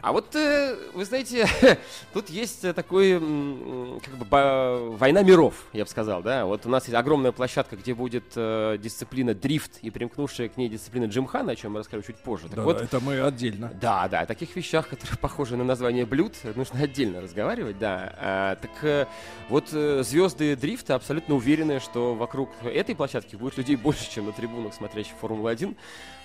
А 0.00 0.12
вот, 0.12 0.34
э, 0.36 0.76
вы 0.94 1.04
знаете, 1.04 1.46
тут 2.12 2.30
есть 2.30 2.64
э, 2.64 2.72
такой, 2.72 3.14
как 3.14 4.16
бы, 4.16 4.96
война 4.96 5.22
миров, 5.22 5.66
я 5.72 5.84
бы 5.84 5.90
сказал, 5.90 6.22
да. 6.22 6.46
Вот 6.46 6.66
у 6.66 6.68
нас 6.68 6.84
есть 6.84 6.94
огромная 6.94 7.32
площадка, 7.32 7.76
где 7.76 7.94
будет 7.94 8.24
э, 8.36 8.78
дисциплина 8.80 9.34
дрифт 9.34 9.78
и 9.82 9.90
примкнувшая 9.90 10.48
к 10.48 10.56
ней 10.56 10.68
дисциплина 10.68 11.06
джимхана, 11.06 11.52
о 11.52 11.56
чем 11.56 11.74
я 11.74 11.80
расскажу 11.80 12.02
чуть 12.02 12.16
позже. 12.16 12.46
Так 12.48 12.56
Да, 12.56 12.62
вот, 12.62 12.80
это 12.80 13.00
мы 13.00 13.20
отдельно. 13.20 13.72
да, 13.80 14.08
да, 14.08 14.20
о 14.20 14.26
таких 14.26 14.54
вещах, 14.56 14.88
которые 14.88 15.16
похожи 15.20 15.56
на 15.56 15.64
название 15.64 16.06
блюд, 16.06 16.34
нужно 16.54 16.80
отдельно 16.82 17.20
разговаривать, 17.20 17.78
да. 17.78 18.14
А, 18.18 18.56
так 18.56 19.06
вот 19.48 19.68
звезды 19.68 20.56
дрифта 20.56 20.94
абсолютно 20.94 21.34
уверены, 21.34 21.80
что 21.80 22.14
вокруг 22.14 22.50
этой 22.62 22.94
площадки 22.94 23.36
будет 23.36 23.56
людей 23.56 23.76
больше, 23.76 24.10
чем 24.10 24.26
на 24.26 24.32
трибунах, 24.32 24.74
смотрящих 24.74 25.14
Формулу-1. 25.20 25.76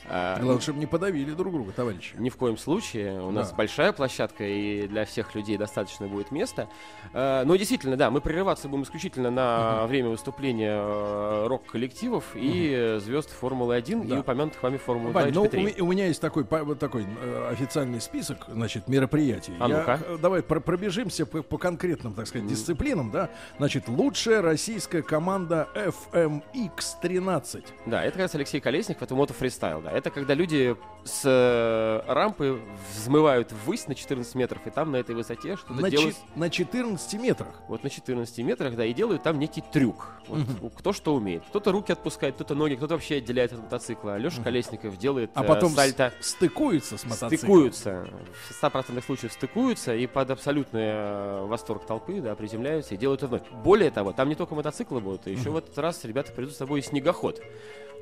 А, 0.09 0.37
Главное, 0.39 0.61
чтобы 0.61 0.79
не 0.79 0.85
подавили 0.85 1.31
друг 1.31 1.53
друга, 1.53 1.71
товарищи. 1.71 2.15
ни 2.17 2.29
в 2.29 2.35
коем 2.37 2.57
случае. 2.57 3.21
У 3.21 3.31
нас 3.31 3.49
Да. 3.51 3.55
большая 3.55 3.93
площадка, 3.93 4.43
и 4.45 4.87
для 4.87 5.05
всех 5.05 5.33
людей 5.35 5.57
достаточно 5.57 6.07
будет 6.07 6.31
места. 6.31 6.67
Э, 7.13 7.43
Но 7.45 7.55
действительно, 7.55 7.95
да, 7.95 8.11
мы 8.11 8.19
прерываться 8.21 8.67
будем 8.67 8.83
исключительно 8.83 9.31
на 9.31 9.85
время 9.87 10.09
выступления 10.09 10.75
э, 10.77 11.47
рок-коллективов 11.47 12.25
и 12.35 12.73
э, 12.75 12.99
звезд 12.99 13.29
Формулы-1 13.31 14.05
и 14.05 14.07
Да. 14.09 14.19
упомянутых 14.19 14.61
вами 14.61 14.77
Формулы-2 14.77 15.11
Вань, 15.13 15.29
и 15.29 15.31
ну, 15.31 15.41
у, 15.43 15.45
GP3. 15.45 15.63
ме- 15.63 15.81
у 15.81 15.85
меня 15.87 16.07
есть 16.07 16.21
такой, 16.21 16.43
такой 16.43 17.05
э, 17.21 17.49
официальный 17.51 18.01
список, 18.01 18.45
значит, 18.49 18.87
мероприятий. 18.87 19.53
А 19.59 19.67
Я, 19.67 19.77
ну-ка. 19.79 19.99
э, 20.05 20.17
давай 20.21 20.43
про- 20.43 20.59
пробежимся 20.59 21.25
по, 21.25 21.41
по 21.43 21.57
конкретным, 21.57 22.13
так 22.13 22.27
сказать, 22.27 22.47
дисциплинам, 22.47 23.11
да. 23.11 23.29
Значит, 23.57 23.87
лучшая 23.87 24.41
российская 24.41 25.01
команда 25.01 25.67
FMX-13. 25.75 27.63
Да, 27.85 28.01
это 28.03 28.11
как 28.13 28.21
раз 28.23 28.35
Алексей 28.35 28.59
Колесников, 28.59 29.03
это 29.03 29.15
мотофристайл, 29.15 29.81
да. 29.81 29.91
Это 29.93 30.09
когда 30.09 30.33
люди 30.33 30.75
с 31.05 31.21
э, 31.25 32.01
рампы 32.11 32.59
взмывают 32.95 33.51
ввысь 33.51 33.87
на 33.87 33.95
14 33.95 34.33
метров, 34.35 34.65
и 34.65 34.69
там 34.69 34.91
на 34.91 34.95
этой 34.97 35.13
высоте 35.15 35.55
что-то 35.57 35.73
На, 35.81 35.89
делают... 35.91 36.15
чи- 36.15 36.39
на 36.39 36.49
14 36.49 37.13
метрах. 37.21 37.61
Вот 37.67 37.83
на 37.83 37.89
14 37.89 38.37
метрах, 38.39 38.75
да, 38.75 38.85
и 38.85 38.93
делают 38.93 39.21
там 39.23 39.37
некий 39.37 39.61
трюк. 39.61 40.09
Вот, 40.27 40.39
у- 40.61 40.69
кто 40.69 40.93
что 40.93 41.13
умеет. 41.13 41.43
Кто-то 41.49 41.71
руки 41.71 41.91
отпускает, 41.91 42.35
кто-то 42.35 42.55
ноги, 42.55 42.75
кто-то 42.75 42.93
вообще 42.95 43.17
отделяет 43.17 43.53
от 43.53 43.59
мотоцикла. 43.59 44.17
Леша 44.17 44.41
Колесников 44.41 44.97
делает 44.97 45.29
А 45.35 45.43
э, 45.43 45.47
потом 45.47 45.71
с- 45.71 45.75
сальто. 45.75 46.13
стыкуются 46.21 46.97
с 46.97 47.03
мотоциклом. 47.03 47.37
Стыкуются. 47.37 48.07
В 48.49 48.63
100% 48.63 49.03
случаев 49.05 49.33
стыкуются 49.33 49.93
и 49.93 50.07
под 50.07 50.31
абсолютный 50.31 50.81
э, 50.85 51.45
восторг 51.45 51.85
толпы, 51.85 52.21
да, 52.21 52.33
приземляются 52.35 52.95
и 52.95 52.97
делают 52.97 53.21
это 53.21 53.27
вновь. 53.27 53.51
Более 53.63 53.91
того, 53.91 54.13
там 54.13 54.29
не 54.29 54.35
только 54.35 54.55
мотоциклы 54.55 55.01
будут, 55.01 55.27
а 55.27 55.29
еще 55.29 55.49
в 55.49 55.57
этот 55.57 55.77
раз 55.77 56.03
ребята 56.05 56.31
придут 56.31 56.53
с 56.53 56.57
собой 56.57 56.79
и 56.79 56.81
снегоход. 56.83 57.41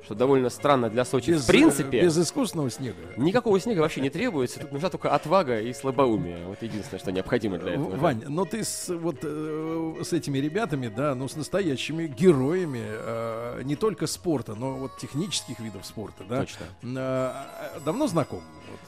Что 0.04 0.16
довольно 0.16 0.50
странно 0.50 0.90
для 0.90 1.06
Сочи. 1.06 1.32
Без, 1.32 1.44
в 1.44 1.48
принципе, 1.48 2.02
без 2.02 2.18
искусственного 2.18 2.70
снега. 2.70 2.98
никакого 3.18 3.60
снега 3.60 3.82
вообще 3.82 4.02
не 4.02 4.10
требуется. 4.10 4.60
Тут 4.60 4.72
нужна 4.72 4.90
только 4.90 5.14
отвага 5.14 5.60
и 5.60 5.74
слабоумие. 5.74 6.46
Вот 6.46 6.62
единственное, 6.62 7.00
что 7.00 7.12
необходимо 7.12 7.58
для 7.58 7.74
этого. 7.74 7.92
Да. 7.92 7.98
Вань, 7.98 8.24
но 8.28 8.46
ты 8.46 8.64
с, 8.64 8.90
вот, 8.90 9.18
э, 9.22 9.94
с 10.04 10.14
этими 10.14 10.40
ребятами, 10.40 10.88
да, 10.88 11.16
ну 11.16 11.28
с 11.28 11.36
настоящими 11.36 12.08
героями 12.08 12.82
э, 12.84 13.62
не 13.64 13.76
только 13.76 14.08
спорта, 14.08 14.56
но 14.56 14.74
вот 14.74 14.98
технических 14.98 15.60
видов 15.60 15.86
спорта, 15.86 16.24
да. 16.28 16.42
Точно. 16.42 16.66
Э, 16.84 17.80
давно 17.86 18.08
знаком? 18.08 18.42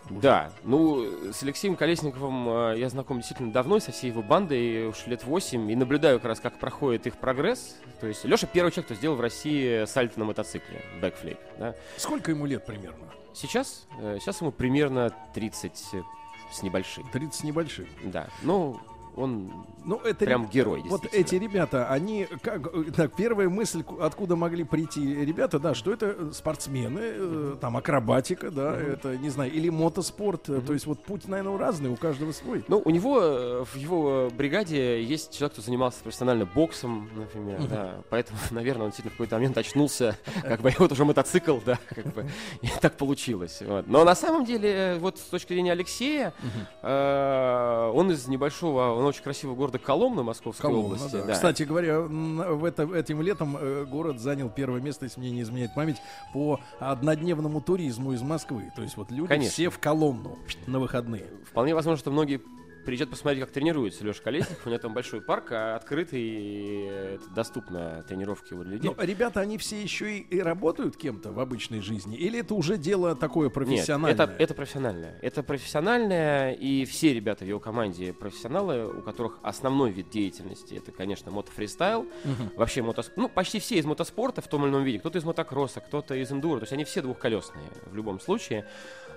Вот, 0.09 0.21
Да, 0.21 0.51
ну, 0.63 1.31
с 1.31 1.43
Алексеем 1.43 1.75
Колесниковым 1.75 2.49
э, 2.73 2.79
я 2.79 2.89
знаком 2.89 3.17
действительно 3.17 3.51
давно, 3.51 3.79
со 3.79 3.91
всей 3.91 4.11
его 4.11 4.21
бандой, 4.21 4.87
уж 4.87 5.05
лет 5.07 5.23
8, 5.23 5.71
и 5.71 5.75
наблюдаю 5.75 6.19
как 6.19 6.29
раз, 6.29 6.39
как 6.39 6.59
проходит 6.59 7.07
их 7.07 7.17
прогресс. 7.17 7.77
То 7.99 8.07
есть 8.07 8.25
Леша 8.25 8.47
первый 8.47 8.71
человек, 8.71 8.85
кто 8.85 8.95
сделал 8.95 9.15
в 9.15 9.21
России 9.21 9.85
сальто 9.85 10.19
на 10.19 10.25
мотоцикле, 10.25 10.81
бэкфлип, 11.01 11.37
да. 11.57 11.75
Сколько 11.97 12.31
ему 12.31 12.45
лет 12.45 12.65
примерно? 12.65 13.07
Сейчас, 13.33 13.85
э, 13.99 14.17
сейчас 14.19 14.41
ему 14.41 14.51
примерно 14.51 15.11
30 15.33 15.95
с 16.51 16.61
небольшим, 16.61 17.07
30 17.11 17.33
с 17.33 17.43
небольшим. 17.43 17.87
да. 18.03 18.27
Ну, 18.43 18.79
он 19.15 19.51
Ну, 19.85 19.97
это 19.97 20.25
прям 20.25 20.47
герой, 20.47 20.83
Вот 20.87 21.05
эти 21.11 21.35
ребята, 21.35 21.87
они 21.89 22.27
как 22.41 22.71
так, 22.95 23.15
первая 23.15 23.49
мысль, 23.49 23.83
ку- 23.83 23.99
откуда 24.01 24.35
могли 24.35 24.63
прийти 24.63 25.25
ребята, 25.25 25.59
да, 25.59 25.73
что 25.73 25.91
это 25.91 26.15
э, 26.17 26.31
спортсмены, 26.33 26.99
э, 27.01 27.55
там 27.59 27.77
акробатика, 27.77 28.49
да, 28.49 28.75
это 28.75 29.17
не 29.17 29.29
знаю, 29.29 29.51
или 29.51 29.69
мотоспорт, 29.69 30.49
э, 30.49 30.61
то 30.61 30.73
есть 30.73 30.85
вот 30.87 31.03
путь, 31.03 31.27
наверное, 31.27 31.57
разный, 31.57 31.89
у 31.89 31.95
каждого 31.95 32.31
свой. 32.31 32.63
Ну, 32.67 32.81
у 32.83 32.89
него, 32.89 33.65
в 33.65 33.75
его 33.75 34.29
бригаде 34.35 35.03
есть 35.03 35.33
человек, 35.37 35.53
кто 35.53 35.61
занимался 35.61 36.01
профессионально 36.03 36.45
боксом, 36.45 37.09
например, 37.15 37.61
да. 37.69 38.01
Поэтому, 38.09 38.39
наверное, 38.51 38.85
он 38.85 38.89
действительно 38.89 39.11
в 39.11 39.13
какой-то 39.13 39.35
момент 39.35 39.57
очнулся, 39.57 40.17
как 40.41 40.61
бы, 40.61 40.71
вот 40.79 40.91
уже 40.91 41.05
мотоцикл, 41.05 41.57
да, 41.65 41.77
как 41.89 42.05
бы, 42.13 42.25
и 42.61 42.67
так 42.81 42.95
получилось. 42.97 43.61
вот. 43.65 43.87
Но 43.87 44.03
на 44.03 44.15
самом 44.15 44.45
деле, 44.45 44.97
вот 44.99 45.17
с 45.19 45.23
точки 45.23 45.53
зрения 45.53 45.73
Алексея, 45.73 46.33
э, 46.81 47.91
он 47.93 48.11
из 48.11 48.27
небольшого, 48.27 48.93
он 49.03 49.09
очень 49.09 49.23
красивого 49.23 49.55
города 49.55 49.79
Коломна 49.79 50.23
Московской 50.23 50.61
Коломна, 50.61 50.95
области. 50.95 51.11
да. 51.11 51.23
да. 51.25 51.33
Кстати 51.33 51.63
говоря, 51.63 52.01
в 52.01 52.65
это, 52.65 52.83
этим 52.83 53.21
летом 53.21 53.57
э, 53.59 53.85
город 53.85 54.19
занял 54.19 54.49
первое 54.49 54.81
место, 54.81 55.05
если 55.05 55.19
мне 55.19 55.31
не 55.31 55.41
изменяет 55.41 55.73
память, 55.75 55.97
по 56.33 56.59
однодневному 56.79 57.61
туризму 57.61 58.13
из 58.13 58.21
Москвы. 58.21 58.71
То 58.75 58.81
есть 58.81 58.97
вот 58.97 59.11
люди 59.11 59.27
Конечно. 59.27 59.51
все 59.51 59.69
в 59.69 59.79
Коломну 59.79 60.37
на 60.67 60.79
выходные. 60.79 61.25
Вполне 61.45 61.75
возможно, 61.75 61.99
что 61.99 62.11
многие 62.11 62.41
приезжают 62.83 63.11
посмотреть, 63.11 63.43
как 63.43 63.51
тренируется 63.51 64.03
Леша 64.03 64.21
Колесников. 64.21 64.65
У 64.65 64.69
него 64.69 64.79
там 64.79 64.93
большой 64.93 65.21
парк, 65.21 65.51
а 65.51 65.75
открытый, 65.75 66.21
и 66.21 67.19
доступно 67.35 68.03
тренировки 68.07 68.53
для 68.53 68.63
людей. 68.63 68.91
Но 68.95 69.03
ребята, 69.03 69.39
они 69.39 69.57
все 69.57 69.81
еще 69.81 70.17
и, 70.17 70.21
и 70.21 70.39
работают 70.39 70.97
кем-то 70.97 71.31
в 71.31 71.39
обычной 71.39 71.81
жизни? 71.81 72.15
Или 72.17 72.39
это 72.39 72.53
уже 72.53 72.77
дело 72.77 73.15
такое 73.15 73.49
профессиональное? 73.49 74.11
Нет, 74.11 74.19
это, 74.19 74.43
это 74.43 74.53
профессиональное. 74.53 75.19
Это 75.21 75.43
профессиональное, 75.43 76.53
и 76.53 76.85
все 76.85 77.13
ребята 77.13 77.45
в 77.45 77.47
его 77.47 77.59
команде 77.59 78.13
профессионалы, 78.13 78.87
у 78.99 79.01
которых 79.01 79.39
основной 79.41 79.91
вид 79.91 80.09
деятельности 80.09 80.75
это, 80.75 80.91
конечно, 80.91 81.31
мотофристайл. 81.31 82.07
Вообще 82.55 82.81
мотоспорт. 82.81 83.17
Ну, 83.17 83.29
почти 83.29 83.59
все 83.59 83.77
из 83.77 83.85
мотоспорта 83.85 84.41
в 84.41 84.47
том 84.47 84.63
или 84.63 84.71
ином 84.71 84.83
виде. 84.83 84.99
Кто-то 84.99 85.17
из 85.17 85.23
мотокросса, 85.23 85.81
кто-то 85.81 86.15
из 86.15 86.31
эндуро. 86.31 86.59
То 86.59 86.63
есть 86.63 86.73
они 86.73 86.83
все 86.83 87.01
двухколесные 87.01 87.69
в 87.85 87.95
любом 87.95 88.19
случае. 88.19 88.67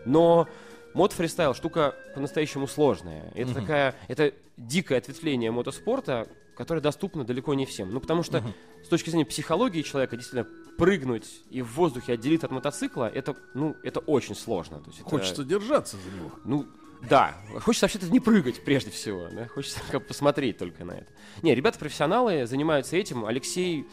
Но 0.04 0.48
мотофристайл 0.96 1.54
штука 1.54 1.94
по-настоящему 2.14 2.66
сложная. 2.66 3.30
Это 3.34 3.54
такая, 3.54 3.94
это 4.08 4.32
дикое 4.56 4.98
ответвление 4.98 5.50
мотоспорта, 5.50 6.26
которое 6.56 6.80
доступно 6.80 7.24
далеко 7.24 7.52
не 7.54 7.66
всем. 7.66 7.92
Ну, 7.92 8.00
потому 8.00 8.22
что 8.22 8.42
с 8.84 8.88
точки 8.88 9.10
зрения 9.10 9.26
психологии 9.26 9.82
человека, 9.82 10.16
действительно, 10.16 10.48
прыгнуть 10.78 11.42
и 11.50 11.60
в 11.62 11.72
воздухе 11.74 12.14
отделиться 12.14 12.46
от 12.46 12.52
мотоцикла, 12.52 13.08
это, 13.08 13.36
ну, 13.54 13.76
это 13.82 14.00
очень 14.00 14.34
сложно. 14.34 14.78
То 14.80 14.86
есть 14.88 15.00
это- 15.00 15.08
Хочется 15.10 15.44
держаться 15.44 15.96
за 15.98 16.16
него. 16.16 16.30
ну, 16.44 16.66
да. 17.10 17.36
Хочется 17.60 17.84
вообще-то 17.84 18.08
не 18.10 18.20
прыгать 18.20 18.64
прежде 18.64 18.90
всего. 18.90 19.28
Да? 19.30 19.46
Хочется 19.48 19.80
как 19.90 20.06
посмотреть 20.06 20.56
только 20.56 20.82
на 20.84 20.92
это. 20.92 21.06
Не, 21.42 21.54
ребята 21.54 21.78
профессионалы 21.78 22.46
занимаются 22.46 22.96
этим. 22.96 23.26
Алексей 23.26 23.86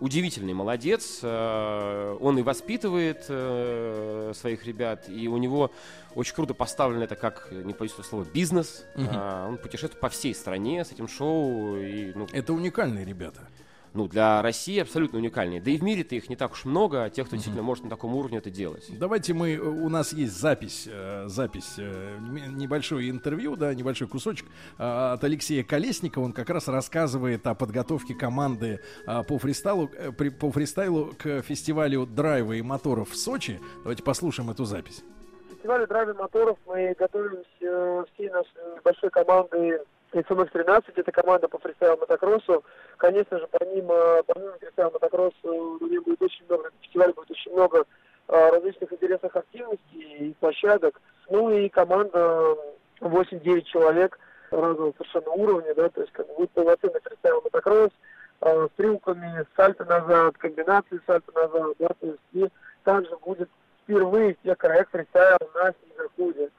удивительный 0.00 0.54
молодец. 0.54 1.20
э, 1.22 2.16
Он 2.20 2.38
и 2.38 2.42
воспитывает 2.42 3.26
э, 3.28 4.32
своих 4.34 4.66
ребят, 4.66 5.08
и 5.08 5.28
у 5.28 5.36
него 5.36 5.70
очень 6.14 6.34
круто 6.34 6.54
поставлено 6.54 7.04
это 7.04 7.14
как, 7.14 7.48
не 7.52 7.72
боюсь 7.72 7.92
этого 7.92 8.04
слова, 8.04 8.24
бизнес. 8.24 8.84
А, 8.96 9.48
Он 9.48 9.58
путешествует 9.58 10.00
по 10.00 10.08
всей 10.08 10.34
стране 10.34 10.84
с 10.84 10.92
этим 10.92 11.06
шоу. 11.06 11.76
И, 11.76 12.12
ну, 12.14 12.26
Это 12.32 12.52
уникальные 12.52 13.04
ребята. 13.04 13.42
Ну, 13.92 14.06
для 14.08 14.40
России 14.42 14.78
абсолютно 14.80 15.18
уникальные. 15.18 15.60
Да 15.60 15.70
и 15.70 15.76
в 15.78 15.82
мире-то 15.82 16.14
их 16.14 16.28
не 16.28 16.36
так 16.36 16.52
уж 16.52 16.64
много, 16.64 17.10
тех, 17.10 17.26
кто 17.26 17.36
действительно 17.36 17.62
может 17.62 17.84
на 17.84 17.90
таком 17.90 18.14
уровне 18.14 18.38
это 18.38 18.50
делать. 18.50 18.86
Давайте 18.98 19.34
мы, 19.34 19.54
э, 19.54 19.58
у 19.58 19.88
нас 19.88 20.12
есть 20.12 20.38
запись, 20.38 20.86
э, 20.90 21.24
запись, 21.26 21.74
э, 21.78 22.18
небольшое 22.48 23.10
интервью, 23.10 23.56
да, 23.56 23.74
небольшой 23.74 24.08
кусочек 24.08 24.46
э, 24.78 24.82
от 25.12 25.24
Алексея 25.24 25.64
Колесникова. 25.64 26.24
Он 26.24 26.32
как 26.32 26.50
раз 26.50 26.68
рассказывает 26.68 27.46
о 27.46 27.54
подготовке 27.54 28.14
команды 28.14 28.80
э, 29.06 29.22
по 29.24 29.38
фристайлу, 29.38 29.88
при- 30.16 30.28
по 30.30 30.50
фристайлу 30.50 31.12
к 31.18 31.42
фестивалю 31.42 32.06
драйва 32.06 32.52
и 32.52 32.62
моторов 32.62 33.10
в 33.10 33.16
Сочи. 33.16 33.60
Давайте 33.82 34.02
послушаем 34.02 34.50
эту 34.50 34.64
запись. 34.64 35.02
фестивале 35.50 35.86
драйве 35.86 36.14
моторов 36.14 36.56
мы 36.66 36.94
готовимся 36.98 38.04
всей 38.14 38.30
нашей 38.30 38.76
небольшой 38.76 39.10
командой 39.10 39.78
XMX-13, 40.12 40.92
это 40.96 41.12
команда 41.12 41.48
по 41.48 41.58
фристайл 41.58 41.96
мотокроссу. 41.96 42.64
Конечно 42.96 43.38
же, 43.38 43.48
помимо, 43.50 44.22
помимо 44.26 44.52
фристайл 44.58 44.90
мотокросса, 44.90 45.34
у 45.42 45.86
нее 45.86 46.00
будет 46.00 46.22
очень 46.22 46.44
много, 46.46 46.70
на 46.94 47.08
будет 47.12 47.30
очень 47.30 47.52
много 47.52 47.84
э, 48.28 48.50
различных 48.50 48.92
интересных 48.92 49.34
активностей 49.36 50.28
и 50.28 50.34
площадок. 50.40 51.00
Ну 51.28 51.50
и 51.50 51.68
команда 51.68 52.56
8-9 53.00 53.62
человек 53.62 54.18
разного 54.50 54.92
совершенно 54.92 55.30
уровня, 55.30 55.74
да, 55.74 55.88
то 55.88 56.00
есть 56.00 56.12
как 56.12 56.26
будет 56.36 56.50
полноценный 56.50 57.00
фристайл 57.00 57.40
мотокросс, 57.42 57.92
э, 58.40 58.68
с 58.68 58.76
трюками, 58.76 59.46
сальто 59.56 59.84
назад, 59.84 60.36
комбинации 60.38 61.00
сальто 61.06 61.32
назад, 61.32 61.76
да, 61.78 61.88
то 62.00 62.06
есть 62.06 62.20
и 62.32 62.48
также 62.82 63.16
будет 63.18 63.48
впервые 63.84 64.36
все 64.42 64.54
проект 64.56 64.90
фристайл 64.90 65.38
на 65.54 65.72
снегоходе. 65.72 66.50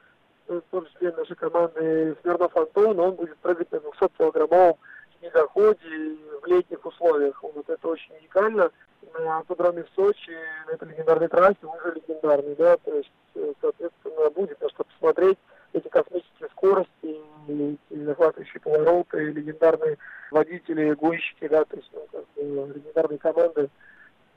Ну, 0.52 0.60
В 0.60 0.70
том 0.70 0.86
числе 0.86 1.12
нашей 1.12 1.34
команды 1.34 2.14
Смирнов 2.20 2.54
Антон, 2.54 3.00
он 3.00 3.14
будет 3.14 3.38
прыгать 3.38 3.72
на 3.72 3.76
200-килограммовом 3.76 4.76
снегоходе 5.18 6.18
в 6.42 6.46
летних 6.46 6.84
условиях. 6.84 7.42
Вот 7.42 7.66
это 7.70 7.88
очень 7.88 8.14
уникально. 8.16 8.70
На 9.14 9.38
автодроме 9.38 9.84
в 9.84 9.88
Сочи, 9.94 10.36
на 10.66 10.72
этой 10.72 10.88
легендарной 10.88 11.28
трассе, 11.28 11.56
уже 11.62 11.94
легендарный, 11.94 12.54
да, 12.54 12.76
то 12.76 12.94
есть, 12.94 13.10
э, 13.34 13.52
соответственно, 13.62 14.30
будет 14.30 14.60
на 14.60 14.68
что 14.68 14.84
посмотреть 14.84 15.38
эти 15.72 15.88
космические 15.88 16.48
скорости, 16.50 17.16
эти 17.48 18.04
захватывающие 18.04 18.60
повороты, 18.60 19.32
легендарные 19.32 19.96
водители, 20.30 20.92
гонщики, 20.92 21.48
да, 21.48 21.64
то 21.64 21.76
есть 21.76 21.90
ну, 21.94 22.06
как 22.12 22.24
бы, 22.36 22.74
легендарные 22.74 23.18
команды. 23.18 23.70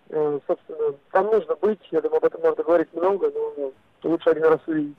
Э, 0.10 0.40
собственно, 0.48 0.96
там 1.12 1.26
нужно 1.26 1.56
быть, 1.56 1.82
я 1.92 2.00
думаю, 2.00 2.18
об 2.18 2.26
этом 2.26 2.42
можно 2.42 2.64
говорить 2.64 2.94
много, 2.94 3.32
но 3.32 3.74
лучше 4.04 4.30
один 4.30 4.46
раз 4.46 4.62
увидеть. 4.66 4.96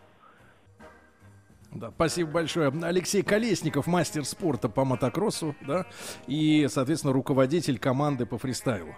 Да, 1.76 1.90
спасибо 1.94 2.30
большое. 2.30 2.72
Алексей 2.82 3.22
Колесников, 3.22 3.86
мастер 3.86 4.24
спорта 4.24 4.68
по 4.68 4.84
мотокроссу, 4.84 5.54
да, 5.66 5.86
и, 6.26 6.66
соответственно, 6.70 7.12
руководитель 7.12 7.78
команды 7.78 8.26
по 8.26 8.38
фристайлу. 8.38 8.94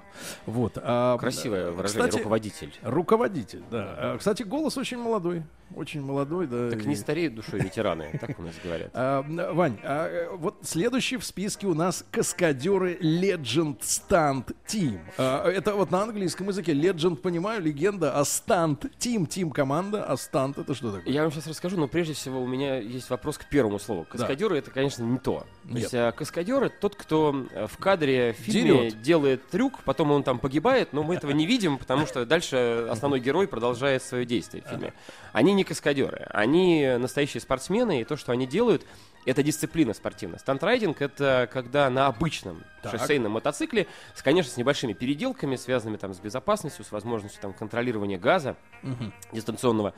Вот. 0.46 0.74
А, 0.76 1.16
Красивое 1.18 1.70
выражение, 1.70 2.06
кстати, 2.08 2.18
руководитель. 2.22 2.72
Руководитель, 2.82 3.62
да. 3.70 3.94
А, 3.98 4.18
Кстати, 4.18 4.42
голос 4.42 4.76
очень 4.76 4.98
молодой, 4.98 5.42
очень 5.74 6.02
молодой, 6.02 6.46
да. 6.46 6.70
Так 6.70 6.84
и- 6.84 6.88
не 6.88 6.96
стареют 6.96 7.34
душой 7.34 7.60
ветераны, 7.60 8.18
так 8.20 8.38
у 8.38 8.42
нас 8.42 8.54
говорят. 8.62 8.90
А, 8.94 9.22
Вань, 9.52 9.78
а, 9.82 10.06
э, 10.08 10.28
вот 10.36 10.56
следующий 10.62 11.16
в 11.16 11.24
списке 11.24 11.66
у 11.66 11.74
нас 11.74 12.04
каскадеры 12.10 12.98
Legend 13.00 13.80
Stunt 13.80 14.54
Team. 14.66 14.98
А, 15.18 15.48
Это 15.48 15.74
вот 15.74 15.90
на 15.90 16.02
английском 16.02 16.48
языке 16.48 16.72
Legend, 16.72 17.16
понимаю, 17.16 17.62
легенда, 17.62 18.12
а 18.18 18.22
Stunt 18.22 18.90
Team, 18.98 19.26
Team 19.26 19.50
команда, 19.50 20.04
а 20.04 20.14
Stunt 20.14 20.60
это 20.60 20.74
что 20.74 20.92
такое? 20.92 21.12
Я 21.12 21.22
вам 21.22 21.32
сейчас 21.32 21.46
расскажу, 21.46 21.76
но 21.76 21.88
прежде 21.88 22.12
всего 22.14 22.40
у 22.42 22.46
меня 22.46 22.67
есть 22.76 23.10
вопрос 23.10 23.38
к 23.38 23.44
первому 23.46 23.78
слову. 23.78 24.04
Каскадеры 24.04 24.58
это, 24.58 24.70
конечно, 24.70 25.02
не 25.02 25.18
то. 25.18 25.46
То 25.70 25.78
есть 25.78 25.94
а, 25.94 26.12
каскадер 26.12 26.64
это 26.64 26.74
тот, 26.80 26.96
кто 26.96 27.46
э, 27.52 27.66
в 27.66 27.76
кадре 27.78 28.32
в 28.32 28.36
фильме 28.42 28.90
Дерет. 28.90 29.02
делает 29.02 29.48
трюк, 29.48 29.82
потом 29.84 30.10
он 30.12 30.22
там 30.22 30.38
погибает, 30.38 30.92
но 30.92 31.02
мы 31.02 31.16
этого 31.16 31.32
не 31.32 31.46
видим, 31.46 31.78
потому 31.78 32.06
что 32.06 32.24
дальше 32.24 32.86
основной 32.90 33.20
герой 33.20 33.48
продолжает 33.48 34.02
свое 34.02 34.24
действие 34.24 34.62
в 34.64 34.68
фильме. 34.68 34.92
Они 35.32 35.52
не 35.52 35.64
каскадеры, 35.64 36.26
они 36.30 36.96
настоящие 36.98 37.40
спортсмены, 37.40 38.00
и 38.00 38.04
то, 38.04 38.16
что 38.16 38.32
они 38.32 38.46
делают, 38.46 38.86
это 39.26 39.42
дисциплина 39.42 39.92
спортивная. 39.92 40.38
Стантрайдинг 40.38 41.02
это 41.02 41.48
когда 41.52 41.90
на 41.90 42.06
обычном 42.06 42.62
Так. 42.82 42.92
шоссейном 42.92 43.32
мотоцикле, 43.32 43.86
с, 44.14 44.22
конечно, 44.22 44.50
с 44.52 44.56
небольшими 44.56 44.94
переделками, 44.94 45.56
связанными 45.56 45.98
там 45.98 46.14
с 46.14 46.18
безопасностью, 46.18 46.84
с 46.84 46.92
возможностью 46.92 47.42
там 47.42 47.52
контролирования 47.52 48.16
газа 48.18 48.56
Мгм. 48.82 49.12
дистанционного, 49.32 49.92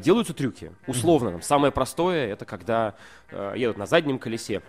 делаются 0.00 0.32
трюки. 0.34 0.72
Условно, 0.86 1.30
там, 1.32 1.42
самое 1.42 1.72
простое 1.72 2.28
это 2.28 2.44
когда 2.44 2.94
э, 3.30 3.54
едут 3.56 3.76
на 3.76 3.86
заднем 3.86 4.18
колесе, 4.18 4.62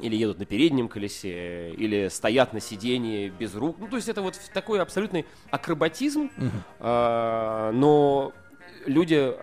или 0.00 0.16
едут 0.16 0.38
на 0.38 0.44
переднем 0.44 0.88
колесе, 0.88 1.70
или 1.70 2.08
стоят 2.08 2.52
на 2.52 2.60
сидении 2.60 3.28
без 3.28 3.54
рук. 3.54 3.76
Ну, 3.78 3.88
то 3.88 3.96
есть 3.96 4.08
это 4.08 4.22
вот 4.22 4.38
такой 4.52 4.80
абсолютный 4.80 5.26
акробатизм, 5.50 6.30
а, 6.80 7.70
но 7.72 8.32
люди 8.86 9.34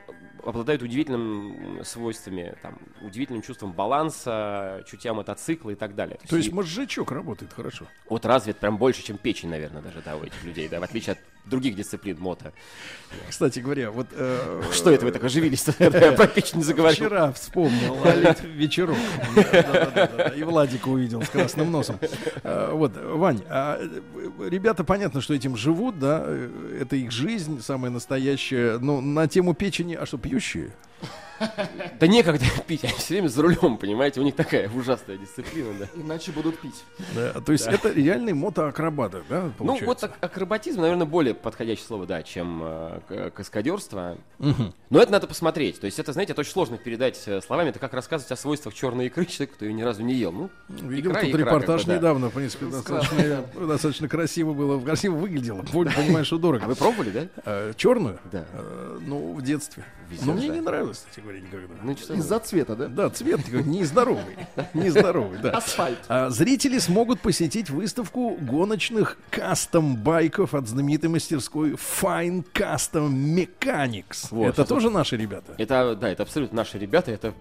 обладают 0.44 0.82
удивительным 0.82 1.84
свойствами, 1.84 2.56
там, 2.62 2.78
удивительным 3.02 3.42
чувством 3.42 3.74
баланса, 3.74 4.84
чутья 4.88 5.14
мотоцикла 5.14 5.72
и 5.72 5.76
так 5.76 5.96
далее. 5.96 6.18
То 6.28 6.38
есть 6.38 6.50
и- 6.50 6.52
мозжечок 6.54 7.12
работает 7.12 7.54
хорошо. 7.54 7.86
вот 8.10 8.26
развит 8.26 8.58
прям 8.58 8.78
больше, 8.78 9.04
чем 9.04 9.18
печень, 9.18 9.50
наверное, 9.50 9.82
даже, 9.82 10.02
да, 10.04 10.16
у 10.16 10.24
этих 10.24 10.44
людей, 10.44 10.68
да, 10.68 10.80
в 10.80 10.84
отличие 10.84 11.14
от 11.14 11.20
других 11.50 11.76
дисциплин 11.76 12.18
мото. 12.20 12.54
Кстати 13.30 13.60
говоря, 13.60 13.92
вот... 13.92 14.08
э, 14.12 14.62
Что 14.72 14.92
это 14.92 15.06
вы 15.06 15.12
так 15.12 15.24
оживились, 15.24 15.66
я 15.80 16.12
про 16.14 16.28
печень 16.28 16.64
заговорил? 16.64 16.96
Вчера 17.08 17.32
вспомнил 17.32 17.98
вечерок. 18.44 18.98
И 20.36 20.44
Владика 20.44 20.88
увидел 20.90 21.22
с 21.22 21.30
красным 21.30 21.72
носом. 21.72 22.00
А, 22.44 22.74
Вот, 22.74 22.94
Вань, 22.96 23.42
а, 23.50 23.80
э, 23.82 24.50
ребята, 24.50 24.84
понятно, 24.84 25.22
что 25.22 25.34
этим 25.34 25.56
живут, 25.58 26.00
да, 26.00 26.24
э, 26.26 26.80
это 26.82 26.96
их 26.96 27.12
жизнь, 27.12 27.62
самая 27.62 27.92
настоящая. 27.92 28.78
Но 28.80 29.02
на 29.02 29.28
тему 29.28 29.54
печени, 29.54 29.96
а 29.96 30.06
что, 30.06 30.18
пьющие? 30.18 30.72
Да 32.00 32.08
некогда 32.08 32.46
пить, 32.68 32.84
они 32.84 32.94
все 32.94 33.16
время 33.16 33.28
за 33.28 33.42
рулем, 33.42 33.78
понимаете, 33.78 34.20
у 34.20 34.24
них 34.24 34.36
такая 34.36 34.70
ужасная 34.70 35.18
дисциплина, 35.18 35.74
да. 35.80 35.86
Иначе 35.96 36.32
будут 36.32 36.60
пить. 36.60 36.84
Да, 37.16 37.34
то 37.42 37.52
есть 37.52 37.66
Да. 37.66 37.72
это 37.72 37.92
реальные 37.92 38.36
мотоакробаты, 38.36 39.22
да, 39.30 39.44
Ну, 39.46 39.52
получается? 39.52 39.86
вот 39.86 40.04
ак- 40.04 40.18
акробатизм, 40.22 40.82
наверное, 40.82 41.06
более 41.06 41.34
подходящее 41.34 41.86
слово, 41.86 42.06
да, 42.06 42.24
чем 42.24 42.62
э, 42.64 43.32
каскадерство. 43.36 44.18
Мгм. 44.40 44.74
Но 44.90 45.02
это 45.02 45.12
надо 45.12 45.28
посмотреть. 45.28 45.80
То 45.80 45.86
есть 45.86 46.00
это, 46.00 46.14
знаете, 46.14 46.32
это 46.34 46.42
очень 46.42 46.52
сложно 46.52 46.78
передать 46.78 47.22
э, 47.28 47.42
словами. 47.42 47.70
Это 47.70 47.80
как 47.80 47.94
рассказывать 47.94 48.32
о 48.32 48.36
свойствах 48.36 48.74
черной 48.74 49.08
икры 49.08 49.26
человеку, 49.26 49.56
кто 49.56 49.66
ее 49.66 49.74
ни 49.74 49.82
разу 49.82 50.02
не 50.04 50.14
ел. 50.16 50.32
Ну, 50.32 50.50
Видел 50.90 51.12
икра, 51.12 51.22
тут 51.22 51.30
икра, 51.32 51.40
репортаж 51.40 51.82
как 51.82 51.86
бы, 51.88 51.92
да. 51.94 51.98
недавно, 51.98 52.30
в 52.30 52.34
принципе, 52.34 52.66
достаточно, 52.66 53.46
достаточно 53.68 54.08
красиво 54.08 54.54
было, 54.54 54.80
красиво 54.80 55.16
выглядело. 55.16 55.62
Пон- 55.74 55.94
Понимаешь, 55.96 56.28
что 56.28 56.38
дорого. 56.38 56.66
А 56.66 56.68
вы 56.68 56.76
пробовали, 56.76 57.30
да? 57.46 57.74
черную? 57.76 58.20
Да. 58.32 58.46
Э, 58.54 59.00
Ну, 59.02 59.34
в 59.34 59.42
детстве. 59.42 59.84
Везёт, 60.10 60.26
Но 60.26 60.34
мне 60.34 60.50
не 60.50 60.62
нравилось, 60.62 60.98
кстати 60.98 61.20
говоря, 61.20 61.40
никогда. 61.40 61.74
Ну, 61.84 61.92
Из-за 61.92 62.40
цвета, 62.40 62.76
да? 62.76 62.88
Да, 62.88 63.10
цвет 63.12 63.46
такой 63.46 63.64
нездоровый. 63.64 64.38
Нездоровый, 64.74 65.38
да. 65.40 65.52
Асфальт. 65.52 66.00
А, 66.08 66.30
Зрители 66.30 66.80
смогут 66.80 67.20
посетить 67.22 67.70
выставку 67.70 68.36
гоночных 68.42 69.18
кастом-байков 69.30 70.54
от 70.56 70.68
знаменитой 70.68 71.10
мастерской 71.10 71.72
Fine 71.74 72.44
Custom 72.54 73.10
Mechanics. 73.12 74.28
Вот, 74.32 74.48
это 74.50 74.64
это- 74.64 74.70
тоже 74.70 74.90
наши 74.90 75.16
ребята. 75.16 75.54
Это, 75.58 75.96
да, 75.96 76.10
это 76.10 76.24
абсолютно 76.24 76.58
наши 76.58 76.80
ребята, 76.80 77.12
это 77.12 77.34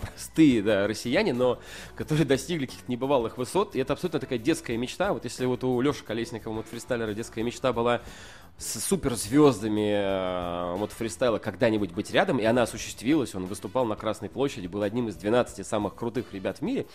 простые, 0.00 0.62
да, 0.62 0.86
россияне, 0.86 1.34
но 1.34 1.60
которые 1.96 2.24
достигли 2.24 2.66
каких-то 2.66 2.90
небывалых 2.90 3.36
высот. 3.38 3.76
И 3.76 3.78
это 3.78 3.92
абсолютно 3.92 4.20
такая 4.20 4.38
детская 4.38 4.76
мечта. 4.76 5.12
Вот 5.12 5.24
если 5.24 5.44
вот 5.44 5.64
у 5.64 5.80
Леши 5.80 6.02
Колесникова, 6.04 6.54
вот 6.54 6.66
фристайлера, 6.66 7.12
детская 7.14 7.42
мечта 7.42 7.72
была 7.72 8.00
с 8.58 8.80
суперзвездами 8.80 9.92
э, 9.92 10.76
вот 10.76 10.90
фристайла 10.90 11.38
когда-нибудь 11.38 11.92
быть 11.92 12.10
рядом, 12.10 12.38
и 12.38 12.44
она 12.44 12.62
осуществилась, 12.62 13.34
он 13.34 13.44
выступал 13.44 13.84
на 13.84 13.96
Красной 13.96 14.30
площади, 14.30 14.66
был 14.66 14.82
одним 14.82 15.08
из 15.08 15.16
12 15.16 15.66
самых 15.66 15.94
крутых 15.94 16.32
ребят 16.32 16.58
в 16.58 16.62
мире, 16.62 16.86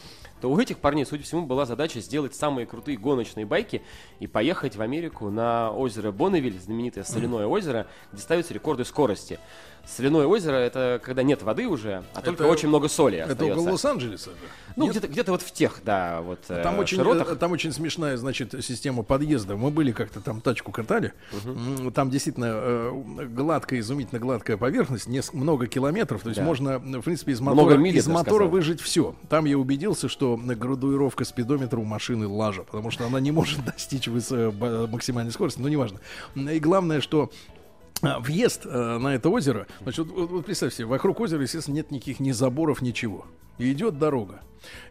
то 0.41 0.51
у 0.51 0.59
этих 0.59 0.79
парней, 0.79 1.05
судя 1.05 1.21
по 1.21 1.27
всему, 1.27 1.45
была 1.45 1.67
задача 1.67 1.99
сделать 1.99 2.33
самые 2.33 2.65
крутые 2.65 2.97
гоночные 2.97 3.45
байки 3.45 3.83
и 4.19 4.25
поехать 4.25 4.75
в 4.75 4.81
Америку 4.81 5.29
на 5.29 5.71
озеро 5.71 6.11
Бonnевиль, 6.11 6.59
знаменитое 6.59 7.03
соляное 7.03 7.45
озеро, 7.45 7.85
где 8.11 8.21
ставятся 8.23 8.55
рекорды 8.55 8.83
скорости. 8.83 9.39
Соляное 9.85 10.25
озеро 10.25 10.55
это 10.55 11.01
когда 11.03 11.21
нет 11.23 11.41
воды 11.41 11.67
уже, 11.67 12.03
а 12.13 12.21
только 12.21 12.43
очень 12.43 12.69
много 12.69 12.87
соли 12.87 13.17
Это 13.17 13.33
остается. 13.33 13.59
около 13.59 13.71
Лос-Анджелеса. 13.73 14.29
же. 14.29 14.35
Ну, 14.77 14.89
где-то, 14.89 15.07
где-то 15.09 15.31
вот 15.33 15.41
в 15.41 15.51
тех, 15.51 15.81
да, 15.83 16.21
вот 16.21 16.39
Там 16.47 16.75
э, 16.75 16.79
очень, 16.79 16.97
широтах. 16.97 17.33
э, 17.33 17.35
там 17.35 17.51
очень 17.51 17.73
смешная, 17.73 18.15
значит, 18.15 18.53
система 18.63 19.03
подъезда. 19.03 19.57
Мы 19.57 19.69
были 19.69 19.91
как-то 19.91 20.21
там 20.21 20.39
тачку 20.39 20.71
катали. 20.71 21.11
М, 21.43 21.91
Там 21.91 22.09
действительно 22.09 22.45
э, 22.53 23.25
гладкая, 23.35 23.81
изумительно 23.81 24.21
гладкая 24.21 24.55
поверхность, 24.55 25.07
неск- 25.07 25.35
много 25.35 25.67
километров. 25.67 26.21
То 26.23 26.29
есть 26.29 26.39
Да. 26.39 26.45
можно, 26.45 26.79
в 26.79 27.01
принципе, 27.01 27.33
из 27.33 27.41
Много 27.41 27.63
мотора, 27.63 27.77
миль, 27.79 27.97
из 27.97 28.07
мотора 28.07 28.35
сказал. 28.35 28.47
выжить 28.49 28.79
все. 28.79 29.13
Там 29.27 29.43
я 29.43 29.57
убедился, 29.57 30.07
что 30.07 30.37
градуировка 30.37 31.25
спидометра 31.25 31.77
у 31.77 31.83
машины 31.83 32.27
лажа, 32.27 32.63
потому 32.63 32.91
что 32.91 33.05
она 33.05 33.19
не 33.19 33.31
может 33.31 33.59
достичь 33.65 34.07
э, 34.07 34.87
максимальной 34.89 35.33
скорости. 35.33 35.59
Но 35.59 35.67
неважно. 35.67 35.99
И 36.35 36.59
главное, 36.59 37.01
что 37.01 37.29
а, 37.29 37.60
Въезд 38.01 38.65
э, 38.65 38.97
на 38.97 39.15
это 39.15 39.29
озеро, 39.29 39.67
значит, 39.81 40.07
вот, 40.07 40.29
вот 40.29 40.45
представь 40.45 40.73
себе, 40.73 40.85
вокруг 40.87 41.19
озера, 41.19 41.41
естественно, 41.41 41.75
нет 41.75 41.91
никаких 41.91 42.19
ни 42.19 42.31
заборов, 42.31 42.81
ничего. 42.81 43.25
И 43.61 43.71
идет 43.71 43.99
дорога. 43.99 44.41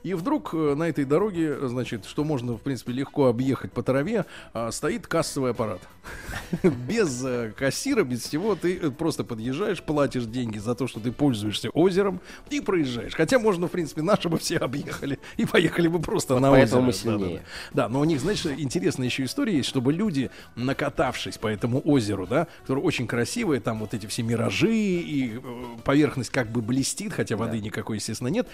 И 0.03 0.15
вдруг 0.15 0.55
э, 0.55 0.75
на 0.75 0.89
этой 0.89 1.05
дороге, 1.05 1.69
значит, 1.69 2.05
что 2.05 2.25
можно, 2.25 2.55
в 2.55 2.61
принципе, 2.61 2.93
легко 2.93 3.27
объехать 3.27 3.73
по 3.73 3.83
траве, 3.83 4.25
а, 4.53 4.71
стоит 4.73 5.07
кассовый 5.07 5.53
аппарат. 5.53 5.81
Без 6.63 7.23
э, 7.25 7.53
кассира, 7.57 8.03
без 8.03 8.23
всего, 8.23 8.55
ты 8.55 8.77
э, 8.77 8.91
просто 8.91 9.23
подъезжаешь, 9.23 9.83
платишь 9.83 10.25
деньги 10.25 10.59
за 10.59 10.75
то, 10.75 10.87
что 10.87 11.01
ты 11.01 11.13
пользуешься 11.13 11.69
озером 11.71 12.21
и 12.49 12.61
проезжаешь. 12.61 13.15
Хотя 13.15 13.39
можно, 13.39 13.69
в 13.69 13.71
принципе, 13.71 14.03
наши 14.03 14.29
бы 14.29 14.39
все 14.39 14.57
объехали 14.57 15.19
и 15.37 15.45
поехали 15.45 15.89
бы 15.89 16.01
просто 16.01 16.35
Вот 16.35 16.41
на 16.41 16.51
озеро. 16.53 16.81
мы 16.81 16.87
Да, 16.87 16.87
да, 16.87 16.93
сильнее. 16.93 17.43
да. 17.73 17.83
Да, 17.83 17.89
но 17.89 18.01
у 18.01 18.05
них, 18.05 18.21
знаешь, 18.21 18.45
интересная 18.47 19.07
еще 19.07 19.25
история 19.25 19.57
есть, 19.57 19.69
чтобы 19.69 19.93
люди, 19.93 20.31
накатавшись 20.57 21.37
по 21.37 21.47
этому 21.47 21.81
озеру, 21.85 22.27
да, 22.27 22.49
которое 22.63 22.81
очень 22.81 23.07
красивое, 23.07 23.61
там 23.61 23.81
вот 23.81 23.93
эти 23.93 24.07
все 24.07 24.23
миражи, 24.23 24.75
и 24.75 25.41
поверхность 25.85 26.31
как 26.31 26.51
бы 26.51 26.63
блестит, 26.63 27.13
хотя 27.13 27.37
воды 27.37 27.61
никакой, 27.61 27.97
естественно, 27.97 28.29
нет. 28.29 28.49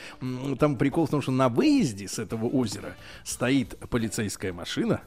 Там 0.59 0.77
прикол 0.77 1.07
в 1.07 1.11
том, 1.11 1.23
что 1.23 1.33
на 1.33 1.49
выезде 1.49 2.09
с 2.09 2.19
этого 2.19 2.47
озера 2.47 2.97
стоит 3.25 3.79
полицейская 3.91 4.53
машина, 4.53 5.01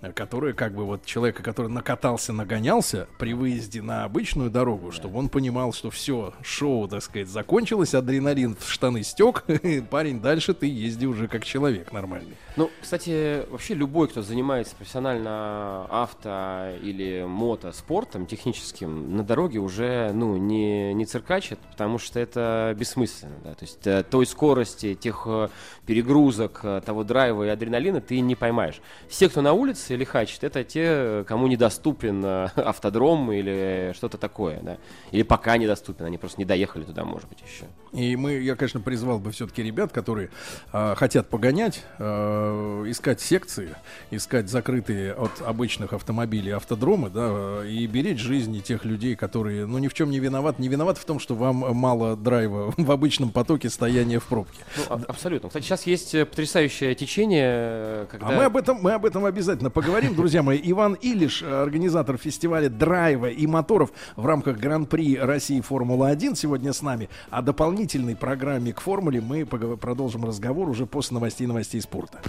э, 0.00 0.12
которая 0.12 0.52
как 0.52 0.74
бы 0.74 0.84
вот 0.84 1.04
человека, 1.04 1.42
который 1.42 1.70
накатался, 1.70 2.32
нагонялся 2.32 3.08
при 3.18 3.34
выезде 3.34 3.82
на 3.82 4.04
обычную 4.04 4.50
дорогу, 4.50 4.92
чтобы 4.92 5.18
он 5.18 5.28
понимал, 5.28 5.72
что 5.72 5.90
все, 5.90 6.34
шоу, 6.42 6.88
так 6.88 7.02
сказать, 7.02 7.28
закончилось, 7.28 7.94
адреналин 7.94 8.56
в 8.58 8.70
штаны 8.70 9.02
стек, 9.02 9.44
парень, 9.90 10.20
дальше 10.20 10.54
ты 10.54 10.66
езди 10.66 11.06
уже 11.06 11.28
как 11.28 11.44
человек 11.44 11.92
нормальный. 11.92 12.36
Ну, 12.56 12.70
кстати, 12.80 13.46
вообще 13.50 13.74
любой, 13.74 14.08
кто 14.08 14.22
занимается 14.22 14.74
профессионально 14.76 15.84
авто 15.90 16.74
или 16.82 17.22
мотоспортом 17.28 18.24
техническим, 18.24 19.14
на 19.14 19.22
дороге 19.22 19.58
уже, 19.58 20.10
ну, 20.14 20.38
не, 20.38 20.94
не 20.94 21.04
циркачит, 21.04 21.58
потому 21.70 21.98
что 21.98 22.18
это 22.18 22.74
бессмысленно, 22.78 23.36
да. 23.44 23.54
То 23.54 23.64
есть 23.64 23.86
э, 23.86 24.02
той, 24.04 24.24
скорости, 24.24 24.94
тех 24.94 25.24
э, 25.26 25.48
перегрузок, 25.84 26.60
э, 26.62 26.80
того 26.84 27.04
драйва 27.04 27.44
и 27.44 27.48
адреналина 27.48 28.00
ты 28.00 28.20
не 28.20 28.34
поймаешь. 28.34 28.80
Все, 29.06 29.28
кто 29.28 29.42
на 29.42 29.52
улице 29.52 29.94
лихачит, 29.94 30.42
это 30.42 30.64
те, 30.64 31.24
кому 31.28 31.48
недоступен 31.48 32.24
автодром 32.56 33.32
или 33.32 33.92
что-то 33.94 34.16
такое, 34.16 34.60
да. 34.62 34.78
Или 35.10 35.24
пока 35.24 35.58
недоступен, 35.58 36.06
они 36.06 36.16
просто 36.16 36.40
не 36.40 36.46
доехали 36.46 36.84
туда, 36.84 37.04
может 37.04 37.28
быть, 37.28 37.42
еще. 37.46 37.66
И 37.92 38.16
мы, 38.16 38.32
я, 38.38 38.56
конечно, 38.56 38.80
призвал 38.80 39.18
бы 39.18 39.30
все-таки 39.30 39.62
ребят, 39.62 39.92
которые 39.92 40.30
э, 40.72 40.94
хотят 40.96 41.28
погонять, 41.28 41.84
э, 41.98 42.45
искать 42.86 43.20
секции, 43.20 43.74
искать 44.10 44.48
закрытые 44.48 45.12
от 45.12 45.42
обычных 45.42 45.92
автомобилей 45.92 46.52
автодромы, 46.52 47.10
да, 47.10 47.28
э, 47.62 47.68
и 47.68 47.86
беречь 47.86 48.20
жизни 48.20 48.60
тех 48.60 48.84
людей, 48.84 49.16
которые, 49.16 49.66
ну, 49.66 49.78
ни 49.78 49.88
в 49.88 49.94
чем 49.94 50.10
не 50.10 50.18
виноват, 50.18 50.58
не 50.58 50.68
виноват 50.68 50.98
в 50.98 51.04
том, 51.04 51.18
что 51.18 51.34
вам 51.34 51.56
мало 51.76 52.16
драйва 52.16 52.72
в 52.76 52.90
обычном 52.90 53.30
потоке 53.30 53.70
стояния 53.70 54.18
в 54.18 54.24
пробке. 54.24 54.60
Ну, 54.76 54.82
а- 54.88 55.00
абсолютно. 55.08 55.48
Кстати, 55.48 55.64
сейчас 55.64 55.86
есть 55.86 56.14
э, 56.14 56.24
потрясающее 56.24 56.94
течение, 56.94 57.48
э, 57.48 58.06
когда... 58.10 58.28
А 58.28 58.32
мы 58.32 58.44
об 58.44 58.56
этом, 58.56 58.78
мы 58.80 58.92
об 58.92 59.04
этом 59.04 59.24
обязательно 59.24 59.70
поговорим, 59.70 60.14
друзья 60.14 60.42
мои. 60.42 60.60
Иван 60.62 60.94
Илиш, 60.94 61.42
э, 61.42 61.62
организатор 61.62 62.16
фестиваля 62.16 62.68
драйва 62.68 63.30
и 63.30 63.46
моторов 63.46 63.90
в 64.16 64.26
рамках 64.26 64.58
Гран-при 64.58 65.16
России 65.16 65.60
Формула-1, 65.60 66.36
сегодня 66.36 66.72
с 66.72 66.82
нами. 66.82 67.08
О 67.30 67.42
дополнительной 67.42 68.16
программе 68.16 68.72
к 68.72 68.80
формуле 68.80 69.20
мы 69.20 69.44
продолжим 69.46 70.24
разговор 70.24 70.68
уже 70.68 70.86
после 70.86 71.14
новостей 71.14 71.46
новостей 71.46 71.80
спорта. 71.80 72.20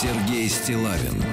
Сергей 0.00 0.48
Стилавин 0.48 1.24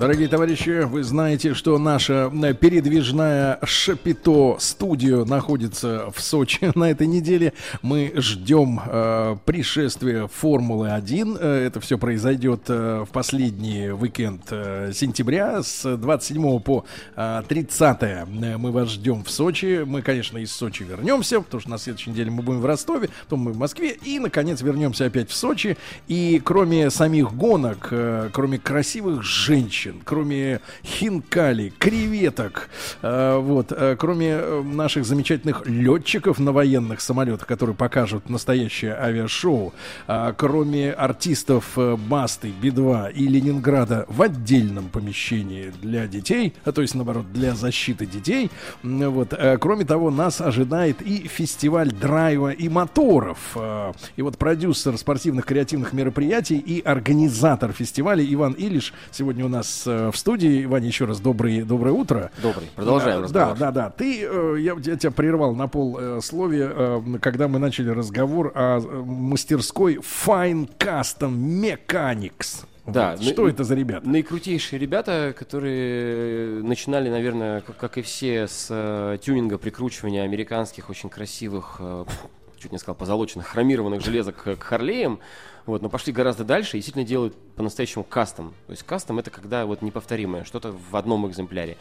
Дорогие 0.00 0.28
товарищи, 0.28 0.84
вы 0.84 1.02
знаете, 1.02 1.52
что 1.52 1.76
наша 1.76 2.32
э, 2.32 2.54
передвижная 2.54 3.58
Шапито 3.62 4.56
студия 4.58 5.26
находится 5.26 6.10
в 6.10 6.22
Сочи 6.22 6.72
на 6.74 6.90
этой 6.90 7.06
неделе. 7.06 7.52
Мы 7.82 8.10
ждем 8.16 8.80
э, 8.82 9.36
пришествия 9.44 10.26
Формулы-1. 10.26 11.36
Э, 11.38 11.66
это 11.66 11.80
все 11.80 11.98
произойдет 11.98 12.62
э, 12.68 13.04
в 13.06 13.12
последний 13.12 13.90
уикенд 13.90 14.40
э, 14.48 14.92
сентября 14.94 15.62
с 15.62 15.98
27 15.98 16.60
по 16.60 16.86
э, 17.14 17.42
30 17.46 18.02
э, 18.02 18.24
мы 18.56 18.72
вас 18.72 18.92
ждем 18.92 19.22
в 19.22 19.30
Сочи. 19.30 19.82
Мы, 19.84 20.00
конечно, 20.00 20.38
из 20.38 20.50
Сочи 20.50 20.82
вернемся, 20.82 21.42
потому 21.42 21.60
что 21.60 21.68
на 21.68 21.76
следующей 21.76 22.08
неделе 22.08 22.30
мы 22.30 22.42
будем 22.42 22.62
в 22.62 22.64
Ростове, 22.64 23.10
потом 23.24 23.40
мы 23.40 23.52
в 23.52 23.58
Москве 23.58 23.98
и, 24.02 24.18
наконец, 24.18 24.62
вернемся 24.62 25.04
опять 25.04 25.28
в 25.28 25.34
Сочи. 25.34 25.76
И 26.08 26.40
кроме 26.42 26.88
самих 26.88 27.34
гонок, 27.34 27.88
э, 27.90 28.30
кроме 28.32 28.58
красивых 28.58 29.22
женщин, 29.22 29.89
кроме 30.04 30.60
хинкали, 30.84 31.72
креветок, 31.78 32.68
э, 33.02 33.38
вот, 33.38 33.72
э, 33.72 33.96
кроме 33.98 34.28
э, 34.30 34.62
наших 34.62 35.04
замечательных 35.04 35.66
летчиков 35.66 36.38
на 36.38 36.52
военных 36.52 37.00
самолетах, 37.00 37.46
которые 37.46 37.76
покажут 37.76 38.28
настоящее 38.30 38.94
авиашоу, 38.94 39.72
а, 40.06 40.32
кроме 40.32 40.92
артистов 40.92 41.72
э, 41.76 41.96
Басты, 41.96 42.52
Би-2 42.60 43.12
и 43.12 43.26
Ленинграда 43.26 44.04
в 44.08 44.22
отдельном 44.22 44.88
помещении 44.88 45.72
для 45.82 46.06
детей, 46.06 46.54
а 46.64 46.72
то 46.72 46.82
есть, 46.82 46.94
наоборот, 46.94 47.32
для 47.32 47.54
защиты 47.54 48.06
детей, 48.06 48.50
вот, 48.82 49.32
э, 49.32 49.58
кроме 49.58 49.84
того, 49.84 50.10
нас 50.10 50.40
ожидает 50.40 51.02
и 51.02 51.28
фестиваль 51.28 51.90
драйва 51.90 52.50
и 52.50 52.68
моторов. 52.68 53.38
Э, 53.54 53.92
И 54.16 54.22
вот 54.22 54.38
продюсер 54.38 54.96
спортивных 54.98 55.44
креативных 55.46 55.92
мероприятий 55.92 56.58
и 56.58 56.80
организатор 56.80 57.72
фестиваля 57.72 58.24
Иван 58.24 58.52
Илиш 58.52 58.92
сегодня 59.10 59.44
у 59.44 59.48
нас 59.48 59.79
э, 59.86 60.10
в 60.10 60.16
студии. 60.16 60.64
Ваня, 60.64 60.86
еще 60.86 61.04
раз 61.04 61.20
добрый, 61.20 61.62
доброе 61.62 61.92
утро. 61.92 62.30
Добрый. 62.42 62.68
Продолжаем 62.74 63.22
разговор. 63.22 63.56
Да, 63.56 63.72
да, 63.72 63.72
да. 63.72 63.90
Ты, 63.90 64.24
э, 64.24 64.56
я, 64.60 64.76
я 64.82 64.96
тебя 64.96 65.10
прервал 65.10 65.54
на 65.54 65.68
полсловие, 65.68 66.70
э, 66.72 67.02
когда 67.20 67.48
мы 67.48 67.58
начали 67.58 67.90
разговор 67.90 68.52
о 68.54 68.80
мастерской 68.80 69.96
Fine 69.96 70.68
Custom 70.78 71.34
Mechanics. 71.36 72.66
Да, 72.86 73.14
Вот. 73.16 73.24
Что 73.24 73.48
это 73.48 73.64
за 73.64 73.74
ребята? 73.74 74.08
Наикрутейшие 74.08 74.78
ребята, 74.78 75.34
которые 75.36 76.62
начинали, 76.62 77.08
наверное, 77.08 77.60
как, 77.60 77.76
как 77.76 77.98
и 77.98 78.02
все, 78.02 78.48
с 78.48 78.68
э, 78.70 79.18
тюнинга, 79.22 79.58
прикручивания 79.58 80.24
американских 80.24 80.90
очень 80.90 81.08
красивых, 81.08 81.76
э, 81.78 82.04
чуть 82.58 82.72
не 82.72 82.78
сказал, 82.78 82.94
позолоченных, 82.94 83.46
хромированных 83.46 84.02
железок 84.02 84.42
к 84.42 84.62
Харлеям. 84.62 85.20
Вот, 85.70 85.82
но 85.82 85.88
пошли 85.88 86.12
гораздо 86.12 86.42
дальше 86.44 86.76
и 86.76 86.80
действительно 86.80 87.04
делают 87.04 87.36
по-настоящему 87.54 88.02
кастом. 88.02 88.54
То 88.66 88.72
есть 88.72 88.82
кастом 88.82 89.20
это 89.20 89.30
когда 89.30 89.66
вот 89.66 89.82
неповторимое, 89.82 90.42
что-то 90.42 90.74
в 90.90 90.96
одном 90.96 91.28
экземпляре. 91.28 91.76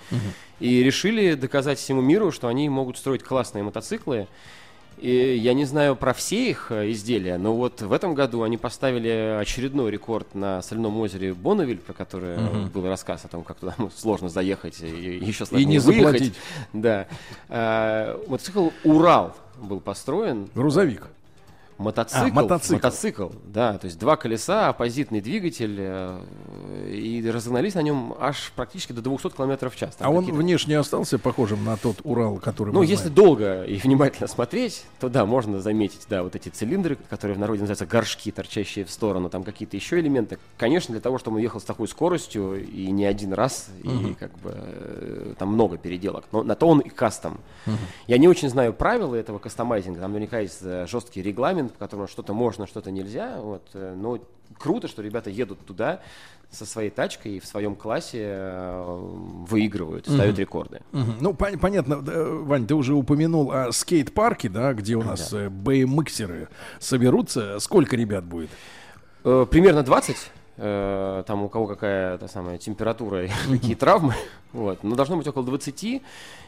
И 0.60 0.84
решили 0.84 1.34
доказать 1.34 1.80
всему 1.80 2.02
миру, 2.02 2.32
что 2.32 2.48
они 2.50 2.70
могут 2.70 2.98
строить 2.98 3.24
классные 3.24 3.64
мотоциклы. 3.64 4.28
И 5.00 5.38
я 5.42 5.54
не 5.54 5.64
знаю 5.66 5.96
про 5.96 6.14
все 6.14 6.50
их 6.50 6.72
э, 6.72 6.92
изделия, 6.92 7.38
но 7.38 7.56
вот 7.56 7.82
в 7.82 7.94
этом 7.94 8.14
году 8.16 8.44
они 8.44 8.58
поставили 8.58 9.38
очередной 9.40 9.92
рекорд 9.92 10.36
на 10.36 10.62
соляном 10.62 11.00
озере 11.00 11.34
Бонневиль, 11.34 11.78
про 11.78 11.94
который 11.94 12.36
э, 12.36 12.40
Мгм. 12.40 12.68
был 12.70 12.86
рассказ 12.86 13.24
о 13.24 13.30
том, 13.30 13.44
как 13.46 13.58
туда 13.60 13.76
сложно 13.96 14.28
заехать 14.28 14.82
и 14.82 14.88
еще 15.22 15.46
сложнее 15.46 15.66
не 15.68 15.80
выехать. 15.80 16.04
заплатить. 16.04 16.34
Да. 16.74 17.08
А, 17.48 18.20
мотоцикл 18.28 18.70
Урал 18.84 19.36
был 19.58 19.80
построен. 19.80 20.50
Грузовик. 20.54 21.08
Мотоцикл, 21.80 22.26
А, 22.26 22.28
мотоцикл. 22.30 22.74
мотоцикл, 22.76 23.28
да, 23.46 23.78
то 23.78 23.86
есть 23.86 23.98
два 23.98 24.18
колеса, 24.18 24.68
оппозитный 24.68 25.22
двигатель, 25.22 25.78
э, 25.80 26.22
и 26.92 27.26
разогнались 27.32 27.74
на 27.76 27.82
нем 27.82 28.14
аж 28.20 28.52
практически 28.54 28.92
до 28.92 29.02
200 29.02 29.30
км 29.30 29.70
в 29.70 29.76
час. 29.78 29.96
Там 29.96 30.08
А 30.08 30.12
он 30.12 30.26
внешне 30.26 30.78
остался 30.78 31.18
похожим 31.18 31.64
на 31.64 31.78
тот 31.78 32.02
Урал, 32.04 32.36
который 32.38 32.74
ну, 32.74 32.82
если 32.82 33.04
знаем? 33.04 33.14
долго 33.16 33.64
и 33.64 33.78
внимательно 33.78 34.28
смотреть, 34.28 34.84
то 35.00 35.08
да, 35.08 35.26
можно 35.26 35.62
заметить, 35.62 36.02
да, 36.10 36.22
вот 36.24 36.36
эти 36.36 36.50
цилиндры, 36.50 36.98
которые 37.10 37.38
в 37.38 37.40
народе 37.40 37.62
называются 37.62 37.86
горшки, 37.86 38.30
торчащие 38.32 38.84
в 38.84 38.92
сторону, 38.92 39.30
там 39.30 39.44
какие-то 39.46 39.78
еще 39.78 40.02
элементы. 40.02 40.38
Конечно, 40.58 40.92
для 40.92 41.02
того, 41.02 41.18
чтобы 41.18 41.38
он 41.38 41.44
ехал 41.44 41.62
с 41.62 41.64
такой 41.64 41.88
скоростью 41.88 42.62
и 42.62 42.92
не 42.92 43.06
один 43.06 43.32
раз, 43.32 43.70
и 43.84 43.88
Мгм. 43.88 44.16
как 44.16 44.38
бы 44.40 44.52
э, 44.54 45.34
там 45.40 45.54
много 45.54 45.78
переделок. 45.78 46.26
Но 46.34 46.44
на 46.44 46.56
то 46.56 46.68
он 46.68 46.80
и 46.80 46.90
кастом. 46.90 47.40
Мгм. 47.66 47.78
Я 48.08 48.18
не 48.18 48.28
очень 48.28 48.50
знаю 48.50 48.74
правила 48.74 49.16
этого 49.16 49.40
кастомайзинга. 49.40 50.02
Там 50.02 50.12
наверняка 50.12 50.40
есть 50.40 50.60
э, 50.62 50.86
жесткий 50.86 51.22
регламент, 51.22 51.69
по 51.74 51.80
которому 51.80 52.08
что-то 52.08 52.34
можно, 52.34 52.68
что-то 52.68 52.92
нельзя. 52.92 53.40
Вот, 53.40 53.68
э, 53.74 53.96
но 53.96 54.20
круто, 54.58 54.88
что 54.88 55.02
ребята 55.02 55.30
едут 55.30 55.60
туда 55.66 56.02
со 56.52 56.66
своей 56.66 56.90
тачкой 56.90 57.34
и 57.34 57.40
в 57.40 57.46
своем 57.46 57.76
классе 57.76 58.20
э, 58.24 58.98
выигрывают, 59.48 60.06
ставят 60.08 60.34
Мгм. 60.34 60.40
рекорды. 60.40 60.82
Мгм. 60.92 61.14
Ну, 61.22 61.32
пон- 61.34 61.60
понятно, 61.60 62.02
да, 62.02 62.24
Вань, 62.26 62.66
ты 62.66 62.74
уже 62.76 62.94
упомянул 62.96 63.52
о 63.52 63.72
скейт-парке, 63.72 64.50
да, 64.50 64.74
где 64.74 64.96
у 64.96 65.04
нас 65.04 65.32
э, 65.34 65.48
BMX-еры 65.50 66.48
соберутся. 66.80 67.60
Сколько 67.60 67.96
ребят 67.96 68.24
будет? 68.26 68.50
Э, 69.24 69.46
Примерно 69.50 69.84
20. 69.84 70.16
Э, 70.60 71.24
Там 71.26 71.44
у 71.44 71.50
кого 71.50 71.68
какая 71.68 72.18
та 72.18 72.28
самая 72.28 72.58
температура 72.58 73.26
и 73.26 73.30
какие 73.50 73.76
травмы. 73.76 74.14
Вот. 74.54 74.84
Но 74.84 74.96
должно 74.96 75.18
быть 75.18 75.28
около 75.28 75.46
20. 75.46 76.02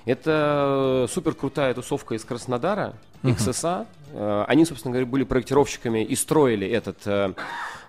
Это 0.06 1.08
супер 1.10 1.34
крутая 1.34 1.74
тусовка 1.74 2.16
из 2.16 2.24
Краснодара. 2.26 2.94
XSA. 3.24 3.86
Э, 4.14 4.46
Они, 4.48 4.66
собственно 4.66 4.92
говоря, 4.92 5.06
были 5.06 5.24
проектировщиками 5.24 6.04
и 6.04 6.16
строили 6.16 6.68
этот 6.68 6.98
э, 7.06 7.34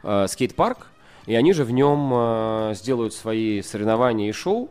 э, 0.03 0.27
скейт-парк. 0.29 0.87
И 1.27 1.35
они 1.35 1.53
же 1.53 1.65
в 1.65 1.71
нем 1.71 2.11
э, 2.13 2.73
сделают 2.75 3.15
свои 3.15 3.63
соревнования 3.63 4.29
и 4.29 4.33
шоу. 4.33 4.71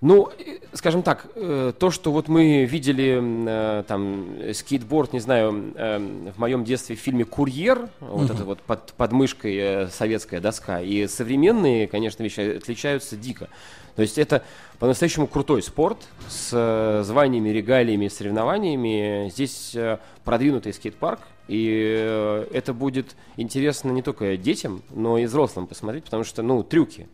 Ну, 0.00 0.30
э, 0.38 0.58
скажем 0.72 1.02
так, 1.02 1.26
э, 1.34 1.72
то, 1.78 1.90
что 1.90 2.10
вот 2.10 2.26
мы 2.28 2.64
видели 2.64 3.20
э, 3.20 3.84
там 3.86 4.34
скейтборд, 4.54 5.12
не 5.12 5.20
знаю, 5.20 5.74
в 5.74 6.38
моем 6.38 6.64
детстве 6.64 6.96
в 6.96 6.98
фильме 6.98 7.24
«Курьер», 7.26 7.88
вот 8.00 8.24
Мгм. 8.24 8.32
это 8.32 8.44
вот 8.44 8.62
под, 8.62 8.94
под 8.94 9.12
мышкой 9.12 9.88
советская 9.90 10.40
доска, 10.40 10.80
и 10.80 11.06
современные, 11.06 11.86
конечно, 11.86 12.22
вещи 12.22 12.56
отличаются 12.56 13.16
дико. 13.16 13.48
То 13.94 14.02
есть 14.02 14.16
это 14.16 14.42
по-настоящему 14.78 15.26
крутой 15.26 15.62
спорт 15.62 15.98
с 16.28 17.02
званиями, 17.04 17.50
регалиями, 17.50 18.08
соревнованиями. 18.08 19.28
Здесь 19.30 19.76
продвинутый 20.24 20.72
скейт-парк, 20.72 21.20
и 21.48 22.46
это 22.52 22.72
будет 22.72 23.16
интересно 23.36 23.90
не 23.90 24.00
только 24.00 24.38
детям, 24.38 24.82
но 24.94 25.18
и 25.18 25.26
взрослым 25.26 25.66
посмотреть, 25.66 26.04
потому 26.04 26.24
что, 26.24 26.42
ну, 26.42 26.62
трюки. 26.62 27.08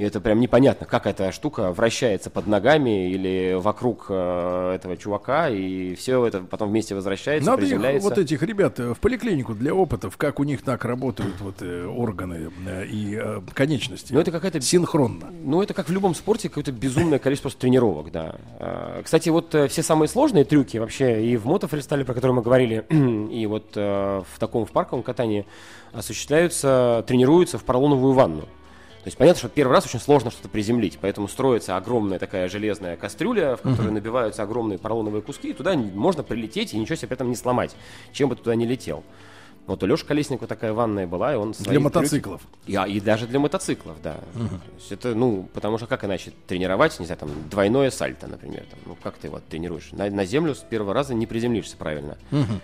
И 0.00 0.02
это 0.02 0.18
прям 0.18 0.40
непонятно, 0.40 0.86
как 0.86 1.06
эта 1.06 1.30
штука 1.30 1.74
вращается 1.74 2.30
под 2.30 2.46
ногами 2.46 3.10
или 3.10 3.52
вокруг 3.60 4.06
э, 4.08 4.72
этого 4.74 4.96
чувака, 4.96 5.50
и 5.50 5.94
все 5.94 6.24
это 6.24 6.40
потом 6.40 6.70
вместе 6.70 6.94
возвращается, 6.94 7.50
Надо 7.50 7.64
их, 7.64 7.68
приземляется. 7.68 8.08
вот 8.08 8.16
этих 8.16 8.42
ребят 8.42 8.80
э, 8.80 8.94
в 8.94 8.98
поликлинику 8.98 9.52
для 9.52 9.74
опытов, 9.74 10.16
как 10.16 10.40
у 10.40 10.44
них 10.44 10.62
так 10.62 10.86
работают 10.86 11.38
вот 11.42 11.56
э, 11.60 11.84
органы 11.84 12.50
э, 12.66 12.86
и 12.86 13.14
э, 13.14 13.42
конечности. 13.52 14.14
Ну, 14.14 14.20
это 14.20 14.30
какая-то... 14.30 14.62
Синхронно. 14.62 15.26
Ну, 15.44 15.60
это 15.60 15.74
как 15.74 15.90
в 15.90 15.92
любом 15.92 16.14
спорте, 16.14 16.48
какое-то 16.48 16.72
безумное 16.72 17.18
количество 17.18 17.50
тренировок, 17.50 18.10
да. 18.10 18.36
А, 18.58 19.02
Кстати, 19.02 19.28
вот 19.28 19.54
э, 19.54 19.68
все 19.68 19.82
самые 19.82 20.08
сложные 20.08 20.46
трюки 20.46 20.78
вообще 20.78 21.26
и 21.26 21.36
в 21.36 21.44
мотофристайле, 21.44 22.06
про 22.06 22.14
который 22.14 22.32
мы 22.32 22.40
говорили, 22.40 22.86
и 23.30 23.44
вот 23.44 23.72
э, 23.74 24.22
в 24.32 24.38
таком 24.38 24.64
в 24.64 24.70
парковом 24.70 25.02
катании 25.02 25.44
осуществляются, 25.92 27.04
тренируются 27.06 27.58
в 27.58 27.64
поролоновую 27.64 28.14
ванну. 28.14 28.48
То 29.02 29.06
есть 29.06 29.16
понятно, 29.16 29.38
что 29.38 29.48
первый 29.48 29.72
раз 29.72 29.86
очень 29.86 29.98
сложно 30.00 30.30
что-то 30.30 30.48
приземлить, 30.50 30.98
поэтому 31.00 31.26
строится 31.26 31.76
огромная 31.76 32.18
такая 32.18 32.48
железная 32.48 32.96
кастрюля, 32.96 33.56
в 33.56 33.62
которой 33.62 33.86
Мгм. 33.86 33.94
набиваются 33.94 34.42
огромные 34.42 34.78
поролоновые 34.78 35.22
куски, 35.22 35.50
и 35.50 35.52
туда 35.54 35.74
можно 35.74 36.22
прилететь 36.22 36.74
и 36.74 36.78
ничего 36.78 36.96
себе 36.96 37.08
при 37.08 37.14
этом 37.16 37.30
не 37.30 37.36
сломать, 37.36 37.74
чем 38.12 38.28
бы 38.28 38.36
ты 38.36 38.42
туда 38.42 38.54
не 38.56 38.66
летел. 38.66 39.02
Вот 39.66 39.82
у 39.82 39.86
Леши 39.86 40.04
Колесникова 40.04 40.48
такая 40.48 40.72
ванная 40.72 41.06
была, 41.06 41.32
и 41.32 41.36
он 41.36 41.52
Для 41.52 41.64
трюки- 41.72 41.78
мотоциклов. 41.82 42.42
И, 42.66 42.74
а, 42.74 42.86
и 42.86 42.98
даже 43.00 43.26
для 43.26 43.38
мотоциклов, 43.38 44.02
да. 44.02 44.16
Мгм. 44.34 44.48
То 44.48 44.54
есть 44.78 44.92
это, 44.92 45.14
ну, 45.14 45.48
потому 45.54 45.78
что 45.78 45.86
как 45.86 46.04
иначе 46.04 46.32
тренировать, 46.46 46.98
не 46.98 47.06
знаю, 47.06 47.18
там, 47.20 47.30
двойное 47.48 47.90
сальто, 47.90 48.26
например. 48.26 48.64
Там, 48.70 48.80
ну, 48.84 48.96
как 49.02 49.16
ты 49.16 49.28
его 49.28 49.38
тренируешь? 49.48 49.92
На, 49.92 50.10
на 50.10 50.24
землю 50.24 50.54
с 50.54 50.58
первого 50.58 50.92
раза 50.92 51.14
не 51.14 51.26
приземлишься 51.26 51.76
правильно. 51.76 52.18
Мгм. 52.32 52.60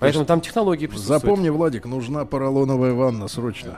Поэтому 0.00 0.24
там 0.24 0.40
технологии 0.40 0.86
присутствуют. 0.86 1.22
Запомни, 1.22 1.48
Владик, 1.48 1.86
нужна 1.86 2.24
поролоновая 2.24 2.92
ванна 2.92 3.28
срочно. 3.28 3.76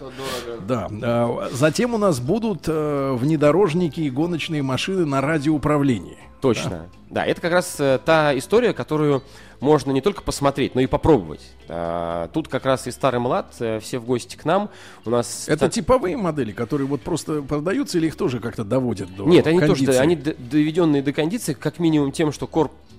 Да. 0.67 0.89
А, 1.03 1.49
Затем 1.53 1.95
у 1.95 1.99
нас 1.99 2.21
будут 2.21 2.65
э, 2.67 3.13
внедорожники 3.19 4.01
и 4.01 4.11
гоночные 4.11 4.63
машины 4.63 5.05
на 5.05 5.21
радиоуправлении. 5.21 6.17
Точно. 6.41 6.89
Да, 7.11 7.25
это 7.25 7.41
как 7.41 7.53
раз 7.53 7.77
э, 7.79 7.99
та 8.05 8.37
история, 8.37 8.73
которую 8.73 9.23
можно 9.61 9.91
не 9.93 10.01
только 10.01 10.23
посмотреть, 10.23 10.75
но 10.75 10.81
и 10.81 10.87
попробовать. 10.87 11.41
А, 11.69 12.29
тут 12.29 12.49
как 12.49 12.67
раз 12.67 12.87
и 12.87 12.91
старый 12.91 13.21
млад, 13.21 13.55
э, 13.61 13.79
все 13.81 13.99
в 13.99 14.05
гости 14.05 14.37
к 14.37 14.45
нам. 14.45 14.69
У 15.05 15.11
нас 15.11 15.49
Это 15.49 15.61
та- 15.61 15.69
типовые 15.71 16.17
модели, 16.17 16.53
которые 16.53 16.87
вот 16.89 17.01
просто 17.03 17.43
продаются 17.43 17.99
или 17.99 18.09
их 18.09 18.17
тоже 18.17 18.41
как-то 18.41 18.65
доводят 18.65 19.15
до 19.15 19.25
Нет, 19.25 19.47
они 19.47 19.61
кондиции? 19.61 19.87
тоже, 19.87 19.99
они 19.99 20.17
доведенные 20.17 21.03
до 21.03 21.13
кондиции, 21.13 21.55
как 21.55 21.79
минимум 21.79 22.13
тем, 22.13 22.33
что 22.33 22.47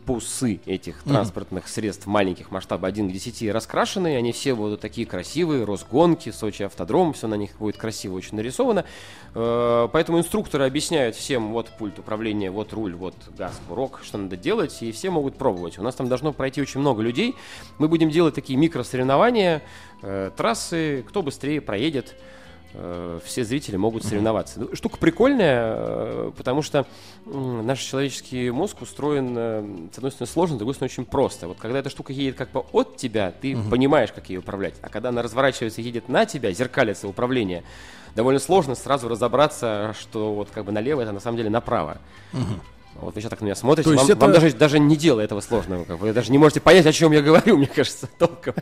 корпусы 0.08 0.62
этих 0.66 1.04
транспортных 1.04 1.68
средств 1.68 2.08
маленьких 2.08 2.50
масштаба 2.50 2.88
1 2.88 3.10
к 3.10 3.12
10 3.12 3.52
раскрашены, 3.52 4.16
они 4.16 4.32
все 4.32 4.56
будут 4.56 4.80
такие 4.80 5.06
красивые, 5.06 5.66
Росгонки, 5.66 6.32
Сочи 6.32 6.64
автодром, 6.64 7.12
все 7.12 7.28
на 7.28 7.36
них 7.36 7.58
будет 7.60 7.78
красиво 7.78 8.16
очень 8.16 8.38
нарисовано. 8.38 8.86
Э, 9.36 9.90
Поэтому 9.92 10.20
инструкторы 10.20 10.66
объясняют 10.66 11.16
всем, 11.16 11.52
вот 11.52 11.70
пульт 11.78 12.00
управления, 12.00 12.50
вот 12.52 12.72
руль, 12.72 12.96
вот 12.96 13.16
газ, 13.38 13.60
курок, 13.68 14.00
что 14.04 14.18
надо 14.18 14.38
делать, 14.38 14.82
и 14.82 14.92
все 14.94 15.10
могут 15.10 15.36
пробовать. 15.36 15.78
У 15.78 15.84
нас 15.84 15.96
там 15.96 16.08
должно 16.08 16.32
пройти 16.32 16.62
очень 16.62 16.80
много 16.80 17.02
людей. 17.02 17.36
Мы 17.78 17.90
будем 17.90 18.10
делать 18.10 18.34
такие 18.34 18.58
микросоревнования, 18.58 19.62
э, 20.02 20.32
трассы, 20.38 21.04
кто 21.08 21.22
быстрее 21.22 21.60
проедет 21.60 22.16
все 23.26 23.44
зрители 23.44 23.76
могут 23.78 24.04
соревноваться. 24.04 24.60
Ну, 24.60 24.76
Штука 24.76 24.98
прикольная, 24.98 25.74
э, 25.76 26.32
потому 26.38 26.62
что 26.62 26.86
наш 27.26 27.80
человеческий 27.80 28.52
мозг 28.52 28.82
устроен, 28.82 29.34
э, 29.38 29.88
с 29.94 29.98
одной 29.98 30.12
стороны, 30.12 30.32
сложно, 30.32 30.56
с 30.56 30.60
другой 30.60 30.76
стороны, 30.76 30.92
очень 30.92 31.06
просто. 31.06 31.48
Вот 31.48 31.58
когда 31.60 31.80
эта 31.80 31.90
штука 31.90 32.14
едет 32.14 32.36
как 32.36 32.52
бы 32.52 32.64
от 32.72 32.98
тебя, 32.98 33.32
ты 33.32 33.56
Мгм. 33.56 33.70
понимаешь, 33.70 34.12
как 34.12 34.30
ее 34.30 34.40
управлять. 34.40 34.76
А 34.82 34.90
когда 34.90 35.10
она 35.10 35.22
разворачивается 35.22 35.82
и 35.82 35.84
едет 35.84 36.10
на 36.10 36.26
тебя, 36.26 36.52
зеркалится 36.52 37.08
управление, 37.08 37.64
довольно 38.16 38.40
сложно 38.40 38.76
сразу 38.76 39.08
разобраться, 39.08 39.96
что 40.00 40.34
вот 40.34 40.50
как 40.54 40.66
бы 40.66 40.72
налево, 40.72 41.02
это 41.02 41.12
на 41.12 41.20
самом 41.20 41.38
деле 41.38 41.50
направо. 41.50 41.98
Мгм. 42.34 42.62
Вот 43.02 43.16
вы 43.16 43.22
сейчас 43.22 43.30
так 43.30 43.42
на 43.42 43.46
меня 43.46 43.56
смотрите, 43.56 43.90
вам, 43.90 44.06
это- 44.06 44.16
вам 44.16 44.32
даже, 44.32 44.54
даже 44.54 44.80
не 44.80 44.96
дело 44.96 45.22
этого 45.22 45.42
сложного. 45.42 45.84
Как 45.84 46.00
вы 46.00 46.14
даже 46.14 46.32
не 46.32 46.38
можете 46.38 46.60
понять, 46.62 46.86
о 46.86 46.92
чем 46.92 47.12
я 47.12 47.22
говорю, 47.22 47.58
мне 47.58 47.68
кажется, 47.68 48.08
толком. 48.18 48.56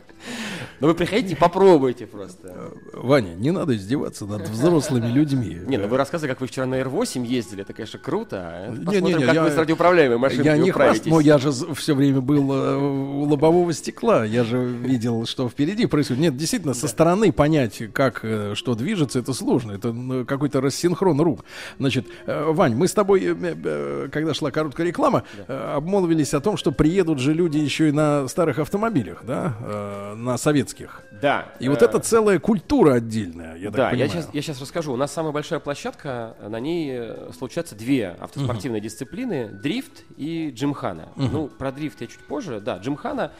Но 0.80 0.88
вы 0.88 0.94
приходите 0.94 1.32
и 1.32 1.36
попробуйте 1.36 2.06
просто. 2.06 2.72
Ваня, 2.92 3.34
не 3.34 3.50
надо 3.50 3.74
издеваться 3.76 4.26
над 4.26 4.48
взрослыми 4.48 5.06
людьми. 5.06 5.58
Не, 5.66 5.78
ну 5.78 5.88
вы 5.88 5.96
рассказывали, 5.96 6.32
как 6.32 6.40
вы 6.42 6.46
вчера 6.48 6.66
на 6.66 6.80
R8 6.80 7.24
ездили, 7.24 7.62
это, 7.62 7.72
конечно, 7.72 7.98
круто. 7.98 8.42
а 8.42 8.70
Не, 8.70 8.84
Посмотрим, 8.84 9.04
не, 9.04 9.14
не, 9.14 9.24
как 9.24 9.34
я- 9.34 9.42
вы 9.44 9.50
с 9.50 9.56
радиоуправляемой 9.56 10.18
машиной 10.18 10.44
Я 10.44 10.56
не 10.58 10.70
хваст, 10.70 11.06
но 11.06 11.20
я 11.20 11.38
же 11.38 11.50
все 11.74 11.94
время 11.94 12.20
был 12.20 12.52
э, 12.52 12.76
у 12.76 13.22
лобового 13.22 13.72
стекла. 13.72 14.24
Я 14.24 14.44
же 14.44 14.58
видел, 14.62 15.24
что 15.24 15.48
впереди 15.48 15.86
происходит. 15.86 16.20
Нет, 16.22 16.36
действительно, 16.36 16.74
со 16.74 16.88
стороны 16.88 17.32
понять, 17.32 17.82
как 17.92 18.20
э, 18.22 18.52
что 18.54 18.74
движется, 18.74 19.18
это 19.18 19.32
сложно. 19.32 19.72
Это 19.72 19.92
ну, 19.92 20.24
какой-то 20.26 20.60
рассинхрон 20.60 21.20
рук. 21.20 21.44
Значит, 21.78 22.06
э, 22.26 22.50
Вань, 22.52 22.74
мы 22.74 22.86
с 22.86 22.92
тобой, 22.92 23.22
э, 23.24 24.08
когда 24.26 24.34
шла 24.34 24.50
короткая 24.50 24.86
реклама, 24.86 25.22
э, 25.46 25.74
обмолвились 25.76 26.34
о 26.34 26.40
том, 26.40 26.56
что 26.56 26.72
приедут 26.72 27.20
же 27.20 27.32
люди 27.32 27.58
еще 27.58 27.88
и 27.88 27.92
на 27.92 28.26
старых 28.26 28.58
автомобилях, 28.58 29.22
да, 29.24 29.54
э, 29.60 30.14
на 30.16 30.36
советских. 30.36 31.02
Да. 31.22 31.46
И 31.60 31.68
вот 31.68 31.80
э, 31.80 31.84
это 31.84 32.00
целая 32.00 32.40
культура 32.40 32.94
отдельная, 32.94 33.56
я 33.56 33.70
да, 33.70 33.90
так 33.90 33.98
я 33.98 34.06
понимаю. 34.06 34.10
сейчас, 34.10 34.34
я 34.34 34.42
сейчас 34.42 34.60
расскажу. 34.60 34.92
У 34.92 34.96
нас 34.96 35.12
самая 35.12 35.32
большая 35.32 35.60
площадка, 35.60 36.34
на 36.40 36.58
ней 36.58 36.90
э, 36.92 37.30
случаются 37.38 37.76
две 37.76 38.16
автоспортивные 38.18 38.80
дисциплины: 38.80 39.48
дрифт 39.48 40.02
и 40.16 40.50
джимхана. 40.52 41.08
Мгм. 41.14 41.32
Ну, 41.32 41.46
про 41.48 41.70
дрифт 41.70 42.00
я 42.00 42.08
чуть 42.08 42.24
позже. 42.26 42.60
Да, 42.60 42.78
джимхана 42.78 43.30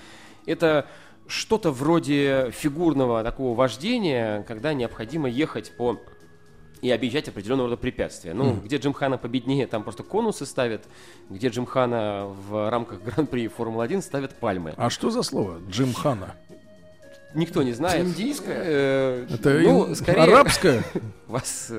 это 0.47 0.87
что-то 1.27 1.73
вроде 1.73 2.53
фигурного 2.53 3.25
такого 3.25 3.57
вождения, 3.57 4.45
когда 4.45 4.73
необходимо 4.73 5.29
ехать 5.29 5.73
по 5.77 6.01
и 6.83 6.91
объезжать 6.91 7.29
определенного 7.29 7.71
рода 7.71 7.81
препятствия. 7.81 8.35
Ну, 8.35 8.45
Мгм. 8.53 8.61
где 8.61 8.77
Джимхана 8.77 9.19
победнее, 9.19 9.67
там 9.67 9.83
просто 9.83 10.03
конусы 10.03 10.45
ставят, 10.47 10.85
где 11.31 11.49
Джимхана 11.49 12.27
в 12.49 12.71
рамках 12.71 13.03
Гран-при 13.05 13.49
Формулы-1 13.49 14.03
ставят 14.03 14.35
пальмы. 14.35 14.75
А 14.77 14.91
что 14.91 15.11
за 15.11 15.23
слово? 15.23 15.59
Джимхана. 15.71 16.35
Никто 17.35 17.63
не 17.63 17.73
знает. 17.73 18.07
Индийское? 18.07 18.63
Э, 18.65 19.27
Это 19.29 19.51
ну, 19.61 19.95
скорее... 19.95 20.23
арабское? 20.23 20.83
Вас, 21.27 21.71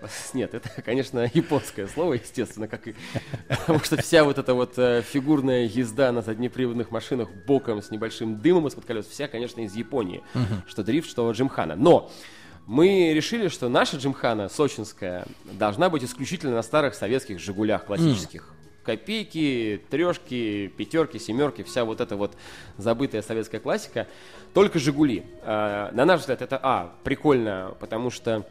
вас- 0.00 0.30
Нет, 0.34 0.54
это, 0.54 0.68
конечно, 0.82 1.28
японское 1.34 1.88
слово, 1.88 2.14
естественно, 2.14 2.68
как 2.68 2.86
и... 2.86 2.94
Потому 3.48 3.80
что 3.80 3.96
вся 4.00 4.22
вот 4.22 4.38
эта 4.38 4.54
вот 4.54 4.74
э, 4.78 5.02
фигурная 5.02 5.64
езда 5.64 6.12
на 6.12 6.22
заднеприводных 6.22 6.90
машинах 6.92 7.30
боком 7.46 7.82
с 7.82 7.90
небольшим 7.90 8.38
дымом 8.40 8.68
из-под 8.68 8.84
колес, 8.84 9.06
вся, 9.06 9.26
конечно, 9.28 9.62
из 9.62 9.74
Японии. 9.74 10.22
Мгм. 10.34 10.62
Что 10.68 10.84
дрифт, 10.84 11.08
что 11.10 11.28
джимхана. 11.32 11.74
Но 11.74 12.10
мы 12.66 13.12
решили, 13.12 13.48
что 13.48 13.68
наша 13.68 13.96
джимхана, 13.96 14.48
сочинская, 14.48 15.26
должна 15.44 15.90
быть 15.90 16.04
исключительно 16.04 16.54
на 16.54 16.62
старых 16.62 16.94
советских 16.94 17.38
«Жигулях» 17.40 17.86
классических. 17.86 18.54
Копейки, 18.84 19.80
трешки, 19.90 20.72
пятерки, 20.76 21.18
семерки, 21.18 21.62
вся 21.62 21.84
вот 21.84 22.00
эта 22.00 22.16
вот 22.16 22.36
забытая 22.78 23.22
советская 23.22 23.60
классика. 23.60 24.08
Только 24.54 24.78
«Жигули». 24.78 25.24
А, 25.42 25.90
на 25.92 26.04
наш 26.04 26.20
взгляд, 26.20 26.42
это, 26.42 26.58
а, 26.62 26.92
прикольно, 27.04 27.74
потому 27.78 28.10
что 28.10 28.46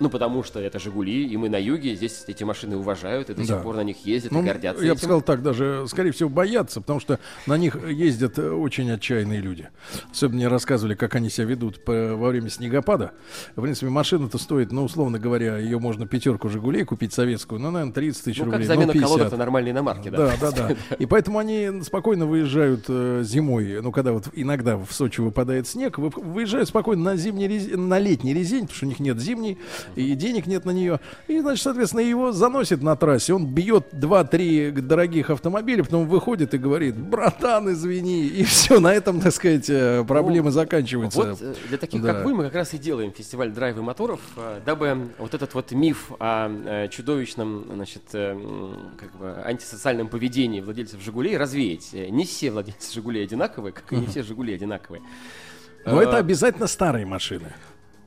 ну, 0.00 0.08
потому 0.10 0.42
что 0.42 0.58
это 0.60 0.78
«Жигули», 0.78 1.26
и 1.26 1.36
мы 1.36 1.48
на 1.48 1.56
юге, 1.58 1.94
здесь 1.94 2.24
эти 2.26 2.42
машины 2.42 2.76
уважают, 2.76 3.30
и 3.30 3.34
до 3.34 3.40
Да. 3.40 3.46
сих 3.46 3.62
пор 3.62 3.76
на 3.76 3.82
них 3.84 4.04
ездят 4.06 4.32
Ну, 4.32 4.40
и 4.42 4.44
гордятся 4.44 4.84
Я 4.84 4.94
бы 4.94 4.98
сказал 4.98 5.20
так, 5.22 5.42
даже, 5.42 5.84
скорее 5.88 6.10
всего, 6.12 6.28
боятся, 6.30 6.80
потому 6.80 7.00
что 7.00 7.18
на 7.46 7.56
них 7.58 7.76
ездят 7.88 8.38
э, 8.38 8.50
очень 8.50 8.90
отчаянные 8.90 9.40
люди. 9.40 9.68
Особенно 10.10 10.36
мне 10.36 10.48
рассказывали, 10.48 10.94
как 10.94 11.14
они 11.14 11.28
себя 11.30 11.46
ведут 11.46 11.84
по- 11.84 12.16
во 12.16 12.28
время 12.30 12.48
снегопада. 12.50 13.12
В 13.56 13.60
принципе, 13.62 13.88
машина-то 13.90 14.38
стоит, 14.38 14.72
ну, 14.72 14.84
условно 14.84 15.18
говоря, 15.18 15.58
ее 15.58 15.78
можно 15.78 16.06
пятерку 16.06 16.48
«Жигулей» 16.48 16.84
купить 16.84 17.12
советскую, 17.12 17.60
ну, 17.60 17.70
наверное, 17.70 17.92
30 17.92 18.24
тысяч 18.24 18.38
Ну, 18.38 18.44
как 18.46 18.52
рублей. 18.54 18.66
замена 18.66 18.86
ну, 18.86 18.92
50. 18.94 19.08
колодок 19.08 19.32
на 19.32 19.38
нормальные 19.38 19.72
иномарки, 19.72 20.08
да. 20.08 20.32
Да, 20.40 20.50
да, 20.50 20.68
да. 20.68 20.94
И 20.98 21.06
поэтому 21.06 21.38
они 21.38 21.82
спокойно 21.82 22.26
выезжают 22.26 22.86
э, 22.88 23.22
зимой, 23.24 23.80
ну, 23.82 23.92
когда 23.92 24.12
вот 24.12 24.28
иногда 24.32 24.76
в 24.78 24.90
Сочи 24.92 25.20
выпадает 25.20 25.68
снег, 25.68 25.98
вы- 25.98 26.08
выезжают 26.10 26.68
спокойно 26.68 27.02
на 27.04 27.16
зимний 27.16 27.50
на 27.76 27.98
летний 27.98 28.32
резень, 28.32 28.62
потому 28.62 28.76
что 28.76 28.86
у 28.86 28.88
них 28.88 29.00
нет 29.00 29.18
зимней, 29.20 29.58
и 29.96 30.14
денег 30.14 30.46
нет 30.46 30.64
на 30.64 30.70
нее. 30.70 31.00
И, 31.28 31.40
значит, 31.40 31.62
соответственно, 31.62 32.00
его 32.00 32.32
заносит 32.32 32.82
на 32.82 32.96
трассе, 32.96 33.34
он 33.34 33.46
бьет 33.46 33.92
2-3 33.92 34.72
дорогих 34.80 35.30
автомобиля, 35.30 35.84
потом 35.84 36.08
выходит 36.08 36.54
и 36.54 36.58
говорит, 36.58 36.96
братан, 36.96 37.72
извини, 37.72 38.26
и 38.26 38.44
все, 38.44 38.80
на 38.80 38.92
этом, 38.92 39.20
так 39.20 39.32
сказать, 39.32 39.68
э, 39.68 40.04
проблемы 40.06 40.50
заканчиваются. 40.50 41.18
Вот 41.18 41.38
э, 41.40 41.54
для 41.68 41.78
таких, 41.78 42.02
Да. 42.02 42.14
как 42.14 42.24
вы, 42.24 42.34
мы 42.34 42.44
как 42.44 42.54
раз 42.54 42.74
и 42.74 42.78
делаем 42.78 43.12
фестиваль 43.12 43.50
драйва 43.50 43.78
и 43.78 43.82
моторов, 43.82 44.20
э, 44.36 44.60
дабы 44.64 45.08
вот 45.18 45.34
этот 45.34 45.54
вот 45.54 45.72
миф 45.72 46.12
о 46.18 46.88
чудовищном, 46.88 47.66
значит, 47.74 48.02
как 48.10 49.16
бы 49.18 49.42
антисоциальном 49.44 50.08
поведении 50.08 50.60
владельцев 50.60 51.00
«Жигулей» 51.02 51.36
развеять. 51.36 51.92
Не 51.92 52.24
все 52.24 52.50
владельцы 52.50 52.92
«Жигулей» 52.92 53.24
одинаковые, 53.24 53.72
как 53.72 53.92
и 53.92 53.96
не 53.96 54.06
все 54.06 54.22
«Жигули» 54.22 54.54
одинаковые. 54.54 55.02
Но 55.84 56.02
это 56.02 56.16
обязательно 56.18 56.66
старые 56.66 57.06
машины. 57.06 57.52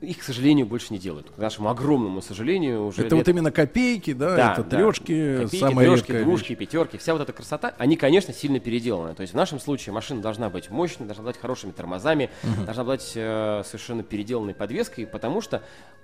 Их, 0.00 0.18
к 0.18 0.22
сожалению, 0.22 0.66
больше 0.66 0.92
не 0.92 0.98
делают. 0.98 1.30
К 1.30 1.38
нашему 1.38 1.68
огромному 1.70 2.20
сожалению, 2.20 2.86
уже 2.86 3.02
Это 3.02 3.14
лет- 3.16 3.26
вот 3.26 3.28
именно 3.28 3.50
копейки, 3.50 4.12
да, 4.12 4.36
Да, 4.36 4.52
это 4.52 4.64
да. 4.64 4.76
трешки, 4.76 5.36
Копейки, 5.42 5.56
самая 5.60 5.86
трешки, 5.88 6.12
двушки, 6.22 6.48
вещь. 6.50 6.58
пятерки, 6.58 6.98
вся 6.98 7.12
вот 7.14 7.22
эта 7.22 7.32
красота, 7.32 7.74
они, 7.78 7.96
конечно, 7.96 8.34
сильно 8.34 8.60
переделаны. 8.60 9.14
То 9.14 9.22
есть 9.22 9.32
в 9.32 9.36
нашем 9.36 9.58
случае 9.60 9.92
машина 9.92 10.20
должна 10.20 10.50
быть 10.50 10.70
мощной, 10.70 11.06
должна 11.06 11.24
быть 11.24 11.38
хорошими 11.38 11.70
тормозами, 11.72 12.30
Мгм. 12.42 12.64
должна 12.66 12.84
быть 12.84 13.12
э, 13.14 13.62
совершенно 13.64 14.02
переделанной 14.02 14.54
подвеской, 14.54 15.06
потому 15.06 15.40
что 15.40 15.62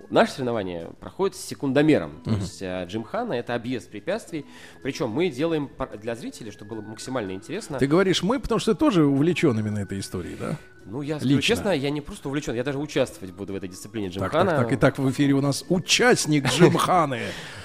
наше 0.09 0.31
соревнование 0.33 0.89
проходит 0.99 1.35
с 1.35 1.41
секундомером. 1.45 2.21
То 2.23 2.31
Мгм. 2.31 2.39
есть 2.39 2.61
э, 2.61 2.85
Джимхана 2.87 3.33
это 3.33 3.53
объезд 3.55 3.89
препятствий. 3.89 4.45
Причем 4.83 5.09
мы 5.09 5.29
делаем 5.29 5.69
для 6.01 6.15
зрителей, 6.15 6.51
чтобы 6.51 6.75
было 6.75 6.81
максимально 6.81 7.31
интересно. 7.33 7.77
Ты 7.77 7.87
говоришь 7.87 8.23
мы, 8.23 8.39
потому 8.39 8.59
что 8.59 8.73
ты 8.73 8.79
тоже 8.79 9.05
увлечен 9.05 9.57
именно 9.59 9.79
этой 9.79 9.99
историей, 9.99 10.35
да? 10.39 10.57
Ну, 10.85 11.01
я 11.01 11.17
скажу 11.17 11.35
Лично. 11.35 11.41
честно, 11.55 11.69
я 11.69 11.89
не 11.89 12.01
просто 12.01 12.29
увлечен, 12.29 12.55
я 12.55 12.63
даже 12.63 12.79
участвовать 12.79 13.33
буду 13.33 13.53
в 13.53 13.55
этой 13.55 13.69
дисциплине 13.69 14.09
Так, 14.09 14.15
Джимхана. 14.15 14.51
так, 14.51 14.59
так. 14.61 14.73
Итак, 14.73 14.97
в 14.97 15.09
эфире 15.11 15.33
у 15.33 15.41
нас 15.41 15.63
участник 15.69 16.47
Джимханы. 16.51 17.21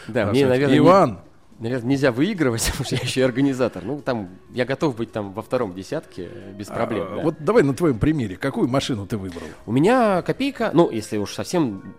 Да, 0.09 0.25
Так 0.25 0.33
мне, 0.33 0.47
наверное, 0.47 0.79
Иван. 0.79 1.21
Наверное, 1.59 1.89
нельзя 1.89 2.13
выигрывать, 2.13 2.67
потому 2.71 2.85
что 2.85 2.97
я 2.97 3.03
еще 3.03 3.21
и 3.21 3.25
организатор. 3.25 3.83
Ну, 3.85 4.01
там, 4.01 4.29
я 4.53 4.65
готов 4.65 4.97
быть 4.97 5.13
там 5.13 5.33
во 5.33 5.43
втором 5.43 5.75
десятке 5.75 6.29
э, 6.31 6.53
без 6.53 6.67
проблем. 6.67 7.07
А, 7.11 7.17
да. 7.17 7.23
Вот 7.23 7.37
давай 7.41 7.63
на 7.63 7.75
твоем 7.75 7.99
примере. 7.99 8.37
Какую 8.37 8.69
машину 8.69 9.07
ты 9.07 9.17
выбрал? 9.17 9.47
У 9.65 9.73
меня 9.73 10.23
копейка, 10.23 10.71
ну, 10.75 10.91
если 10.91 11.17
уж 11.17 11.33
совсем 11.33 11.95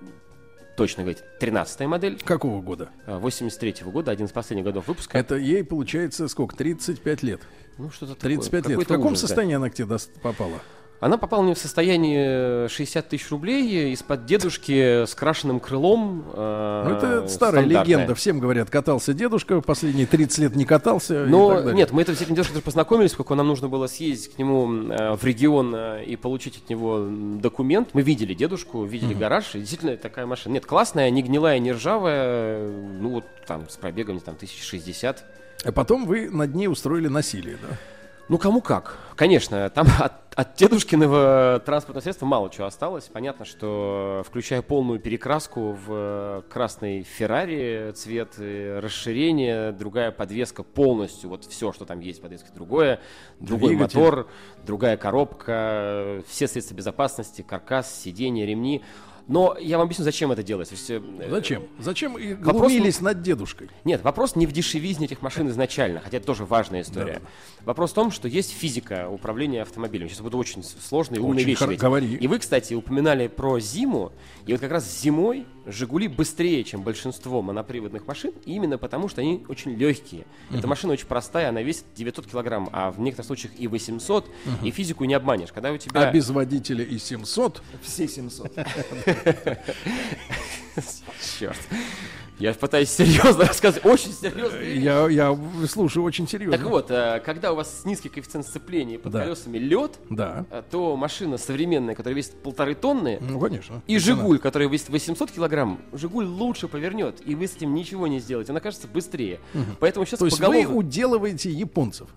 точно 0.77 1.03
говорить, 1.03 1.23
13 1.39 1.87
модель. 1.87 2.21
Какого 2.23 2.61
года? 2.61 2.89
83 3.07 3.77
года, 3.85 4.11
один 4.11 4.27
из 4.27 4.31
последних 4.31 4.63
годов 4.63 4.87
выпуска. 4.87 5.17
Это 5.17 5.35
ей 5.35 5.63
получается 5.63 6.27
сколько? 6.27 6.55
35 6.55 7.23
лет. 7.23 7.41
Ну, 7.79 7.89
что-то 7.89 8.13
такое. 8.13 8.37
35 8.37 8.67
лет. 8.67 8.79
В 8.79 8.87
каком 8.87 9.07
ужас, 9.07 9.21
да. 9.21 9.27
состоянии 9.27 9.55
она 9.55 9.69
к 9.71 9.73
тебе 9.73 9.97
попала? 10.21 10.59
Она 10.99 11.17
попала 11.19 11.43
мне 11.43 11.53
в 11.53 11.59
состояние 11.59 12.67
60 12.69 13.09
тысяч 13.09 13.29
рублей 13.29 13.93
из-под 13.93 14.25
дедушки 14.25 15.05
с 15.05 15.13
крашенным 15.13 15.59
крылом. 15.59 16.23
э, 16.33 16.83
Ну, 16.87 16.95
это 16.95 17.27
старая 17.27 17.65
легенда. 17.65 18.15
Всем 18.15 18.39
говорят, 18.39 18.71
катался 18.71 19.13
дедушка, 19.13 19.61
последние 19.61 20.07
30 20.07 20.39
лет 20.39 20.55
не 20.55 20.65
катался. 20.65 21.25
Но 21.27 21.71
нет, 21.71 21.91
мы 21.91 22.01
это 22.01 22.15
с 22.15 22.21
этим 22.21 22.33
девушкой 22.33 22.53
даже 22.53 22.63
познакомились, 22.63 23.11
сколько 23.11 23.35
нам 23.35 23.47
нужно 23.47 23.67
было 23.67 23.85
съездить 23.85 24.33
к 24.33 24.39
нему 24.39 24.89
э, 24.91 25.13
в 25.15 25.23
регион 25.23 25.75
э, 25.75 26.03
и 26.05 26.15
получить 26.15 26.57
от 26.57 26.69
него 26.69 27.05
документ. 27.39 27.89
Мы 27.93 28.01
видели 28.01 28.33
дедушку, 28.33 28.83
видели 28.83 29.11
Мгм. 29.11 29.19
гараж, 29.19 29.53
и 29.53 29.59
действительно 29.59 29.97
такая 29.97 30.25
машина. 30.25 30.53
Нет, 30.53 30.65
классная, 30.65 31.09
не 31.11 31.21
гнилая, 31.21 31.59
не 31.59 31.73
ржавая, 31.73 32.23
э, 32.25 32.97
ну 32.99 33.09
вот 33.09 33.25
там 33.45 33.69
с 33.69 33.75
пробегом, 33.75 34.19
там, 34.19 34.35
1060. 34.35 35.23
А 35.63 35.71
потом 35.71 36.05
вы 36.05 36.29
над 36.29 36.55
ней 36.55 36.67
устроили 36.67 37.07
насилие, 37.07 37.57
да? 37.61 37.77
Ну, 38.29 38.37
кому 38.37 38.61
как. 38.61 38.97
Конечно, 39.15 39.69
там 39.69 39.87
от, 39.99 40.13
от 40.35 40.55
дедушкиного 40.55 41.61
транспортного 41.65 42.03
средства 42.03 42.25
мало 42.25 42.49
чего 42.49 42.67
осталось. 42.67 43.05
Понятно, 43.05 43.45
что 43.45 44.23
включая 44.27 44.61
полную 44.61 44.99
перекраску 44.99 45.71
в 45.71 45.87
э, 45.89 46.41
красный 46.49 47.03
Феррари, 47.03 47.91
цвет 47.95 48.35
э, 48.37 48.79
расширения, 48.79 49.71
другая 49.71 50.11
подвеска 50.11 50.63
полностью, 50.63 51.29
вот 51.29 51.45
все, 51.45 51.71
что 51.71 51.85
там 51.85 52.01
есть 52.01 52.19
в 52.19 52.21
подвеске, 52.21 52.49
другое, 52.53 52.99
другой 53.39 53.69
Двигатель. 53.69 53.97
мотор, 53.99 54.29
другая 54.65 54.97
коробка, 54.97 55.53
э, 55.53 56.21
все 56.27 56.47
средства 56.47 56.75
безопасности, 56.75 57.41
каркас, 57.41 58.01
сиденья, 58.03 58.45
ремни. 58.45 58.83
Но 59.27 59.57
я 59.59 59.77
вам 59.77 59.85
объясню, 59.85 60.05
зачем 60.05 60.31
это 60.31 60.41
делать. 60.41 60.69
То 60.69 60.75
есть, 60.75 60.89
э, 60.89 61.01
Зачем? 61.29 61.63
Зачем 61.79 62.17
и 62.17 62.33
Вопрос- 62.33 62.61
глумились 62.71 63.01
над 63.01 63.21
дедушкой? 63.21 63.69
нет, 63.83 64.01
вопрос 64.03 64.35
не 64.37 64.45
в 64.47 64.51
дешевизне 64.53 65.05
этих 65.05 65.21
машин 65.21 65.49
изначально, 65.49 65.99
хотя 65.99 66.17
это 66.17 66.25
тоже 66.25 66.45
важная 66.45 66.81
история. 66.81 67.21
Вопрос 67.65 67.91
в 67.91 67.93
том, 67.95 68.11
что 68.11 68.27
есть 68.29 68.51
физика 68.51 69.09
управления 69.09 69.63
автомобилем. 69.63 70.07
Сейчас 70.07 70.21
буду 70.21 70.37
очень 70.37 70.63
с- 70.63 70.75
сложные, 70.87 71.19
умные 71.19 71.37
Очень 71.41 71.47
вещи 71.47 71.59
хор- 71.65 71.75
говори. 71.75 72.15
И 72.15 72.27
вы, 72.27 72.39
кстати, 72.39 72.73
упоминали 72.73 73.27
про 73.27 73.59
зиму. 73.59 74.11
И 74.45 74.53
вот 74.53 74.61
как 74.61 74.71
раз 74.71 75.01
зимой 75.01 75.45
«Жигули» 75.69 76.07
быстрее, 76.07 76.63
чем 76.63 76.81
большинство 76.81 77.41
моноприводных 77.41 78.07
машин, 78.07 78.31
именно 78.45 78.77
потому, 78.77 79.09
что 79.09 79.19
они 79.19 79.43
очень 79.49 79.73
легкие. 79.75 80.25
Эта 80.49 80.59
Мгм. 80.59 80.69
машина 80.69 80.93
очень 80.93 81.07
простая, 81.07 81.49
она 81.49 81.61
весит 81.61 81.83
900 81.93 82.25
килограмм, 82.25 82.69
а 82.71 82.89
в 82.91 82.99
некоторых 83.01 83.27
случаях 83.27 83.51
и 83.59 83.67
800, 83.67 84.25
Мгм. 84.45 84.65
и 84.65 84.71
физику 84.71 85.03
не 85.03 85.13
обманешь. 85.13 85.51
Когда 85.51 85.71
у 85.73 85.77
тебя... 85.77 86.07
А 86.07 86.11
без 86.11 86.29
водителя 86.29 86.85
и 86.85 86.97
700? 86.97 87.61
Все 87.81 88.07
700. 88.07 88.51
Черт. 91.39 91.57
Я 92.39 92.53
пытаюсь 92.53 92.89
серьезно 92.89 93.45
рассказывать, 93.47 93.83
очень 93.85 94.11
серьезно. 94.13 94.57
Я, 94.59 95.07
я 95.09 95.37
слушаю 95.67 96.03
очень 96.03 96.27
серьезно. 96.27 96.55
Так 96.57 96.67
вот, 96.67 96.91
э, 96.91 97.19
когда 97.25 97.51
у 97.51 97.55
вас 97.55 97.81
низкий 97.83 98.09
коэффициент 98.09 98.45
сцепления 98.45 98.99
под 98.99 99.11
Да. 99.13 99.23
колесами 99.23 99.57
лед, 99.57 99.97
Да. 100.11 100.45
э, 100.51 100.61
то 100.69 100.95
машина 100.95 101.37
современная, 101.39 101.95
которая 101.95 102.15
весит 102.15 102.33
полторы 102.43 102.75
тонны, 102.75 103.17
Ну, 103.21 103.39
конечно. 103.39 103.81
и. 103.87 103.97
Жигуль, 103.97 104.37
который 104.39 104.67
весит 104.69 104.89
800 104.89 105.31
килограмм, 105.31 105.81
Жигуль 105.93 106.25
лучше 106.25 106.67
повернет, 106.67 107.21
и 107.25 107.33
вы 107.33 107.47
с 107.47 107.55
этим 107.55 107.73
ничего 107.73 108.05
не 108.07 108.19
сделаете, 108.19 108.51
он 108.51 108.57
окажется 108.57 108.87
быстрее. 108.87 109.39
Мгм. 109.55 109.75
Поэтому 109.79 110.05
сейчас 110.05 110.19
То 110.19 110.25
есть 110.25 110.37
поголовно- 110.37 110.67
вы 110.69 110.75
уделываете 110.75 111.49
японцев 111.49 112.07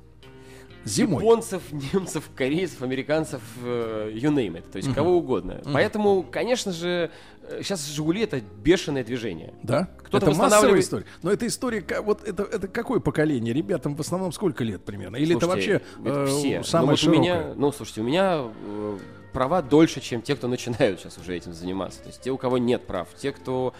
зимой. 0.85 1.23
Японцев, 1.23 1.63
немцев, 1.93 2.31
корейцев, 2.35 2.83
американцев, 2.83 3.41
э, 3.63 4.13
you 4.15 4.31
name 4.33 4.59
it, 4.59 4.65
то 4.71 4.77
есть 4.77 4.93
кого 4.95 5.17
угодно. 5.17 5.61
Поэтому, 5.73 6.23
конечно 6.23 6.73
же, 6.73 7.11
э, 7.43 7.63
сейчас 7.63 7.87
Жигули 7.89 8.23
это 8.23 8.41
бешеное 8.41 9.05
движение. 9.05 9.55
Да? 9.63 9.89
Кто-то 9.99 10.27
это 10.27 10.37
массовая 10.37 10.73
восстанавливает- 10.75 10.81
история. 10.81 11.07
Но 11.23 11.33
эта 11.33 11.47
история, 11.47 11.85
вот 12.03 12.27
это, 12.27 12.43
это 12.45 12.69
какое 12.69 13.01
поколение? 13.01 13.55
Ребятам 13.55 13.95
в 13.95 14.01
основном 14.01 14.33
сколько 14.33 14.65
лет 14.65 14.85
примерно? 14.85 15.17
Или 15.17 15.33
Слушайте, 15.33 15.39
это 15.39 15.47
вообще 15.47 15.81
это 16.05 16.21
э, 16.21 16.27
все. 16.27 16.63
самое 16.63 16.87
ну, 16.87 16.91
вот 16.93 16.99
широкое? 16.99 17.21
меня, 17.21 17.55
ну, 17.57 17.73
слушайте, 17.73 18.01
у 18.01 18.05
меня 18.05 18.45
э, 18.65 18.99
права 19.33 19.63
дольше, 19.63 20.01
чем 20.01 20.23
те, 20.23 20.37
кто 20.37 20.49
начинают 20.49 21.01
сейчас 21.01 21.19
уже 21.19 21.37
этим 21.37 21.53
заниматься. 21.53 22.01
То 22.01 22.09
есть 22.09 22.21
те, 22.21 22.31
у 22.31 22.39
кого 22.39 22.59
нет 22.59 22.87
прав, 22.87 23.09
те, 23.17 23.33
кто, 23.33 23.75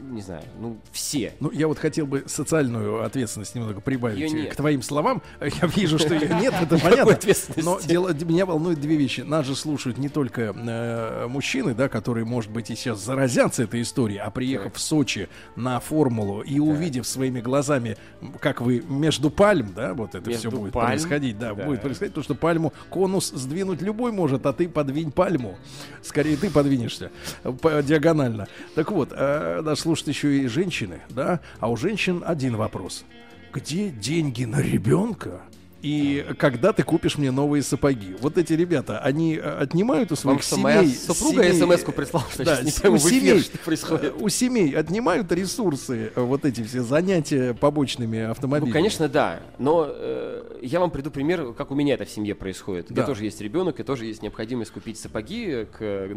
не 0.00 0.22
знаю, 0.22 0.42
ну, 0.58 0.78
все. 0.92 1.32
Ну, 1.40 1.50
я 1.50 1.68
вот 1.68 1.78
хотел 1.78 2.06
бы 2.06 2.24
социальную 2.26 3.02
ответственность 3.04 3.54
немного 3.54 3.80
прибавить 3.80 4.50
к 4.50 4.56
твоим 4.56 4.82
словам. 4.82 5.22
Я 5.40 5.66
вижу, 5.68 5.98
что 5.98 6.14
ее 6.14 6.28
нет, 6.40 6.54
это 6.60 6.78
понятно. 6.78 7.18
Но 7.62 7.80
дело, 7.80 8.12
меня 8.12 8.46
волнует 8.46 8.80
две 8.80 8.96
вещи. 8.96 9.20
Нас 9.22 9.46
же 9.46 9.54
слушают 9.54 9.98
не 9.98 10.08
только 10.08 10.54
э, 10.56 11.26
мужчины, 11.28 11.74
да, 11.74 11.88
которые, 11.88 12.24
может 12.24 12.50
быть, 12.50 12.70
и 12.70 12.76
сейчас 12.76 13.04
заразятся 13.04 13.64
этой 13.64 13.82
историей, 13.82 14.18
а 14.18 14.30
приехав 14.30 14.74
в 14.74 14.80
Сочи 14.80 15.28
на 15.56 15.80
формулу 15.80 16.42
и 16.42 16.58
увидев 16.58 17.06
своими 17.06 17.40
глазами, 17.40 17.96
как 18.40 18.60
вы 18.60 18.82
между 18.88 19.30
пальм, 19.30 19.72
да, 19.74 19.94
вот 19.94 20.14
это 20.14 20.28
Между 20.28 20.50
все 20.50 20.58
будет 20.58 20.72
пальм, 20.72 20.88
происходить, 20.88 21.38
да, 21.38 21.54
да. 21.54 21.64
будет 21.64 21.82
происходить, 21.82 22.12
потому 22.12 22.24
что 22.24 22.34
пальму 22.34 22.72
конус 22.88 23.30
сдвинуть 23.30 23.82
любой 23.82 24.12
может, 24.12 24.46
а 24.46 24.52
ты 24.52 24.68
подвинь 24.68 25.10
пальму. 25.10 25.56
Скорее 26.02 26.36
ты 26.36 26.50
подвинешься 26.50 27.10
э, 27.44 27.52
по- 27.52 27.82
диагонально. 27.82 28.48
Так 28.74 28.90
вот, 28.92 29.10
э, 29.12 29.60
нас 29.62 29.84
слушают 29.90 30.08
еще 30.16 30.38
и 30.42 30.46
женщины, 30.46 31.00
да, 31.10 31.40
а 31.58 31.68
у 31.70 31.76
женщин 31.76 32.22
один 32.24 32.56
вопрос. 32.56 33.04
Где 33.52 33.88
деньги 33.88 34.44
на 34.44 34.60
ребенка? 34.60 35.40
И 35.82 36.26
когда 36.38 36.74
ты 36.74 36.82
купишь 36.82 37.16
мне 37.16 37.30
новые 37.30 37.62
сапоги? 37.62 38.14
Вот 38.20 38.36
эти 38.36 38.52
ребята, 38.52 38.98
они 39.00 39.36
э, 39.36 39.40
отнимают 39.40 40.12
у 40.12 40.14
своих 40.16 40.36
Вам 40.40 40.42
семей... 40.42 40.62
моя 40.62 40.84
супруга 40.86 41.42
семей- 41.42 41.58
смс-ку 41.78 41.92
прислала, 41.92 42.26
что 42.30 42.44
да, 42.44 42.60
не 42.60 42.70
пойму 42.70 42.96
у 42.96 42.98
семей, 42.98 43.40
что 43.40 43.56
происходит. 43.58 44.04
э, 44.04 44.12
у 44.20 44.28
семей 44.28 44.76
отнимают 44.76 45.32
ресурсы, 45.32 46.12
э, 46.14 46.20
вот 46.20 46.44
эти 46.44 46.62
все 46.62 46.82
занятия 46.82 47.54
побочными 47.54 48.18
автомобилями. 48.20 48.68
Ну, 48.68 48.74
конечно, 48.74 49.08
да. 49.08 49.40
Но 49.58 49.86
э, 49.88 50.58
я 50.60 50.80
вам 50.80 50.90
приду 50.90 51.10
пример, 51.10 51.54
как 51.54 51.70
у 51.70 51.74
меня 51.74 51.94
это 51.94 52.04
в 52.04 52.10
семье 52.10 52.34
происходит. 52.34 52.90
У 52.90 52.92
меня 52.92 53.02
Да. 53.04 53.06
тоже 53.06 53.24
есть 53.24 53.40
ребенок, 53.40 53.80
и 53.80 53.82
тоже 53.82 54.04
есть 54.04 54.20
необходимость 54.22 54.72
купить 54.72 54.98
сапоги 54.98 55.64
к, 55.72 55.78
К. 55.78 56.08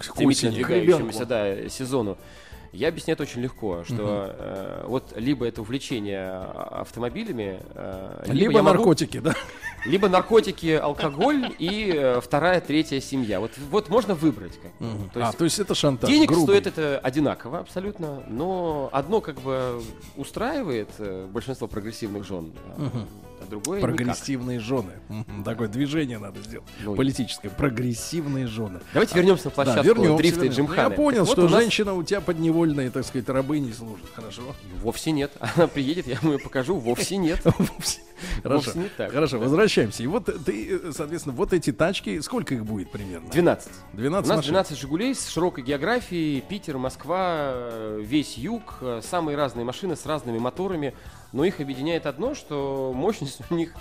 К 0.00 0.16
двигающемуся 0.16 0.80
ребенку. 0.80 1.26
да, 1.26 1.68
сезону. 1.68 2.18
Я 2.72 2.88
объясняю 2.88 3.14
это 3.16 3.22
очень 3.22 3.40
легко, 3.40 3.84
что 3.84 4.34
э, 4.38 4.84
вот 4.86 5.12
либо 5.16 5.46
это 5.46 5.62
увлечение 5.62 6.28
а- 6.28 6.80
автомобилями, 6.82 7.60
э, 7.74 8.24
Либо 8.26 8.62
могу- 8.62 8.78
наркотики, 8.78 9.18
да? 9.18 9.34
либо 9.86 10.08
наркотики, 10.08 10.72
алкоголь 10.72 11.54
и 11.58 11.92
э, 11.94 12.20
вторая, 12.20 12.60
третья 12.60 13.00
семья. 13.00 13.40
Вот, 13.40 13.52
вот 13.70 13.88
можно 13.88 14.14
выбрать. 14.14 14.58
Как. 14.60 14.72
Мгм. 14.80 15.10
То 15.10 15.20
есть 15.20 15.34
а, 15.34 15.36
то 15.38 15.44
есть 15.44 15.58
это 15.58 15.74
шантаж. 15.74 16.10
Денег 16.10 16.28
грубый. 16.28 16.44
стоит 16.60 16.66
это 16.66 16.98
одинаково 16.98 17.60
абсолютно, 17.60 18.22
но 18.28 18.88
одно 18.92 19.20
как 19.20 19.40
бы 19.40 19.82
устраивает 20.16 20.88
э, 20.98 21.26
большинство 21.30 21.68
прогрессивных 21.68 22.24
жен, 22.24 22.52
Мгм. 22.76 23.06
А 23.40 23.46
другое 23.50 23.80
никак. 23.80 23.96
Прогрессивные 23.96 24.60
жены. 24.60 24.92
Мгм. 25.08 25.44
Такое 25.44 25.68
движение 25.68 26.18
надо 26.18 26.40
сделать. 26.42 26.66
Ну, 26.82 26.94
Политическое. 26.94 27.50
Прогрессивные 27.50 28.46
жены. 28.46 28.80
Давайте 28.92 29.14
вернемся 29.14 29.44
на 29.46 29.50
площадку 29.50 29.84
вернемся, 29.86 30.16
дрифта 30.16 30.40
и 30.40 30.48
вернемся. 30.48 30.60
Джимханы. 30.60 30.90
Я 30.90 30.96
понял, 30.96 31.18
Так 31.26 31.26
вот, 31.28 31.32
что 31.32 31.42
нас- 31.48 31.60
женщина 31.60 31.94
у 31.94 32.02
тебя 32.02 32.20
подневольная, 32.20 32.90
так 32.90 33.04
сказать, 33.04 33.28
рабы 33.28 33.58
не 33.58 33.72
служит. 33.72 34.06
Хорошо? 34.14 34.42
Вовсе 34.82 35.10
нет. 35.12 35.32
Она 35.56 35.66
приедет, 35.66 36.06
я 36.06 36.18
ему 36.20 36.32
ее 36.32 36.38
покажу. 36.38 36.76
Вовсе 36.76 37.16
нет. 37.16 37.40
Хорошо. 38.42 38.64
Вовсе 38.64 38.78
не 38.78 38.88
так. 38.88 39.12
Хорошо, 39.12 39.38
возвращаемся. 39.38 40.02
И 40.02 40.06
вот 40.06 40.24
ты, 40.44 40.92
соответственно, 40.92 41.34
вот 41.34 41.52
эти 41.52 41.70
тачки, 41.72 42.20
сколько 42.20 42.54
их 42.54 42.64
будет 42.64 42.90
примерно? 42.90 43.28
12. 43.30 43.68
12 43.92 44.26
У 44.26 44.28
нас 44.30 44.36
машин. 44.38 44.52
12 44.52 44.78
«Жигулей» 44.78 45.14
с 45.14 45.28
широкой 45.28 45.62
географией. 45.64 46.40
Питер, 46.40 46.78
Москва, 46.78 47.50
э, 47.52 48.00
весь 48.02 48.38
юг. 48.38 48.78
э, 48.80 49.00
Самые 49.02 49.36
разные 49.36 49.64
машины 49.64 49.96
с 49.96 50.06
разными 50.06 50.38
моторами. 50.38 50.94
Но 51.36 51.44
их 51.44 51.60
объединяет 51.60 52.06
одно, 52.06 52.34
что 52.34 52.92
мощность 52.94 53.42
у 53.50 53.54
них 53.54 53.74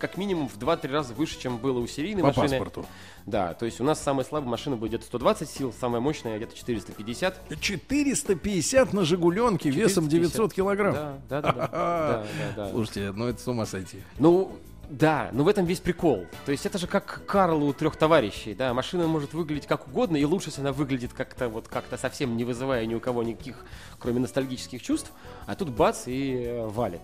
как 0.00 0.16
минимум 0.16 0.48
в 0.48 0.58
2-3 0.58 0.90
раза 0.90 1.14
выше, 1.14 1.40
чем 1.40 1.56
было 1.56 1.78
у 1.78 1.86
серийной 1.86 2.20
По 2.22 2.26
машины. 2.28 2.48
паспорту. 2.48 2.84
Да, 3.26 3.54
то 3.54 3.64
есть 3.64 3.80
у 3.80 3.84
нас 3.84 4.02
самая 4.02 4.24
слабая 4.26 4.50
машина 4.50 4.74
будет 4.74 4.90
где-то 4.90 5.06
120 5.06 5.48
сил, 5.48 5.72
самая 5.80 6.00
мощная 6.00 6.36
где-то 6.36 6.56
450. 6.56 7.60
450 7.60 8.92
на 8.92 9.04
Жигуленке 9.04 9.70
весом 9.70 10.08
900 10.08 10.52
килограмм. 10.52 10.94
Да, 10.94 11.18
да, 11.28 11.42
да, 11.42 11.52
да, 11.52 11.68
да, 11.68 12.26
да, 12.38 12.52
да. 12.56 12.70
Слушайте, 12.70 13.12
ну 13.12 13.26
это 13.28 13.40
с 13.40 13.46
ума 13.46 13.66
сойти. 13.66 13.98
Ну, 14.18 14.50
да, 14.88 15.30
но 15.32 15.44
в 15.44 15.48
этом 15.48 15.64
весь 15.64 15.80
прикол. 15.80 16.26
То 16.44 16.52
есть 16.52 16.66
это 16.66 16.78
же 16.78 16.86
как 16.86 17.22
Карл 17.26 17.62
у 17.62 17.72
трех 17.72 17.96
товарищей, 17.96 18.54
да, 18.54 18.72
машина 18.72 19.06
может 19.06 19.32
выглядеть 19.34 19.66
как 19.66 19.88
угодно, 19.88 20.16
и 20.16 20.24
лучше, 20.24 20.48
если 20.48 20.60
она 20.60 20.72
выглядит 20.72 21.12
как-то 21.12 21.48
вот 21.48 21.68
как-то 21.68 21.96
совсем 21.96 22.36
не 22.36 22.44
вызывая 22.44 22.86
ни 22.86 22.94
у 22.94 23.00
кого 23.00 23.22
никаких, 23.22 23.64
кроме 23.98 24.20
ностальгических 24.20 24.82
чувств, 24.82 25.12
а 25.46 25.54
тут 25.54 25.70
бац 25.70 26.06
и 26.06 26.44
э, 26.44 26.66
валит. 26.66 27.02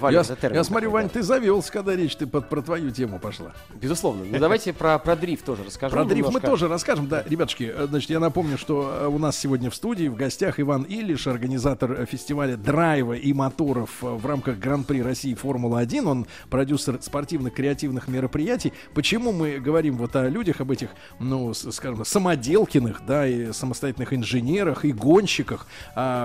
Валит 0.00 0.28
Я, 0.28 0.36
термин 0.36 0.56
я 0.56 0.64
смотрю, 0.64 0.90
Вань, 0.90 1.06
да. 1.06 1.14
ты 1.14 1.22
завелся, 1.22 1.72
когда 1.72 1.96
речь 1.96 2.14
ты 2.16 2.26
под, 2.26 2.48
про 2.48 2.62
твою 2.62 2.90
тему 2.90 3.18
пошла. 3.18 3.52
Безусловно. 3.74 4.24
Ну 4.24 4.38
давайте 4.38 4.72
про, 4.72 4.98
про 4.98 5.16
дрифт 5.16 5.44
тоже 5.44 5.64
расскажу. 5.64 5.92
Про 5.94 6.04
дрифт 6.04 6.30
мы 6.32 6.40
тоже 6.40 6.68
расскажем. 6.68 7.08
Да, 7.08 7.24
ребятушки, 7.26 7.72
э, 7.74 7.86
значит, 7.88 8.10
я 8.10 8.20
напомню, 8.20 8.56
что 8.56 9.00
э, 9.02 9.06
у 9.08 9.18
нас 9.18 9.36
сегодня 9.36 9.70
в 9.70 9.74
студии 9.74 10.06
в 10.06 10.14
гостях 10.14 10.60
Иван 10.60 10.86
Ильич, 10.88 11.26
организатор 11.26 11.92
э, 11.92 12.06
фестиваля 12.06 12.56
драйва 12.56 13.14
и 13.14 13.32
моторов 13.32 13.90
в 14.00 14.24
рамках 14.26 14.58
Гран-при 14.58 15.02
России 15.02 15.34
Формула-1. 15.34 16.08
Он 16.08 16.26
продюсер 16.48 16.98
спортивных 17.02 17.54
креативных 17.54 18.06
мероприятий. 18.06 18.72
Почему 18.94 19.32
мы 19.32 19.58
говорим 19.58 19.96
вот 19.96 20.14
о 20.14 20.28
людях, 20.28 20.60
об 20.60 20.70
этих, 20.70 20.90
ну, 21.18 21.52
скажем, 21.52 22.04
самоделкиных, 22.04 23.02
да, 23.06 23.26
и 23.26 23.52
самостоятельных 23.52 24.12
инженерах, 24.14 24.84
и 24.84 24.92
гонщиках. 24.92 25.66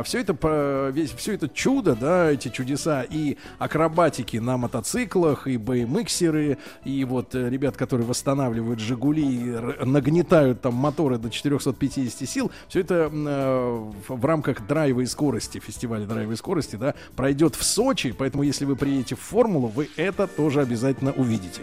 все 0.03 0.19
это, 0.19 0.91
весь, 0.93 1.11
все 1.11 1.33
это 1.33 1.49
чудо, 1.49 1.95
да, 1.95 2.31
эти 2.31 2.49
чудеса 2.49 3.06
и 3.09 3.37
акробатики 3.59 4.37
на 4.37 4.57
мотоциклах, 4.57 5.47
и 5.47 5.57
BMXеры, 5.57 6.57
и 6.83 7.03
вот 7.05 7.35
э, 7.35 7.49
ребят, 7.49 7.77
которые 7.77 8.07
восстанавливают 8.07 8.79
Жигули, 8.79 9.57
нагнетают 9.83 10.61
там 10.61 10.73
моторы 10.73 11.17
до 11.17 11.29
450 11.29 12.27
сил, 12.27 12.51
все 12.67 12.81
это 12.81 13.09
э, 13.11 13.91
в 14.07 14.25
рамках 14.25 14.65
драйва 14.67 15.01
и 15.01 15.05
скорости, 15.05 15.59
фестиваля 15.59 16.05
драйва 16.05 16.33
и 16.33 16.35
скорости, 16.35 16.75
да, 16.75 16.95
пройдет 17.15 17.55
в 17.55 17.63
Сочи, 17.63 18.13
поэтому 18.17 18.43
если 18.43 18.65
вы 18.65 18.75
приедете 18.75 19.15
в 19.15 19.19
Формулу, 19.19 19.67
вы 19.67 19.89
это 19.97 20.27
тоже 20.27 20.61
обязательно 20.61 21.11
увидите. 21.11 21.61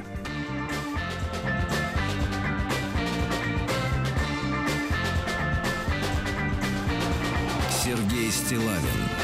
Сергей 7.85 8.31
Стилавин 8.31 9.24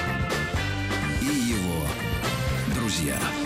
друзья. 3.01 3.40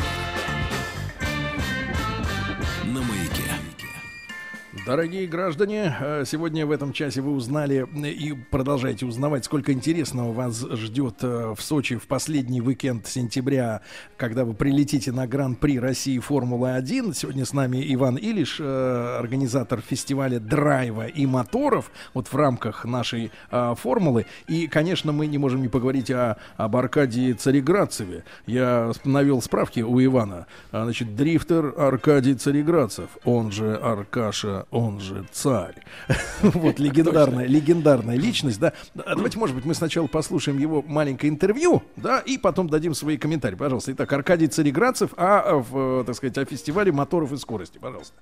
Дорогие 4.87 5.27
граждане, 5.27 5.97
э, 5.99 6.25
сегодня 6.27 6.67
в 6.67 6.71
этом 6.71 6.93
часе 6.93 7.23
вы 7.23 7.31
узнали 7.33 7.87
э, 8.05 8.11
и 8.11 8.35
продолжаете 8.35 9.07
узнавать, 9.07 9.47
сколько 9.47 9.73
интересного 9.73 10.31
вас 10.35 10.61
ждет 10.73 11.21
э, 11.23 11.55
в 11.57 11.63
Сочи 11.63 11.97
в 11.97 12.07
последний 12.07 12.61
уикенд 12.61 13.07
сентября, 13.07 13.81
когда 14.19 14.45
вы 14.45 14.53
прилетите 14.53 15.11
на 15.11 15.27
Гран-при 15.27 15.79
России 15.79 16.19
Формула-1. 16.19 17.15
Сегодня 17.15 17.47
с 17.47 17.55
нами 17.55 17.83
Иван 17.95 18.17
Илиш, 18.17 18.61
организатор 18.61 19.81
фестиваля 19.81 20.39
драйва 20.39 21.07
и 21.07 21.25
моторов, 21.25 21.91
вот 22.13 22.29
в 22.29 22.37
рамках 22.37 22.85
нашей 22.85 23.33
формулы. 23.51 24.27
И, 24.49 24.67
конечно, 24.67 25.13
мы 25.13 25.29
не 25.29 25.39
можем 25.39 25.63
не 25.63 25.69
поговорить 25.69 26.11
о, 26.11 26.37
об 26.59 26.77
Аркадии 26.77 27.33
Цареградцеве. 27.33 28.25
Я 28.47 28.93
навел 29.05 29.41
справки 29.41 29.81
у 29.81 30.05
Ивана. 30.05 30.47
А, 30.73 30.85
Значит, 30.85 31.17
дрифтер 31.17 31.73
Аркадий 31.79 32.35
Цареградцев, 32.35 33.09
он 33.25 33.51
же 33.51 33.77
Аркаша, 33.77 34.67
он 34.75 34.99
же 34.99 35.25
царь. 35.31 35.77
Вот 36.43 36.79
легендарная, 36.79 37.47
легендарная 37.47 38.17
личность, 38.17 38.61
да. 38.61 38.73
А 38.97 39.15
Давайте, 39.15 39.39
может 39.39 39.55
быть, 39.55 39.65
мы 39.65 39.73
сначала 39.73 40.09
послушаем 40.09 40.59
его 40.59 40.83
маленькое 40.83 41.33
интервью, 41.33 41.83
да, 41.97 42.21
и 42.21 42.37
потом 42.39 42.69
дадим 42.69 42.93
свои 42.93 43.17
комментарии. 43.17 43.55
Пожалуйста. 43.55 43.93
Итак, 43.93 44.13
Аркадий 44.13 44.49
Цареградцев, 44.49 45.13
а 45.17 45.55
в, 45.55 46.01
э, 46.01 46.05
так 46.05 46.17
сказать, 46.17 46.37
о 46.39 46.45
фестивале 46.45 46.91
моторов 46.91 47.33
и 47.33 47.37
скорости. 47.37 47.79
Пожалуйста. 47.79 48.17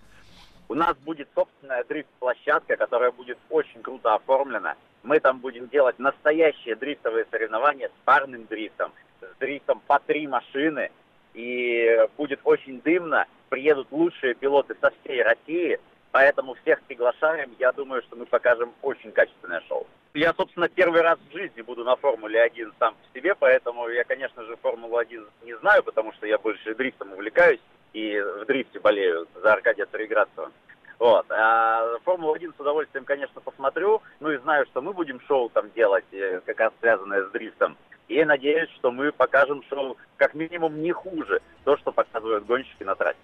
У 0.68 0.74
нас 0.74 0.94
будет 1.04 1.28
собственная 1.34 1.84
дрифт-площадка, 1.84 2.76
которая 2.76 3.12
будет 3.12 3.38
очень 3.48 3.80
круто 3.82 4.14
оформлена. 4.14 4.74
Мы 5.02 5.20
там 5.20 5.38
будем 5.38 5.68
делать 5.68 5.98
настоящие 5.98 6.76
дрифтовые 6.76 7.26
соревнования 7.30 7.88
с 7.88 8.04
парным 8.04 8.44
дрифтом, 8.44 8.92
с 9.20 9.38
дрифтом 9.40 9.80
по 9.86 9.98
три 9.98 10.26
машины. 10.26 10.90
И 11.34 11.98
будет 12.18 12.40
очень 12.44 12.80
дымно. 12.82 13.24
Приедут 13.48 13.88
лучшие 13.90 14.34
пилоты 14.34 14.76
со 14.80 14.90
всей 14.90 15.22
России. 15.22 15.80
Поэтому 16.12 16.54
всех 16.62 16.80
приглашаем. 16.82 17.50
Я 17.58 17.72
думаю, 17.72 18.02
что 18.02 18.16
мы 18.16 18.26
покажем 18.26 18.72
очень 18.82 19.12
качественное 19.12 19.62
шоу. 19.66 19.86
Я, 20.14 20.34
собственно, 20.34 20.68
первый 20.68 21.00
раз 21.00 21.18
в 21.18 21.32
жизни 21.32 21.62
буду 21.62 21.84
на 21.84 21.96
Формуле-1 21.96 22.74
сам 22.78 22.94
по 22.94 23.18
себе, 23.18 23.34
поэтому 23.34 23.88
я, 23.88 24.04
конечно 24.04 24.44
же, 24.44 24.56
Формулу-1 24.56 25.26
не 25.44 25.56
знаю, 25.58 25.82
потому 25.82 26.12
что 26.12 26.26
я 26.26 26.38
больше 26.38 26.74
дрифтом 26.74 27.12
увлекаюсь 27.14 27.60
и 27.94 28.20
в 28.20 28.44
дрифте 28.44 28.78
болею 28.78 29.26
за 29.42 29.54
Аркадия 29.54 29.86
Цареградцева. 29.86 30.52
Вот. 30.98 31.26
А 31.30 31.98
Формулу-1 32.04 32.54
с 32.56 32.60
удовольствием, 32.60 33.06
конечно, 33.06 33.40
посмотрю. 33.40 34.02
Ну 34.20 34.30
и 34.30 34.36
знаю, 34.36 34.66
что 34.66 34.82
мы 34.82 34.92
будем 34.92 35.18
шоу 35.20 35.48
там 35.48 35.70
делать, 35.70 36.04
э, 36.12 36.42
как 36.44 36.60
раз 36.60 36.72
связанное 36.80 37.24
с 37.24 37.30
дрифтом. 37.30 37.78
И 38.08 38.22
надеюсь, 38.22 38.70
что 38.76 38.92
мы 38.92 39.12
покажем 39.12 39.62
шоу 39.70 39.96
как 40.18 40.34
минимум 40.34 40.82
не 40.82 40.92
хуже 40.92 41.40
то, 41.64 41.78
что 41.78 41.90
показывают 41.90 42.44
гонщики 42.44 42.82
на 42.82 42.94
трассе. 42.94 43.18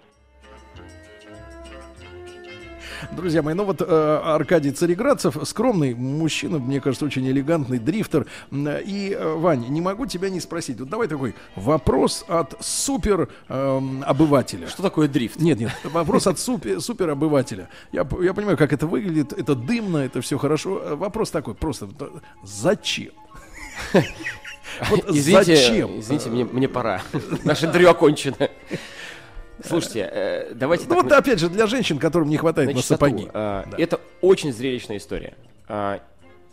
Друзья 3.11 3.41
мои, 3.41 3.53
ну 3.53 3.63
вот 3.65 3.81
э, 3.81 4.21
Аркадий 4.23 4.71
Цареградцев, 4.71 5.37
скромный 5.43 5.93
мужчина, 5.93 6.59
мне 6.59 6.81
кажется, 6.81 7.05
очень 7.05 7.27
элегантный 7.27 7.79
дрифтер. 7.79 8.25
М, 8.51 8.67
И, 8.85 9.11
э, 9.17 9.33
Вань, 9.35 9.65
не 9.69 9.81
могу 9.81 10.05
тебя 10.05 10.29
не 10.29 10.39
спросить. 10.39 10.79
Вот 10.79 10.89
давай 10.89 11.07
такой 11.07 11.35
вопрос 11.55 12.25
от 12.27 12.55
супер 12.59 13.29
эм, 13.47 14.03
обывателя. 14.05 14.67
Что 14.67 14.83
такое 14.83 15.07
дрифт? 15.07 15.39
Нет, 15.39 15.59
нет, 15.59 15.71
вопрос 15.83 16.27
от 16.27 16.39
супер, 16.39 16.81
супер 16.81 17.09
обывателя. 17.09 17.69
Я, 17.91 18.07
я 18.21 18.33
понимаю, 18.33 18.57
как 18.57 18.73
это 18.73 18.87
выглядит, 18.87 19.33
это 19.33 19.55
дымно, 19.55 19.97
это 19.97 20.21
все 20.21 20.37
хорошо. 20.37 20.79
Э, 20.83 20.95
Вопрос 20.95 21.31
такой, 21.31 21.55
просто 21.55 21.87
э, 21.99 22.07
зачем? 22.43 23.11
Вот 24.89 25.09
извините, 25.09 25.55
зачем? 25.55 25.99
извините, 25.99 26.29
мне, 26.29 26.45
мне 26.45 26.67
пора. 26.69 27.01
Наше 27.43 27.65
интервью 27.65 27.89
окончено. 27.89 28.35
Слушайте, 29.65 30.09
э, 30.11 30.53
давайте 30.53 30.85
Ну 30.87 30.95
так 30.95 31.03
вот 31.03 31.11
опять 31.11 31.39
же 31.39 31.49
для 31.49 31.67
женщин, 31.67 31.99
которым 31.99 32.29
не 32.29 32.37
хватает 32.37 32.69
на 32.69 32.75
на 32.75 32.81
сапоги. 32.81 33.27
А, 33.33 33.65
Да. 33.69 33.77
Это 33.77 33.99
очень 34.21 34.53
зрелищная 34.53 34.97
история. 34.97 35.33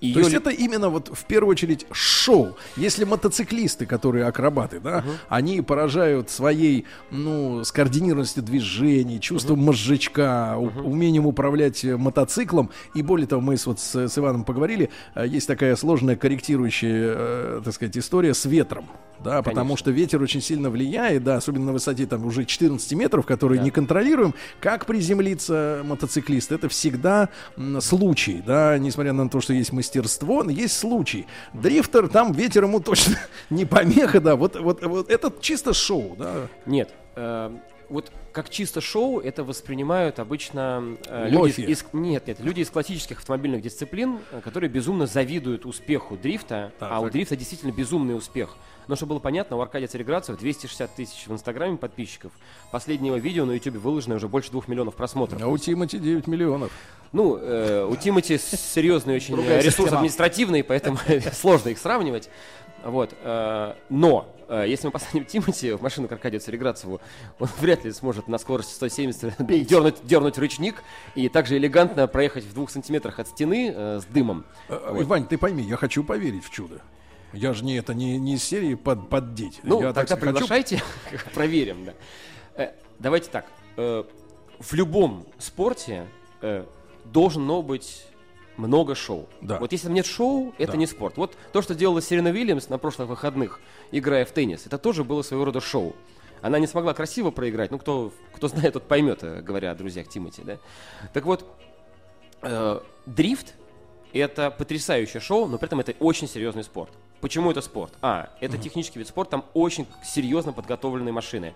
Её 0.01 0.15
То 0.15 0.21
есть 0.21 0.35
это 0.35 0.51
именно 0.51 0.91
вот 0.91 1.11
в 1.13 1.25
первую 1.25 1.53
очередь 1.53 1.87
шоу. 1.91 2.57
Если 2.77 3.05
мотоциклисты, 3.05 3.87
которые 3.87 4.27
акробаты, 4.27 4.79
да, 4.79 5.03
они 5.31 5.63
поражают 5.63 6.29
своей, 6.29 6.85
ну, 7.11 7.65
скоординированностью 7.65 8.43
движений, 8.43 9.21
чувством 9.21 9.61
мозжечка, 9.65 10.57
у- 10.59 10.67
умением 10.87 11.27
управлять 11.27 11.83
э, 11.83 11.97
мотоциклом. 11.97 12.71
И 12.95 13.01
более 13.01 13.27
того, 13.27 13.41
мы 13.41 13.57
с, 13.57 13.65
вот 13.67 13.81
с, 13.81 13.95
с 14.09 14.19
Иваном 14.19 14.45
поговорили, 14.45 14.91
э, 15.15 15.27
есть 15.27 15.47
такая 15.47 15.75
сложная 15.77 16.17
корректирующая, 16.17 17.15
э, 17.17 17.61
так 17.65 17.73
сказать, 17.73 17.97
история 17.97 18.35
с 18.35 18.45
ветром. 18.45 18.87
Да, 19.25 19.41
потому 19.41 19.61
Конечно. 19.61 19.77
что 19.79 19.91
ветер 19.93 20.21
очень 20.21 20.43
сильно 20.43 20.69
влияет, 20.69 21.25
да, 21.25 21.37
особенно 21.37 21.65
на 21.67 21.73
высоте 21.73 22.05
там 22.05 22.27
уже 22.27 22.45
14 22.45 22.93
метров, 22.93 23.25
которые 23.25 23.63
не 23.63 23.71
контролируем. 23.71 24.35
Как 24.61 24.85
приземлиться 24.85 25.81
мотоциклист? 25.85 26.53
Это 26.53 26.69
всегда 26.69 27.31
случай, 27.81 28.43
да, 28.47 28.77
несмотря 28.77 29.15
на 29.15 29.31
то, 29.31 29.41
что 29.41 29.55
есть 29.55 29.73
мастерство, 29.87 30.43
но 30.43 30.51
есть 30.51 30.77
случай. 30.77 31.27
Дрифтер, 31.53 32.09
там 32.09 32.33
ветер 32.33 32.65
ему 32.65 32.81
точно 32.81 33.19
не 33.51 33.65
помеха, 33.65 34.21
да, 34.21 34.37
вот, 34.37 34.57
вот, 34.57 34.83
вот 34.85 35.11
это 35.11 35.33
чисто 35.41 35.73
шоу, 35.73 36.17
да. 36.19 36.49
Нет. 36.67 36.93
э, 37.15 37.57
вот 37.89 38.11
как 38.33 38.51
чисто 38.51 38.81
шоу 38.81 39.21
это 39.21 39.45
воспринимают 39.45 40.19
обычно 40.19 40.97
э, 41.07 41.29
люди 41.31 41.61
из, 41.61 41.85
нет, 41.93 42.27
нет, 42.27 42.41
люди 42.41 42.61
из 42.61 42.71
классических 42.71 43.19
автомобильных 43.19 43.63
дисциплин, 43.63 44.19
э, 44.33 44.41
которые 44.43 44.69
безумно 44.69 45.07
завидуют 45.07 45.65
успеху 45.65 46.17
дрифта, 46.17 46.73
Так, 46.81 46.91
а 46.91 47.01
у 47.01 47.05
так. 47.05 47.13
дрифта 47.13 47.37
действительно 47.37 47.71
безумный 47.71 48.17
успех. 48.17 48.57
Но 48.89 48.97
чтобы 48.97 49.11
было 49.11 49.19
понятно, 49.19 49.57
у 49.57 49.61
Аркадия 49.61 49.89
Цареградцева 49.89 50.39
260 50.39 50.95
тысяч 50.95 51.27
в 51.27 51.33
Инстаграме 51.33 51.77
подписчиков. 51.77 52.33
Последнее 52.71 53.09
его 53.13 53.17
видео 53.23 53.45
на 53.45 53.53
Ютубе 53.53 53.79
выложено 53.79 54.15
уже 54.17 54.29
больше 54.29 54.51
двух 54.51 54.69
миллионов 54.69 54.95
просмотров. 54.95 55.43
А 55.43 55.49
у 55.49 55.59
Тимати 55.59 55.99
9 55.99 56.27
миллионов. 56.27 56.71
Ну, 57.13 57.37
э, 57.37 57.85
у 57.85 57.97
Тимати 57.97 58.39
серьезный 58.39 59.17
очень 59.17 59.35
Другая 59.35 59.59
ресурс 59.59 59.77
система. 59.77 59.97
административный, 59.99 60.63
поэтому 60.65 60.99
сложно 61.33 61.71
их 61.71 61.79
сравнивать. 61.79 62.29
Вот. 62.85 63.15
э, 63.23 63.75
Но, 63.89 64.33
э, 64.49 64.67
если 64.69 64.87
мы 64.87 64.93
посадим 64.93 65.25
Тимати 65.25 65.73
в 65.73 65.83
машину 65.83 66.07
к 66.07 66.13
Аркадию 66.13 66.41
Цареградцеву, 66.41 67.01
он 67.41 67.49
вряд 67.61 67.85
ли 67.85 67.93
сможет 67.93 68.29
на 68.29 68.39
скорости 68.39 68.73
170 68.75 69.45
дернуть, 69.67 69.97
дернуть 70.05 70.39
ручник 70.39 70.83
и 71.17 71.29
также 71.29 71.57
элегантно 71.57 72.07
проехать 72.07 72.45
в 72.45 72.55
двух 72.55 72.71
сантиметрах 72.71 73.19
от 73.19 73.29
стены 73.29 73.73
э, 73.75 74.01
с 74.01 74.05
дымом. 74.05 74.45
Э, 74.69 74.91
Вот. 74.93 75.07
Вань, 75.07 75.27
ты 75.27 75.39
пойми, 75.39 75.65
я 75.65 75.77
хочу 75.77 76.05
поверить 76.05 76.45
в 76.45 76.51
чудо. 76.51 76.81
Я 77.37 77.53
же 77.53 77.65
не 77.65 77.77
это 77.77 77.95
не, 77.95 78.19
не 78.19 78.35
из 78.35 78.45
серии 78.45 78.75
под, 78.75 79.09
поддеть. 79.09 79.61
Ну, 79.63 79.81
я, 79.83 79.93
так 79.93 80.09
тогда 80.09 80.17
хочу 80.17 80.33
приглашайте, 80.33 80.83
проверим, 81.35 81.85
да. 81.85 81.95
Э, 82.55 82.73
давайте 82.99 83.31
так. 83.31 83.47
э, 83.77 84.05
в 84.59 84.73
любом 84.75 85.27
спорте 85.39 86.07
э, 86.41 86.65
должно 87.05 87.63
быть 87.63 88.07
много 88.57 88.95
шоу. 88.95 89.29
Да. 89.41 89.59
Вот 89.59 89.73
если 89.73 89.87
там 89.87 89.95
нет 89.95 90.07
шоу, 90.07 90.55
это 90.59 90.73
Да. 90.73 90.79
не 90.79 90.87
спорт. 90.87 91.17
Вот 91.17 91.37
то, 91.53 91.63
что 91.63 91.75
делала 91.75 92.01
Серена 92.01 92.31
Уильямс 92.31 92.69
на 92.69 92.79
прошлых 92.79 93.09
выходных, 93.09 93.61
играя 93.93 94.25
в 94.25 94.33
теннис, 94.33 94.67
это 94.67 94.79
тоже 94.79 95.05
было 95.05 95.23
своего 95.23 95.45
рода 95.45 95.61
шоу. 95.61 95.95
Она 96.43 96.59
не 96.59 96.67
смогла 96.67 96.95
красиво 96.95 97.31
проиграть. 97.31 97.71
Ну, 97.71 97.79
кто, 97.79 98.13
кто 98.35 98.49
знает, 98.49 98.75
тот 98.75 98.85
поймет, 98.85 99.23
э, 99.23 99.43
говоря 99.43 99.73
о 99.73 99.75
друзьях 99.75 100.09
Тимати, 100.09 100.43
да. 100.43 100.59
Так 101.13 101.25
вот, 101.27 101.45
э, 102.43 102.81
дрифт 103.05 103.55
это 104.13 104.51
потрясающее 104.51 105.21
шоу, 105.21 105.47
но 105.47 105.59
при 105.59 105.67
этом 105.67 105.81
это 105.81 105.95
очень 105.99 106.29
серьезный 106.29 106.65
спорт. 106.65 106.93
Почему 107.21 107.51
это 107.51 107.61
спорт? 107.61 107.95
А, 108.03 108.31
это 108.41 108.59
технический 108.59 108.99
вид 108.99 109.09
спорта, 109.09 109.33
там 109.33 109.45
очень 109.55 109.87
серьезно 110.05 110.53
подготовленные 110.53 111.13
машины. 111.13 111.55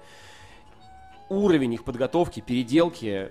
Уровень 1.28 1.74
их 1.74 1.84
подготовки, 1.84 2.40
переделки 2.40 3.30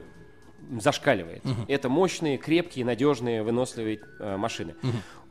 зашкаливает. 0.80 1.43
Это 1.68 1.89
мощные, 1.89 2.38
крепкие, 2.38 2.85
надежные, 2.85 3.43
выносливые 3.43 4.01
э, 4.19 4.38
машины. 4.38 4.76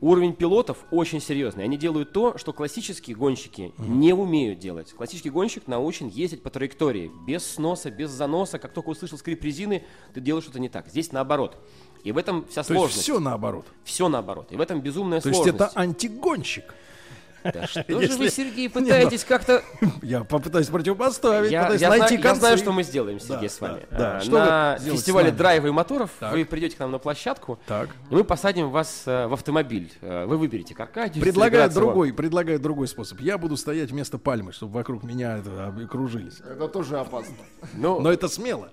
Уровень 0.01 0.33
пилотов 0.33 0.85
очень 0.91 1.19
серьезный. 1.19 1.65
Они 1.65 1.77
делают 1.77 2.13
то, 2.13 2.37
что 2.37 2.53
классические 2.53 3.15
гонщики 3.15 3.73
не 3.77 4.13
умеют 4.13 4.59
делать. 4.59 4.93
Классический 4.93 5.29
гонщик 5.29 5.67
научен 5.67 6.07
ездить 6.07 6.41
по 6.41 6.49
траектории, 6.49 7.11
без 7.27 7.45
сноса, 7.45 7.91
без 7.91 8.09
заноса. 8.09 8.59
Как 8.59 8.73
только 8.73 8.89
услышал 8.89 9.17
скрип 9.17 9.43
резины, 9.43 9.83
ты 10.13 10.21
делаешь 10.21 10.45
что-то 10.45 10.59
не 10.59 10.69
так. 10.69 10.87
Здесь 10.87 11.11
наоборот. 11.11 11.57
И 12.03 12.11
в 12.11 12.17
этом 12.17 12.45
вся 12.45 12.63
То 12.63 12.73
есть 12.73 12.79
сложность. 12.79 13.03
все 13.03 13.19
наоборот. 13.19 13.65
Все 13.83 14.07
наоборот. 14.07 14.51
И 14.51 14.55
в 14.55 14.61
этом 14.61 14.79
безумная 14.79 15.19
То 15.19 15.29
есть 15.29 15.43
сложность. 15.43 15.71
это 15.73 15.79
антигонщик. 15.79 16.73
Да 17.43 17.67
что 17.67 17.83
же 17.87 18.01
Если- 18.01 18.17
вы, 18.17 18.29
Сергей, 18.29 18.69
пытаетесь 18.69 19.23
как-то... 19.23 19.63
Я 20.01 20.23
попытаюсь 20.23 20.67
противопоставить, 20.67 21.51
Я, 21.51 21.61
пытаюсь 21.63 21.81
я 21.81 21.89
найти 21.89 22.17
знаю, 22.17 22.23
я 22.23 22.35
знаю, 22.35 22.57
что 22.57 22.71
мы 22.71 22.83
сделаем, 22.83 23.19
Сергей, 23.19 23.49
Да, 23.49 23.53
с 23.55 23.61
вами. 23.61 23.87
да, 23.91 23.97
да. 23.97 24.17
А, 24.17 24.21
Что 24.21 24.31
на 24.31 24.79
фестивале 24.79 25.31
драйва 25.31 25.67
и 25.67 25.71
моторов 25.71 26.11
Так. 26.19 26.33
вы 26.33 26.45
придете 26.45 26.75
к 26.75 26.79
нам 26.79 26.91
на 26.91 26.99
площадку, 26.99 27.59
Так. 27.67 27.89
и 28.09 28.13
мы 28.15 28.23
посадим 28.23 28.69
вас 28.69 29.03
э, 29.05 29.27
в 29.27 29.33
автомобиль. 29.33 29.91
Э, 30.01 30.25
Вы 30.25 30.37
выберете 30.37 30.75
Каркадию, 30.75 31.23
Предлагаю 31.23 31.69
другой, 31.69 32.13
предлагаю 32.13 32.59
другой 32.59 32.87
способ. 32.87 33.19
Я 33.21 33.37
буду 33.37 33.57
стоять 33.57 33.91
вместо 33.91 34.17
пальмы, 34.17 34.51
чтобы 34.51 34.73
вокруг 34.73 35.03
меня 35.03 35.37
это, 35.37 35.67
окружились. 35.67 36.39
Это 36.39 36.67
тоже 36.67 36.99
опасно. 36.99 37.35
Ну, 37.73 37.99
Но 37.99 38.11
это 38.11 38.27
смело. 38.27 38.69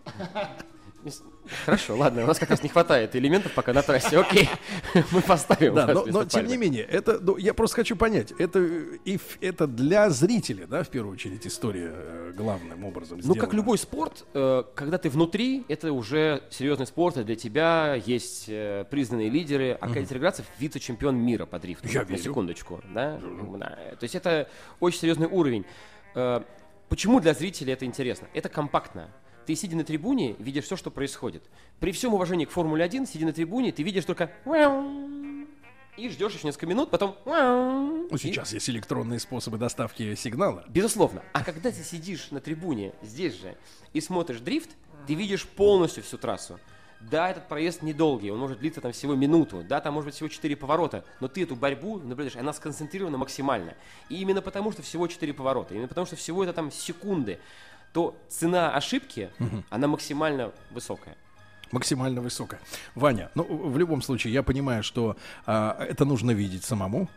Хорошо, 1.64 1.96
ладно, 1.96 2.24
у 2.24 2.26
нас 2.26 2.38
как 2.38 2.50
раз 2.50 2.62
не 2.62 2.68
хватает 2.68 3.14
элементов 3.16 3.52
пока 3.52 3.72
на 3.72 3.82
трассе. 3.82 4.18
Окей, 4.18 4.48
мы 5.12 5.20
поставим 5.20 5.74
Да, 5.74 5.86
но, 5.86 6.06
но 6.06 6.24
тем 6.24 6.46
не 6.46 6.56
менее, 6.56 6.84
это, 6.84 7.18
ну, 7.20 7.36
я 7.36 7.54
просто 7.54 7.76
хочу 7.76 7.96
понять, 7.96 8.32
это, 8.38 8.58
и 9.04 9.18
это 9.40 9.66
для 9.66 10.10
зрителя, 10.10 10.66
да, 10.66 10.82
в 10.82 10.88
первую 10.88 11.14
очередь, 11.14 11.46
история 11.46 11.92
э, 11.92 12.32
главным 12.36 12.84
образом 12.84 13.18
Ну, 13.22 13.34
как 13.34 13.44
сделана. 13.44 13.56
любой 13.56 13.78
спорт, 13.78 14.24
э, 14.34 14.64
когда 14.74 14.98
ты 14.98 15.08
внутри, 15.10 15.64
это 15.68 15.92
уже 15.92 16.42
серьезный 16.50 16.86
спорт, 16.86 17.16
и 17.16 17.24
для 17.24 17.36
тебя 17.36 17.94
есть 17.94 18.46
э, 18.48 18.84
признанные 18.90 19.28
лидеры. 19.28 19.72
Аркадий 19.80 20.06
Цареградцев 20.06 20.46
вице-чемпион 20.58 21.16
мира 21.16 21.46
по 21.46 21.58
дрифту. 21.58 21.86
Я 21.88 22.02
на 22.02 22.06
видел. 22.06 22.24
секундочку. 22.24 22.80
Да? 22.94 23.20
Да. 23.58 23.78
То 23.98 24.02
есть 24.02 24.14
это 24.14 24.48
очень 24.80 25.00
серьезный 25.00 25.26
уровень. 25.26 25.64
Почему 26.88 27.20
для 27.20 27.34
зрителя 27.34 27.72
это 27.72 27.84
интересно? 27.84 28.28
Это 28.32 28.48
компактно. 28.48 29.08
Ты, 29.46 29.54
сидя 29.54 29.76
на 29.76 29.84
трибуне, 29.84 30.34
видишь 30.38 30.64
все, 30.64 30.76
что 30.76 30.90
происходит. 30.90 31.44
При 31.78 31.92
всем 31.92 32.14
уважении 32.14 32.44
к 32.44 32.50
Формуле-1, 32.50 33.06
сидя 33.06 33.26
на 33.26 33.32
трибуне, 33.32 33.70
ты 33.70 33.82
видишь 33.84 34.04
только 34.04 34.32
и 35.96 36.08
ждешь 36.10 36.34
еще 36.34 36.46
несколько 36.46 36.66
минут, 36.66 36.90
потом... 36.90 37.16
Ну, 37.24 38.18
сейчас 38.18 38.52
есть 38.52 38.68
электронные 38.68 39.18
способы 39.18 39.56
доставки 39.56 40.14
сигнала. 40.14 40.64
Безусловно. 40.68 41.22
А 41.32 41.42
когда 41.42 41.70
ты 41.70 41.82
сидишь 41.82 42.30
на 42.30 42.40
трибуне 42.40 42.92
здесь 43.02 43.34
же 43.40 43.56
и 43.92 44.00
смотришь 44.00 44.40
дрифт, 44.40 44.70
ты 45.06 45.14
видишь 45.14 45.46
полностью 45.46 46.02
всю 46.02 46.18
трассу. 46.18 46.58
Да, 47.00 47.30
этот 47.30 47.46
проезд 47.46 47.82
недолгий, 47.82 48.30
он 48.30 48.38
может 48.38 48.58
длиться 48.58 48.80
там 48.80 48.92
всего 48.92 49.14
минуту, 49.14 49.62
да, 49.62 49.80
там 49.80 49.94
может 49.94 50.06
быть 50.06 50.14
всего 50.14 50.28
4 50.28 50.56
поворота, 50.56 51.04
но 51.20 51.28
ты 51.28 51.42
эту 51.42 51.54
борьбу 51.54 51.98
наблюдаешь, 51.98 52.36
она 52.36 52.52
сконцентрирована 52.52 53.18
максимально. 53.18 53.74
И 54.08 54.16
именно 54.16 54.40
потому, 54.40 54.72
что 54.72 54.82
всего 54.82 55.06
4 55.06 55.32
поворота, 55.34 55.74
именно 55.74 55.88
потому, 55.88 56.06
что 56.06 56.16
всего 56.16 56.42
это 56.42 56.54
там 56.54 56.72
секунды, 56.72 57.38
то 57.92 58.16
цена 58.28 58.74
ошибки, 58.74 59.30
она 59.70 59.88
максимально 59.88 60.52
высокая. 60.70 61.16
Максимально 61.72 62.20
высокая. 62.20 62.60
Ваня, 62.94 63.30
ну, 63.34 63.42
в 63.44 63.76
любом 63.76 64.00
случае, 64.02 64.32
я 64.32 64.42
понимаю, 64.42 64.82
что 64.82 65.16
а, 65.46 65.76
это 65.88 66.04
нужно 66.04 66.30
видеть 66.30 66.64
самому, 66.64 67.08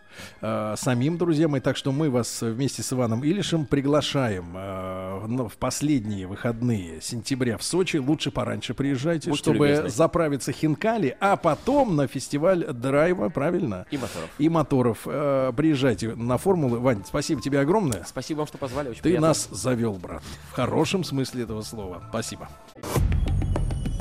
а, 0.42 0.76
самим, 0.76 1.18
друзья 1.18 1.48
мои. 1.48 1.62
Так 1.62 1.78
что 1.78 1.92
мы 1.92 2.10
вас 2.10 2.42
вместе 2.42 2.82
с 2.82 2.92
Иваном 2.92 3.24
Илишем 3.24 3.66
приглашаем 3.66 4.54
на- 4.54 5.48
в 5.50 5.58
последние 5.58 6.26
выходные 6.28 7.00
сентября 7.02 7.58
в 7.58 7.64
Сочи. 7.64 7.98
Лучше 7.98 8.32
пораньше 8.32 8.74
приезжайте, 8.74 9.30
Будьте 9.30 9.44
чтобы 9.44 9.68
любезны. 9.68 9.90
заправиться 9.90 10.52
хинкали, 10.52 11.16
а 11.20 11.36
потом 11.36 11.96
на 11.96 12.08
фестиваль 12.08 12.66
драйва, 12.74 13.30
правильно? 13.30 13.86
И 13.92 13.98
моторов. 13.98 14.30
И 14.40 14.50
моторов. 14.50 14.98
А, 15.06 15.52
приезжайте 15.54 16.16
на 16.16 16.38
формулы. 16.38 16.80
Вань, 16.80 17.04
спасибо 17.06 17.42
тебе 17.42 17.60
огромное. 17.60 18.04
Спасибо 18.08 18.40
вам, 18.40 18.48
что 18.48 18.58
позвали, 18.58 18.90
очень 18.90 18.98
Ты 19.02 19.10
приятно. 19.10 19.28
нас 19.28 19.48
завел, 19.52 19.94
брат. 19.94 20.24
В 20.52 20.56
хорошем 20.56 21.04
смысле 21.04 21.44
этого 21.44 21.62
слова. 21.62 22.02
Спасибо. 22.10 22.50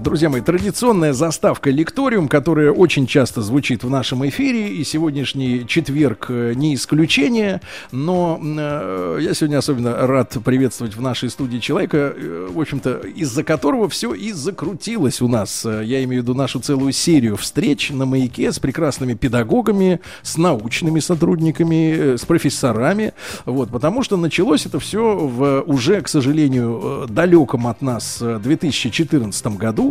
Друзья 0.00 0.28
мои, 0.28 0.40
традиционная 0.40 1.12
заставка 1.12 1.70
«Лекториум», 1.70 2.26
которая 2.26 2.72
очень 2.72 3.06
часто 3.06 3.42
звучит 3.42 3.84
в 3.84 3.90
нашем 3.90 4.26
эфире, 4.26 4.70
и 4.70 4.82
сегодняшний 4.82 5.64
четверг 5.68 6.26
э, 6.30 6.54
не 6.56 6.74
исключение, 6.74 7.60
но 7.92 8.40
э, 8.42 9.18
я 9.20 9.34
сегодня 9.34 9.58
особенно 9.58 10.04
рад 10.04 10.36
приветствовать 10.44 10.96
в 10.96 11.00
нашей 11.00 11.30
студии 11.30 11.58
человека, 11.58 12.12
э, 12.16 12.48
в 12.50 12.60
общем-то, 12.60 13.02
из-за 13.14 13.44
которого 13.44 13.88
все 13.88 14.14
и 14.14 14.32
закрутилось 14.32 15.22
у 15.22 15.28
нас. 15.28 15.64
Я 15.64 16.02
имею 16.02 16.22
в 16.22 16.24
виду 16.24 16.34
нашу 16.34 16.58
целую 16.58 16.90
серию 16.92 17.36
встреч 17.36 17.90
на 17.90 18.04
«Маяке» 18.04 18.50
с 18.50 18.58
прекрасными 18.58 19.14
педагогами, 19.14 20.00
с 20.22 20.36
научными 20.36 20.98
сотрудниками, 20.98 22.16
с 22.16 22.24
профессорами, 22.24 23.12
вот, 23.44 23.70
потому 23.70 24.02
что 24.02 24.16
началось 24.16 24.66
это 24.66 24.80
все 24.80 25.14
в 25.14 25.62
уже, 25.66 26.00
к 26.00 26.08
сожалению, 26.08 27.06
далеком 27.08 27.68
от 27.68 27.80
нас 27.80 28.18
э, 28.20 28.40
2014 28.42 29.46
году, 29.56 29.83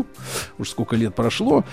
уж 0.57 0.69
сколько 0.69 0.95
лет 0.95 1.15
прошло, 1.15 1.63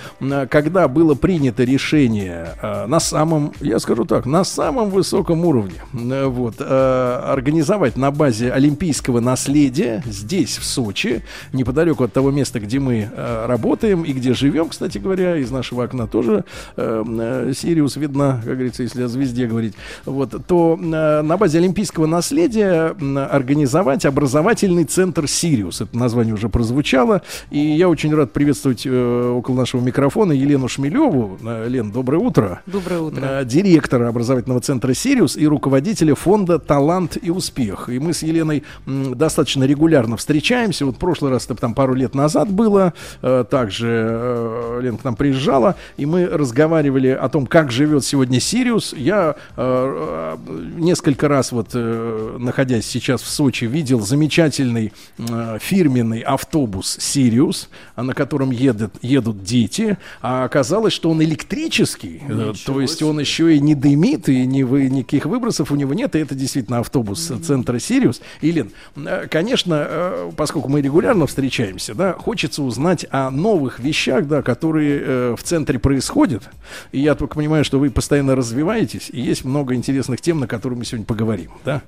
когда 0.51 0.89
было 0.89 1.15
принято 1.15 1.65
решение 1.65 2.49
э, 2.61 2.87
на 2.87 3.01
самом, 3.01 3.53
я 3.61 3.79
скажу 3.79 4.05
так, 4.05 4.27
на 4.27 4.45
самом 4.45 4.91
высоком 4.91 5.45
уровне, 5.45 5.81
э, 5.93 6.27
вот, 6.27 6.57
э, 6.59 7.23
организовать 7.27 7.97
на 7.97 8.11
базе 8.11 8.53
олимпийского 8.53 9.21
наследия 9.21 10.03
здесь, 10.07 10.59
в 10.59 10.65
Сочи, 10.65 11.23
неподалеку 11.53 12.05
от 12.05 12.13
того 12.13 12.31
места, 12.31 12.61
где 12.61 12.79
мы 12.79 13.09
работаем 13.47 14.03
и 14.03 14.13
где 14.13 14.35
живем, 14.35 14.69
кстати 14.69 14.99
говоря, 14.99 15.37
из 15.37 15.51
нашего 15.51 15.85
окна 15.85 16.07
тоже 16.07 16.45
Сириус 16.77 17.97
видно, 17.97 18.41
как 18.45 18.55
говорится, 18.55 18.83
если 18.83 19.03
о 19.03 19.09
звезде 19.09 19.47
говорить, 19.47 19.75
вот, 20.05 20.35
то 20.47 20.77
на 20.77 21.37
базе 21.37 21.59
олимпийского 21.59 22.07
наследия 22.07 22.95
организовать 23.31 24.05
образовательный 24.05 24.85
центр 24.85 25.29
Сириус. 25.29 25.81
Это 25.81 25.97
название 25.97 26.35
уже 26.35 26.49
прозвучало. 26.49 27.23
И 27.51 27.59
я 27.59 27.89
очень 27.89 28.10
рад 28.15 28.33
приветствовать 28.33 28.87
э, 28.87 29.31
около 29.31 29.57
нашего 29.57 29.81
микрофона 29.81 30.33
Елену 30.33 30.69
Шмелеву. 30.69 31.39
Э, 31.45 31.69
Лен, 31.69 31.91
доброе 31.91 32.19
утро. 32.19 32.63
Доброе 32.67 33.01
утро. 33.01 33.21
Э, 33.25 33.45
Директора 33.45 34.09
образовательного 34.09 34.61
центра 34.61 34.95
Сириус 34.95 35.37
и 35.37 35.47
руководителя 35.47 36.15
фонда 36.15 36.59
«Талант 36.59 37.17
и 37.21 37.31
успех». 37.31 37.89
И 37.89 37.99
мы 37.99 38.13
с 38.13 38.23
Еленой 38.23 38.65
м, 38.87 39.15
достаточно 39.17 39.65
регулярно 39.65 40.17
встречаемся. 40.17 40.87
Вот 40.87 40.97
в 40.97 40.99
прошлый 40.99 41.31
раз, 41.31 41.45
это 41.47 41.57
там 41.57 41.75
пару 41.75 41.95
лет 41.95 42.15
назад 42.15 42.51
было, 42.51 42.95
э, 43.23 43.45
также 43.51 43.89
э, 43.89 44.81
Лен 44.83 44.97
к 44.97 45.05
нам 45.05 45.17
приезжала, 45.17 45.77
и 45.97 46.07
мы 46.07 46.27
разговаривали 46.27 47.09
о 47.09 47.29
том, 47.29 47.47
как 47.47 47.71
живет 47.71 48.05
сегодня 48.05 48.41
Сириус. 48.41 48.95
Я 48.97 49.37
э, 49.57 50.37
э, 50.37 50.37
несколько 50.79 51.29
раз, 51.29 51.53
вот 51.53 51.69
э, 51.75 52.37
находясь 52.39 52.87
сейчас 52.87 53.23
в 53.23 53.29
Сочи, 53.29 53.65
видел 53.65 54.01
замечательный 54.01 54.93
э, 55.19 55.59
фирменный 55.61 56.21
автобус 56.21 56.97
Сириус, 57.01 57.69
на 58.03 58.15
котором 58.15 58.51
едут, 58.51 58.95
едут 59.03 59.43
дети, 59.43 59.99
а 60.23 60.45
оказалось, 60.45 60.93
что 60.93 61.11
он 61.11 61.23
электрический, 61.23 62.23
э, 62.29 62.53
то 62.65 62.81
есть 62.81 63.03
он 63.03 63.21
еще 63.21 63.55
и 63.55 63.61
не 63.61 63.75
дымит, 63.75 64.29
и 64.29 64.47
ни 64.47 64.63
вы, 64.63 64.89
никаких 64.89 65.27
выбросов 65.27 65.73
у 65.73 65.77
него 65.77 65.95
нет, 65.95 66.15
и 66.15 66.19
это 66.19 66.35
действительно 66.35 66.79
автобус 66.79 67.31
э, 67.31 67.39
центра 67.39 67.79
Сириус. 67.79 68.21
И, 68.41 68.51
Лен, 68.51 68.73
э, 68.97 69.27
конечно, 69.29 69.87
э, 69.89 70.31
поскольку 70.37 70.69
мы 70.69 70.81
регулярно 70.81 71.27
встречаемся, 71.27 71.95
да, 71.95 72.13
хочется 72.13 72.63
узнать 72.63 73.07
о 73.11 73.31
новых 73.31 73.79
вещах, 73.81 74.27
да, 74.27 74.43
которые 74.43 75.37
в 75.37 75.43
центре 75.43 75.79
происходят. 75.79 76.49
И 76.93 77.01
я 77.01 77.15
только 77.15 77.35
понимаю, 77.35 77.65
что 77.65 77.79
вы 77.79 77.91
постоянно 77.91 78.37
развиваетесь, 78.37 79.11
и 79.11 79.21
есть 79.21 79.45
много 79.45 79.75
интересных 79.75 80.21
тем, 80.21 80.41
на 80.41 80.47
которые 80.47 80.79
мы 80.79 80.85
сегодня 80.85 81.07
поговорим, 81.07 81.51
да? 81.65 81.83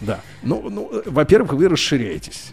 Да. 0.00 0.20
Ну, 0.42 0.68
ну, 0.70 0.90
во-первых, 1.06 1.52
вы 1.52 1.68
расширяетесь. 1.68 2.52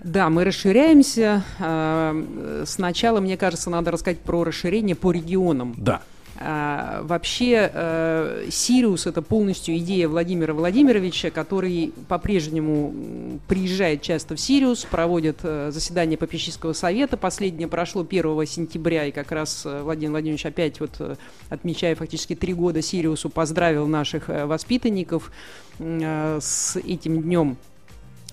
Да, 0.00 0.30
мы 0.30 0.44
расширяемся. 0.44 1.44
А, 1.58 2.64
Сначала, 2.66 3.20
мне 3.20 3.36
кажется, 3.36 3.70
надо 3.70 3.90
рассказать 3.90 4.20
про 4.20 4.44
расширение 4.44 4.94
по 4.96 5.10
регионам. 5.12 5.74
Да. 5.76 6.02
А, 6.40 7.02
Вообще, 7.02 7.70
э, 7.72 8.46
Сириус– 8.48 9.06
это 9.08 9.22
полностью 9.22 9.76
идея 9.78 10.06
Владимира 10.06 10.54
Владимировича, 10.54 11.30
который 11.30 11.92
по-прежнему 12.06 13.40
приезжает 13.48 14.02
часто 14.02 14.36
в 14.36 14.40
Сириус, 14.40 14.84
проводит 14.84 15.40
э, 15.42 15.70
заседание 15.72 16.16
попечительского 16.16 16.74
совета. 16.74 17.16
Последнее 17.16 17.66
прошло 17.66 18.06
1 18.08 18.46
сентября, 18.46 19.06
и 19.06 19.10
как 19.10 19.32
раз 19.32 19.62
э, 19.66 19.82
Владимир 19.82 20.12
Владимирович 20.12 20.46
опять, 20.46 20.78
вот, 20.78 21.18
отмечая 21.48 21.96
фактически 21.96 22.36
три 22.36 22.54
года 22.54 22.82
Сириусу, 22.82 23.30
поздравил 23.30 23.88
наших 23.88 24.28
воспитанников 24.28 25.32
э, 25.80 26.38
с 26.40 26.76
этим 26.76 27.20
днем. 27.20 27.56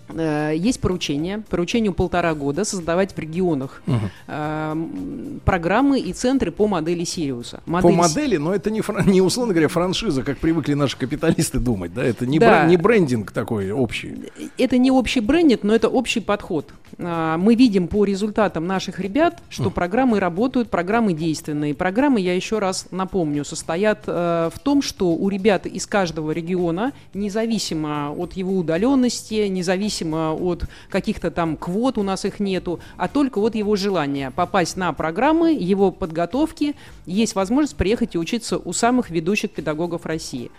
Э, 0.10 0.54
Есть 0.56 0.80
поручение, 0.82 1.44
поручению 1.50 1.94
полтора 1.94 2.34
года 2.36 2.64
создавать 2.64 3.14
в 3.16 3.20
регионах 3.20 3.82
Мгм. 3.88 4.10
э, 4.28 5.40
программы 5.46 6.00
и 6.00 6.14
центры 6.14 6.52
по 6.52 6.68
модели 6.68 7.04
Сириуса. 7.04 7.62
По 7.66 7.72
Модель 7.72 7.92
Си- 7.92 7.98
модели, 7.98 8.38
но 8.38 8.54
это 8.54 8.70
не, 8.72 8.82
фран- 8.82 9.10
не 9.10 9.22
условно 9.22 9.54
говоря, 9.54 9.68
франшиза, 9.68 10.24
как 10.24 10.38
привыкли 10.38 10.74
наши 10.76 10.98
капиталисты 10.98 11.60
думать, 11.60 11.94
да? 11.94 12.04
Это 12.04 12.26
не, 12.26 12.40
Да. 12.40 12.64
бре- 12.64 12.70
не 12.70 12.78
брендинг 12.78 13.32
такой 13.32 13.72
общий. 13.72 14.16
Это 14.58 14.78
не 14.78 14.92
общий 14.92 15.22
брендинг, 15.22 15.64
но 15.64 15.74
это 15.74 15.90
общий 15.90 16.20
подход. 16.20 16.70
А, 16.98 17.38
Мы 17.38 17.56
видим 17.56 17.88
по 17.88 18.06
результатам 18.06 18.68
наших 18.68 19.00
ребят, 19.00 19.42
что 19.50 19.70
программы 19.70 20.20
работают, 20.20 20.70
программы 20.70 21.14
действенные. 21.14 21.74
Программы, 21.74 22.22
я 22.22 22.36
еще 22.36 22.60
раз 22.60 22.88
напомню, 22.92 23.44
состоят 23.44 24.04
э, 24.08 24.50
в 24.54 24.60
том, 24.60 24.82
что 24.82 25.14
у 25.14 25.30
ребят 25.30 25.66
из 25.66 25.86
каждого 25.88 26.32
региона, 26.32 26.94
независимо 27.14 28.12
от 28.12 28.34
его 28.34 28.58
удаленности, 28.58 29.48
независимо 29.48 30.34
от 30.34 30.66
каких-то 30.90 31.32
там 31.32 31.58
квот, 31.58 31.98
у 31.98 32.04
нас 32.04 32.26
их 32.26 32.40
нету, 32.40 32.80
а 32.98 33.08
только 33.08 33.40
от 33.40 33.56
его 33.56 33.76
желания 33.76 34.32
попасть 34.32 34.78
на 34.78 34.94
программы, 34.94 35.54
его 35.54 35.92
подготовки, 35.92 36.76
есть 37.06 37.36
возможность 37.36 37.76
приехать 37.76 38.16
и 38.16 38.18
учиться 38.18 38.58
у 38.58 38.74
самых 38.74 39.10
ведущих 39.10 39.52
педагогов 39.52 40.06
России. 40.06 40.52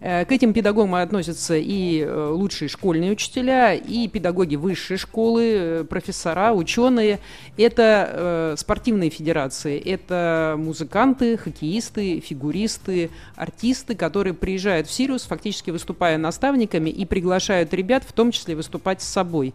Э, 0.00 0.24
К 0.24 0.32
этим 0.32 0.52
педагогам 0.52 0.94
относятся 0.94 1.56
и 1.56 2.00
э, 2.00 2.28
лучшие 2.30 2.68
школьные 2.68 3.12
учителя, 3.12 3.74
и 3.74 4.08
педагоги 4.08 4.56
высшей 4.56 4.96
школы, 4.96 5.44
э, 5.44 5.84
профессора, 5.84 6.52
ученые. 6.52 7.20
Это 7.56 8.54
спортивные 8.58 9.10
федерации, 9.10 9.78
это 9.78 10.56
музыканты, 10.58 11.36
хоккеисты, 11.36 12.20
фигуристы, 12.20 13.10
артисты, 13.34 13.94
которые 13.94 14.34
приезжают 14.34 14.86
в 14.88 14.92
Сириус, 14.92 15.22
фактически 15.22 15.70
выступая 15.70 16.18
наставниками, 16.18 16.90
и 16.90 17.04
приглашают 17.06 17.72
ребят, 17.72 18.04
в 18.06 18.12
том 18.12 18.30
числе 18.30 18.54
выступать 18.54 19.00
с 19.00 19.08
собой. 19.08 19.54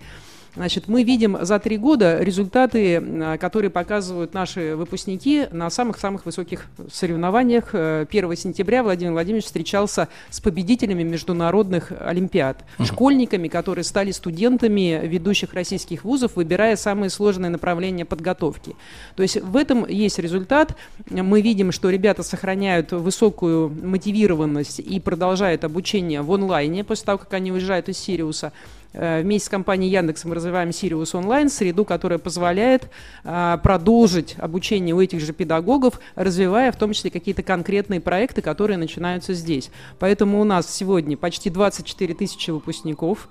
Значит, 0.54 0.90
мы 0.90 1.04
видим 1.04 1.38
за 1.42 1.60
три 1.60 1.78
года 1.78 2.22
результаты, 2.22 2.96
м, 2.96 3.38
которые 3.38 3.72
показывают 3.72 4.34
наши 4.34 4.76
выпускники 4.76 5.48
на 5.52 5.70
самых-самых 5.70 6.26
высоких 6.26 6.66
соревнованиях. 6.92 7.70
Э, 7.72 8.06
1 8.10 8.36
сентября 8.36 8.84
Владимир 8.84 9.14
Владимирович 9.14 9.46
встречался 9.46 10.10
с 10.30 10.42
победителями 10.42 11.04
международных 11.04 11.94
олимпиад, 11.98 12.66
школьниками, 12.84 13.48
которые 13.48 13.86
стали 13.86 14.12
студентами 14.12 15.00
ведущих 15.02 15.54
российских 15.54 16.04
вузов, 16.04 16.36
выбирая 16.36 16.76
самые 16.76 17.10
сложные 17.10 17.50
направления 17.50 18.04
подготовки. 18.04 18.76
То 19.16 19.24
есть 19.24 19.42
в 19.42 19.56
этом 19.56 19.88
есть 19.88 20.20
результат. 20.20 20.76
Мы 21.10 21.42
видим, 21.42 21.72
что 21.72 21.90
ребята 21.90 22.24
сохраняют 22.24 22.92
высокую 22.92 23.70
мотивированность 23.70 24.80
и 24.80 25.00
продолжают 25.00 25.64
обучение 25.64 26.22
в 26.22 26.34
онлайне 26.34 26.84
после 26.84 27.06
того, 27.06 27.20
как 27.20 27.34
они 27.34 27.54
уезжают 27.54 27.88
из 27.88 27.98
Сириуса. 27.98 28.52
Э, 28.94 29.22
Вместе 29.22 29.48
с 29.48 29.50
компанией 29.50 29.92
Яндекс 29.92 30.26
мы 30.26 30.36
развиваем 30.36 30.72
Сириус 30.72 31.16
онлайн, 31.16 31.50
среду, 31.50 31.86
которая 31.86 32.20
позволяет 32.20 32.90
а, 33.24 33.58
продолжить 33.58 34.36
обучение 34.38 34.96
у 34.96 35.02
этих 35.02 35.20
же 35.22 35.34
педагогов, 35.34 36.00
развивая 36.16 36.72
в 36.72 36.76
том 36.76 36.94
числе 36.94 37.10
какие-то 37.12 37.44
конкретные 37.44 38.00
проекты, 38.02 38.42
которые 38.42 38.78
начинаются 38.78 39.34
здесь. 39.34 39.70
Поэтому 40.00 40.42
у 40.42 40.44
нас 40.44 40.74
сегодня 40.74 41.18
почти 41.18 41.50
24 41.50 42.14
тысячи 42.14 42.52
выпускников. 42.52 43.30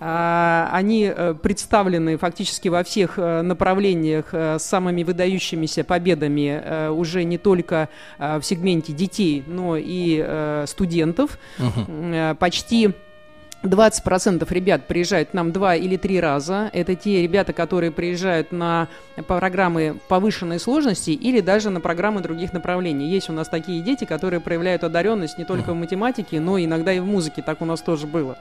А, 0.00 0.68
Они 0.72 1.12
э, 1.14 1.34
представлены 1.34 2.16
фактически 2.16 2.68
во 2.68 2.82
всех 2.82 3.18
э, 3.18 3.42
направлениях 3.42 4.32
с 4.32 4.62
самыми 4.62 5.02
выдающимися 5.02 5.84
победами 5.84 6.90
уже 6.90 7.24
не 7.24 7.38
только 7.38 7.88
в 8.18 8.42
сегменте 8.42 8.92
детей, 8.92 9.44
но 9.46 9.76
и 9.76 10.64
студентов. 10.66 11.38
Почти 12.38 12.94
20% 13.62 14.46
ребят 14.52 14.86
приезжают 14.86 15.30
к 15.30 15.34
нам 15.34 15.52
два 15.52 15.74
или 15.74 15.96
три 15.96 16.20
раза. 16.20 16.70
Это 16.72 16.94
те 16.94 17.22
ребята, 17.22 17.52
которые 17.52 17.90
приезжают 17.90 18.52
на 18.52 18.88
программы 19.26 19.96
повышенной 20.08 20.60
сложности 20.60 21.10
или 21.10 21.40
даже 21.40 21.70
на 21.70 21.80
программы 21.80 22.20
других 22.20 22.52
направлений. 22.52 23.08
Есть 23.08 23.28
у 23.30 23.32
нас 23.32 23.48
такие 23.48 23.82
дети, 23.82 24.04
которые 24.04 24.40
проявляют 24.40 24.84
одаренность 24.84 25.38
не 25.38 25.44
только 25.44 25.72
в 25.72 25.76
математике, 25.76 26.40
но 26.40 26.58
иногда 26.58 26.92
и 26.92 27.00
в 27.00 27.06
музыке. 27.06 27.42
Так 27.42 27.60
у 27.62 27.64
нас 27.64 27.80
тоже 27.80 28.06
было. 28.06 28.38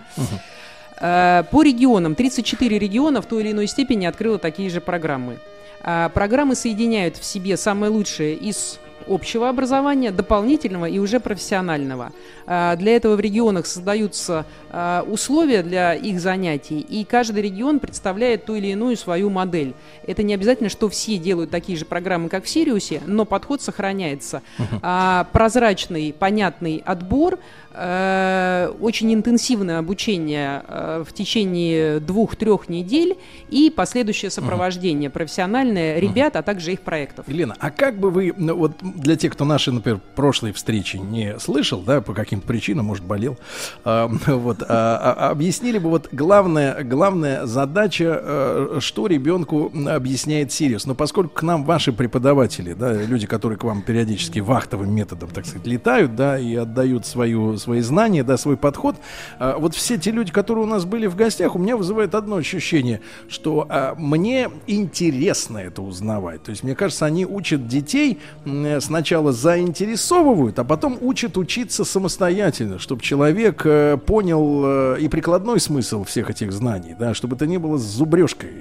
Э, 1.00 1.44
По 1.50 1.64
регионам, 1.64 2.16
34 2.16 2.78
региона 2.78 3.22
в 3.22 3.26
той 3.26 3.44
или 3.44 3.52
иной 3.52 3.68
степени 3.68 4.06
открыло 4.06 4.38
такие 4.38 4.70
же 4.70 4.82
программы. 4.82 5.40
А, 5.82 6.10
Программы 6.10 6.56
соединяют 6.56 7.18
в 7.18 7.26
себе 7.26 7.58
самое 7.58 7.92
лучшее 7.92 8.36
из 8.36 8.80
общего 9.08 9.50
образования, 9.50 10.12
дополнительного 10.12 10.86
и 10.86 11.00
уже 11.00 11.20
профессионального. 11.20 12.12
А, 12.46 12.76
Для 12.76 12.96
этого 12.96 13.16
в 13.16 13.20
регионах 13.20 13.66
создаются 13.66 14.46
а, 14.70 15.04
условия 15.08 15.64
для 15.64 15.94
их 15.94 16.20
занятий, 16.20 16.80
и 16.80 17.04
каждый 17.04 17.44
регион 17.44 17.80
представляет 17.80 18.46
ту 18.46 18.56
или 18.56 18.68
иную 18.68 18.98
свою 18.98 19.30
модель. 19.30 19.74
Это 20.06 20.24
не 20.24 20.34
обязательно, 20.34 20.70
что 20.70 20.90
все 20.90 21.18
делают 21.18 21.50
такие 21.52 21.78
же 21.78 21.86
программы, 21.86 22.30
как 22.30 22.46
в 22.46 22.50
Сириусе, 22.50 23.02
но 23.06 23.26
подход 23.26 23.62
сохраняется. 23.62 24.42
А, 24.82 25.28
Прозрачный, 25.32 26.14
понятный 26.18 26.82
отбор, 26.86 27.40
очень 27.76 29.14
интенсивное 29.14 29.80
обучение 29.80 30.64
э, 30.68 31.04
в 31.08 31.14
течение 31.14 32.00
двух-трех 32.00 32.70
недель 32.70 33.18
и 33.50 33.70
последующее 33.70 34.32
сопровождение 34.32 35.10
профессиональное 35.10 36.00
ребят, 36.00 36.36
а 36.36 36.44
также 36.44 36.74
их 36.74 36.82
проектов. 36.82 37.28
Елена, 37.28 37.56
а 37.60 37.72
как 37.72 38.00
бы 38.00 38.12
вы, 38.12 38.34
ну, 38.38 38.56
вот 38.56 38.74
для 38.82 39.16
тех, 39.16 39.34
кто 39.34 39.46
наши, 39.46 39.72
например, 39.72 40.00
прошлой 40.16 40.54
встречи 40.54 40.98
не 40.98 41.40
слышал, 41.40 41.82
да, 41.82 42.02
по 42.02 42.14
каким-то 42.14 42.48
причинам, 42.48 42.86
может, 42.86 43.04
болел, 43.04 43.38
а, 43.84 44.08
вот, 44.28 44.62
а, 44.62 45.16
а, 45.18 45.30
объяснили 45.32 45.78
бы 45.78 45.90
вот 45.90 46.10
главная, 46.12 46.84
главная 46.84 47.46
задача, 47.46 48.20
э, 48.22 48.78
что 48.80 49.08
ребенку 49.08 49.72
объясняет 49.88 50.52
Сириус. 50.52 50.86
Но 50.86 50.96
поскольку 50.96 51.36
к 51.36 51.44
нам 51.44 51.64
ваши 51.64 51.92
преподаватели, 51.92 52.74
да, 52.74 52.94
люди, 52.94 53.28
которые 53.28 53.58
к 53.58 53.64
вам 53.64 53.82
периодически 53.82 54.40
вахтовым 54.40 54.94
методом, 54.94 55.30
так 55.30 55.46
сказать, 55.46 55.68
летают, 55.68 56.16
да, 56.16 56.38
и 56.40 56.56
отдают 56.56 57.06
свою, 57.06 57.58
свои 57.66 57.82
знания, 57.82 58.24
да, 58.24 58.38
свой 58.38 58.58
подход, 58.58 58.96
а, 59.40 59.58
вот 59.58 59.76
все 59.76 59.98
те 59.98 60.12
люди, 60.12 60.32
которые 60.32 60.64
у 60.66 60.68
нас 60.68 60.86
были 60.86 61.08
в 61.08 61.16
гостях, 61.16 61.56
у 61.56 61.60
меня 61.60 61.76
вызывает 61.76 62.14
одно 62.14 62.38
ощущение, 62.38 63.02
что 63.28 63.66
а, 63.68 63.96
мне 63.98 64.50
интересно 64.68 65.58
это 65.58 65.82
узнавать. 65.82 66.44
То 66.44 66.52
есть, 66.52 66.64
мне 66.64 66.76
кажется, 66.76 67.06
они 67.06 67.26
учат 67.26 67.68
детей 67.68 68.20
м, 68.46 68.80
сначала 68.82 69.32
заинтересовывают, 69.32 70.60
а 70.60 70.64
потом 70.64 70.98
учат 71.02 71.38
учиться 71.38 71.84
самостоятельно, 71.84 72.78
чтобы 72.78 73.02
человек 73.02 73.66
э, 73.66 73.98
понял 73.98 74.64
э, 74.66 74.98
и 75.00 75.08
прикладной 75.08 75.60
смысл 75.60 76.04
всех 76.04 76.30
этих 76.30 76.52
знаний, 76.52 76.96
да, 76.98 77.14
чтобы 77.14 77.36
это 77.36 77.48
не 77.48 77.58
было 77.58 77.78
с 77.78 77.84
зубрежкой. 77.84 78.54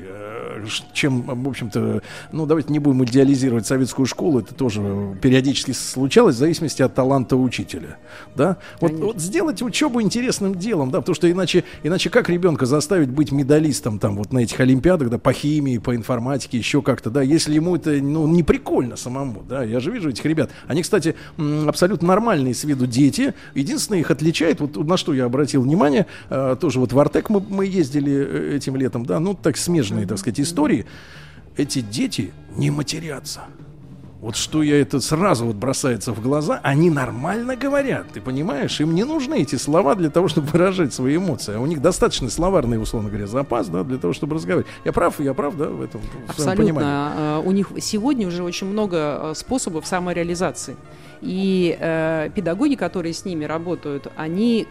Чем, 0.93 1.23
в 1.23 1.49
общем-то, 1.49 2.03
ну, 2.33 2.47
давайте 2.47 2.73
не 2.73 2.79
будем 2.79 3.05
идеализировать 3.05 3.67
советскую 3.67 4.07
школу, 4.07 4.41
это 4.41 4.55
тоже 4.55 5.17
периодически 5.21 5.73
случалось 5.73 6.37
в 6.37 6.39
зависимости 6.39 6.83
от 6.83 6.95
таланта 6.95 7.37
учителя, 7.37 7.99
да. 8.35 8.57
Вот, 8.81 8.93
вот 8.93 9.21
сделать 9.21 9.63
учебу 9.63 10.01
интересным 10.03 10.55
делом, 10.55 10.91
да, 10.91 11.01
потому 11.01 11.15
что 11.15 11.31
иначе, 11.31 11.65
иначе 11.83 12.11
как 12.11 12.29
ребенка 12.29 12.67
заставить 12.67 13.11
быть 13.11 13.33
медалистом 13.33 13.99
там 13.99 14.17
вот 14.17 14.33
на 14.33 14.41
этих 14.41 14.59
олимпиадах, 14.61 15.11
да, 15.11 15.19
по 15.19 15.33
химии, 15.33 15.79
по 15.79 15.95
информатике, 15.95 16.59
еще 16.59 16.83
как-то, 16.83 17.11
да, 17.11 17.23
если 17.23 17.55
ему 17.55 17.77
это, 17.77 17.91
ну, 17.91 18.27
не 18.27 18.43
прикольно 18.43 18.97
самому, 18.97 19.43
да, 19.49 19.63
я 19.63 19.81
же 19.81 19.91
вижу 19.91 20.11
этих 20.11 20.25
ребят, 20.25 20.51
они, 20.67 20.83
кстати, 20.83 21.15
абсолютно 21.67 22.09
нормальные 22.09 22.55
с 22.55 22.65
виду 22.65 22.87
дети, 22.87 23.35
единственное 23.55 24.01
их 24.01 24.11
отличает, 24.11 24.61
вот 24.61 24.77
на 24.77 24.97
что 24.97 25.15
я 25.15 25.25
обратил 25.25 25.63
внимание, 25.63 26.07
э, 26.31 26.57
тоже 26.61 26.81
вот 26.81 26.93
в 26.93 26.99
Артек 26.99 27.31
мы, 27.31 27.41
мы 27.41 27.67
ездили 27.67 28.13
э, 28.13 28.57
этим 28.57 28.77
летом, 28.77 29.07
да, 29.07 29.21
ну, 29.21 29.35
так 29.35 29.57
смежные, 29.57 30.07
так 30.07 30.19
сказать, 30.19 30.41
истории, 30.41 30.54
эти 31.57 31.81
дети 31.81 32.33
не 32.57 32.71
матерятся. 32.71 33.43
Вот 34.25 34.37
что 34.37 34.63
я 34.63 34.81
это 34.81 35.01
сразу 35.01 35.45
вот 35.45 35.57
бросается 35.57 36.15
в 36.15 36.23
глаза, 36.23 36.59
они 36.63 36.89
нормально 36.89 37.57
говорят, 37.57 38.07
ты 38.11 38.23
понимаешь? 38.23 38.81
Им 38.81 38.95
не 38.95 39.05
нужны 39.05 39.43
эти 39.43 39.57
слова 39.57 39.95
для 39.97 40.09
того, 40.09 40.29
чтобы 40.29 40.47
выражать 40.47 40.95
свои 40.95 41.17
эмоции. 41.19 41.57
А 41.57 41.61
у 41.61 41.67
них 41.67 41.83
достаточно 41.83 42.31
словарный, 42.31 42.81
условно 42.81 43.11
говоря, 43.11 43.27
запас, 43.27 43.69
да, 43.69 43.85
для 43.85 43.99
того, 43.99 44.15
чтобы 44.15 44.37
разговаривать. 44.37 44.67
Я 44.87 44.93
прав, 44.93 45.21
я 45.21 45.35
прав, 45.35 45.55
да, 45.59 45.67
в 45.67 45.83
этом 45.83 46.01
в 46.01 46.31
Абсолютно. 46.31 46.65
понимании. 46.65 46.91
А, 46.91 47.43
У 47.45 47.53
них 47.53 47.73
сегодня 47.83 48.27
уже 48.27 48.43
очень 48.43 48.67
много 48.67 48.97
э, 48.97 49.33
способов 49.37 49.87
самореализации. 49.87 50.77
И 51.21 51.77
э, 51.79 52.31
педагоги, 52.35 52.77
которые 52.77 53.13
с 53.13 53.27
ними 53.27 53.45
работают, 53.45 54.11
они 54.17 54.67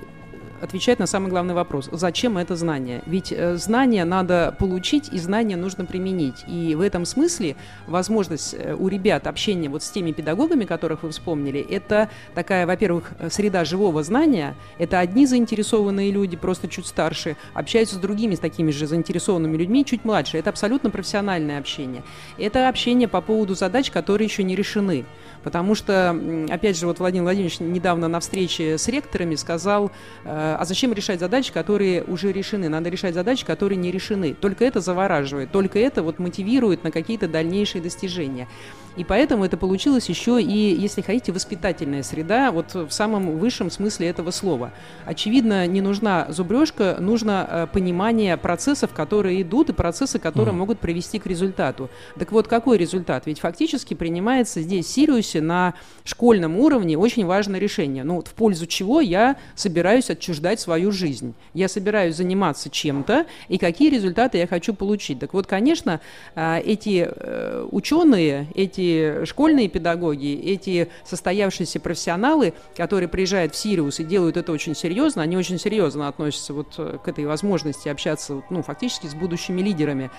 отвечает 0.63 0.99
на 0.99 1.07
самый 1.07 1.29
главный 1.29 1.53
вопрос. 1.53 1.89
Зачем 1.91 2.37
это 2.37 2.55
знание? 2.55 3.01
Ведь 3.05 3.31
э, 3.31 3.57
знания 3.57 4.05
надо 4.05 4.55
получить, 4.57 5.09
и 5.11 5.19
знания 5.19 5.57
нужно 5.57 5.85
применить. 5.85 6.45
И 6.47 6.73
в 6.75 6.81
этом 6.81 7.05
смысле 7.05 7.55
возможность 7.85 8.55
э, 8.57 8.73
у 8.73 8.87
ребят 8.87 9.27
общения 9.27 9.67
вот 9.69 9.83
с 9.83 9.89
теми 9.91 10.11
педагогами, 10.11 10.65
которых 10.65 11.03
вы 11.03 11.09
вспомнили, 11.09 11.59
это 11.59 12.09
такая, 12.33 12.65
во-первых, 12.65 13.11
э, 13.19 13.29
среда 13.29 13.65
живого 13.65 14.03
знания. 14.03 14.55
Это 14.77 14.99
одни 14.99 15.25
заинтересованные 15.25 16.11
люди, 16.11 16.37
просто 16.37 16.67
чуть 16.67 16.87
старше, 16.87 17.35
общаются 17.53 17.95
с 17.95 17.99
другими, 17.99 18.35
с 18.35 18.39
такими 18.39 18.71
же 18.71 18.87
заинтересованными 18.87 19.57
людьми, 19.57 19.85
чуть 19.85 20.05
младше. 20.05 20.37
Это 20.37 20.49
абсолютно 20.49 20.89
профессиональное 20.89 21.59
общение. 21.59 22.03
Это 22.37 22.69
общение 22.69 23.07
по 23.07 23.19
поводу 23.21 23.55
задач, 23.55 23.91
которые 23.91 24.27
еще 24.27 24.43
не 24.43 24.55
решены. 24.55 25.05
Потому 25.43 25.75
что, 25.75 26.17
опять 26.49 26.77
же, 26.77 26.87
вот 26.87 26.99
Владимир 26.99 27.23
Владимирович 27.23 27.59
недавно 27.59 28.07
на 28.07 28.19
встрече 28.19 28.77
с 28.77 28.87
ректорами 28.87 29.35
сказал, 29.35 29.91
э, 30.23 30.55
а 30.59 30.63
зачем 30.65 30.93
решать 30.93 31.19
задачи, 31.19 31.51
которые 31.51 32.03
уже 32.03 32.31
решены? 32.31 32.69
Надо 32.69 32.89
решать 32.89 33.13
задачи, 33.13 33.45
которые 33.45 33.77
не 33.77 33.91
решены. 33.91 34.33
Только 34.33 34.65
это 34.65 34.79
завораживает, 34.79 35.51
только 35.51 35.79
это 35.79 36.01
вот 36.01 36.19
мотивирует 36.19 36.83
на 36.83 36.91
какие-то 36.91 37.27
дальнейшие 37.27 37.81
достижения. 37.81 38.47
И 38.95 39.03
поэтому 39.03 39.43
это 39.43 39.57
получилось 39.57 40.07
еще 40.07 40.41
и, 40.41 40.75
если 40.75 41.01
хотите, 41.01 41.31
воспитательная 41.31 42.03
среда, 42.03 42.51
вот 42.51 42.75
в 42.75 42.91
самом 42.91 43.37
высшем 43.37 43.71
смысле 43.71 44.07
этого 44.07 44.31
слова. 44.31 44.71
Очевидно, 45.05 45.65
не 45.65 45.81
нужна 45.81 46.27
зубрежка, 46.29 46.97
нужно 46.99 47.47
э, 47.49 47.67
понимание 47.71 48.37
процессов, 48.37 48.93
которые 48.93 49.41
идут, 49.41 49.69
и 49.69 49.73
процессы, 49.73 50.19
которые 50.19 50.53
могут 50.53 50.79
привести 50.79 51.17
к 51.17 51.25
результату. 51.25 51.89
Так 52.19 52.31
вот, 52.31 52.47
какой 52.47 52.77
результат? 52.77 53.25
Ведь 53.25 53.39
фактически 53.39 53.95
принимается 53.95 54.61
здесь 54.61 54.85
в 54.85 54.89
Сириусе 54.89 55.41
на 55.41 55.73
школьном 56.03 56.59
уровне 56.59 56.97
очень 56.97 57.25
важное 57.25 57.59
решение. 57.59 58.03
Ну, 58.03 58.17
вот 58.17 58.27
в 58.27 58.33
пользу 58.33 58.67
чего 58.67 59.01
я 59.01 59.37
собираюсь 59.55 60.09
отчуждать 60.09 60.59
свою 60.59 60.91
жизнь? 60.91 61.33
Я 61.53 61.67
собираюсь 61.67 62.15
заниматься 62.15 62.69
чем-то, 62.69 63.25
и 63.47 63.57
какие 63.57 63.89
результаты 63.89 64.37
я 64.37 64.47
хочу 64.47 64.73
получить? 64.73 65.19
Так 65.19 65.33
вот, 65.33 65.47
конечно, 65.47 65.99
э, 66.35 66.59
эти 66.59 67.09
э, 67.09 67.67
ученые, 67.71 68.47
эти 68.53 68.82
школьные 69.25 69.67
педагоги, 69.67 70.33
эти 70.33 70.89
состоявшиеся 71.03 71.79
профессионалы, 71.79 72.53
которые 72.75 73.09
приезжают 73.09 73.53
в 73.53 73.57
Сириус 73.57 73.99
и 73.99 74.03
делают 74.03 74.37
это 74.37 74.51
очень 74.51 74.75
серьезно, 74.75 75.21
они 75.21 75.37
очень 75.37 75.59
серьезно 75.59 76.07
относятся 76.07 76.53
вот 76.53 76.73
э, 76.77 76.97
к 77.03 77.07
этой 77.07 77.25
возможности 77.25 77.89
общаться, 77.89 78.41
ну, 78.49 78.63
фактически 78.63 79.07
с 79.07 79.15
будущими 79.15 79.61
лидерами. 79.61 80.11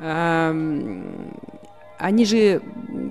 Эм, 0.00 1.34
они 2.00 2.24
же 2.24 2.62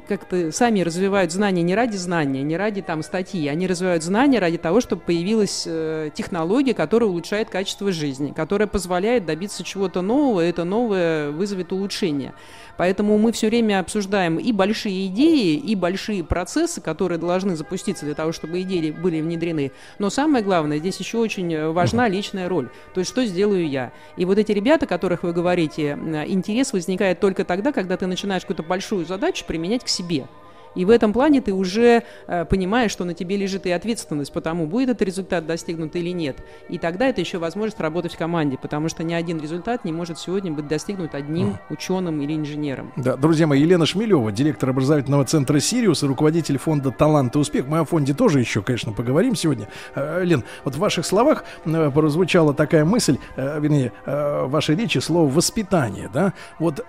как-то 0.07 0.51
сами 0.51 0.81
развивают 0.81 1.31
знания 1.31 1.61
не 1.61 1.76
ради 1.76 1.95
знания, 1.95 2.41
не 2.41 2.57
ради 2.57 2.81
там 2.81 3.03
статьи, 3.03 3.47
они 3.47 3.67
развивают 3.67 4.03
знания 4.03 4.39
ради 4.39 4.57
того, 4.57 4.81
чтобы 4.81 5.03
появилась 5.03 5.63
э, 5.67 6.09
технология, 6.13 6.73
которая 6.73 7.09
улучшает 7.09 7.49
качество 7.49 7.91
жизни, 7.91 8.34
которая 8.35 8.67
позволяет 8.67 9.26
добиться 9.26 9.63
чего-то 9.63 10.01
нового, 10.01 10.43
и 10.43 10.49
это 10.49 10.63
новое 10.63 11.30
вызовет 11.30 11.71
улучшение. 11.71 12.34
Поэтому 12.80 13.18
мы 13.18 13.34
все 13.34 13.49
время 13.49 13.81
обсуждаем 13.81 14.38
и 14.38 14.53
большие 14.53 15.07
идеи, 15.07 15.56
и 15.56 15.76
большие 15.76 16.23
процессы, 16.23 16.80
которые 16.80 17.18
должны 17.18 17.57
запуститься 17.57 18.06
для 18.06 18.15
того, 18.15 18.31
чтобы 18.31 18.61
идеи 18.61 18.91
были 18.91 19.19
внедрены. 19.19 19.73
Но 19.99 20.10
самое 20.10 20.45
главное, 20.45 20.77
здесь 20.77 20.97
еще 20.97 21.18
очень 21.18 21.53
э, 21.53 21.72
важна 21.72 22.07
личная 22.07 22.47
роль. 22.47 22.69
То 22.93 23.01
есть, 23.01 23.11
что 23.11 23.26
сделаю 23.26 23.68
я? 23.68 23.91
И 24.15 24.23
вот 24.23 24.38
эти 24.38 24.53
ребята, 24.53 24.85
о 24.85 24.88
которых 24.88 25.23
вы 25.23 25.34
говорите, 25.34 25.99
э, 26.01 26.26
интерес 26.30 26.72
возникает 26.72 27.19
только 27.19 27.43
тогда, 27.43 27.73
когда 27.73 27.97
ты 27.97 28.07
начинаешь 28.07 28.43
какую-то 28.43 28.64
большую 28.64 29.06
задачу 29.06 29.43
применять 29.45 29.84
к 29.84 29.89
себе. 29.89 30.27
И 30.76 30.86
в 30.86 30.90
этом 30.90 31.14
плане 31.14 31.41
ты 31.41 31.54
уже 31.54 32.04
э, 32.28 32.46
понимаешь, 32.46 32.91
что 32.91 33.06
на 33.06 33.14
тебе 33.14 33.38
лежит 33.38 33.66
и 33.66 33.72
ответственность 33.72 34.32
по 34.32 34.41
тому, 34.41 34.68
будет 34.68 34.90
этот 34.90 35.02
результат 35.04 35.46
достигнут 35.46 35.96
или 35.96 36.10
нет. 36.10 36.38
И 36.68 36.78
тогда 36.78 37.08
это 37.08 37.22
еще 37.22 37.38
возможность 37.38 37.80
работать 37.80 38.14
в 38.14 38.18
команде, 38.18 38.58
потому 38.62 38.90
что 38.90 39.04
ни 39.04 39.14
один 39.14 39.40
результат 39.40 39.86
не 39.86 39.91
может 39.91 40.20
сегодня 40.20 40.52
быть 40.52 40.68
достигнут 40.68 41.16
одним 41.16 41.58
ученым 41.70 42.22
или 42.22 42.36
инженером. 42.36 42.91
Да, 42.98 43.16
друзья 43.16 43.48
мои, 43.48 43.62
Елена 43.62 43.86
Шмелева, 43.86 44.32
директор 44.32 44.70
образовательного 44.70 45.26
центра 45.26 45.60
«Сириус» 45.60 46.04
и 46.04 46.08
руководитель 46.08 46.58
фонда 46.58 46.91
«Талант 46.91 47.36
и 47.36 47.40
успех». 47.40 47.68
Мы 47.68 47.80
о 47.80 47.86
фонде 47.86 48.14
тоже 48.14 48.40
еще, 48.40 48.62
конечно, 48.62 48.91
поговорим 48.91 49.36
сегодня. 49.36 49.68
Э, 49.96 50.24
Лен, 50.24 50.44
вот 50.64 50.76
в 50.76 50.80
ваших 50.80 51.06
словах 51.06 51.44
э, 51.66 51.91
прозвучала 51.91 52.54
такая 52.54 52.86
мысль, 52.86 53.18
э, 53.36 53.60
вернее, 53.60 53.91
в 54.06 54.48
вашей 54.48 54.76
речи 54.76 54.98
слово 55.00 55.30
«воспитание», 55.30 56.10
да? 56.14 56.34
Вот 56.60 56.86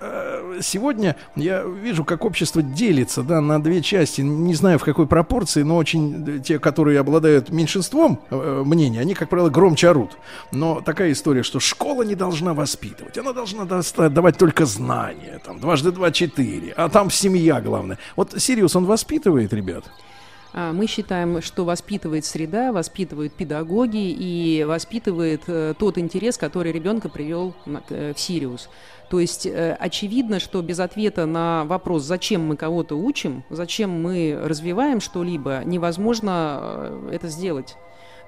сегодня 0.60 1.16
я 1.36 1.62
вижу, 1.62 2.04
как 2.04 2.24
общество 2.24 2.62
делится, 2.62 3.22
да, 3.22 3.40
на 3.40 3.62
две 3.62 3.69
части, 3.78 4.20
не 4.20 4.54
знаю 4.54 4.78
в 4.78 4.84
какой 4.84 5.06
пропорции, 5.06 5.62
но 5.62 5.76
очень 5.76 6.24
э, 6.28 6.38
те, 6.40 6.58
которые 6.58 6.98
обладают 6.98 7.50
меньшинством 7.50 8.20
э, 8.30 8.62
мнений, 8.64 8.98
они, 8.98 9.14
как 9.14 9.28
правило, 9.28 9.48
громче 9.48 9.88
орут. 9.88 10.18
Но 10.50 10.80
такая 10.80 11.12
история, 11.12 11.42
что 11.42 11.60
школа 11.60 12.02
не 12.02 12.14
должна 12.14 12.54
воспитывать, 12.54 13.16
она 13.18 13.32
должна 13.32 13.64
давать 14.08 14.36
только 14.38 14.66
знания, 14.66 15.40
там, 15.44 15.60
дважды 15.60 15.92
два 15.92 16.10
четыре, 16.10 16.72
а 16.76 16.88
там 16.88 17.10
семья 17.10 17.60
главное. 17.60 17.98
Вот 18.16 18.34
Сириус, 18.36 18.74
он 18.76 18.86
воспитывает 18.86 19.52
ребят? 19.52 19.84
А, 20.52 20.72
Мы 20.72 20.86
считаем, 20.86 21.40
что 21.42 21.64
воспитывает 21.64 22.24
среда, 22.24 22.72
воспитывают 22.72 23.32
педагоги 23.32 24.10
и 24.10 24.64
воспитывает 24.64 25.42
э, 25.46 25.74
тот 25.78 25.98
интерес, 25.98 26.38
который 26.38 26.72
ребенка 26.72 27.08
привел 27.08 27.54
э, 27.88 28.12
в 28.14 28.18
Сириус. 28.18 28.68
То 29.10 29.20
есть 29.20 29.46
э, 29.46 29.76
очевидно, 29.78 30.40
что 30.40 30.60
без 30.62 30.80
ответа 30.80 31.26
на 31.26 31.64
вопрос, 31.66 32.02
зачем 32.02 32.46
мы 32.46 32.56
кого-то 32.56 32.96
учим, 32.96 33.44
зачем 33.50 33.90
мы 33.90 34.38
развиваем 34.42 35.00
что-либо, 35.00 35.62
невозможно 35.64 36.90
это 37.12 37.28
сделать. 37.28 37.76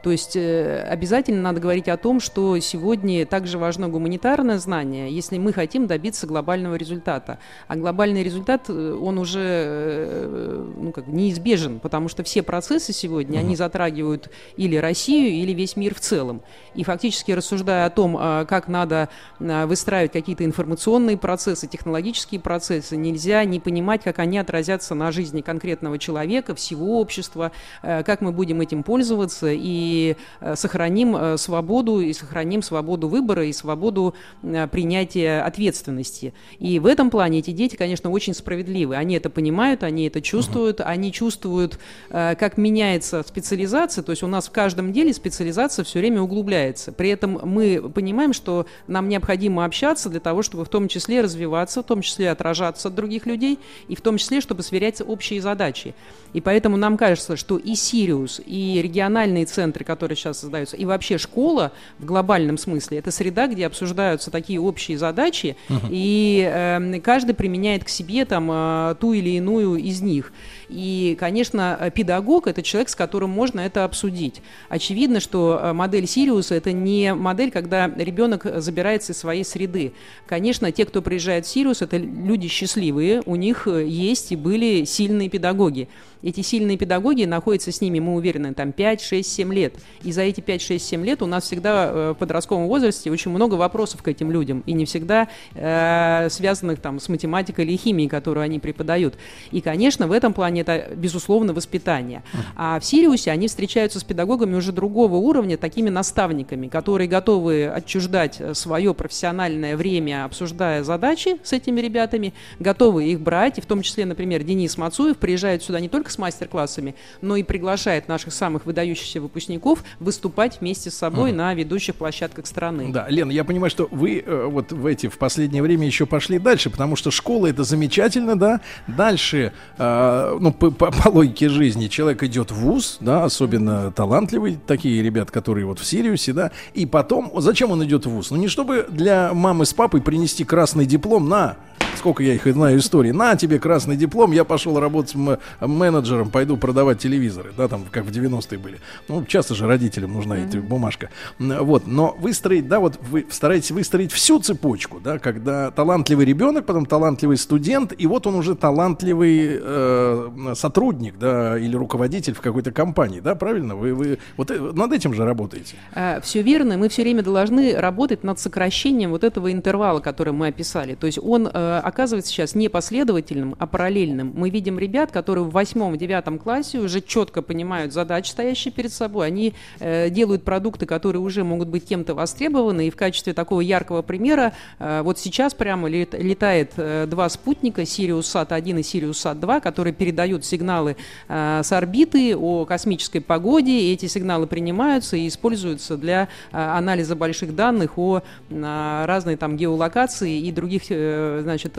То 0.02 0.10
есть 0.10 0.34
э, 0.34 0.82
обязательно 0.82 1.42
надо 1.42 1.60
говорить 1.60 1.88
о 1.88 1.96
том, 1.96 2.18
что 2.18 2.58
сегодня 2.58 3.24
также 3.24 3.56
важно 3.56 3.88
гуманитарное 3.88 4.58
знание, 4.58 5.10
если 5.10 5.38
мы 5.38 5.52
хотим 5.52 5.86
добиться 5.86 6.26
глобального 6.26 6.74
результата. 6.74 7.38
А 7.68 7.76
глобальный 7.76 8.24
результат, 8.24 8.68
э, 8.68 8.98
он 9.00 9.18
уже 9.18 9.40
э, 9.40 10.72
ну, 10.76 10.90
как, 10.90 11.06
неизбежен, 11.06 11.78
потому 11.78 12.08
что 12.08 12.24
все 12.24 12.42
процессы 12.42 12.92
сегодня, 12.92 13.38
они 13.38 13.54
затрагивают 13.54 14.28
или 14.56 14.74
Россию, 14.76 15.30
или 15.30 15.52
весь 15.52 15.76
мир 15.76 15.94
в 15.94 16.00
целом. 16.00 16.42
И 16.74 16.82
фактически 16.82 17.30
рассуждая 17.30 17.86
о 17.86 17.90
том, 17.90 18.16
а, 18.18 18.44
как 18.44 18.66
надо 18.66 19.08
а, 19.38 19.66
выстраивать 19.66 20.12
какие-то 20.12 20.44
информационные 20.44 21.16
процессы, 21.16 21.68
технологические 21.68 22.40
процессы, 22.40 22.96
нельзя 22.96 23.44
не 23.44 23.60
понимать, 23.60 24.02
как 24.02 24.18
они 24.18 24.38
отразятся 24.38 24.96
на 24.96 25.12
жизни 25.12 25.42
конкретного 25.42 25.98
человека, 25.98 26.54
всего 26.54 27.00
общества, 27.00 27.52
как 27.82 28.20
мы 28.20 28.32
будем 28.32 28.60
этим 28.60 28.82
пользоваться 28.82 29.48
и 29.52 29.91
э, 30.40 30.56
сохраним 30.56 31.16
э, 31.16 31.36
свободу, 31.38 32.00
и 32.00 32.12
сохраним 32.12 32.62
свободу 32.62 33.08
выбора, 33.08 33.46
и 33.46 33.52
свободу 33.52 34.14
э, 34.42 34.66
принятия 34.68 35.42
ответственности. 35.42 36.34
И 36.58 36.78
в 36.78 36.86
этом 36.86 37.10
плане 37.10 37.40
эти 37.40 37.50
дети, 37.50 37.76
конечно, 37.76 38.10
очень 38.10 38.34
справедливы. 38.34 38.96
Они 38.96 39.14
это 39.16 39.30
понимают, 39.30 39.82
они 39.82 40.06
это 40.06 40.20
чувствуют, 40.20 40.80
они 40.80 41.12
чувствуют, 41.12 41.78
как 42.10 42.56
меняется 42.56 43.22
специализация, 43.26 44.02
то 44.02 44.10
есть 44.10 44.22
у 44.22 44.26
нас 44.26 44.48
в 44.48 44.50
каждом 44.50 44.92
деле 44.92 45.12
специализация 45.12 45.84
все 45.84 45.98
время 45.98 46.20
углубляется. 46.20 46.92
При 46.92 47.08
этом 47.10 47.40
мы 47.42 47.90
понимаем, 47.94 48.32
что 48.32 48.66
нам 48.86 49.08
необходимо 49.08 49.64
общаться 49.64 50.08
для 50.08 50.20
того, 50.20 50.42
чтобы 50.42 50.64
в 50.64 50.68
том 50.68 50.88
числе 50.88 51.20
развиваться, 51.20 51.82
в 51.82 51.86
том 51.86 52.02
числе 52.02 52.30
отражаться 52.30 52.88
от 52.88 52.94
других 52.94 53.26
людей, 53.26 53.58
и 53.88 53.94
в 53.94 54.00
том 54.00 54.18
числе, 54.18 54.40
чтобы 54.40 54.62
сверять 54.62 55.00
общие 55.00 55.40
задачи. 55.40 55.94
И 56.32 56.40
поэтому 56.40 56.76
нам 56.76 56.96
кажется, 56.96 57.36
что 57.36 57.58
и 57.58 57.74
Сириус, 57.74 58.40
и 58.44 58.80
региональные 58.82 59.46
центры, 59.46 59.81
которые 59.84 60.16
сейчас 60.16 60.40
создаются, 60.40 60.76
и 60.76 60.84
вообще 60.84 61.18
школа 61.18 61.72
в 61.98 62.04
глобальном 62.04 62.58
смысле, 62.58 62.98
это 62.98 63.10
среда, 63.10 63.46
где 63.46 63.66
обсуждаются 63.66 64.30
такие 64.30 64.60
общие 64.60 64.98
задачи, 64.98 65.56
и 65.90 66.48
э, 66.50 67.00
каждый 67.00 67.34
применяет 67.34 67.84
к 67.84 67.88
себе 67.88 68.24
там 68.24 68.50
э, 68.50 68.94
ту 69.00 69.12
или 69.12 69.30
иную 69.30 69.76
из 69.76 70.00
них. 70.02 70.32
И, 70.72 71.16
конечно, 71.20 71.76
э, 71.78 71.90
педагог– 71.90 72.46
это 72.48 72.62
человек, 72.62 72.88
с 72.88 72.94
которым 72.94 73.30
можно 73.30 73.60
это 73.60 73.84
обсудить. 73.84 74.40
Очевидно, 74.70 75.20
что 75.20 75.60
э, 75.62 75.72
модель 75.74 76.06
Сириуса– 76.06 76.54
это 76.56 76.72
не 76.72 77.14
модель, 77.14 77.50
когда 77.50 77.88
ребенок 77.88 78.46
забирается 78.56 79.12
из 79.12 79.18
своей 79.18 79.44
среды. 79.44 79.92
Конечно, 80.26 80.72
те, 80.72 80.86
кто 80.86 81.02
приезжает 81.02 81.44
в 81.44 81.48
Сириус, 81.48 81.82
это 81.82 81.98
люди 81.98 82.48
счастливые, 82.48 83.22
у 83.26 83.36
них 83.36 83.68
э, 83.68 83.86
есть 83.86 84.32
и 84.32 84.36
были 84.36 84.84
сильные 84.84 85.28
педагоги. 85.28 85.88
Эти 86.22 86.40
сильные 86.40 86.78
педагоги 86.78 87.24
находятся 87.24 87.72
с 87.72 87.80
ними, 87.80 87.98
мы 87.98 88.14
уверены, 88.14 88.54
там 88.54 88.72
5, 88.72 89.02
6, 89.02 89.30
7 89.30 89.52
лет. 89.52 89.74
И 90.04 90.12
за 90.12 90.22
эти 90.22 90.40
5, 90.40 90.62
6, 90.62 90.86
7 90.86 91.04
лет 91.04 91.20
у 91.20 91.26
нас 91.26 91.44
всегда 91.44 92.12
в 92.12 92.14
подростковом 92.14 92.68
возрасте 92.68 93.10
очень 93.10 93.32
много 93.32 93.56
вопросов 93.56 94.02
к 94.02 94.08
этим 94.08 94.30
людям. 94.30 94.62
И 94.66 94.72
не 94.72 94.84
всегда 94.84 95.28
э, 95.54 96.28
связанных 96.30 96.78
там 96.78 97.00
с 97.00 97.08
математикой 97.08 97.64
или 97.64 97.76
химией, 97.76 98.08
которую 98.08 98.44
они 98.44 98.60
преподают. 98.60 99.14
И, 99.50 99.60
конечно, 99.60 100.06
в 100.06 100.12
этом 100.12 100.32
плане 100.32 100.61
это, 100.62 100.94
безусловно, 100.94 101.52
воспитание. 101.52 102.22
А 102.56 102.80
в 102.80 102.84
Сириусе 102.84 103.30
они 103.30 103.48
встречаются 103.48 104.00
с 104.00 104.04
педагогами 104.04 104.54
уже 104.54 104.72
другого 104.72 105.16
уровня, 105.16 105.56
такими 105.56 105.90
наставниками, 105.90 106.68
которые 106.68 107.08
готовы 107.08 107.66
отчуждать 107.66 108.40
свое 108.54 108.94
профессиональное 108.94 109.76
время, 109.76 110.24
обсуждая 110.24 110.82
задачи 110.82 111.36
с 111.42 111.52
этими 111.52 111.80
ребятами, 111.80 112.32
готовы 112.58 113.04
их 113.06 113.20
брать. 113.20 113.58
И 113.58 113.60
в 113.60 113.66
том 113.66 113.82
числе, 113.82 114.06
например, 114.06 114.42
Денис 114.42 114.76
Мацуев 114.78 115.18
приезжает 115.18 115.62
сюда 115.62 115.80
не 115.80 115.88
только 115.88 116.10
с 116.10 116.18
мастер-классами, 116.18 116.94
но 117.20 117.36
и 117.36 117.42
приглашает 117.42 118.08
наших 118.08 118.32
самых 118.32 118.66
выдающихся 118.66 119.20
выпускников 119.20 119.84
выступать 120.00 120.60
вместе 120.60 120.90
с 120.90 120.94
собой 120.94 121.32
на 121.32 121.54
ведущих 121.54 121.96
площадках 121.96 122.46
страны. 122.46 122.90
Да, 122.92 123.06
Лен, 123.08 123.30
я 123.30 123.44
понимаю, 123.44 123.70
что 123.70 123.88
вы 123.90 124.22
э, 124.24 124.44
вот 124.46 124.72
в 124.72 124.86
эти 124.86 125.08
в 125.08 125.18
последнее 125.18 125.62
время 125.62 125.86
еще 125.86 126.06
пошли 126.06 126.38
дальше, 126.38 126.70
потому 126.70 126.96
что 126.96 127.10
школа 127.10 127.48
это 127.48 127.64
замечательно, 127.64 128.38
да. 128.38 128.60
Дальше, 128.86 129.52
э, 129.78 130.38
ну 130.40 130.51
по, 130.52 130.70
по, 130.70 130.90
по 130.90 131.08
логике 131.08 131.48
жизни, 131.48 131.88
человек 131.88 132.22
идет 132.22 132.50
в 132.50 132.56
вуз, 132.56 132.98
да, 133.00 133.24
особенно 133.24 133.90
талантливый, 133.90 134.58
такие 134.66 135.02
ребят, 135.02 135.30
которые 135.30 135.66
вот 135.66 135.78
в 135.78 135.84
Сириусе, 135.84 136.32
да. 136.32 136.50
И 136.74 136.86
потом, 136.86 137.32
зачем 137.38 137.70
он 137.70 137.84
идет 137.84 138.06
в 138.06 138.10
вуз? 138.10 138.30
Ну 138.30 138.36
не 138.36 138.48
чтобы 138.48 138.86
для 138.88 139.32
мамы 139.34 139.66
с 139.66 139.72
папой 139.72 140.00
принести 140.02 140.44
красный 140.44 140.86
диплом 140.86 141.28
на 141.28 141.56
сколько 141.96 142.22
я 142.22 142.34
их 142.34 142.44
знаю 142.44 142.78
истории. 142.78 143.12
На 143.12 143.36
тебе 143.36 143.58
красный 143.58 143.96
диплом, 143.96 144.32
я 144.32 144.44
пошел 144.44 144.78
работать 144.80 145.14
менеджером, 145.60 146.30
пойду 146.30 146.56
продавать 146.56 146.98
телевизоры, 146.98 147.52
да, 147.56 147.68
там, 147.68 147.84
как 147.90 148.04
в 148.04 148.10
90-е 148.10 148.58
были. 148.58 148.78
Ну, 149.08 149.24
часто 149.24 149.54
же 149.54 149.66
родителям 149.66 150.12
нужна 150.12 150.38
эта 150.38 150.58
бумажка. 150.58 151.10
Вот, 151.38 151.86
но 151.86 152.16
выстроить, 152.18 152.68
да, 152.68 152.80
вот 152.80 152.98
вы 153.08 153.26
стараетесь 153.30 153.70
выстроить 153.70 154.12
всю 154.12 154.40
цепочку, 154.40 155.00
да, 155.00 155.18
когда 155.18 155.70
талантливый 155.70 156.26
ребенок, 156.26 156.66
потом 156.66 156.86
талантливый 156.86 157.36
студент, 157.36 157.92
и 157.96 158.06
вот 158.06 158.26
он 158.26 158.34
уже 158.34 158.54
талантливый 158.54 159.60
э, 159.60 160.30
сотрудник, 160.54 161.18
да, 161.18 161.58
или 161.58 161.76
руководитель 161.76 162.34
в 162.34 162.40
какой-то 162.40 162.72
компании, 162.72 163.20
да, 163.20 163.34
правильно? 163.34 163.76
Вы, 163.76 163.94
вы 163.94 164.18
вот 164.36 164.50
э, 164.50 164.58
над 164.58 164.92
этим 164.92 165.14
же 165.14 165.24
работаете. 165.24 165.76
Все 166.22 166.42
верно, 166.42 166.78
мы 166.78 166.88
все 166.88 167.02
время 167.02 167.22
должны 167.22 167.74
работать 167.74 168.24
над 168.24 168.38
сокращением 168.38 169.10
вот 169.10 169.24
этого 169.24 169.52
интервала, 169.52 170.00
который 170.00 170.32
мы 170.32 170.48
описали. 170.48 170.94
То 170.94 171.06
есть 171.06 171.18
он 171.22 171.46
э, 171.46 171.80
оказывается 171.82 172.32
сейчас 172.32 172.54
не 172.54 172.68
последовательным, 172.68 173.54
а 173.58 173.66
параллельным. 173.66 174.32
Мы 174.34 174.50
видим 174.50 174.78
ребят, 174.78 175.10
которые 175.10 175.44
в 175.44 175.50
восьмом-девятом 175.50 176.38
классе 176.38 176.78
уже 176.78 177.00
четко 177.00 177.42
понимают 177.42 177.92
задачи, 177.92 178.30
стоящие 178.30 178.72
перед 178.72 178.92
собой. 178.92 179.26
Они 179.26 179.54
э, 179.80 180.10
делают 180.10 180.44
продукты, 180.44 180.86
которые 180.86 181.22
уже 181.22 181.44
могут 181.44 181.68
быть 181.68 181.86
кем-то 181.86 182.14
востребованы. 182.14 182.88
И 182.88 182.90
в 182.90 182.96
качестве 182.96 183.32
такого 183.34 183.60
яркого 183.60 184.02
примера 184.02 184.52
э, 184.78 185.02
вот 185.02 185.18
сейчас 185.18 185.54
прямо 185.54 185.88
лет- 185.88 186.14
летает 186.14 186.72
э, 186.76 187.06
два 187.06 187.28
спутника, 187.28 187.84
Сириус-Сат-1 187.84 188.80
и 188.80 188.82
Сириус-Сат-2, 188.82 189.60
которые 189.60 189.94
передают 189.94 190.21
сигналы 190.26 190.96
э, 191.28 191.60
с 191.62 191.72
орбиты 191.72 192.36
о 192.36 192.64
космической 192.64 193.20
погоде. 193.20 193.72
И 193.72 193.92
эти 193.92 194.06
сигналы 194.06 194.46
принимаются 194.46 195.16
и 195.16 195.28
используются 195.28 195.96
для 195.96 196.28
э, 196.52 196.56
анализа 196.56 197.16
больших 197.16 197.54
данных 197.54 197.98
о 197.98 198.22
э, 198.50 199.04
разной 199.06 199.36
там 199.36 199.56
геолокации 199.56 200.40
и 200.40 200.52
других, 200.52 200.84
э, 200.90 201.40
значит, 201.42 201.78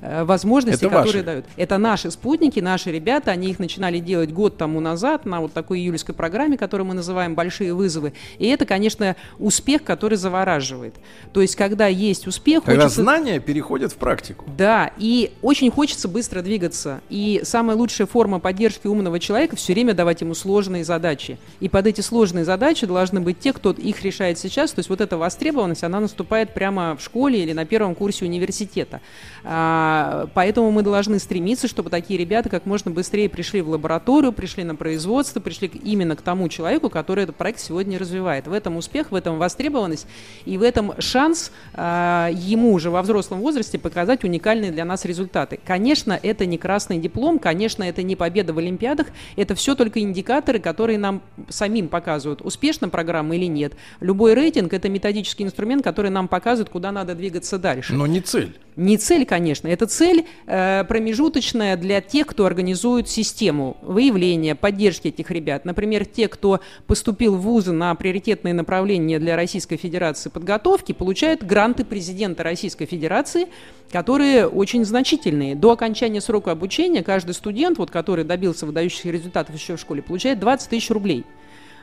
э, 0.00 0.24
возможностей, 0.24 0.86
Это 0.86 0.94
которые 0.96 1.22
ваши? 1.22 1.24
дают. 1.24 1.44
Это 1.56 1.78
наши 1.78 2.10
спутники, 2.10 2.60
наши 2.60 2.90
ребята, 2.90 3.30
они 3.30 3.50
их 3.50 3.58
начинали 3.58 3.98
делать 3.98 4.32
год 4.32 4.56
тому 4.56 4.80
назад 4.80 5.24
на 5.26 5.40
вот 5.40 5.52
такой 5.52 5.78
июльской 5.80 6.14
программе, 6.14 6.56
которую 6.56 6.86
мы 6.86 6.94
называем 6.94 7.34
«Большие 7.34 7.74
вызовы». 7.74 8.12
И 8.38 8.46
это, 8.46 8.66
конечно, 8.66 9.16
успех, 9.38 9.84
который 9.84 10.16
завораживает. 10.18 10.94
То 11.32 11.40
есть, 11.40 11.56
когда 11.56 11.86
есть 11.86 12.26
успех, 12.26 12.64
Когда 12.64 12.82
хочется... 12.84 13.02
знания 13.02 13.40
переходят 13.40 13.92
в 13.92 13.96
практику. 13.96 14.44
Да, 14.56 14.90
и 14.98 15.32
очень 15.42 15.70
хочется 15.70 16.08
быстро 16.08 16.42
двигаться. 16.42 17.00
И 17.10 17.40
самая 17.44 17.76
лучшая 17.84 18.06
форма 18.06 18.40
поддержки 18.40 18.86
умного 18.86 19.20
человека 19.20 19.56
все 19.56 19.74
время 19.74 19.92
давать 19.92 20.22
ему 20.22 20.32
сложные 20.32 20.84
задачи. 20.84 21.36
И 21.60 21.68
под 21.68 21.86
эти 21.86 22.00
сложные 22.00 22.46
задачи 22.46 22.86
должны 22.86 23.20
быть 23.20 23.38
те, 23.38 23.52
кто 23.52 23.72
их 23.72 24.02
решает 24.02 24.38
сейчас. 24.38 24.72
То 24.72 24.78
есть 24.78 24.88
вот 24.88 25.02
эта 25.02 25.18
востребованность, 25.18 25.84
она 25.84 26.00
наступает 26.00 26.54
прямо 26.54 26.96
в 26.96 27.02
школе 27.02 27.42
или 27.42 27.52
на 27.52 27.66
первом 27.66 27.94
курсе 27.94 28.24
университета. 28.24 29.02
А, 29.44 30.28
поэтому 30.32 30.70
мы 30.70 30.80
должны 30.80 31.18
стремиться, 31.18 31.68
чтобы 31.68 31.90
такие 31.90 32.18
ребята 32.18 32.48
как 32.48 32.64
можно 32.64 32.90
быстрее 32.90 33.28
пришли 33.28 33.60
в 33.60 33.68
лабораторию, 33.68 34.32
пришли 34.32 34.64
на 34.64 34.76
производство, 34.76 35.40
пришли 35.40 35.68
именно 35.68 36.16
к 36.16 36.22
тому 36.22 36.48
человеку, 36.48 36.88
который 36.88 37.24
этот 37.24 37.36
проект 37.36 37.60
сегодня 37.60 37.98
развивает. 37.98 38.46
В 38.46 38.52
этом 38.54 38.78
успех, 38.78 39.10
в 39.10 39.14
этом 39.14 39.38
востребованность 39.38 40.06
и 40.46 40.56
в 40.56 40.62
этом 40.62 40.98
шанс 41.00 41.52
а, 41.74 42.30
ему 42.32 42.72
уже 42.72 42.88
во 42.88 43.02
взрослом 43.02 43.40
возрасте 43.40 43.78
показать 43.78 44.24
уникальные 44.24 44.72
для 44.72 44.86
нас 44.86 45.04
результаты. 45.04 45.60
Конечно, 45.66 46.18
это 46.22 46.46
не 46.46 46.56
красный 46.56 46.96
диплом, 46.96 47.38
конечно, 47.38 47.73
это 47.82 48.02
не 48.02 48.14
победа 48.14 48.52
в 48.52 48.58
Олимпиадах, 48.58 49.08
это 49.34 49.56
все 49.56 49.74
только 49.74 50.00
индикаторы, 50.00 50.60
которые 50.60 50.98
нам 50.98 51.22
самим 51.48 51.88
показывают, 51.88 52.40
успешна 52.42 52.88
программа 52.88 53.34
или 53.34 53.46
нет. 53.46 53.72
Любой 54.00 54.34
рейтинг– 54.34 54.72
это 54.74 54.88
методический 54.88 55.44
инструмент, 55.44 55.82
который 55.82 56.10
нам 56.10 56.28
показывает, 56.28 56.70
куда 56.70 56.92
надо 56.92 57.14
двигаться 57.16 57.58
дальше. 57.58 57.94
Но 57.94 58.06
не 58.06 58.20
цель. 58.20 58.56
Не 58.76 58.96
цель, 58.96 59.24
конечно, 59.24 59.68
это 59.68 59.86
цель 59.86 60.26
э, 60.46 60.84
промежуточная 60.88 61.76
для 61.76 62.00
тех, 62.00 62.26
кто 62.26 62.44
организует 62.44 63.08
систему 63.08 63.76
выявления, 63.82 64.56
поддержки 64.56 65.08
этих 65.08 65.30
ребят. 65.30 65.64
Например, 65.64 66.04
те, 66.04 66.26
кто 66.26 66.60
поступил 66.88 67.36
в 67.36 67.42
вузы 67.42 67.70
на 67.72 67.94
приоритетные 67.94 68.52
направления 68.52 69.20
для 69.20 69.36
Российской 69.36 69.76
Федерации 69.76 70.28
подготовки, 70.28 70.90
получают 70.90 71.44
гранты 71.44 71.84
президента 71.84 72.42
Российской 72.42 72.86
Федерации, 72.86 73.46
которые 73.92 74.48
очень 74.48 74.84
значительные. 74.84 75.54
До 75.54 75.70
окончания 75.70 76.20
срока 76.20 76.50
обучения 76.50 77.04
каждый 77.04 77.34
студент, 77.34 77.63
вот, 77.72 77.90
который 77.90 78.24
добился 78.24 78.66
выдающихся 78.66 79.10
результатов 79.10 79.54
еще 79.54 79.76
в 79.76 79.80
школе, 79.80 80.02
получает 80.02 80.38
20 80.38 80.68
тысяч 80.68 80.90
рублей 80.90 81.24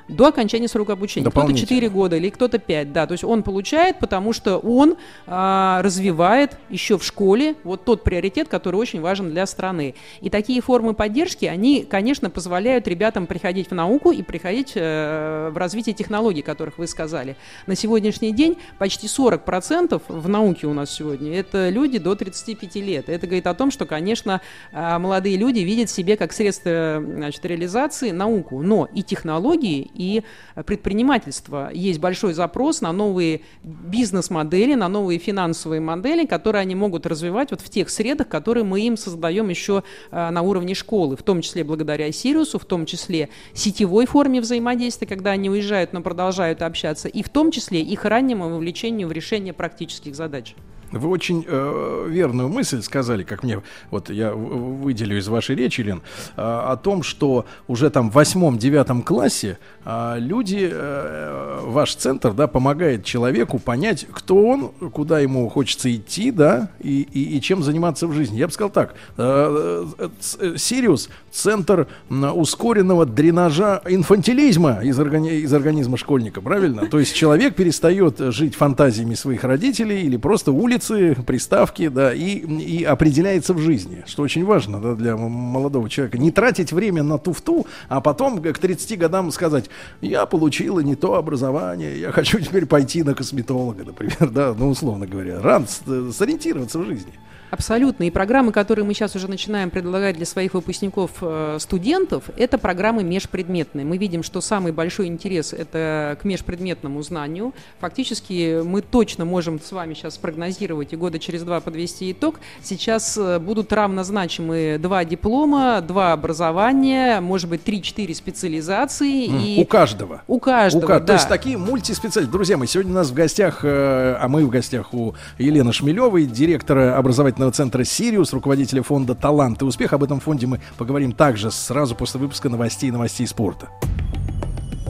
до 0.07 0.27
окончания 0.27 0.67
срока 0.67 0.93
обучения. 0.93 1.23
Кто-то 1.23 1.35
Дополнительно. 1.35 1.67
4 1.67 1.89
года 1.89 2.15
или 2.15 2.29
кто-то 2.29 2.59
5, 2.59 2.93
да. 2.93 3.07
То 3.07 3.13
есть 3.13 3.23
он 3.23 3.43
получает, 3.43 3.99
потому 3.99 4.33
что 4.33 4.57
он 4.57 4.97
а, 5.27 5.81
развивает 5.81 6.57
еще 6.69 6.97
в 6.97 7.03
школе 7.03 7.55
вот 7.63 7.85
тот 7.85 8.03
приоритет, 8.03 8.47
который 8.47 8.75
очень 8.75 9.01
важен 9.01 9.29
для 9.29 9.45
страны. 9.45 9.95
И 10.21 10.29
такие 10.29 10.61
формы 10.61 10.93
поддержки, 10.93 11.45
они, 11.45 11.83
конечно, 11.83 12.29
позволяют 12.29 12.87
ребятам 12.87 13.27
приходить 13.27 13.69
в 13.69 13.73
науку 13.73 14.11
и 14.11 14.21
приходить 14.23 14.73
э, 14.75 15.49
в 15.51 15.57
развитие 15.57 15.93
технологий, 15.93 16.41
которых 16.41 16.77
вы 16.77 16.87
сказали. 16.87 17.35
На 17.67 17.75
сегодняшний 17.75 18.31
день 18.31 18.57
почти 18.77 19.07
40% 19.07 20.01
в 20.07 20.29
науке 20.29 20.67
у 20.67 20.73
нас 20.73 20.91
сегодня 20.91 21.37
это 21.37 21.69
люди 21.69 21.99
до 21.99 22.15
35 22.15 22.75
лет. 22.75 23.09
Это 23.09 23.25
говорит 23.27 23.47
о 23.47 23.53
том, 23.53 23.71
что, 23.71 23.85
конечно, 23.85 24.41
а, 24.71 24.99
молодые 24.99 25.37
люди 25.37 25.59
видят 25.59 25.89
себе 25.89 26.17
как 26.17 26.33
средство 26.33 27.03
значит, 27.05 27.45
реализации 27.45 28.11
науку, 28.11 28.61
но 28.61 28.87
и 28.93 29.03
технологии, 29.03 29.90
и 29.93 30.23
предпринимательство. 30.65 31.69
Есть 31.73 31.99
большой 31.99 32.33
запрос 32.33 32.81
на 32.81 32.91
новые 32.91 33.41
бизнес-модели, 33.63 34.75
на 34.75 34.87
новые 34.87 35.19
финансовые 35.19 35.81
модели, 35.81 36.25
которые 36.25 36.61
они 36.61 36.75
могут 36.75 37.05
развивать 37.05 37.51
вот 37.51 37.61
в 37.61 37.69
тех 37.69 37.89
средах, 37.89 38.27
которые 38.27 38.63
мы 38.63 38.81
им 38.81 38.97
создаем 38.97 39.49
еще 39.49 39.83
а, 40.11 40.31
на 40.31 40.41
уровне 40.41 40.75
школы, 40.75 41.15
в 41.15 41.23
том 41.23 41.41
числе 41.41 41.63
благодаря 41.63 42.11
Сириусу, 42.11 42.59
в 42.59 42.65
том 42.65 42.85
числе 42.85 43.29
сетевой 43.53 44.05
форме 44.05 44.41
взаимодействия, 44.41 45.07
когда 45.07 45.31
они 45.31 45.49
уезжают, 45.49 45.93
но 45.93 46.01
продолжают 46.01 46.61
общаться, 46.61 47.07
и 47.07 47.23
в 47.23 47.29
том 47.29 47.51
числе 47.51 47.81
их 47.81 48.05
раннему 48.05 48.49
вовлечению 48.49 49.07
в 49.07 49.11
решение 49.11 49.53
практических 49.53 50.15
задач. 50.15 50.55
Вы 50.91 51.09
очень 51.09 51.45
э, 51.47 52.05
верную 52.09 52.49
мысль 52.49 52.81
сказали, 52.81 53.23
как 53.23 53.43
мне, 53.43 53.61
вот 53.89 54.09
я 54.09 54.33
выделю 54.33 55.17
из 55.17 55.27
вашей 55.27 55.55
речи, 55.55 55.81
Лен, 55.81 56.01
э, 56.35 56.41
о 56.41 56.75
том, 56.75 57.03
что 57.03 57.45
уже 57.67 57.89
там 57.89 58.11
в 58.11 58.13
восьмом-девятом 58.13 59.01
классе 59.01 59.57
э, 59.85 60.15
люди, 60.19 60.69
э, 60.71 61.59
ваш 61.63 61.95
центр, 61.95 62.33
да, 62.33 62.47
помогает 62.47 63.05
человеку 63.05 63.59
понять, 63.59 64.05
кто 64.11 64.35
он, 64.35 64.69
куда 64.91 65.19
ему 65.19 65.49
хочется 65.49 65.93
идти, 65.93 66.31
да, 66.31 66.69
и, 66.79 67.01
и, 67.01 67.37
и 67.37 67.41
чем 67.41 67.63
заниматься 67.63 68.07
в 68.07 68.13
жизни. 68.13 68.37
Я 68.37 68.47
бы 68.47 68.53
сказал 68.53 68.69
так, 68.69 68.95
э, 69.17 69.85
э, 69.97 70.09
э, 70.39 70.57
Сириус, 70.57 71.09
центр 71.31 71.87
ускоренного 72.09 73.05
дренажа 73.05 73.81
инфантилизма 73.87 74.81
из, 74.83 74.99
органи- 74.99 75.39
из 75.39 75.53
организма 75.53 75.97
школьника, 75.97 76.41
правильно? 76.41 76.87
То 76.87 76.99
есть 76.99 77.15
человек 77.15 77.55
перестает 77.55 78.19
жить 78.19 78.55
фантазиями 78.55 79.15
своих 79.15 79.43
родителей 79.43 80.01
или 80.01 80.17
просто 80.17 80.51
улицы, 80.89 81.21
приставки, 81.23 81.87
да, 81.87 82.13
и, 82.13 82.39
и 82.39 82.83
определяется 82.83 83.53
в 83.53 83.59
жизни, 83.59 84.03
что 84.07 84.23
очень 84.23 84.45
важно 84.45 84.79
да, 84.79 84.95
для 84.95 85.15
молодого 85.15 85.89
человека. 85.89 86.17
Не 86.17 86.31
тратить 86.31 86.71
время 86.71 87.03
на 87.03 87.17
туфту, 87.17 87.65
а 87.89 88.01
потом 88.01 88.41
к 88.41 88.57
30 88.57 88.97
годам 88.97 89.31
сказать, 89.31 89.69
я 90.01 90.25
получила 90.25 90.79
не 90.79 90.95
то 90.95 91.15
образование, 91.15 91.99
я 91.99 92.11
хочу 92.11 92.39
теперь 92.39 92.65
пойти 92.65 93.03
на 93.03 93.13
косметолога, 93.13 93.83
например, 93.83 94.17
да, 94.31 94.53
ну, 94.57 94.69
условно 94.69 95.05
говоря. 95.05 95.41
Рано 95.41 95.67
с- 95.67 96.15
сориентироваться 96.15 96.79
в 96.79 96.85
жизни. 96.85 97.13
Абсолютно. 97.51 98.05
И 98.05 98.09
программы, 98.11 98.53
которые 98.53 98.85
мы 98.85 98.93
сейчас 98.93 99.13
уже 99.17 99.27
начинаем 99.27 99.69
предлагать 99.69 100.15
для 100.15 100.25
своих 100.25 100.53
выпускников 100.53 101.11
э, 101.21 101.57
студентов, 101.59 102.23
это 102.37 102.57
программы 102.57 103.03
межпредметные. 103.03 103.85
Мы 103.85 103.97
видим, 103.97 104.23
что 104.23 104.39
самый 104.39 104.71
большой 104.71 105.07
интерес 105.07 105.51
это 105.51 106.17
к 106.21 106.23
межпредметному 106.23 107.01
знанию. 107.03 107.53
Фактически 107.81 108.61
мы 108.63 108.81
точно 108.81 109.25
можем 109.25 109.59
с 109.59 109.69
вами 109.73 109.93
сейчас 109.95 110.15
спрогнозировать 110.15 110.93
и 110.93 110.95
года 110.95 111.19
через 111.19 111.43
два 111.43 111.59
подвести 111.59 112.13
итог. 112.13 112.39
Сейчас 112.63 113.17
э, 113.17 113.37
будут 113.39 113.73
равнозначимы 113.73 114.77
два 114.79 115.03
диплома, 115.03 115.81
два 115.81 116.13
образования, 116.13 117.19
может 117.19 117.49
быть, 117.49 117.65
три-четыре 117.65 118.15
специализации. 118.15 119.27
М, 119.27 119.39
и 119.43 119.61
У 119.61 119.65
каждого. 119.65 120.21
У 120.27 120.39
каждого, 120.39 120.85
У 120.85 120.87
ка- 120.87 120.99
да. 121.01 121.05
То 121.07 121.13
есть 121.13 121.27
такие 121.27 121.57
мультиспециалисты. 121.57 122.31
Друзья 122.31 122.55
мои, 122.57 122.67
сегодня 122.67 122.93
у 122.93 122.95
нас 122.95 123.09
в 123.09 123.13
гостях, 123.13 123.59
э, 123.63 124.15
а 124.17 124.27
мы 124.29 124.45
в 124.45 124.49
гостях 124.49 124.93
у 124.93 125.15
Елены 125.37 125.73
Шмелевой, 125.73 126.25
директора 126.27 126.97
образовательного 126.97 127.40
центра 127.49 127.83
«Сириус», 127.83 128.33
руководителя 128.33 128.83
фонда 128.83 129.15
«Талант 129.15 129.61
и 129.61 129.65
успех». 129.65 129.93
Об 129.93 130.03
этом 130.03 130.19
фонде 130.19 130.45
мы 130.45 130.61
поговорим 130.77 131.13
также 131.13 131.49
сразу 131.49 131.95
после 131.95 132.19
выпуска 132.19 132.49
новостей 132.49 132.89
и 132.89 132.91
новостей 132.91 133.25
спорта. 133.25 133.69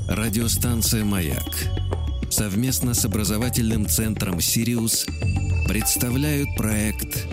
Радиостанция 0.09 1.05
«Маяк» 1.05 1.69
совместно 2.29 2.93
с 2.93 3.05
образовательным 3.05 3.85
центром 3.85 4.41
«Сириус» 4.41 5.05
представляют 5.67 6.49
проект 6.57 7.27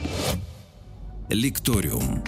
«Лекториум». 1.29 2.23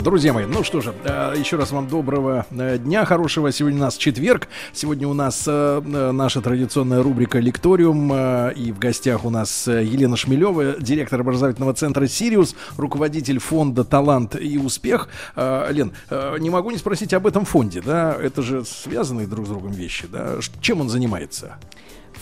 Друзья 0.00 0.32
мои, 0.32 0.44
ну 0.44 0.64
что 0.64 0.80
же, 0.80 0.92
э, 1.04 1.34
еще 1.36 1.56
раз 1.56 1.70
вам 1.70 1.88
доброго 1.88 2.46
э, 2.50 2.78
дня, 2.78 3.04
хорошего. 3.04 3.52
Сегодня 3.52 3.78
у 3.78 3.82
нас 3.82 3.96
четверг. 3.96 4.48
Сегодня 4.72 5.06
у 5.06 5.14
нас 5.14 5.44
э, 5.46 5.80
наша 6.12 6.40
традиционная 6.40 7.02
рубрика 7.02 7.38
«Лекториум». 7.38 8.12
И 8.52 8.72
в 8.72 8.78
гостях 8.78 9.24
у 9.24 9.30
нас 9.30 9.66
Елена 9.66 10.16
Шмелева, 10.16 10.76
директор 10.80 11.20
образовательного 11.20 11.74
центра 11.74 12.06
«Сириус», 12.06 12.56
руководитель 12.76 13.38
фонда 13.38 13.84
«Талант 13.84 14.36
и 14.40 14.58
успех». 14.58 15.08
Лен, 15.36 15.92
не 16.38 16.50
могу 16.50 16.70
не 16.70 16.78
спросить 16.78 17.14
об 17.14 17.26
этом 17.26 17.44
фонде, 17.44 17.80
да? 17.80 18.16
Это 18.20 18.42
же 18.42 18.64
связанные 18.64 19.26
друг 19.26 19.46
с 19.46 19.48
другом 19.48 19.72
вещи, 19.72 20.06
да? 20.10 20.34
Чем 20.60 20.80
он 20.80 20.88
занимается? 20.88 21.56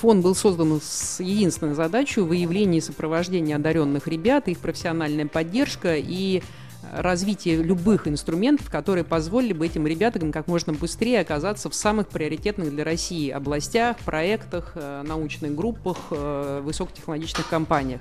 Фонд 0.00 0.22
был 0.22 0.34
создан 0.34 0.80
с 0.82 1.20
единственной 1.20 1.74
задачей 1.74 2.20
выявления 2.20 2.78
и 2.78 2.80
сопровождения 2.80 3.56
одаренных 3.56 4.08
ребят, 4.08 4.48
их 4.48 4.58
профессиональная 4.58 5.26
поддержка 5.26 5.96
и 5.96 6.42
развитие 6.90 7.62
любых 7.62 8.08
инструментов, 8.08 8.70
которые 8.70 9.04
позволили 9.04 9.52
бы 9.52 9.66
этим 9.66 9.86
ребятам 9.86 10.32
как 10.32 10.48
можно 10.48 10.72
быстрее 10.72 11.20
оказаться 11.20 11.70
в 11.70 11.74
самых 11.74 12.08
приоритетных 12.08 12.70
для 12.70 12.84
России 12.84 13.30
областях, 13.30 13.98
проектах, 13.98 14.72
э, 14.74 15.02
научных 15.06 15.54
группах, 15.54 15.96
э, 16.10 16.60
высокотехнологичных 16.62 17.48
компаниях. 17.48 18.00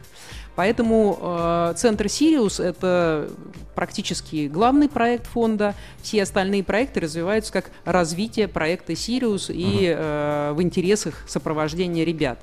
Поэтому 0.61 1.17
э, 1.19 1.73
Центр 1.75 2.07
Сириус– 2.07 2.59
это 2.59 3.31
практически 3.73 4.47
главный 4.47 4.89
проект 4.89 5.25
фонда. 5.25 5.73
Все 6.03 6.21
остальные 6.21 6.63
проекты 6.63 6.99
развиваются 6.99 7.51
как 7.51 7.71
развитие 7.83 8.47
проекта 8.47 8.95
Сириус 8.95 9.49
и 9.49 9.91
э, 9.91 10.51
в 10.53 10.61
интересах 10.61 11.15
сопровождения 11.27 12.05
ребят. 12.05 12.37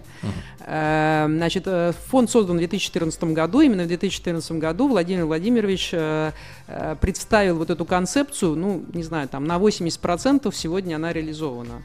Э, 0.67 1.27
значит, 1.29 1.63
э, 1.67 1.93
фонд 2.09 2.29
создан 2.29 2.57
в 2.57 2.59
2014 2.59 3.23
году. 3.23 3.61
Именно 3.61 3.85
в 3.85 3.87
2014 3.87 4.51
году 4.59 4.89
Владимир 4.89 5.25
Владимирович 5.25 5.91
э, 5.93 6.33
э, 6.67 6.97
представил 7.01 7.59
вот 7.59 7.71
эту 7.71 7.85
концепцию, 7.85 8.57
ну, 8.57 8.85
не 8.95 9.05
знаю, 9.05 9.29
там 9.29 9.45
на 9.45 9.59
80% 9.59 10.53
сегодня 10.53 10.97
она 10.97 11.13
реализована. 11.13 11.85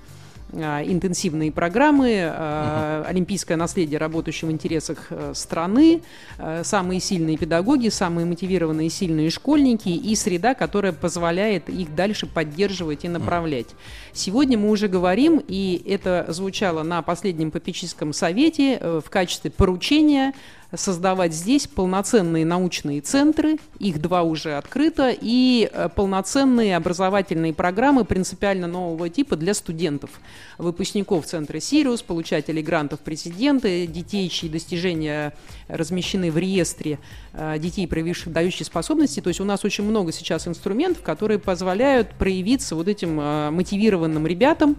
А, 0.56 0.84
интенсивные 0.84 1.52
программы, 1.52 2.12
uh-huh. 2.12 3.06
олимпийское 3.06 3.58
наследие, 3.58 3.98
работающее 3.98 4.48
в 4.48 4.52
интересах 4.52 5.08
э, 5.10 5.32
страны, 5.34 6.02
э, 6.38 6.62
самые 6.64 7.00
сильные 7.00 7.38
педагоги, 7.38 7.90
самые 7.90 8.26
мотивированные 8.26 8.90
сильные 8.90 9.32
школьники 9.32 9.90
и 9.90 10.16
среда, 10.16 10.54
которая 10.54 10.94
позволяет 10.94 11.70
их 11.70 11.96
дальше 11.96 12.28
поддерживать 12.28 13.04
и 13.04 13.08
направлять. 13.08 13.68
Сегодня 14.12 14.58
мы 14.58 14.70
уже 14.70 14.88
говорим, 14.88 15.42
и 15.48 15.82
это 15.88 16.26
звучало 16.30 16.84
на 16.84 17.02
последнем 17.02 17.50
попечительском 17.50 18.14
совете 18.14 18.80
в 18.80 19.10
качестве 19.10 19.50
поручения 19.50 20.34
создавать 20.76 21.34
здесь 21.34 21.68
полноценные 21.68 22.46
научные 22.46 23.02
центры, 23.02 23.58
их 23.80 24.02
два 24.02 24.24
уже 24.24 24.56
открыто, 24.58 25.14
и 25.20 25.70
э, 25.72 25.90
полноценные 25.96 26.76
образовательные 26.76 27.54
программы 27.54 28.06
принципиально 28.06 28.68
нового 28.68 29.10
типа 29.10 29.36
для 29.36 29.54
студентов, 29.54 30.10
выпускников 30.58 31.26
Центра 31.26 31.60
«Сириус», 31.60 32.02
получателей 32.02 32.64
грантов 32.64 33.02
президента, 33.02 33.68
детей, 33.86 34.28
чьи 34.30 34.50
достижения 34.50 35.34
размещены 35.68 36.32
в 36.32 36.38
реестре 36.38 37.00
э, 37.34 37.60
детей, 37.60 37.88
проявивших 37.88 38.34
дающие 38.34 38.66
способности. 38.66 39.20
То 39.20 39.28
есть 39.28 39.40
у 39.40 39.46
нас 39.46 39.64
очень 39.64 39.84
много 39.84 40.12
сейчас 40.12 40.48
инструментов, 40.48 41.04
которые 41.04 41.38
позволяют 41.40 42.10
проявиться 42.12 42.76
вот 42.76 42.88
этим 42.88 43.20
э, 43.20 43.52
мотивированным 43.52 44.26
ребятам 44.26 44.78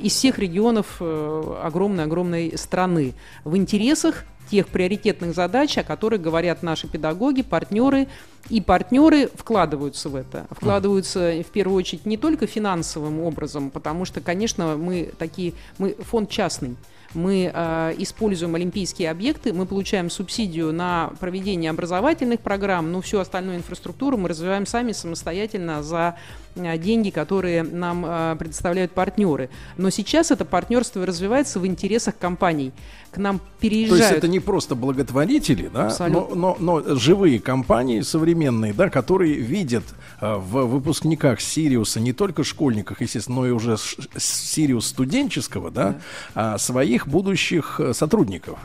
из 0.00 0.12
всех 0.12 0.38
регионов 0.38 1.00
огромной-огромной 1.00 2.56
страны 2.56 3.14
в 3.42 3.56
интересах 3.56 4.24
тех 4.52 4.68
приоритетных 4.68 5.34
задач, 5.34 5.78
о 5.78 5.82
которых 5.82 6.20
говорят 6.20 6.62
наши 6.62 6.86
педагоги, 6.86 7.40
партнеры. 7.40 8.06
И 8.50 8.60
партнеры 8.60 9.30
вкладываются 9.34 10.10
в 10.10 10.14
это. 10.14 10.46
Вкладываются 10.50 11.42
в 11.42 11.50
первую 11.50 11.78
очередь 11.78 12.04
не 12.04 12.18
только 12.18 12.46
финансовым 12.46 13.20
образом, 13.20 13.70
потому 13.70 14.04
что, 14.04 14.20
конечно, 14.20 14.76
мы 14.76 15.10
такие, 15.16 15.54
мы 15.78 15.94
фонд 15.94 16.28
частный 16.28 16.76
мы 17.14 17.50
э, 17.52 17.94
используем 17.98 18.54
олимпийские 18.54 19.10
объекты, 19.10 19.52
мы 19.52 19.66
получаем 19.66 20.08
субсидию 20.08 20.72
на 20.72 21.12
проведение 21.20 21.70
образовательных 21.70 22.40
программ, 22.40 22.90
но 22.90 23.02
всю 23.02 23.18
остальную 23.18 23.58
инфраструктуру 23.58 24.16
мы 24.16 24.30
развиваем 24.30 24.64
сами 24.64 24.92
самостоятельно 24.92 25.82
за 25.82 26.16
деньги, 26.54 27.10
которые 27.10 27.62
нам 27.62 28.04
э, 28.06 28.36
предоставляют 28.38 28.92
партнеры. 28.92 29.50
Но 29.76 29.90
сейчас 29.90 30.30
это 30.30 30.44
партнерство 30.44 31.04
развивается 31.06 31.60
в 31.60 31.66
интересах 31.66 32.16
компаний. 32.18 32.72
К 33.10 33.18
нам 33.18 33.40
переезжают... 33.60 33.98
То 33.98 34.04
есть 34.04 34.18
это 34.18 34.28
не 34.28 34.40
просто 34.40 34.74
благотворители, 34.74 35.70
да, 35.72 35.94
но, 36.08 36.30
но, 36.34 36.56
но 36.58 36.96
живые 36.96 37.40
компании 37.40 38.00
современные, 38.00 38.72
да, 38.72 38.90
которые 38.90 39.34
видят 39.34 39.84
э, 40.20 40.36
в 40.36 40.66
выпускниках 40.66 41.40
Сириуса 41.40 42.00
не 42.00 42.12
только 42.12 42.44
школьниках, 42.44 43.00
естественно, 43.00 43.40
но 43.40 43.46
и 43.46 43.50
уже 43.50 43.76
Сириус 44.16 44.86
студенческого, 44.86 45.70
да, 45.70 45.96
да. 46.34 46.58
своих 46.58 47.08
будущих 47.08 47.80
э, 47.80 47.92
сотрудников. 47.94 48.58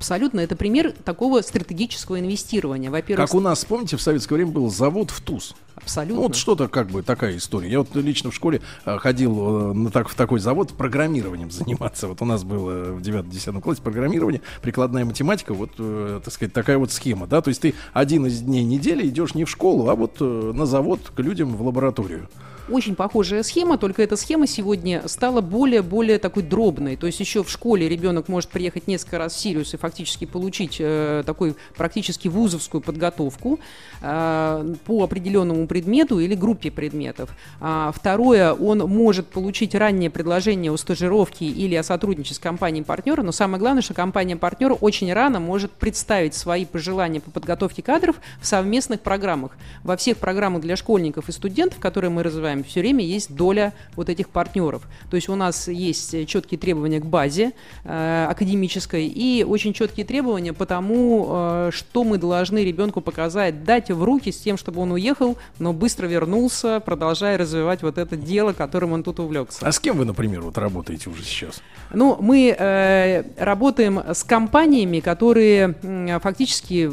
Абсолютно. 0.00 0.40
Это 0.40 0.56
пример 0.56 0.92
такого 0.92 1.42
стратегического 1.42 2.18
инвестирования. 2.18 2.90
Во-первых, 2.90 3.28
как 3.28 3.34
у 3.34 3.40
нас, 3.40 3.66
помните, 3.66 3.98
в 3.98 4.00
советское 4.00 4.36
время 4.36 4.50
был 4.50 4.70
завод 4.70 5.10
в 5.10 5.20
ТУЗ. 5.20 5.54
Абсолютно. 5.74 6.16
Ну, 6.16 6.22
вот 6.22 6.36
что-то 6.36 6.68
как 6.68 6.88
бы 6.88 7.02
такая 7.02 7.36
история. 7.36 7.70
Я 7.70 7.80
вот 7.80 7.94
лично 7.94 8.30
в 8.30 8.34
школе 8.34 8.62
э, 8.86 8.96
ходил 8.96 9.72
э, 9.72 9.72
на 9.74 9.90
так, 9.90 10.08
в 10.08 10.14
такой 10.14 10.40
завод 10.40 10.72
программированием 10.72 11.50
заниматься. 11.50 12.08
Вот 12.08 12.22
у 12.22 12.24
нас 12.24 12.44
было 12.44 12.94
в 12.94 13.02
9-10 13.02 13.60
классе 13.60 13.82
программирование, 13.82 14.40
прикладная 14.62 15.04
математика, 15.04 15.52
вот, 15.52 15.72
э, 15.76 16.22
так 16.24 16.32
сказать, 16.32 16.54
такая 16.54 16.78
вот 16.78 16.90
схема, 16.92 17.26
да. 17.26 17.42
То 17.42 17.48
есть 17.48 17.60
ты 17.60 17.74
один 17.92 18.24
из 18.24 18.40
дней 18.40 18.64
недели 18.64 19.06
идешь 19.06 19.34
не 19.34 19.44
в 19.44 19.50
школу, 19.50 19.90
а 19.90 19.96
вот 19.96 20.18
на 20.20 20.64
завод 20.64 21.12
к 21.14 21.20
людям 21.20 21.54
в 21.54 21.60
лабораторию. 21.60 22.30
Очень 22.70 22.94
похожая 22.94 23.42
схема, 23.42 23.78
только 23.78 24.02
эта 24.02 24.16
схема 24.16 24.46
сегодня 24.46 25.02
стала 25.08 25.40
более-более 25.40 26.18
такой 26.18 26.44
дробной. 26.44 26.94
То 26.94 27.06
есть 27.06 27.18
еще 27.18 27.42
в 27.42 27.50
школе 27.50 27.88
ребенок 27.88 28.28
может 28.28 28.50
приехать 28.50 28.86
несколько 28.86 29.18
раз 29.18 29.34
в 29.34 29.38
Сириус 29.38 29.74
и 29.74 29.76
фактически 29.76 30.24
получить 30.24 30.76
э, 30.78 31.24
такой 31.26 31.56
практически 31.76 32.28
вузовскую 32.28 32.80
подготовку 32.80 33.58
э, 34.02 34.74
по 34.86 35.02
определенному 35.02 35.66
предмету 35.66 36.20
или 36.20 36.34
группе 36.34 36.70
предметов. 36.70 37.30
А, 37.60 37.90
второе, 37.92 38.52
он 38.52 38.78
может 38.78 39.26
получить 39.26 39.74
раннее 39.74 40.10
предложение 40.10 40.70
о 40.70 40.76
стажировке 40.76 41.46
или 41.46 41.74
о 41.74 41.82
сотрудничестве 41.82 42.36
с 42.36 42.38
компанией 42.38 42.84
партнера, 42.84 43.22
но 43.22 43.32
самое 43.32 43.58
главное, 43.58 43.82
что 43.82 43.94
компания 43.94 44.36
партнер 44.36 44.76
очень 44.80 45.12
рано 45.12 45.40
может 45.40 45.72
представить 45.72 46.34
свои 46.34 46.64
пожелания 46.64 47.20
по 47.20 47.32
подготовке 47.32 47.82
кадров 47.82 48.16
в 48.40 48.46
совместных 48.46 49.00
программах. 49.00 49.56
Во 49.82 49.96
всех 49.96 50.18
программах 50.18 50.62
для 50.62 50.76
школьников 50.76 51.28
и 51.28 51.32
студентов, 51.32 51.80
которые 51.80 52.10
мы 52.10 52.22
развиваем, 52.22 52.59
вами, 52.60 52.68
все 52.68 52.80
время 52.80 53.04
есть 53.04 53.34
доля 53.34 53.72
вот 53.96 54.08
этих 54.08 54.28
партнеров. 54.28 54.82
То 55.10 55.16
есть 55.16 55.28
у 55.28 55.34
нас 55.34 55.68
есть 55.68 56.26
четкие 56.26 56.58
требования 56.58 57.00
к 57.00 57.06
базе 57.06 57.52
э, 57.84 58.26
академической 58.28 59.06
и 59.06 59.44
очень 59.44 59.72
четкие 59.72 60.06
требования 60.06 60.52
по 60.52 60.66
тому, 60.66 61.26
э, 61.28 61.70
что 61.72 62.04
мы 62.04 62.18
должны 62.18 62.64
ребенку 62.64 63.00
показать, 63.00 63.64
дать 63.64 63.90
в 63.90 64.02
руки 64.02 64.30
с 64.30 64.38
тем, 64.38 64.56
чтобы 64.56 64.80
он 64.80 64.92
уехал, 64.92 65.36
но 65.58 65.72
быстро 65.72 66.06
вернулся, 66.06 66.80
продолжая 66.80 67.38
развивать 67.38 67.82
вот 67.82 67.98
это 67.98 68.16
дело, 68.16 68.52
которым 68.52 68.92
он 68.92 69.02
тут 69.02 69.20
увлекся. 69.20 69.66
А 69.66 69.72
с 69.72 69.80
кем 69.80 69.98
вы, 69.98 70.04
например, 70.04 70.42
вот 70.42 70.58
работаете 70.58 71.10
уже 71.10 71.22
сейчас? 71.24 71.62
Ну, 71.92 72.16
мы 72.20 72.54
э, 72.56 73.24
работаем 73.38 73.98
с 73.98 74.22
компаниями, 74.24 75.00
которые 75.00 75.74
э, 75.82 76.18
фактически 76.20 76.90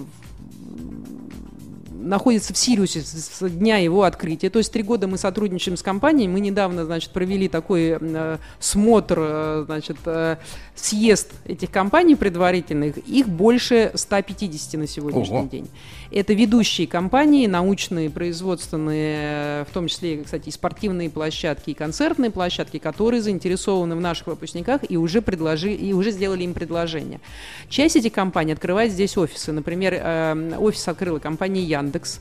находится 2.07 2.53
в 2.53 2.57
Сириусе 2.57 3.01
с 3.01 3.41
дня 3.49 3.77
его 3.77 4.03
открытия. 4.03 4.49
То 4.49 4.59
есть 4.59 4.71
три 4.71 4.83
года 4.83 5.07
мы 5.07 5.17
сотрудничаем 5.17 5.77
с 5.77 5.83
компанией. 5.83 6.27
Мы 6.27 6.39
недавно, 6.39 6.85
значит, 6.85 7.11
провели 7.11 7.47
такой 7.47 7.97
э, 7.99 8.37
смотр, 8.59 9.17
э, 9.19 9.63
значит, 9.65 9.97
э, 10.05 10.37
съезд 10.75 11.31
этих 11.45 11.69
компаний 11.71 12.15
предварительных. 12.15 12.97
Их 12.97 13.27
больше 13.27 13.91
150 13.93 14.79
на 14.79 14.87
сегодняшний 14.87 15.37
Ого. 15.37 15.47
день. 15.47 15.69
Это 16.09 16.33
ведущие 16.33 16.87
компании, 16.87 17.47
научные, 17.47 18.09
производственные, 18.09 19.65
в 19.65 19.73
том 19.73 19.87
числе, 19.87 20.23
кстати, 20.23 20.49
и 20.49 20.51
спортивные 20.51 21.09
площадки, 21.09 21.71
и 21.71 21.73
концертные 21.73 22.31
площадки, 22.31 22.77
которые 22.77 23.21
заинтересованы 23.21 23.95
в 23.95 23.99
наших 23.99 24.27
выпускниках 24.27 24.81
и 24.89 24.95
уже, 24.95 25.21
предложи, 25.21 25.73
и 25.73 25.91
уже 25.91 26.11
сделали 26.11 26.43
им 26.43 26.53
предложение. 26.53 27.19
Часть 27.69 27.97
этих 27.97 28.13
компаний 28.13 28.53
открывает 28.53 28.93
здесь 28.93 29.17
офисы. 29.17 29.51
Например, 29.51 30.57
офис 30.59 30.87
открыла 30.87 31.19
компания 31.19 31.63
Яндекс 31.63 31.96
Яндекс, 31.97 32.19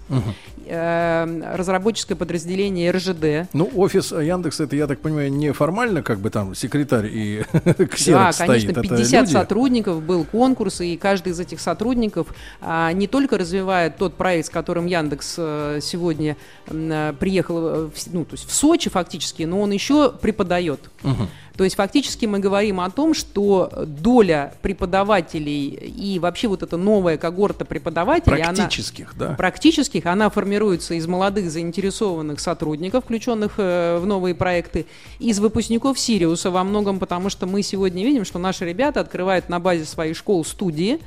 э, 0.67 1.55
разработческое 1.55 2.17
подразделение 2.17 2.91
РЖД. 2.91 3.49
Ну, 3.53 3.71
офис 3.77 4.13
Яндекса, 4.13 4.65
это, 4.65 4.77
я 4.77 4.87
так 4.87 5.01
понимаю, 5.01 5.33
не 5.33 5.53
формально, 5.53 6.03
как 6.03 6.19
бы 6.19 6.31
там 6.31 6.55
секретарь 6.55 7.07
и 7.07 7.45
Да, 7.53 7.87
ксерокс 7.87 8.39
конечно, 8.39 8.73
стоит. 8.73 8.83
50 8.83 8.99
это 8.99 9.21
люди. 9.21 9.33
сотрудников, 9.33 10.03
был 10.03 10.25
конкурс, 10.25 10.81
и 10.81 10.97
каждый 10.97 11.33
из 11.33 11.41
этих 11.41 11.61
сотрудников 11.61 12.29
а, 12.61 12.93
не 12.93 13.07
только 13.07 13.39
развивает 13.39 13.97
тот 13.97 14.15
проект, 14.15 14.47
с 14.47 14.51
которым 14.51 14.87
Яндекс 14.87 15.35
э, 15.39 15.79
сегодня 15.83 16.37
э, 16.67 17.15
приехал 17.19 17.91
ну, 18.13 18.25
то 18.25 18.33
есть 18.35 18.49
в 18.49 18.53
Сочи 18.53 18.91
фактически, 18.91 19.43
но 19.43 19.61
он 19.61 19.71
еще 19.71 20.13
преподает. 20.13 20.81
Мгм. 21.03 21.29
То 21.57 21.65
есть 21.65 21.77
фактически 21.77 22.27
мы 22.27 22.39
говорим 22.39 22.81
о 22.81 22.91
том, 22.91 23.15
что 23.15 23.71
доля 23.87 24.53
преподавателей 24.63 25.69
и 25.69 26.19
вообще 26.19 26.49
вот 26.49 26.63
эта 26.63 26.77
новая 26.77 27.17
когорта 27.17 27.65
преподавателей, 27.65 28.43
она- 28.43 28.55
Практических, 28.55 29.15
да. 29.17 29.35
практических, 29.35 30.07
она 30.07 30.31
формируется 30.31 30.95
из 30.95 31.07
молодых 31.07 31.51
заинтересованных 31.51 32.41
сотрудников, 32.41 33.05
включенных 33.05 33.55
э, 33.59 33.99
в 33.99 34.07
новые 34.07 34.35
проекты, 34.35 34.87
из 35.19 35.39
выпускников 35.39 35.99
Сириуса 35.99 36.51
во 36.51 36.65
многом, 36.65 36.99
потому 36.99 37.31
что 37.31 37.47
мы 37.47 37.63
сегодня 37.63 38.05
видим, 38.05 38.25
что 38.25 38.39
наши 38.39 38.65
ребята 38.65 39.01
открывают 39.01 39.49
на 39.49 39.61
базе 39.61 39.85
своих 39.85 40.17
школ 40.17 40.45
студии. 40.45 40.99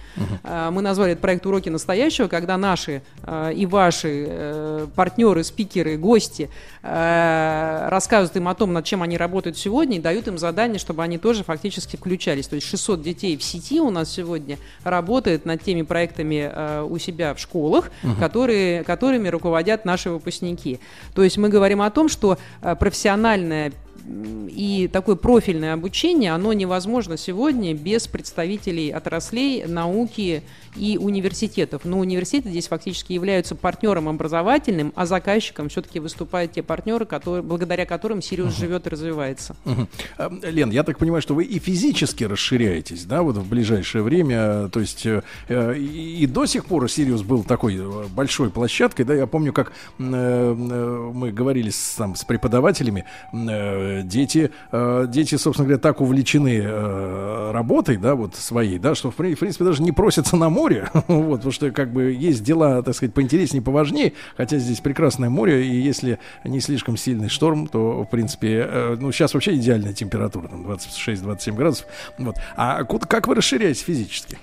Э, 0.43 0.69
Мы 0.71 0.81
назвали 0.81 1.11
этот 1.13 1.21
проект 1.21 1.45
«Уроки 1.45 1.69
настоящего», 1.69 2.27
когда 2.27 2.57
наши 2.57 3.01
э, 3.23 3.53
и 3.53 3.65
ваши 3.65 4.25
э, 4.27 4.87
партнеры, 4.95 5.43
спикеры, 5.43 5.97
гости 5.97 6.49
э, 6.81 7.87
рассказывают 7.89 8.35
им 8.35 8.47
о 8.47 8.55
том, 8.55 8.73
над 8.73 8.85
чем 8.85 9.01
они 9.03 9.17
работают 9.17 9.57
сегодня, 9.57 9.97
и 9.97 9.99
дают 9.99 10.27
им 10.27 10.37
задание, 10.37 10.79
чтобы 10.79 11.03
они 11.03 11.17
тоже 11.17 11.43
фактически 11.43 11.95
включались. 11.95 12.47
То 12.47 12.55
есть 12.55 12.67
600 12.67 13.01
детей 13.01 13.37
в 13.37 13.43
сети 13.43 13.79
у 13.79 13.89
нас 13.89 14.09
сегодня 14.11 14.57
работает 14.83 15.45
над 15.45 15.61
теми 15.63 15.81
проектами 15.81 16.49
э, 16.53 16.87
у 16.89 16.97
себя 16.97 17.33
в 17.33 17.39
школах, 17.39 17.91
Мгм. 18.03 18.15
которые, 18.15 18.83
которыми 18.83 19.27
руководят 19.29 19.85
наши 19.85 20.09
выпускники. 20.09 20.79
То 21.13 21.23
есть 21.23 21.37
мы 21.37 21.49
говорим 21.49 21.81
о 21.81 21.89
том, 21.89 22.09
что 22.09 22.37
э, 22.61 22.75
профессиональная 22.75 23.71
и 24.07 24.89
такое 24.91 25.15
профильное 25.15 25.73
обучение, 25.73 26.33
оно 26.33 26.53
невозможно 26.53 27.15
сегодня 27.15 27.75
без 27.75 28.07
представителей 28.07 28.89
отраслей, 28.89 29.65
науки 29.65 30.41
и 30.79 30.97
университетов. 30.97 31.81
Но 31.83 31.99
университеты 31.99 32.49
здесь 32.49 32.67
фактически 32.67 33.13
являются 33.13 33.55
партнером 33.55 34.07
образовательным, 34.07 34.93
а 34.95 35.05
заказчиком 35.05 35.69
все-таки 35.69 35.99
выступают 35.99 36.53
те 36.53 36.63
партнеры, 36.63 37.05
которые, 37.05 37.43
благодаря 37.43 37.85
которым 37.85 38.21
Сириус 38.21 38.57
живет 38.57 38.87
и 38.87 38.89
развивается. 38.89 39.55
А, 40.17 40.31
Лен, 40.43 40.71
я 40.71 40.83
так 40.83 40.97
понимаю, 40.97 41.21
что 41.21 41.35
вы 41.35 41.43
и 41.43 41.59
физически 41.59 42.23
расширяетесь, 42.23 43.05
да, 43.05 43.21
вот 43.21 43.37
в 43.37 43.47
ближайшее 43.47 44.03
время. 44.03 44.69
То 44.69 44.79
есть 44.79 45.05
э, 45.05 45.21
и, 45.77 46.25
до 46.27 46.45
сих 46.45 46.65
пор 46.65 46.89
Сириус 46.89 47.23
был 47.23 47.43
такой 47.43 47.77
э, 47.77 48.03
большой 48.09 48.49
площадкой, 48.49 49.03
да. 49.03 49.13
Я 49.13 49.27
помню, 49.27 49.51
как 49.51 49.71
э, 49.97 50.03
э, 50.03 51.11
мы 51.13 51.31
говорили 51.31 51.69
с, 51.69 51.95
там, 51.95 52.15
с 52.15 52.23
преподавателями, 52.23 53.05
э, 53.33 54.01
дети, 54.03 54.51
э, 54.71 55.05
дети, 55.09 55.35
собственно 55.35 55.67
говоря, 55.67 55.81
так 55.81 56.01
увлечены 56.01 56.61
э, 56.63 57.51
работой, 57.51 57.97
да, 57.97 58.15
вот 58.15 58.35
своей, 58.35 58.79
да, 58.79 58.95
что 58.95 59.11
в 59.11 59.15
принципе 59.15 59.63
даже 59.63 59.81
не 59.81 59.91
просятся 59.91 60.35
на 60.35 60.49
море, 60.49 60.68
вот, 61.07 61.37
потому 61.37 61.51
что 61.51 61.71
как 61.71 61.91
бы 61.91 62.11
есть 62.11 62.43
дела, 62.43 62.81
так 62.83 62.95
сказать, 62.95 63.13
поинтереснее, 63.13 63.61
поважнее, 63.61 64.13
хотя 64.37 64.57
здесь 64.57 64.79
прекрасное 64.79 65.29
море, 65.29 65.65
и 65.65 65.81
если 65.81 66.19
не 66.43 66.59
слишком 66.59 66.97
сильный 66.97 67.29
шторм, 67.29 67.67
то, 67.67 68.03
в 68.03 68.09
принципе, 68.09 68.65
э, 68.67 68.97
ну, 68.99 69.11
сейчас 69.11 69.33
вообще 69.33 69.55
идеальная 69.55 69.93
температура, 69.93 70.47
там, 70.47 70.65
26-27 70.65 71.55
градусов, 71.55 71.87
вот. 72.17 72.35
А 72.55 72.83
куда, 72.83 73.05
как 73.05 73.27
вы 73.27 73.35
расширяетесь 73.35 73.81
физически? 73.81 74.37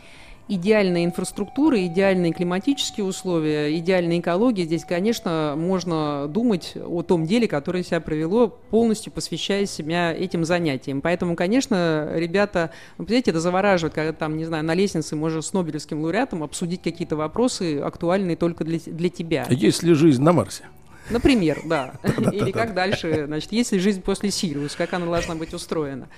Идеальная 0.49 1.05
инфраструктура, 1.05 1.85
идеальные 1.87 2.33
климатические 2.33 3.05
условия, 3.05 3.77
идеальная 3.79 4.21
экология. 4.21 4.65
Здесь, 4.65 4.85
конечно, 4.85 5.55
можно 5.57 6.29
думать 6.29 6.75
о 6.77 7.03
том 7.03 7.27
деле, 7.27 7.49
которое 7.49 7.83
себя 7.83 8.01
провело, 8.01 8.49
полностью 8.49 9.13
посвящая 9.13 9.67
себя 9.67 10.13
этим 10.13 10.45
занятиям. 10.45 11.01
Поэтому, 11.01 11.37
конечно, 11.37 12.11
ребята, 12.15 12.71
ну, 12.99 13.05
понимаете, 13.05 13.31
это 13.33 13.41
завораживает, 13.41 13.95
когда 13.95 14.13
там, 14.13 14.37
не 14.37 14.45
знаю, 14.45 14.65
на 14.65 14.75
лестнице 14.75 15.17
можешь 15.17 15.47
с 15.47 15.53
Нобелевским 15.53 16.01
лауреатом 16.01 16.43
обсудить 16.43 16.83
какие-то 16.83 17.17
вопросы, 17.17 17.81
актуальные 17.81 18.37
только 18.37 18.65
для, 18.65 18.79
для 18.79 19.09
тебя. 19.09 19.47
Есть 19.51 19.83
ли 19.83 19.95
жизнь 19.95 20.23
на 20.23 20.33
Марсе? 20.33 20.65
Например, 21.11 21.61
да. 21.65 21.95
Или 22.33 22.51
как 22.51 22.75
дальше, 22.75 23.25
значит, 23.27 23.53
есть 23.53 23.73
ли 23.73 23.79
жизнь 23.79 24.03
после 24.03 24.31
Сириус, 24.31 24.75
как 24.75 24.93
она 24.93 25.07
должна 25.07 25.35
быть 25.35 25.55
устроена. 25.55 26.09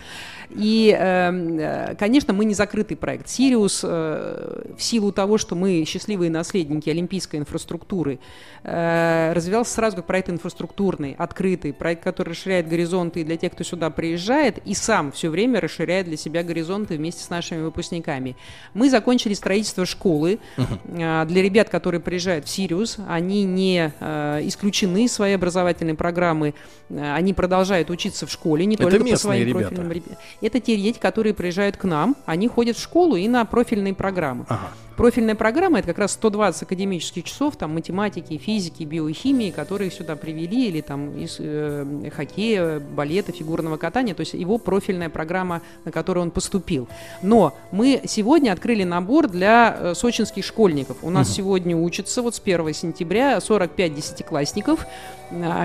И, 0.50 0.96
эм, 0.98 1.58
э, 1.58 1.94
конечно, 1.98 2.32
мы 2.32 2.44
не 2.46 2.54
закрытый 2.54 2.96
проект. 2.96 3.28
Сириус, 3.28 3.82
э, 3.84 4.62
в 4.76 4.82
силу 4.82 5.12
того, 5.12 5.36
что 5.36 5.54
мы 5.54 5.84
счастливые 5.86 6.30
наследники 6.30 6.88
олимпийской 6.88 7.36
инфраструктуры, 7.36 8.18
э, 8.64 9.32
развивался 9.34 9.74
сразу 9.74 9.96
как 9.96 10.06
проект 10.06 10.30
инфраструктурный, 10.30 11.14
открытый, 11.18 11.72
проект, 11.74 12.02
который 12.02 12.30
расширяет 12.30 12.68
горизонты 12.68 13.24
для 13.24 13.36
тех, 13.36 13.52
кто 13.52 13.62
сюда 13.62 13.90
приезжает, 13.90 14.58
и 14.64 14.74
сам 14.74 15.12
все 15.12 15.28
время 15.28 15.60
расширяет 15.60 16.06
для 16.06 16.16
себя 16.16 16.42
горизонты 16.42 16.96
вместе 16.96 17.22
с 17.22 17.28
нашими 17.28 17.60
выпускниками. 17.62 18.36
Мы 18.72 18.88
закончили 18.88 19.34
строительство 19.34 19.84
школы 19.84 20.38
для 20.86 21.24
ребят, 21.26 21.68
которые 21.68 22.00
приезжают 22.00 22.46
в 22.46 22.48
Сириус. 22.48 22.98
Они 23.06 23.44
не 23.44 23.92
э, 24.00 24.40
исключены 24.78 25.04
из 25.04 25.12
своей 25.12 25.34
образовательной 25.34 25.94
программы, 25.94 26.54
Э, 26.90 27.14
они 27.14 27.34
продолжают 27.34 27.90
учиться 27.90 28.26
в 28.26 28.30
школе, 28.30 28.64
не 28.64 28.74
Это 28.74 28.88
только 28.90 29.04
по 29.04 29.16
своим 29.16 29.46
ребята. 29.46 29.74
профильным. 29.74 30.16
Это 30.40 30.60
те 30.60 30.76
дети, 30.76 30.98
которые 30.98 31.34
приезжают 31.34 31.76
к 31.76 31.84
нам, 31.84 32.16
они 32.26 32.48
ходят 32.48 32.76
в 32.76 32.82
школу 32.82 33.16
и 33.16 33.28
на 33.28 33.44
профильные 33.44 33.94
программы. 33.94 34.46
Профильная 34.98 35.36
программа 35.36 35.78
это 35.78 35.86
как 35.86 35.98
раз 35.98 36.12
120 36.14 36.64
академических 36.64 37.22
часов 37.22 37.54
там 37.54 37.72
математики, 37.72 38.36
физики, 38.36 38.82
биохимии, 38.82 39.52
которые 39.52 39.92
сюда 39.92 40.16
привели, 40.16 40.66
или 40.66 40.80
там 40.80 41.16
из 41.16 41.36
э, 41.38 42.10
хоккея, 42.12 42.80
балета, 42.80 43.30
фигурного 43.30 43.76
катания, 43.76 44.12
то 44.12 44.22
есть 44.22 44.34
его 44.34 44.58
профильная 44.58 45.08
программа, 45.08 45.62
на 45.84 45.92
которую 45.92 46.24
он 46.24 46.30
поступил. 46.32 46.88
Но 47.22 47.56
мы 47.70 48.00
сегодня 48.06 48.50
открыли 48.50 48.82
набор 48.82 49.28
для 49.28 49.76
э, 49.78 49.94
сочинских 49.94 50.44
школьников. 50.44 50.96
У 51.02 51.10
нас 51.10 51.28
Мгм. 51.28 51.34
сегодня 51.36 51.76
учатся 51.76 52.20
вот 52.20 52.34
с 52.34 52.40
1 52.40 52.74
сентября 52.74 53.40
45 53.40 53.94
десятиклассников, 53.94 54.84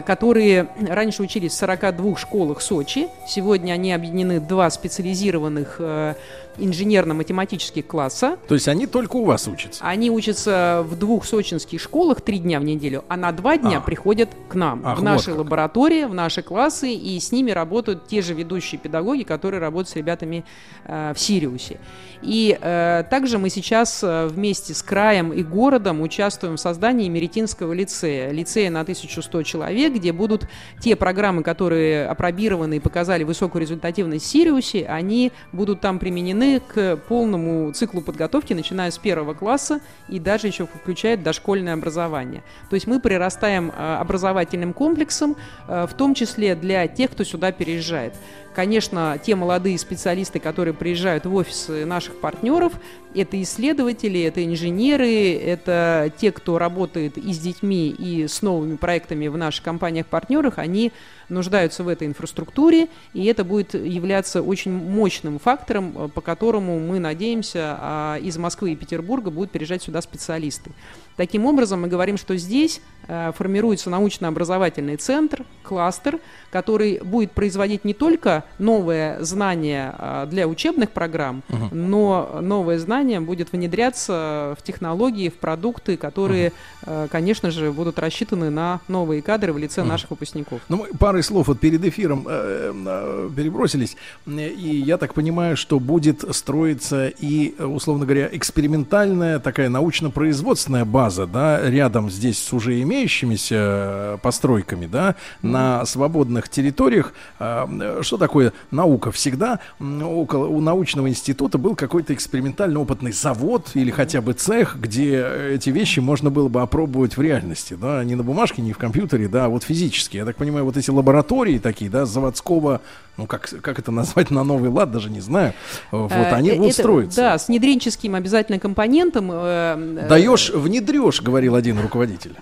которые 0.06 0.68
раньше 0.88 1.24
учились 1.24 1.54
в 1.54 1.56
42 1.56 2.16
школах 2.18 2.62
Сочи. 2.62 3.08
Сегодня 3.28 3.74
они 3.74 3.94
объединены 3.94 4.40
в 4.40 4.48
два 4.48 4.70
специализированных 4.70 5.78
э, 5.80 6.16
инженерно-математических 6.58 7.86
класса. 7.86 8.38
То 8.48 8.56
есть 8.56 8.68
они 8.68 8.88
только 8.88 9.16
у 9.16 9.26
вас 9.26 9.48
учатся? 9.48 9.84
Они 9.84 10.10
учатся 10.12 10.84
в 10.86 10.98
двух 10.98 11.26
сочинских 11.26 11.82
школах 11.82 12.22
три 12.22 12.40
дня 12.40 12.60
в 12.60 12.64
неделю, 12.64 13.04
а 13.08 13.18
на 13.18 13.32
два 13.32 13.58
дня 13.58 13.78
А. 13.78 13.82
приходят 13.82 14.30
к 14.50 14.56
нам, 14.56 14.82
Ах, 14.86 14.98
в 14.98 15.00
вот 15.02 15.06
наши 15.06 15.26
как. 15.32 15.38
лаборатории, 15.40 16.06
в 16.06 16.14
наши 16.14 16.42
классы, 16.42 16.94
и 16.94 17.20
с 17.20 17.32
ними 17.32 17.52
работают 17.52 18.08
те 18.08 18.22
же 18.22 18.34
ведущие 18.34 18.80
педагоги, 18.80 19.24
которые 19.24 19.60
работают 19.60 19.90
с 19.90 19.96
ребятами 19.96 20.46
э, 20.86 21.14
в 21.16 21.20
Сириусе. 21.20 21.80
И 22.22 22.58
э, 22.60 23.04
также 23.10 23.38
мы 23.38 23.50
сейчас 23.50 24.02
э, 24.04 24.28
вместе 24.28 24.74
с 24.74 24.82
краем 24.82 25.34
и 25.34 25.44
городом 25.44 26.02
участвуем 26.02 26.56
в 26.56 26.60
создании 26.60 27.10
Меретинского 27.10 27.74
лицея. 27.74 28.32
Лицея 28.32 28.70
на 28.70 28.82
1100 28.82 29.44
человек, 29.44 29.53
где 29.90 30.12
будут 30.12 30.48
те 30.80 30.96
программы, 30.96 31.44
которые 31.44 32.08
опробированы 32.08 32.78
и 32.78 32.80
показали 32.80 33.24
высокую 33.24 33.62
результативность 33.62 34.26
в 34.26 34.28
Сириусе, 34.28 34.86
они 34.86 35.32
будут 35.52 35.82
там 35.82 36.00
применены 36.00 36.60
к 36.60 36.98
полному 37.08 37.72
циклу 37.74 38.02
подготовки, 38.02 38.54
начиная 38.54 38.92
с 38.92 38.98
первого 38.98 39.34
класса 39.34 39.80
и 40.10 40.20
даже 40.20 40.48
еще 40.48 40.66
включает 40.66 41.24
дошкольное 41.24 41.74
образование. 41.74 42.44
То 42.70 42.76
есть 42.76 42.88
мы 42.88 43.00
прирастаем 43.00 43.72
э, 43.72 43.96
образовательным 43.96 44.74
комплексом, 44.74 45.36
э, 45.68 45.88
в 45.90 45.94
том 45.94 46.14
числе 46.14 46.56
для 46.56 46.88
тех, 46.88 47.12
кто 47.12 47.24
сюда 47.24 47.52
переезжает. 47.52 48.14
Конечно, 48.54 49.20
те 49.24 49.36
молодые 49.36 49.78
специалисты, 49.80 50.40
которые 50.40 50.76
приезжают 50.76 51.26
в 51.26 51.34
офисы 51.34 51.86
наших 51.86 52.20
партнеров, 52.20 52.74
это 53.16 53.42
исследователи, 53.42 54.22
это 54.22 54.44
инженеры, 54.44 55.34
это 55.34 56.12
те, 56.18 56.32
кто 56.32 56.58
работает 56.58 57.18
и 57.18 57.34
с 57.34 57.40
детьми, 57.40 57.90
и 57.90 58.28
с 58.28 58.42
новыми 58.42 58.76
проектами 58.76 59.28
в 59.28 59.38
наших 59.38 59.64
компаниях-партнерах, 59.64 60.58
они 60.58 60.92
нуждаются 61.30 61.84
в 61.84 61.88
этой 61.88 62.08
инфраструктуре, 62.08 62.90
и 63.14 63.26
это 63.26 63.44
будет 63.44 63.74
являться 63.74 64.42
очень 64.42 64.72
мощным 64.72 65.40
фактором, 65.40 65.94
э, 65.96 66.08
по 66.10 66.22
которому 66.22 66.80
мы 66.80 67.00
надеемся, 67.00 67.78
а, 67.80 68.18
из 68.18 68.38
Москвы 68.38 68.74
и 68.74 68.76
Петербурга 68.76 69.32
будут 69.32 69.52
переезжать 69.52 69.84
сюда 69.84 70.02
специалисты. 70.02 70.72
Таким 71.16 71.46
образом, 71.46 71.82
мы 71.82 71.88
говорим, 71.88 72.18
что 72.18 72.36
здесь 72.38 72.82
э, 73.08 73.32
формируется 73.36 73.90
научно-образовательный 73.90 74.98
центр, 74.98 75.46
кластер, 75.64 76.20
который 76.52 77.00
будет 77.00 77.32
производить 77.32 77.86
не 77.86 77.94
только 77.94 78.43
новые 78.60 79.24
знания 79.24 79.94
э, 79.98 80.26
для 80.30 80.48
учебных 80.48 80.90
программ, 80.92 81.44
Мгм. 81.50 81.70
но 81.92 82.40
новое 82.42 82.80
знание 82.80 83.20
будет 83.20 83.52
внедряться 83.54 84.56
в 84.60 84.64
технологии, 84.64 85.30
в 85.30 85.36
продукты, 85.36 85.98
которые, 85.98 86.52
э, 86.86 87.08
конечно 87.12 87.52
же, 87.52 87.72
будут 87.72 88.00
рассчитаны 88.00 88.50
на 88.50 88.80
новые 88.88 89.22
кадры 89.22 89.54
в 89.54 89.58
лице 89.58 89.82
Мгм. 89.82 89.90
наших 89.90 90.10
выпускников. 90.12 90.62
Ну, 90.70 90.78
мы 90.78 90.98
парой 90.98 91.24
слов 91.24 91.48
вот 91.48 91.60
перед 91.60 91.84
эфиром 91.86 92.26
э, 92.30 92.72
э, 92.74 93.30
перебросились, 93.36 93.96
Э, 94.28 94.48
и 94.50 94.82
я 94.82 94.98
так 94.98 95.14
понимаю, 95.14 95.58
что 95.58 95.80
будет 95.80 96.24
строиться 96.36 97.08
и, 97.08 97.56
условно 97.62 98.06
говоря, 98.06 98.30
экспериментальная 98.32 99.40
такая 99.40 99.70
научно-производственная 99.70 100.86
база, 100.86 101.26
да, 101.28 101.62
рядом 101.70 102.10
здесь 102.10 102.40
с 102.42 102.54
уже 102.54 102.82
имеющимися 102.82 104.20
постройками, 104.22 104.86
да, 104.88 105.16
на 105.42 105.86
свободных 105.86 106.50
территориях. 106.50 107.14
А, 107.40 107.68
Что 108.02 108.18
такое 108.18 108.33
наука? 108.72 109.12
Всегда 109.12 109.60
около 109.80 110.48
у 110.48 110.62
научного 110.62 111.10
института 111.10 111.58
был 111.58 111.76
какой-то 111.76 112.14
экспериментально-опытный 112.14 113.12
завод 113.12 113.72
или 113.74 113.92
хотя 113.92 114.22
бы 114.22 114.34
цех, 114.34 114.78
где 114.80 115.26
эти 115.52 115.70
вещи 115.70 116.00
можно 116.00 116.30
было 116.30 116.48
бы 116.48 116.62
опробовать 116.62 117.18
в 117.18 117.22
реальности, 117.22 117.76
да, 117.80 118.04
не 118.04 118.16
на 118.16 118.24
бумажке, 118.24 118.62
не 118.62 118.74
в 118.74 118.78
компьютере, 118.78 119.28
да, 119.28 119.46
а 119.46 119.50
вот 119.50 119.64
физически. 119.64 120.18
Я 120.18 120.26
так 120.26 120.38
понимаю, 120.38 120.66
вот 120.66 120.78
эти 120.78 120.90
лаборатории 120.90 121.60
такие, 121.60 121.92
да, 121.92 122.06
заводского, 122.06 122.82
ну 123.18 123.28
как, 123.28 123.50
как 123.62 123.80
это 123.80 123.92
назвать 123.92 124.32
на 124.32 124.44
новый 124.44 124.70
лад, 124.70 124.92
даже 124.92 125.10
не 125.10 125.22
знаю, 125.22 125.54
вот 125.92 126.14
Э, 126.14 126.36
они 126.36 126.50
э, 126.50 126.56
это, 126.56 126.72
строиться. 126.72 127.18
Да, 127.18 127.38
с 127.38 127.48
внедренческим 127.48 128.16
обязательно 128.16 128.60
компонентом. 128.60 129.30
э, 129.32 130.06
Даешь, 130.08 130.50
внедрешь, 130.50 131.22
говорил 131.22 131.56
один 131.56 131.80
руководитель. 131.80 132.36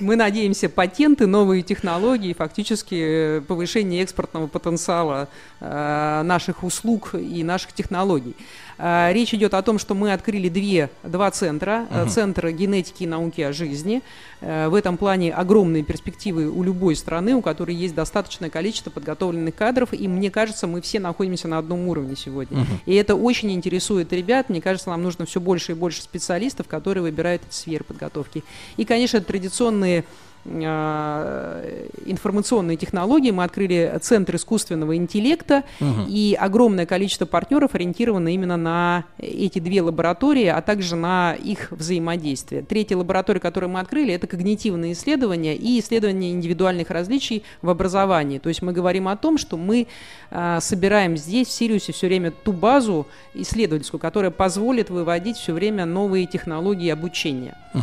Мы 0.00 0.16
надеемся, 0.16 0.68
патенты, 0.68 1.26
новые 1.26 1.62
технологии, 1.62 2.32
фактически 2.32 3.40
повышение 3.46 4.02
экспортного 4.02 4.46
потенциала 4.46 4.75
э, 5.60 6.22
наших 6.22 6.64
услуг 6.64 7.14
и 7.14 7.42
наших 7.44 7.72
технологий. 7.72 8.34
Э, 8.78 9.10
Речь 9.12 9.32
идет 9.34 9.54
о 9.54 9.62
том, 9.62 9.78
что 9.78 9.94
мы 9.94 10.12
открыли 10.12 10.48
две, 10.48 10.90
два 11.02 11.30
центра. 11.30 11.86
Мгм. 11.90 12.08
Центр 12.08 12.50
генетики 12.50 13.04
и 13.04 13.06
науки 13.06 13.40
о 13.40 13.52
жизни. 13.52 14.02
В 14.40 14.74
этом 14.74 14.98
плане 14.98 15.32
огромные 15.32 15.82
перспективы 15.82 16.50
у 16.50 16.62
любой 16.62 16.94
страны, 16.94 17.34
у 17.34 17.40
которой 17.40 17.74
есть 17.74 17.94
достаточное 17.94 18.50
количество 18.50 18.90
подготовленных 18.90 19.54
кадров. 19.54 19.94
И 19.94 20.06
мне 20.08 20.30
кажется, 20.30 20.66
мы 20.66 20.82
все 20.82 21.00
находимся 21.00 21.48
на 21.48 21.56
одном 21.56 21.88
уровне 21.88 22.16
сегодня. 22.16 22.58
Мгм. 22.58 22.80
И 22.84 22.94
это 22.94 23.14
очень 23.14 23.50
интересует 23.52 24.12
ребят. 24.12 24.50
Мне 24.50 24.60
кажется, 24.60 24.90
нам 24.90 25.02
нужно 25.02 25.24
все 25.24 25.40
больше 25.40 25.72
и 25.72 25.74
больше 25.74 26.02
специалистов, 26.02 26.68
которые 26.68 27.02
выбирают 27.02 27.42
эти 27.48 27.54
сферы 27.54 27.84
подготовки. 27.84 28.44
И, 28.76 28.84
конечно, 28.84 29.20
традиционные 29.22 30.04
информационные 32.06 32.76
технологии. 32.76 33.30
Мы 33.30 33.44
открыли 33.44 33.98
Центр 34.00 34.36
искусственного 34.36 34.96
интеллекта, 34.96 35.64
Мгм. 35.80 36.06
и 36.08 36.36
огромное 36.38 36.86
количество 36.86 37.26
партнеров 37.26 37.74
ориентировано 37.74 38.32
именно 38.32 38.56
на 38.56 39.04
эти 39.18 39.58
две 39.58 39.82
лаборатории, 39.82 40.46
а 40.46 40.60
также 40.62 40.96
на 40.96 41.34
их 41.34 41.70
взаимодействие. 41.72 42.62
Третья 42.62 42.96
лаборатория, 42.96 43.40
которую 43.40 43.70
мы 43.70 43.80
открыли, 43.80 44.12
это 44.14 44.26
когнитивные 44.26 44.92
исследования 44.92 45.56
и 45.56 45.80
исследования 45.80 46.30
индивидуальных 46.32 46.90
различий 46.90 47.42
в 47.62 47.70
образовании. 47.70 48.38
То 48.38 48.48
есть 48.48 48.62
мы 48.62 48.72
говорим 48.72 49.08
о 49.08 49.16
том, 49.16 49.38
что 49.38 49.56
мы 49.56 49.86
э, 50.30 50.58
собираем 50.60 51.16
здесь, 51.16 51.48
в 51.48 51.52
Сириусе, 51.52 51.92
все 51.92 52.06
время 52.06 52.30
ту 52.30 52.52
базу 52.52 53.06
исследовательскую, 53.34 54.00
которая 54.00 54.30
позволит 54.30 54.90
выводить 54.90 55.36
все 55.36 55.52
время 55.52 55.84
новые 55.86 56.26
технологии 56.26 56.88
обучения. 56.90 57.56
А, 57.74 57.78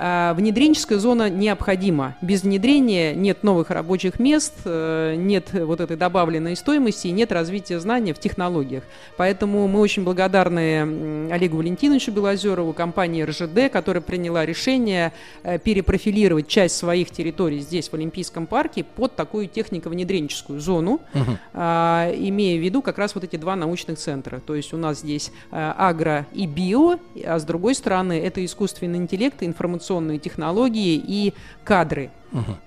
Внедренческая 0.00 0.98
зона 0.98 1.28
необходима. 1.28 2.16
Без 2.22 2.42
внедрения 2.42 3.14
нет 3.14 3.42
новых 3.42 3.68
рабочих 3.68 4.18
мест, 4.18 4.54
э, 4.64 5.14
нет 5.14 5.50
вот 5.52 5.80
этой 5.80 5.98
добавленной 5.98 6.56
стоимости 6.56 7.08
и 7.08 7.10
нет 7.10 7.30
развития 7.32 7.78
знания 7.80 8.14
в 8.14 8.18
технологиях. 8.18 8.84
Поэтому 9.18 9.68
мы 9.68 9.78
очень 9.80 10.02
благодарны 10.02 11.30
Олегу 11.30 11.58
Валентиновичу 11.58 12.12
Белозерову, 12.12 12.72
компании 12.72 13.22
РЖД, 13.22 13.70
которая 13.70 14.00
приняла 14.00 14.46
решение 14.46 15.12
э, 15.42 15.58
перепрофилировать 15.58 16.48
часть 16.48 16.76
своих 16.76 17.10
территорий 17.10 17.58
здесь, 17.58 17.90
в 17.90 17.94
Олимпийском 17.94 18.46
парке, 18.46 18.84
под 18.84 19.16
такую 19.16 19.48
технико-внедренческую 19.48 20.60
зону, 20.60 21.00
а, 21.52 22.10
имея 22.16 22.58
в 22.58 22.62
виду 22.62 22.80
как 22.80 22.96
раз 22.96 23.14
вот 23.14 23.24
эти 23.24 23.36
два 23.36 23.54
научных 23.54 23.98
центра. 23.98 24.40
То 24.40 24.54
есть 24.54 24.72
у 24.72 24.78
нас 24.78 25.00
здесь 25.00 25.30
агро 25.50 26.26
и 26.32 26.46
био, 26.46 26.98
а 27.22 27.38
с 27.38 27.44
другой 27.44 27.74
стороны 27.74 28.18
это 28.18 28.42
искусственный 28.42 28.98
интеллект, 28.98 29.42
информационные 29.90 30.18
технологии 30.18 31.02
и 31.04 31.34
кадры 31.64 32.10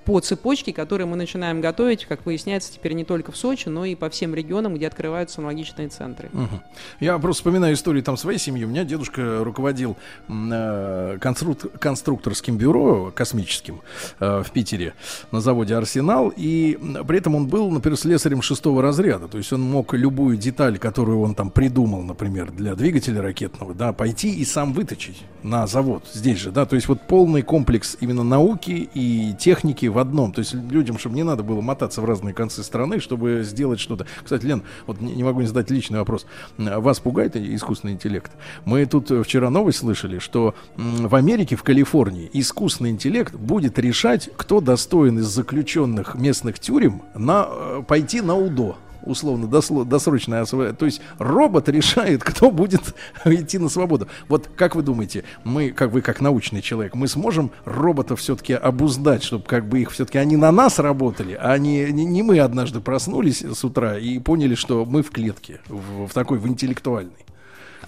по 0.06 0.20
цепочке, 0.20 0.74
которые 0.74 1.08
мы 1.08 1.16
начинаем 1.16 1.62
готовить, 1.62 2.06
как 2.06 2.26
выясняется, 2.26 2.72
теперь 2.74 2.94
не 2.94 3.04
только 3.04 3.32
в 3.32 3.38
Сочи, 3.38 3.70
но 3.70 3.86
и 3.86 3.96
по 3.96 4.10
всем 4.10 4.36
регионам, 4.36 4.76
где 4.76 4.88
открываются 4.88 5.42
аналогичные 5.42 5.90
центры. 5.90 6.30
Мгм. 6.34 6.62
Я 7.00 7.18
просто 7.20 7.42
вспоминаю 7.42 7.76
историю 7.76 8.04
там 8.04 8.18
своей 8.18 8.40
семьи. 8.40 8.64
У 8.66 8.68
меня 8.68 8.84
дедушка 8.84 9.44
руководил 9.44 9.98
э, 10.28 11.18
конструк- 11.20 11.78
конструкторским 11.78 12.58
бюро 12.58 13.12
космическим 13.16 13.82
э, 14.20 14.44
в 14.44 14.52
Питере 14.52 14.94
на 15.32 15.42
заводе 15.42 15.76
«Арсенал». 15.76 16.34
И 16.36 16.78
при 17.08 17.18
этом 17.18 17.36
он 17.36 17.48
был, 17.48 17.70
например, 17.72 17.98
слесарем 17.98 18.42
шестого 18.42 18.82
разряда. 18.82 19.28
То 19.28 19.38
есть 19.38 19.54
он 19.54 19.62
мог 19.62 19.94
любую 19.94 20.38
деталь, 20.38 20.78
которую 20.78 21.22
он 21.22 21.36
там 21.36 21.50
придумал, 21.50 22.02
например, 22.04 22.52
для 22.52 22.76
двигателя 22.76 23.22
ракетного, 23.22 23.74
да, 23.74 23.94
пойти 23.94 24.34
и 24.34 24.46
сам 24.46 24.74
выточить 24.74 25.22
на 25.44 25.68
завод 25.68 26.06
здесь 26.14 26.40
же, 26.40 26.52
да. 26.52 26.66
То 26.66 26.76
есть 26.76 26.88
вот 26.88 27.02
полный 27.08 27.42
комплекс 27.42 27.98
именно 28.00 28.24
науки 28.24 28.90
и 28.94 29.36
техники 29.54 29.86
в 29.86 30.00
одном. 30.00 30.32
То 30.32 30.40
есть 30.40 30.54
людям, 30.54 30.98
чтобы 30.98 31.16
не 31.16 31.24
надо 31.24 31.44
было 31.44 31.62
мотаться 31.62 32.02
в 32.02 32.06
разные 32.06 32.34
концы 32.34 32.64
страны, 32.64 33.00
чтобы 33.00 33.44
сделать 33.44 33.80
что-то. 33.80 34.08
Кстати, 34.24 34.46
Лен, 34.46 34.64
вот 34.88 35.00
не, 35.00 35.14
не 35.14 35.24
могу 35.24 35.42
не 35.42 35.48
задать 35.48 35.70
личный 35.70 36.00
вопрос. 36.00 36.26
Вас 36.58 37.00
пугает 37.00 37.36
искусственный 37.36 37.94
интеллект? 37.94 38.32
Мы 38.66 38.86
тут 38.88 39.12
э, 39.12 39.22
вчера 39.22 39.52
новость 39.52 39.80
слышали, 39.80 40.18
что 40.18 40.56
в 40.76 41.14
Америке, 41.14 41.56
в 41.56 41.62
Калифорнии, 41.62 42.30
искусственный 42.34 42.90
интеллект 42.90 43.36
будет 43.36 43.78
решать, 43.78 44.30
кто 44.36 44.60
достоин 44.60 45.20
из 45.20 45.26
заключенных 45.26 46.16
местных 46.16 46.58
тюрем 46.58 47.04
на, 47.14 47.46
э, 47.48 47.84
пойти 47.88 48.22
на 48.22 48.36
УДО 48.36 48.76
условно 49.04 49.48
досрочное 49.48 50.42
освобождение. 50.42 50.78
То 50.78 50.86
есть 50.86 51.02
робот 51.20 51.70
решает, 51.70 52.24
кто 52.24 52.52
будет 52.52 52.96
идти 53.26 53.58
на 53.58 53.70
свободу. 53.70 54.08
Вот 54.28 54.50
как 54.56 54.76
вы 54.76 54.84
думаете, 54.84 55.24
мы, 55.44 55.72
как 55.72 55.92
вы 55.92 56.02
как 56.02 56.22
научный 56.22 56.62
человек, 56.62 56.96
мы 56.96 57.08
сможем 57.08 57.52
роботов 57.66 58.20
все-таки 58.20 58.54
обуздать, 58.54 59.24
чтобы 59.24 59.46
как 59.46 59.68
бы 59.68 59.82
их 59.82 59.92
все-таки 59.92 60.18
они 60.18 60.38
на 60.38 60.52
нас 60.52 60.80
работали, 60.80 61.38
а 61.40 61.58
не, 61.58 61.92
не, 61.92 62.06
не 62.06 62.24
мы 62.24 62.40
однажды 62.40 62.80
проснулись 62.80 63.42
с 63.42 63.64
утра 63.64 63.98
и 63.98 64.20
поняли, 64.20 64.56
что 64.56 64.86
мы 64.86 65.04
в 65.04 65.12
клетке, 65.12 65.60
в, 65.68 66.08
в 66.08 66.14
такой, 66.14 66.38
в 66.38 66.48
интеллектуальной. 66.48 67.23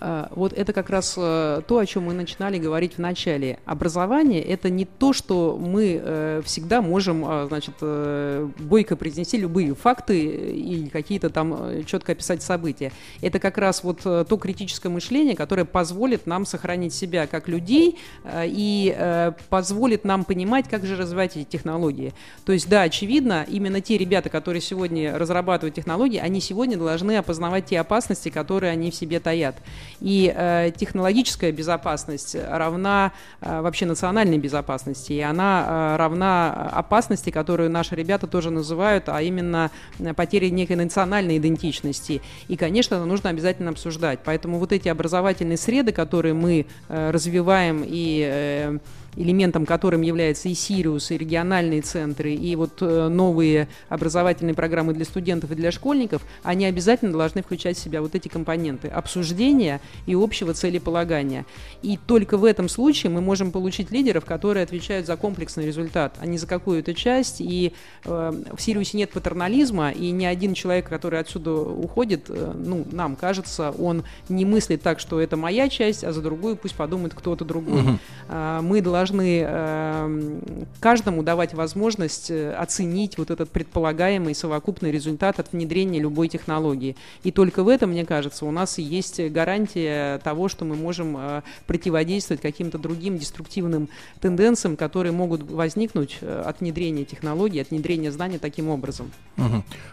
А, 0.07 0.29
Вот 0.35 0.53
это 0.53 0.71
как 0.71 0.91
раз 0.91 1.15
э, 1.17 1.61
то, 1.67 1.79
о 1.79 1.85
чем 1.87 2.03
мы 2.03 2.13
начинали 2.13 2.59
говорить 2.59 2.93
в 2.93 2.99
начале. 2.99 3.57
Образование– 3.65 4.39
это 4.43 4.69
не 4.69 4.85
то, 4.85 5.13
что 5.13 5.57
мы 5.59 5.99
э, 5.99 6.41
всегда 6.45 6.83
можем, 6.83 7.25
а, 7.25 7.47
значит, 7.47 7.73
э, 7.81 8.47
бойко 8.59 8.97
произнести 8.97 9.37
любые 9.37 9.73
факты 9.73 10.23
и 10.23 10.89
какие-то 10.89 11.31
там 11.31 11.83
четко 11.85 12.11
описать 12.11 12.43
события. 12.43 12.91
Это 13.23 13.39
как 13.39 13.57
раз 13.57 13.83
вот 13.83 14.01
то 14.03 14.37
критическое 14.39 14.89
мышление, 14.89 15.35
которое 15.35 15.65
позволит 15.65 16.27
нам 16.27 16.45
сохранить 16.45 16.93
себя 16.93 17.25
как 17.25 17.47
людей 17.47 17.97
и 18.31 19.31
позволит 19.49 20.03
нам 20.05 20.23
понимать, 20.23 20.67
как 20.69 20.85
же 20.85 20.95
развивать 20.95 21.35
эти 21.35 21.45
технологии. 21.45 22.13
То 22.45 22.53
есть, 22.53 22.69
да, 22.69 22.83
очевидно, 22.83 23.45
именно 23.47 23.81
те 23.81 23.97
ребята, 23.97 24.29
которые 24.29 24.61
сегодня 24.61 25.17
разрабатывают 25.17 25.75
технологии, 25.75 26.19
они 26.19 26.41
сегодня 26.41 26.77
должны 26.77 27.17
опознавать 27.17 27.65
те 27.65 27.79
опасности, 27.79 28.29
которые 28.29 28.71
они 28.71 28.91
в 28.91 28.95
себе 28.95 29.19
таят. 29.19 29.55
И 30.01 30.33
э, 30.35 30.71
технологическая 30.75 31.51
безопасность 31.51 32.35
равна 32.35 33.13
э, 33.41 33.61
вообще 33.61 33.85
национальной 33.85 34.37
безопасности, 34.37 35.13
и 35.13 35.21
она 35.21 35.65
э, 35.67 35.95
равна 35.97 36.69
опасности, 36.73 37.29
которую 37.29 37.69
наши 37.69 37.95
ребята 37.95 38.27
тоже 38.27 38.49
называют, 38.49 39.07
а 39.07 39.21
именно 39.21 39.71
э, 39.99 40.13
потере 40.13 40.49
некой 40.49 40.75
национальной 40.75 41.37
идентичности. 41.37 42.21
И, 42.47 42.57
конечно, 42.57 42.95
это 42.95 43.05
нужно 43.05 43.29
обязательно 43.29 43.71
обсуждать. 43.71 44.19
Поэтому 44.23 44.59
вот 44.59 44.71
эти 44.71 44.89
образовательные 44.89 45.57
среды, 45.57 45.91
которые 45.91 46.33
мы 46.33 46.65
э, 46.89 47.11
развиваем 47.11 47.83
и 47.85 48.27
э, 48.29 48.77
элементом 49.15 49.65
которым 49.65 50.01
является 50.01 50.49
и 50.49 50.53
Сириус, 50.53 51.11
и 51.11 51.17
региональные 51.17 51.81
центры, 51.81 52.33
и 52.33 52.55
вот 52.55 52.81
э, 52.81 53.07
новые 53.07 53.67
образовательные 53.89 54.53
программы 54.53 54.93
для 54.93 55.05
студентов 55.05 55.51
и 55.51 55.55
для 55.55 55.71
школьников, 55.71 56.21
они 56.43 56.65
обязательно 56.65 57.11
должны 57.11 57.41
включать 57.41 57.77
в 57.77 57.79
себя 57.79 58.01
вот 58.01 58.15
эти 58.15 58.27
компоненты 58.27 58.87
обсуждения 58.87 59.81
и 60.05 60.13
общего 60.13 60.53
целеполагания. 60.53 61.45
И 61.81 61.97
только 61.97 62.37
в 62.37 62.45
этом 62.45 62.69
случае 62.69 63.11
мы 63.11 63.21
можем 63.21 63.51
получить 63.51 63.91
лидеров, 63.91 64.25
которые 64.25 64.63
отвечают 64.63 65.07
за 65.07 65.15
комплексный 65.15 65.65
результат, 65.65 66.15
а 66.19 66.25
не 66.25 66.37
за 66.37 66.47
какую-то 66.47 66.93
часть. 66.93 67.37
И 67.39 67.73
э, 68.03 68.43
в 68.55 68.61
Сириусе 68.61 68.97
нет 68.97 69.11
патернализма, 69.11 69.91
и 69.91 70.11
ни 70.11 70.25
один 70.25 70.53
человек, 70.53 70.89
который 70.89 71.19
отсюда 71.19 71.53
уходит, 71.53 72.25
э, 72.29 72.53
ну, 72.55 72.85
нам 72.91 73.15
кажется, 73.15 73.71
он 73.71 74.03
не 74.29 74.45
мыслит 74.45 74.81
так, 74.81 74.99
что 74.99 75.19
это 75.19 75.37
моя 75.37 75.69
часть, 75.69 76.03
а 76.03 76.11
за 76.11 76.21
другую 76.21 76.55
пусть 76.55 76.75
подумает 76.75 77.13
кто-то 77.13 77.45
другой. 77.45 77.81
Мгм. 77.81 77.99
А, 78.29 78.61
Мы 78.61 78.81
должны 78.81 79.04
должны 79.05 79.43
э, 79.45 80.39
каждому 80.79 81.21
давать 81.21 81.53
возможность 81.53 82.31
э, 82.31 82.53
оценить 82.53 83.19
вот 83.19 83.29
этот 83.29 83.51
предполагаемый 83.51 84.33
совокупный 84.33 84.91
результат 84.91 85.39
от 85.39 85.53
внедрения 85.53 85.99
любой 85.99 86.27
технологии. 86.27 86.95
И 87.23 87.31
только 87.31 87.63
в 87.63 87.67
этом, 87.67 87.91
мне 87.91 88.03
кажется, 88.03 88.45
у 88.45 88.51
нас 88.51 88.79
есть 88.79 89.21
гарантия 89.29 90.17
того, 90.23 90.49
что 90.49 90.65
мы 90.65 90.75
можем 90.75 91.17
э, 91.17 91.41
противодействовать 91.67 92.41
каким-то 92.41 92.79
другим 92.79 93.19
деструктивным 93.19 93.89
тенденциям, 94.21 94.75
которые 94.75 95.11
могут 95.11 95.43
возникнуть 95.51 96.17
э, 96.21 96.43
от 96.43 96.61
внедрения 96.61 97.05
технологий, 97.05 97.59
от 97.59 97.69
внедрения 97.69 98.11
знаний 98.11 98.39
таким 98.39 98.69
образом. 98.69 99.11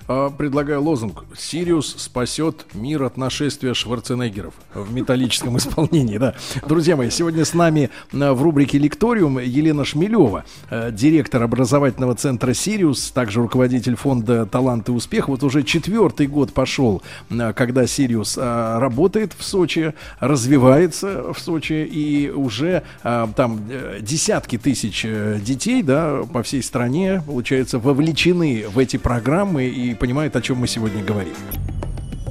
А, 0.08 0.30
Предлагаю 0.30 0.82
лозунг 0.82 1.24
«Сириус 1.36 1.96
спасет 1.98 2.64
мир 2.72 3.02
от 3.02 3.18
нашествия 3.18 3.74
Шварценеггеров» 3.74 4.54
в 4.72 4.94
металлическом 4.94 5.58
исполнении. 5.58 6.16
Да. 6.16 6.34
Друзья 6.66 6.96
мои, 6.96 7.10
сегодня 7.10 7.44
с 7.44 7.52
нами 7.52 7.90
в 8.10 8.42
рубрике 8.42 8.78
«Лекториум» 9.02 9.40
Елена 9.40 9.84
Шмелева, 9.84 10.44
э, 10.70 10.92
директор 10.92 11.42
образовательного 11.42 12.14
центра 12.14 12.54
«Сириус», 12.54 13.10
также 13.10 13.42
руководитель 13.42 13.96
фонда 13.96 14.46
«Талант 14.46 14.88
и 14.90 14.92
успех». 14.92 15.26
Вот 15.26 15.42
уже 15.42 15.64
четвертый 15.64 16.28
год 16.28 16.52
пошел, 16.52 17.02
э, 17.28 17.52
когда 17.52 17.84
«Сириус» 17.88 18.38
э, 18.38 18.78
работает 18.78 19.32
в 19.36 19.42
Сочи, 19.42 19.94
развивается 20.20 21.32
в 21.32 21.40
Сочи, 21.40 21.84
и 21.84 22.30
уже 22.30 22.84
там 23.02 23.60
десятки 24.00 24.56
тысяч 24.56 25.02
детей 25.02 25.82
да, 25.82 26.22
по 26.32 26.44
всей 26.44 26.62
стране, 26.62 27.24
получается, 27.26 27.80
вовлечены 27.80 28.66
в 28.72 28.78
эти 28.78 28.98
программы 28.98 29.64
и 29.64 29.94
понимают, 29.96 30.36
о 30.36 30.40
чем 30.40 30.58
мы 30.58 30.68
сегодня 30.68 31.02
говорим. 31.02 31.34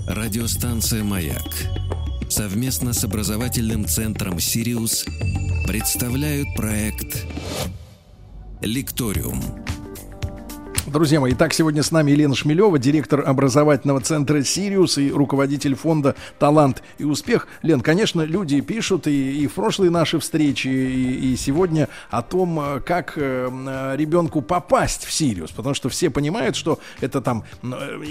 Радиостанция 0.08 1.04
«Маяк» 1.04 2.01
совместно 2.32 2.94
с 2.94 3.04
образовательным 3.04 3.86
центром 3.86 4.40
«Сириус» 4.40 5.06
представляют 5.68 6.48
проект 6.56 7.26
«Лекториум». 8.62 9.42
Друзья 10.92 11.22
мои, 11.22 11.32
итак, 11.32 11.54
сегодня 11.54 11.84
с 11.84 11.92
нами 11.92 12.12
Елена 12.12 12.36
Шмелева, 12.36 12.78
директор 12.78 13.24
образовательного 13.26 14.02
центра 14.02 14.44
«Сириус» 14.44 14.98
и 14.98 15.10
руководитель 15.10 15.74
фонда 15.74 16.16
«Талант 16.38 16.84
и 16.98 17.06
успех». 17.06 17.48
Лен, 17.62 17.80
конечно, 17.80 18.24
люди 18.24 18.60
пишут 18.60 19.08
и, 19.08 19.42
и 19.42 19.48
в 19.48 19.54
прошлые 19.54 19.90
наши 19.90 20.20
встречи, 20.20 20.68
и, 20.68 21.32
и 21.32 21.38
сегодня 21.38 21.88
о 22.10 22.22
том, 22.22 22.60
э, 22.60 22.82
как 22.82 23.14
э, 23.16 23.96
ребенку 23.96 24.42
попасть 24.42 25.06
в 25.06 25.14
«Сириус», 25.14 25.52
потому 25.52 25.76
что 25.76 25.88
все 25.88 26.10
понимают, 26.10 26.58
что 26.58 26.78
это 27.00 27.22
там 27.22 27.46
э, 27.64 27.68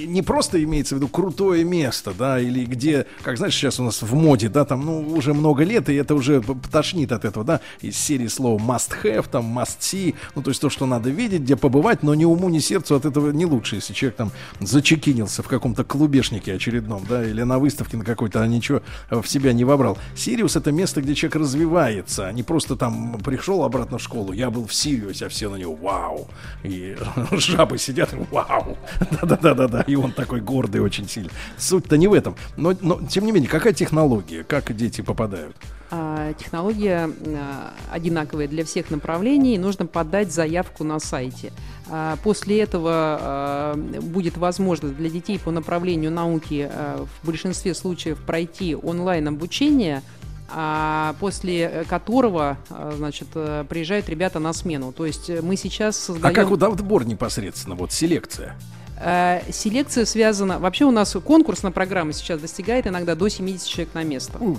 не 0.07 0.23
просто 0.23 0.65
имеется 0.65 0.95
в 0.95 0.99
виду 0.99 1.09
крутое 1.09 1.65
место, 1.65 2.15
да, 2.19 2.41
или 2.41 2.65
где, 2.65 3.05
как 3.21 3.37
знаешь, 3.37 3.55
сейчас 3.55 3.79
у 3.79 3.83
нас 3.83 4.01
в 4.01 4.15
моде, 4.15 4.49
да, 4.49 4.65
там, 4.65 4.87
ну, 4.87 5.01
уже 5.03 5.35
много 5.35 5.65
лет, 5.65 5.91
и 5.91 5.95
это 5.97 6.15
уже 6.15 6.43
тошнит 6.73 7.13
от 7.13 7.27
этого, 7.27 7.45
да, 7.45 7.61
из 7.83 7.99
серии 7.99 8.29
слова 8.29 8.59
must 8.59 8.93
have, 9.05 9.27
там, 9.31 9.59
must 9.59 9.81
see, 9.81 10.15
ну, 10.35 10.41
то 10.41 10.49
есть 10.49 10.63
то, 10.63 10.71
что 10.71 10.87
надо 10.87 11.11
видеть, 11.11 11.43
где 11.43 11.57
побывать, 11.57 12.03
но 12.03 12.15
ни 12.15 12.25
уму, 12.25 12.49
ни 12.49 12.70
сердцу 12.71 12.95
от 12.95 13.05
этого 13.05 13.33
не 13.33 13.47
лучше, 13.47 13.77
если 13.77 13.93
человек 13.93 14.17
там 14.17 14.31
зачекинился 14.61 15.43
в 15.43 15.49
каком-то 15.49 15.83
клубешнике 15.83 16.55
очередном, 16.55 17.05
да, 17.09 17.25
или 17.25 17.43
на 17.43 17.59
выставке 17.59 17.97
на 17.97 18.05
какой-то, 18.05 18.43
а 18.43 18.47
ничего 18.47 18.81
в 19.11 19.27
себя 19.27 19.53
не 19.53 19.65
вобрал. 19.65 19.99
Сириус 20.15 20.55
это 20.55 20.71
место, 20.71 21.03
где 21.03 21.17
человек 21.17 21.37
развивается, 21.37 22.29
а 22.29 22.33
не 22.33 22.45
просто 22.45 22.77
там 22.77 23.19
пришел 23.25 23.65
обратно 23.65 23.99
в 23.99 24.03
школу, 24.03 24.33
я 24.33 24.51
был 24.51 24.67
в 24.67 24.73
Сириусе, 24.73 25.27
а 25.27 25.29
все 25.29 25.51
на 25.51 25.57
него 25.57 25.75
вау, 25.75 26.29
и 26.63 26.97
жабы 27.33 27.79
сидят, 27.79 28.15
вау, 28.31 28.79
да-да-да-да-да, 29.11 29.81
и 29.83 29.97
он 29.97 30.13
такой 30.13 30.41
гордый 30.41 30.81
очень 30.81 31.09
сильно. 31.09 31.31
Суть-то 31.59 31.97
не 31.97 32.07
в 32.07 32.13
этом, 32.13 32.37
но, 32.57 32.73
но 32.81 33.01
тем 33.09 33.25
не 33.25 33.33
менее, 33.33 33.51
какая 33.51 33.73
технология, 33.73 34.45
как 34.45 34.77
дети 34.77 35.01
попадают? 35.01 35.57
А, 35.93 36.33
Технология 36.35 37.11
а, 37.27 37.73
одинаковая 37.91 38.47
для 38.47 38.65
всех 38.65 38.91
направлений. 38.91 39.59
Нужно 39.59 39.87
подать 39.87 40.33
заявку 40.33 40.85
на 40.85 41.01
сайте. 41.01 41.53
А, 41.91 42.17
После 42.23 42.61
этого 42.61 42.93
а, 42.93 43.75
будет 43.75 44.37
возможность 44.37 44.97
для 44.97 45.11
детей 45.11 45.39
по 45.39 45.51
направлению 45.51 46.13
науки 46.13 46.69
а, 46.71 47.05
в 47.05 47.27
большинстве 47.27 47.75
случаев 47.75 48.19
пройти 48.19 48.77
онлайн-обучение, 48.77 50.03
а 50.49 51.15
после 51.21 51.85
которого, 51.89 52.59
а, 52.71 52.93
значит, 52.97 53.29
э, 53.35 53.65
приезжают 53.69 54.09
ребята 54.09 54.39
на 54.39 54.53
смену. 54.53 54.93
То 54.93 55.07
есть 55.07 55.31
мы 55.43 55.57
сейчас 55.57 55.97
А 55.97 56.13
создаем... 56.13 56.35
как 56.35 56.49
вот 56.49 56.63
отбор 56.63 57.05
непосредственно, 57.05 57.75
вот 57.77 57.93
селекция? 57.93 58.57
Э, 59.01 59.41
Селекция 59.51 60.05
связана... 60.05 60.59
Вообще 60.59 60.85
у 60.85 60.91
нас 60.91 61.17
конкурсная 61.25 61.73
программа 61.73 62.13
сейчас 62.13 62.41
достигает 62.41 62.87
иногда 62.87 63.15
до 63.15 63.29
70 63.29 63.67
человек 63.67 63.95
на 63.95 64.05
место. 64.05 64.39
А, 64.41 64.57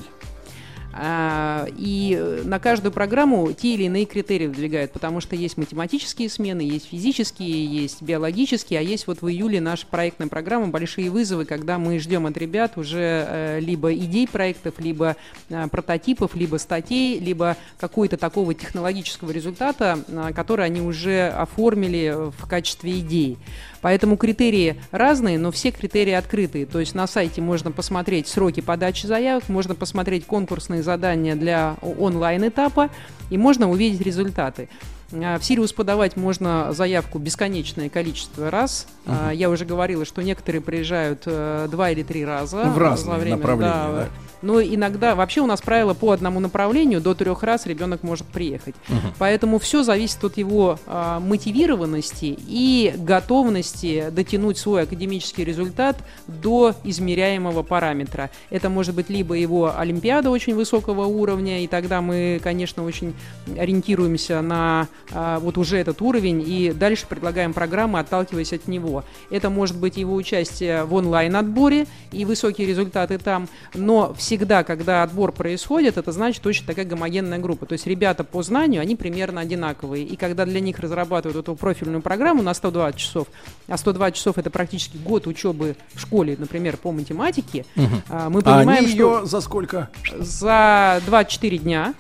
И 0.94 2.18
э, 2.20 2.42
на 2.44 2.60
каждую 2.60 2.92
программу 2.92 3.53
те 3.53 3.76
или 3.76 3.84
иные 3.84 4.06
критерии 4.06 4.48
выдвигают, 4.48 4.92
потому 4.92 5.22
что 5.22 5.36
есть 5.38 5.58
математические 5.58 6.30
смены, 6.30 6.61
есть 6.61 6.90
физические, 6.90 7.66
есть 7.66 8.02
биологические, 8.02 8.80
а 8.80 8.84
есть 8.84 9.08
вот 9.08 9.22
в 9.22 9.28
июле 9.30 9.61
наша 9.61 9.88
проектная 9.88 10.28
программа 10.28 10.68
«Большие 10.68 11.10
вызовы», 11.10 11.45
когда 11.45 11.78
мы 11.78 11.98
ждем 12.00 12.26
от 12.26 12.36
ребят 12.38 12.78
уже 12.78 13.26
э, 13.28 13.60
либо 13.61 13.94
идей 13.94 14.28
проектов, 14.28 14.80
либо 14.80 15.16
э, 15.50 15.68
прототипов, 15.70 16.36
либо 16.36 16.58
статей, 16.58 17.20
либо 17.20 17.56
какой-то 17.80 18.18
такого 18.18 18.53
технологического 18.53 19.32
результата, 19.32 20.00
который 20.36 20.66
они 20.66 20.82
уже 20.82 21.30
оформили 21.30 22.16
в 22.38 22.48
качестве 22.48 23.00
идей. 23.00 23.38
Поэтому 23.82 24.18
критерии 24.18 24.82
разные, 24.92 25.38
но 25.40 25.51
все 25.51 25.72
критерии 25.72 26.14
открытые. 26.14 26.66
То 26.66 26.80
есть 26.80 26.95
на 26.95 27.08
сайте 27.08 27.42
можно 27.42 27.72
посмотреть 27.72 28.27
сроки 28.27 28.61
подачи 28.61 29.06
заявок, 29.06 29.50
можно 29.50 29.76
посмотреть 29.76 30.26
конкурсные 30.26 30.84
задания 30.84 31.35
для 31.35 31.77
онлайн-этапа 31.82 32.90
и 33.30 33.38
можно 33.38 33.69
увидеть 33.69 34.01
результаты. 34.01 34.69
А, 35.14 35.40
В 35.40 35.43
Сириус 35.43 35.74
подавать 35.74 36.16
можно 36.16 36.74
заявку 36.74 37.19
бесконечное 37.19 37.90
количество 37.90 38.50
раз. 38.51 38.88
А, 39.06 39.32
Я 39.32 39.50
уже 39.50 39.66
говорила, 39.66 40.06
что 40.06 40.22
некоторые 40.22 40.61
приезжают 40.61 41.24
э, 41.26 41.68
два 41.69 41.92
или 41.92 42.03
три 42.03 42.24
раза. 42.24 42.64
В 42.66 42.77
разные 42.77 43.14
во 43.14 43.19
время, 43.19 43.38
направления, 43.38 43.74
да. 43.74 44.08
Но 44.42 44.61
иногда, 44.61 45.16
вообще 45.16 45.42
у 45.42 45.45
нас 45.45 45.61
правило 45.61 45.94
по 45.94 46.11
одному 46.11 46.40
направлению, 46.40 47.02
до 47.02 47.14
трех 47.14 47.44
раз 47.44 47.66
ребенок 47.66 48.03
может 48.03 48.28
приехать. 48.28 48.76
Мгм. 48.88 49.14
Поэтому 49.18 49.60
все 49.60 49.84
зависит 49.84 50.24
от 50.24 50.38
его 50.38 50.80
а, 50.86 51.20
мотивированности 51.20 52.38
и 52.48 52.94
готовности 52.98 54.10
дотянуть 54.11 54.58
свой 54.58 54.84
академический 54.84 55.44
результат 55.44 55.98
до 56.28 56.76
измеряемого 56.84 57.64
параметра. 57.64 58.30
Это 58.50 58.70
может 58.70 58.95
быть 58.95 59.10
либо 59.10 59.36
его 59.36 59.78
олимпиада 59.78 60.30
очень 60.30 60.56
высокого 60.56 61.06
уровня, 61.06 61.64
и 61.64 61.68
тогда 61.68 62.02
мы, 62.02 62.40
конечно, 62.44 62.84
очень 62.84 63.14
ориентируемся 63.58 64.42
на 64.42 64.88
а, 65.11 65.40
вот 65.40 65.58
уже 65.58 65.78
этот 65.78 66.02
уровень 66.02 66.44
и 66.45 66.72
дальше 66.72 67.06
предлагаем 67.08 67.53
программы, 67.53 68.00
отталкиваясь 68.00 68.53
от 68.53 68.68
него. 68.68 69.03
Это 69.30 69.50
может 69.50 69.78
быть 69.78 69.98
его 69.98 70.16
участие 70.16 70.84
в 70.86 70.94
онлайн-отборе 70.94 71.88
и 72.11 72.26
высокие 72.26 72.68
результаты 72.68 73.18
там, 73.18 73.48
но 73.74 74.14
всегда, 74.32 74.64
когда 74.64 75.03
отбор 75.03 75.34
происходит, 75.34 75.98
это 75.98 76.14
значит 76.14 76.48
очень 76.48 76.66
такая 76.66 76.85
гомогенная 76.85 77.38
группа. 77.38 77.66
То 77.66 77.74
есть 77.74 77.85
ребята 77.85 78.24
по 78.24 78.42
знанию, 78.43 78.82
они 78.82 78.95
примерно 78.95 79.42
одинаковые. 79.42 80.06
И 80.06 80.16
когда 80.16 80.45
для 80.45 80.61
них 80.61 80.80
разрабатывают 80.80 81.38
эту 81.38 81.53
профильную 81.58 82.01
программу 82.01 82.42
на 82.42 82.53
120 82.53 82.98
часов, 82.98 83.27
а 83.68 83.76
120 83.76 84.16
часов 84.16 84.38
это 84.38 84.50
практически 84.50 84.95
год 84.95 85.27
учебы 85.27 85.76
в 85.93 86.00
школе, 86.00 86.38
например, 86.40 86.77
по 86.77 86.93
математике, 86.93 87.66
а, 88.10 88.30
мы 88.30 88.40
А 88.40 88.43
понимаем, 88.43 88.85
они 88.85 88.88
что 88.88 89.19
ее 89.19 89.26
за 89.26 89.42
сколько? 89.42 89.90
за 90.18 91.01
24 91.08 91.58
дня, 91.58 91.93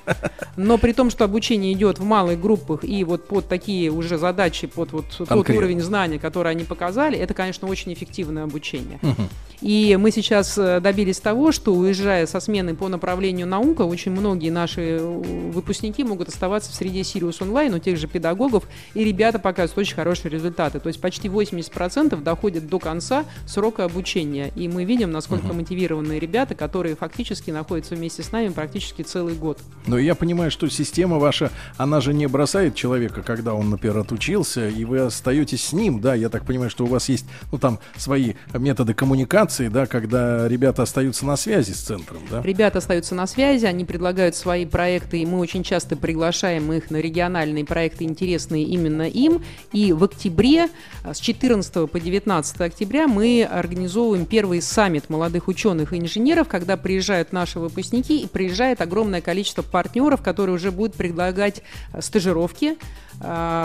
но 0.55 0.77
при 0.77 0.93
том, 0.93 1.09
что 1.09 1.25
обучение 1.25 1.73
идет 1.73 1.99
в 1.99 2.05
малых 2.05 2.39
группах 2.39 2.85
и 2.85 3.03
вот 3.03 3.27
под 3.27 3.49
такие 3.49 3.91
уже 3.91 4.17
задачи, 4.17 4.67
под 4.67 4.93
вот 4.93 5.05
тот 5.17 5.49
уровень 5.49 5.81
знания, 5.81 6.17
который 6.17 6.53
они 6.53 6.63
показали, 6.63 7.17
это, 7.17 7.33
конечно, 7.33 7.67
очень 7.67 7.91
эффективное 7.91 8.45
обучение. 8.45 8.99
Мгм. 9.01 9.27
И 9.61 9.95
мы 9.99 10.11
сейчас 10.11 10.57
э, 10.57 10.79
добились 10.79 11.19
того, 11.19 11.51
что 11.51 11.73
уезжая 11.73 12.25
со 12.25 12.39
смены 12.39 12.75
по 12.75 12.87
направлению 12.87 13.45
наука, 13.45 13.83
очень 13.83 14.11
многие 14.11 14.49
наши 14.49 14.81
э, 14.99 15.51
выпускники 15.51 16.03
могут 16.03 16.29
оставаться 16.29 16.71
в 16.71 16.75
среде 16.75 17.01
Sirius 17.01 17.43
онлайн 17.43 17.73
у 17.75 17.79
тех 17.79 17.97
же 17.97 18.07
педагогов, 18.07 18.63
и 18.95 19.03
ребята 19.03 19.37
показывают 19.37 19.77
очень 19.77 19.95
хорошие 19.95 20.31
результаты. 20.31 20.79
То 20.79 20.87
есть 20.87 20.99
почти 20.99 21.27
80% 21.27 22.21
доходят 22.23 22.67
до 22.67 22.79
конца 22.79 23.25
срока 23.45 23.85
обучения. 23.85 24.51
И 24.55 24.67
мы 24.67 24.83
видим, 24.83 25.11
насколько 25.11 25.47
Мгм. 25.47 25.57
мотивированные 25.57 26.19
ребята, 26.19 26.55
которые 26.55 26.95
фактически 26.95 27.51
находятся 27.51 27.95
вместе 27.95 28.23
с 28.23 28.31
нами 28.31 28.49
практически 28.49 29.03
целый 29.03 29.35
год. 29.35 29.59
Но 29.85 29.99
я 29.99 30.15
понимаю, 30.15 30.49
что 30.49 30.67
система 30.69 31.19
ваша, 31.19 31.51
она 31.77 32.01
же 32.01 32.13
не 32.15 32.25
бросает 32.27 32.73
человека, 32.73 33.21
когда 33.21 33.53
он, 33.53 33.69
например, 33.69 33.99
отучился, 33.99 34.67
и 34.67 34.85
вы 34.85 35.01
остаетесь 35.01 35.63
с 35.65 35.73
ним, 35.73 36.01
да, 36.01 36.15
я 36.15 36.29
так 36.29 36.45
понимаю, 36.45 36.71
что 36.71 36.85
у 36.85 36.87
вас 36.87 37.09
есть, 37.09 37.25
ну, 37.51 37.59
там, 37.59 37.77
свои 37.95 38.33
методы 38.53 38.95
коммуникации, 38.95 39.50
коммуникации, 39.51 39.67
да, 39.67 39.85
когда 39.85 40.47
ребята 40.47 40.83
остаются 40.83 41.25
на 41.25 41.35
связи 41.35 41.71
с 41.71 41.79
центром, 41.79 42.21
да? 42.29 42.41
Ребята 42.41 42.79
остаются 42.79 43.15
на 43.15 43.27
связи, 43.27 43.65
они 43.65 43.85
предлагают 43.85 44.35
свои 44.35 44.65
проекты, 44.65 45.19
и 45.19 45.25
мы 45.25 45.39
очень 45.39 45.63
часто 45.63 45.95
приглашаем 45.95 46.71
их 46.73 46.89
на 46.89 46.97
региональные 46.97 47.65
проекты, 47.65 48.05
интересные 48.05 48.63
именно 48.63 49.07
им. 49.07 49.43
И 49.71 49.93
в 49.93 50.03
октябре, 50.03 50.69
а, 51.03 51.13
с 51.13 51.19
14 51.19 51.87
по 51.87 51.99
19 51.99 52.61
октября, 52.61 53.07
мы 53.07 53.43
организовываем 53.43 54.25
первый 54.25 54.61
саммит 54.61 55.09
молодых 55.09 55.47
ученых 55.47 55.93
и 55.93 55.99
инженеров, 55.99 56.47
когда 56.47 56.77
приезжают 56.77 57.33
наши 57.33 57.59
выпускники 57.59 58.21
и 58.21 58.27
приезжает 58.27 58.81
огромное 58.81 59.21
количество 59.21 59.61
партнеров, 59.61 60.21
которые 60.21 60.55
уже 60.55 60.71
будут 60.71 60.95
предлагать 60.95 61.61
а, 61.91 62.01
стажировки, 62.01 62.77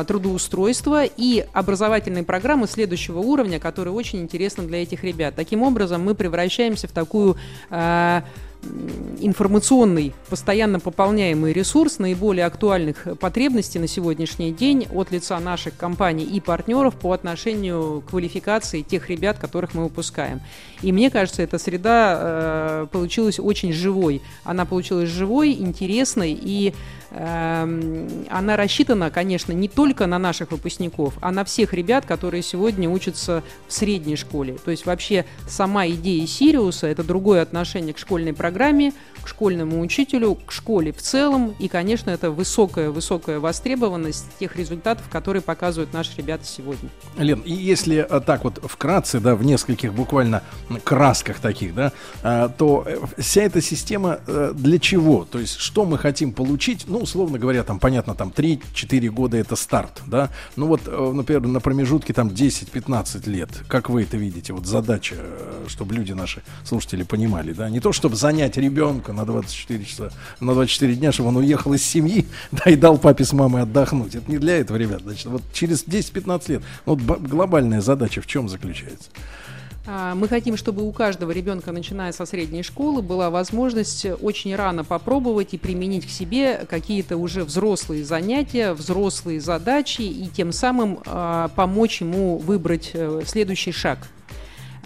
трудоустройства 0.06 1.04
и 1.04 1.46
образовательные 1.52 2.24
программы 2.24 2.66
следующего 2.66 3.20
уровня, 3.20 3.58
которые 3.58 3.94
очень 3.94 4.20
интересны 4.20 4.64
для 4.64 4.82
этих 4.82 5.04
ребят. 5.04 5.34
Таким 5.34 5.62
образом, 5.62 6.04
мы 6.04 6.14
превращаемся 6.14 6.88
в 6.88 6.92
такую 6.92 7.36
а, 7.70 8.22
информационный, 9.20 10.12
постоянно 10.28 10.80
пополняемый 10.80 11.52
ресурс 11.52 11.98
наиболее 11.98 12.46
актуальных 12.46 13.06
потребностей 13.18 13.78
на 13.78 13.86
сегодняшний 13.86 14.52
день 14.52 14.86
от 14.92 15.10
лица 15.10 15.38
наших 15.40 15.76
компаний 15.76 16.24
и 16.24 16.40
партнеров 16.40 16.94
по 16.96 17.12
отношению 17.12 18.02
к 18.02 18.10
квалификации 18.10 18.82
тех 18.82 19.08
ребят, 19.08 19.38
которых 19.38 19.74
мы 19.74 19.84
выпускаем. 19.84 20.40
И 20.82 20.92
мне 20.92 21.10
кажется, 21.10 21.42
эта 21.42 21.58
среда 21.58 22.18
э, 22.20 22.86
получилась 22.92 23.38
очень 23.40 23.72
живой. 23.72 24.20
Она 24.44 24.64
получилась 24.64 25.08
живой, 25.08 25.52
интересной 25.52 26.38
и 26.38 26.74
она 27.10 28.56
рассчитана, 28.56 29.10
конечно, 29.10 29.52
не 29.52 29.68
только 29.68 30.06
на 30.06 30.18
наших 30.18 30.50
выпускников, 30.50 31.14
а 31.20 31.30
на 31.30 31.44
всех 31.44 31.72
ребят, 31.72 32.04
которые 32.04 32.42
сегодня 32.42 32.90
учатся 32.90 33.42
в 33.68 33.72
средней 33.72 34.16
школе. 34.16 34.58
То 34.64 34.70
есть 34.70 34.86
вообще 34.86 35.24
сама 35.48 35.86
идея 35.88 36.26
Сириуса– 36.26 36.86
это 36.88 37.04
другое 37.04 37.42
отношение 37.42 37.94
к 37.94 37.98
школьной 37.98 38.32
программе, 38.32 38.92
к 39.26 39.28
школьному 39.28 39.80
учителю, 39.80 40.36
к 40.36 40.52
школе 40.52 40.92
в 40.92 41.02
целом. 41.02 41.56
И, 41.58 41.66
конечно, 41.66 42.10
это 42.10 42.30
высокая-высокая 42.30 43.40
востребованность 43.40 44.26
тех 44.38 44.55
результатов, 44.55 45.08
которые 45.10 45.42
показывают 45.42 45.92
наши 45.92 46.16
ребята 46.16 46.44
сегодня. 46.44 46.88
Лен, 47.18 47.40
и 47.40 47.52
если 47.52 48.06
а, 48.08 48.20
так 48.20 48.44
вот 48.44 48.60
вкратце, 48.62 49.18
да, 49.18 49.34
в 49.34 49.44
нескольких 49.44 49.92
буквально 49.92 50.44
красках 50.84 51.40
таких, 51.40 51.74
да, 51.74 51.92
а, 52.22 52.48
то 52.48 52.84
э, 52.86 52.98
вся 53.18 53.42
эта 53.42 53.60
система 53.60 54.20
э, 54.28 54.52
для 54.55 54.78
чего? 54.78 55.24
То 55.24 55.40
есть 55.40 55.56
что 55.56 55.84
мы 55.84 55.98
хотим 55.98 56.32
получить? 56.32 56.84
Ну, 56.86 56.98
условно 56.98 57.40
говоря, 57.40 57.64
там, 57.64 57.80
понятно, 57.80 58.14
там 58.14 58.28
3-4 58.28 59.08
года 59.08 59.36
это 59.38 59.56
старт, 59.56 60.02
да? 60.06 60.30
Ну 60.55 60.68
вот, 60.68 60.82
э, 60.86 61.12
например, 61.12 61.42
на 61.48 61.58
промежутке 61.58 62.12
там 62.12 62.28
10-15 62.28 63.28
лет, 63.28 63.50
как 63.66 63.90
вы 63.90 64.05
это 64.05 64.16
видите? 64.16 64.52
Вот 64.52 64.66
задача, 64.66 65.16
чтобы 65.66 65.94
люди 65.94 66.12
наши 66.12 66.42
слушатели 66.64 67.02
понимали, 67.02 67.52
да? 67.52 67.68
Не 67.68 67.80
то, 67.80 67.92
чтобы 67.92 68.14
занять 68.14 68.56
ребенка 68.56 69.15
на 69.16 69.24
24 69.24 69.84
часа, 69.84 70.10
на 70.40 70.54
24 70.54 70.94
дня, 70.94 71.12
чтобы 71.12 71.30
он 71.30 71.38
уехал 71.38 71.72
из 71.74 71.84
семьи, 71.84 72.26
да, 72.52 72.70
и 72.70 72.76
дал 72.76 72.98
папе 72.98 73.24
с 73.24 73.32
мамой 73.32 73.62
отдохнуть. 73.62 74.14
Это 74.14 74.30
не 74.30 74.38
для 74.38 74.58
этого, 74.58 74.76
ребят. 74.76 75.02
Значит, 75.02 75.26
вот 75.26 75.42
через 75.52 75.84
10-15 75.84 76.52
лет. 76.52 76.62
Вот 76.84 77.00
глобальная 77.00 77.80
задача 77.80 78.20
в 78.20 78.26
чем 78.26 78.48
заключается? 78.48 79.08
А, 79.88 80.14
мы 80.14 80.28
хотим, 80.28 80.56
чтобы 80.56 80.82
у 80.82 80.92
каждого 80.92 81.30
ребенка, 81.30 81.70
начиная 81.70 82.12
со 82.12 82.26
средней 82.26 82.62
школы, 82.62 83.02
была 83.02 83.30
возможность 83.30 84.06
очень 84.20 84.54
рано 84.54 84.84
попробовать 84.84 85.54
и 85.54 85.58
применить 85.58 86.06
к 86.06 86.10
себе 86.10 86.66
какие-то 86.68 87.16
уже 87.16 87.44
взрослые 87.44 88.04
занятия, 88.04 88.72
взрослые 88.72 89.40
задачи 89.40 90.02
и 90.02 90.28
тем 90.28 90.50
самым 90.52 90.98
э, 91.06 91.48
помочь 91.54 92.00
ему 92.00 92.38
выбрать 92.38 92.90
э, 92.94 93.22
следующий 93.26 93.72
шаг 93.72 94.08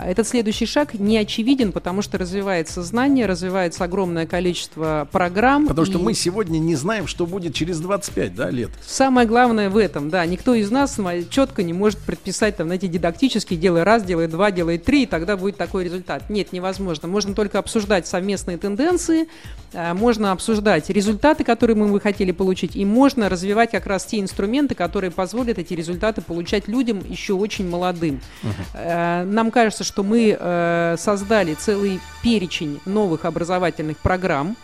этот 0.05 0.27
следующий 0.27 0.67
шаг 0.67 0.95
не 0.95 1.19
очевиден, 1.19 1.73
потому 1.73 2.03
что 2.03 2.19
развивается 2.19 2.83
знание, 2.83 3.27
развивается 3.27 3.85
огромное 3.85 4.27
количество 4.27 5.09
программ. 5.11 5.67
Потому 5.67 5.87
и... 5.87 5.91
что 5.91 5.99
мы 5.99 6.15
сегодня 6.15 6.59
не 6.59 6.75
знаем, 6.75 7.07
что 7.07 7.27
будет 7.27 7.55
через 7.55 7.81
25 7.81 8.35
да, 8.35 8.51
лет. 8.51 8.71
Самое 8.87 9.27
главное 9.27 9.71
в 9.71 9.77
этом, 9.77 10.11
да, 10.11 10.25
никто 10.27 10.55
из 10.55 10.71
нас 10.71 10.99
четко 11.31 11.63
не 11.63 11.73
может 11.73 11.99
предписать, 11.99 12.57
там, 12.57 12.67
знаете, 12.67 12.89
дидактически, 12.89 13.55
делай 13.55 13.83
раз, 13.83 14.03
делай 14.05 14.27
два, 14.27 14.51
делай 14.51 14.79
три, 14.79 15.05
и 15.05 15.07
тогда 15.07 15.37
будет 15.37 15.57
такой 15.57 15.85
результат. 15.85 16.29
Нет, 16.31 16.53
невозможно. 16.53 17.09
Можно 17.09 17.35
только 17.35 17.59
обсуждать 17.59 18.07
совместные 18.07 18.59
тенденции, 18.59 19.29
э, 19.73 19.95
можно 19.95 20.33
обсуждать 20.33 20.91
результаты, 20.91 21.45
которые 21.45 21.77
мы 21.77 21.89
бы 21.89 22.01
хотели 22.01 22.33
получить, 22.33 22.77
и 22.77 22.85
можно 22.85 23.29
развивать 23.29 23.71
как 23.71 23.87
раз 23.87 24.05
те 24.05 24.21
инструменты, 24.21 24.75
которые 24.75 25.11
позволят 25.11 25.59
эти 25.59 25.75
результаты 25.75 26.21
получать 26.21 26.69
людям 26.69 27.01
еще 27.09 27.35
очень 27.35 27.69
молодым. 27.69 28.21
Uh-huh. 28.43 29.25
Нам 29.25 29.51
кажется, 29.51 29.85
что 29.91 30.05
мы 30.05 30.37
э, 30.39 30.97
создали 30.99 31.55
целый 31.55 31.99
перечень 32.23 32.81
новых 32.85 33.25
образовательных 33.25 33.97
программ. 33.99 34.57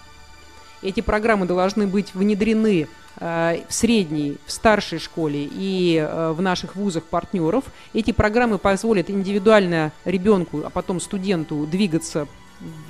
Эти 0.83 1.01
программы 1.01 1.47
должны 1.47 1.89
быть 1.89 2.15
внедрены 2.15 2.87
э, 3.19 3.61
в 3.69 3.75
средней, 3.75 4.37
в 4.47 4.53
старшей 4.53 5.01
школе 5.01 5.49
и 5.51 5.97
э, 5.99 6.31
в 6.31 6.41
наших 6.41 6.77
вузах 6.77 7.03
партнеров. 7.03 7.65
Эти 7.93 8.13
программы 8.13 8.59
позволят 8.59 9.11
индивидуально 9.11 9.91
ребенку, 10.05 10.63
а 10.65 10.71
потом 10.71 11.01
студенту 11.01 11.67
двигаться 11.67 12.29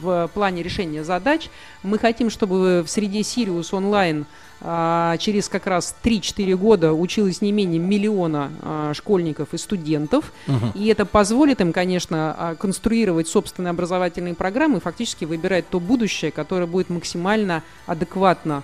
в 0.01 0.31
плане 0.33 0.63
решения 0.63 1.05
задач. 1.05 1.49
Мы 1.83 1.99
хотим, 1.99 2.31
чтобы 2.31 2.83
в 2.87 2.91
среде 2.91 3.23
Сириус 3.23 3.73
онлайн 3.73 4.27
а, 4.61 5.17
через 5.19 5.49
как 5.49 5.67
раз 5.67 5.95
3-4 6.03 6.57
года 6.57 6.93
училось 6.93 7.41
не 7.41 7.53
менее 7.53 7.79
миллиона 7.79 8.51
а, 8.63 8.95
школьников 8.95 9.53
и 9.55 9.59
студентов. 9.59 10.33
Угу. 10.47 10.73
И 10.75 10.87
это 10.87 11.05
позволит 11.05 11.61
им, 11.61 11.73
конечно, 11.73 12.35
а, 12.39 12.55
конструировать 12.55 13.29
собственные 13.29 13.71
образовательные 13.71 14.35
программы 14.35 14.79
и 14.79 14.81
фактически 14.81 15.25
выбирать 15.25 15.69
то 15.69 15.81
будущее, 15.81 16.31
которое 16.31 16.67
будет 16.67 16.89
максимально 16.89 17.63
адекватно 17.87 18.63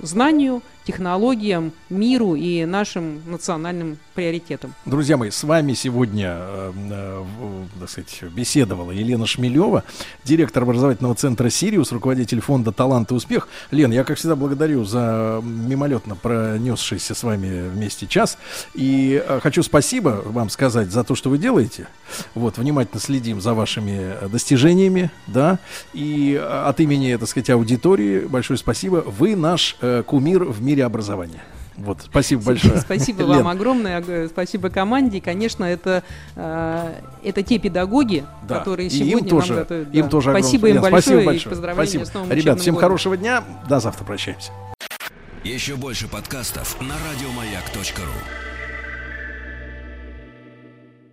знанию, 0.00 0.62
технологиям, 0.84 1.72
миру 1.90 2.34
и 2.34 2.64
нашим 2.64 3.22
национальным 3.26 3.98
приоритетам. 4.14 4.74
Друзья 4.84 5.16
мои, 5.16 5.30
с 5.30 5.42
вами 5.42 5.72
сегодня, 5.72 6.36
э, 6.38 6.72
э, 6.90 7.24
так 7.80 7.90
сказать, 7.90 8.22
беседовала 8.32 8.92
Елена 8.92 9.26
Шмелева, 9.26 9.82
директор 10.24 10.62
образовательного 10.62 11.14
центра 11.14 11.50
«Сириус», 11.50 11.90
руководитель 11.90 12.40
фонда 12.40 12.70
«Талант 12.70 13.10
и 13.10 13.14
успех». 13.14 13.48
Лен, 13.70 13.90
я, 13.92 14.04
как 14.04 14.18
всегда, 14.18 14.36
благодарю 14.36 14.84
за 14.84 15.40
мимолетно 15.42 16.16
пронесшийся 16.16 17.14
с 17.14 17.22
вами 17.22 17.68
вместе 17.68 18.06
час. 18.06 18.38
И 18.74 19.22
э, 19.26 19.40
хочу 19.42 19.62
спасибо 19.62 20.22
вам 20.24 20.50
сказать 20.50 20.90
за 20.90 21.02
то, 21.02 21.14
что 21.14 21.30
вы 21.30 21.38
делаете. 21.38 21.88
Вот, 22.34 22.58
внимательно 22.58 23.00
следим 23.00 23.40
за 23.40 23.54
вашими 23.54 24.28
достижениями, 24.28 25.10
да, 25.26 25.58
и 25.92 26.38
э, 26.40 26.68
от 26.68 26.78
имени, 26.80 27.16
так 27.16 27.28
сказать, 27.28 27.50
аудитории 27.50 28.20
большое 28.20 28.58
спасибо. 28.58 29.02
Вы 29.06 29.34
наш 29.34 29.76
кумир 30.06 30.44
в 30.44 30.62
мире 30.62 30.73
образования. 30.82 31.42
Вот, 31.76 32.02
спасибо 32.02 32.42
большое. 32.42 32.78
Спасибо 32.80 33.22
вам 33.22 33.48
огромное, 33.48 34.28
спасибо 34.28 34.70
команде. 34.70 35.18
И, 35.18 35.20
конечно, 35.20 35.64
это, 35.64 36.04
э, 36.36 36.94
это 37.24 37.42
те 37.42 37.58
педагоги, 37.58 38.24
да. 38.46 38.58
которые 38.58 38.90
сегодня 38.90 39.18
им 39.18 39.28
тоже, 39.28 39.52
нам 39.54 39.62
готовят. 39.62 39.94
Им 39.94 40.08
тоже 40.08 40.30
спасибо 40.30 40.68
им 40.68 40.80
большое, 40.80 41.00
спасибо 41.00 41.24
большое 41.24 41.46
и 41.46 41.48
поздравления 41.48 41.86
спасибо. 41.86 42.04
с 42.04 42.14
новым 42.14 42.32
Ребят, 42.32 42.60
всем 42.60 42.74
годом. 42.74 42.86
хорошего 42.88 43.16
дня. 43.16 43.42
До 43.68 43.80
завтра 43.80 44.04
прощаемся. 44.04 44.52
Еще 45.42 45.74
больше 45.74 46.08
подкастов 46.08 46.80
на 46.80 46.94
радиомаяк.ру 47.10 48.53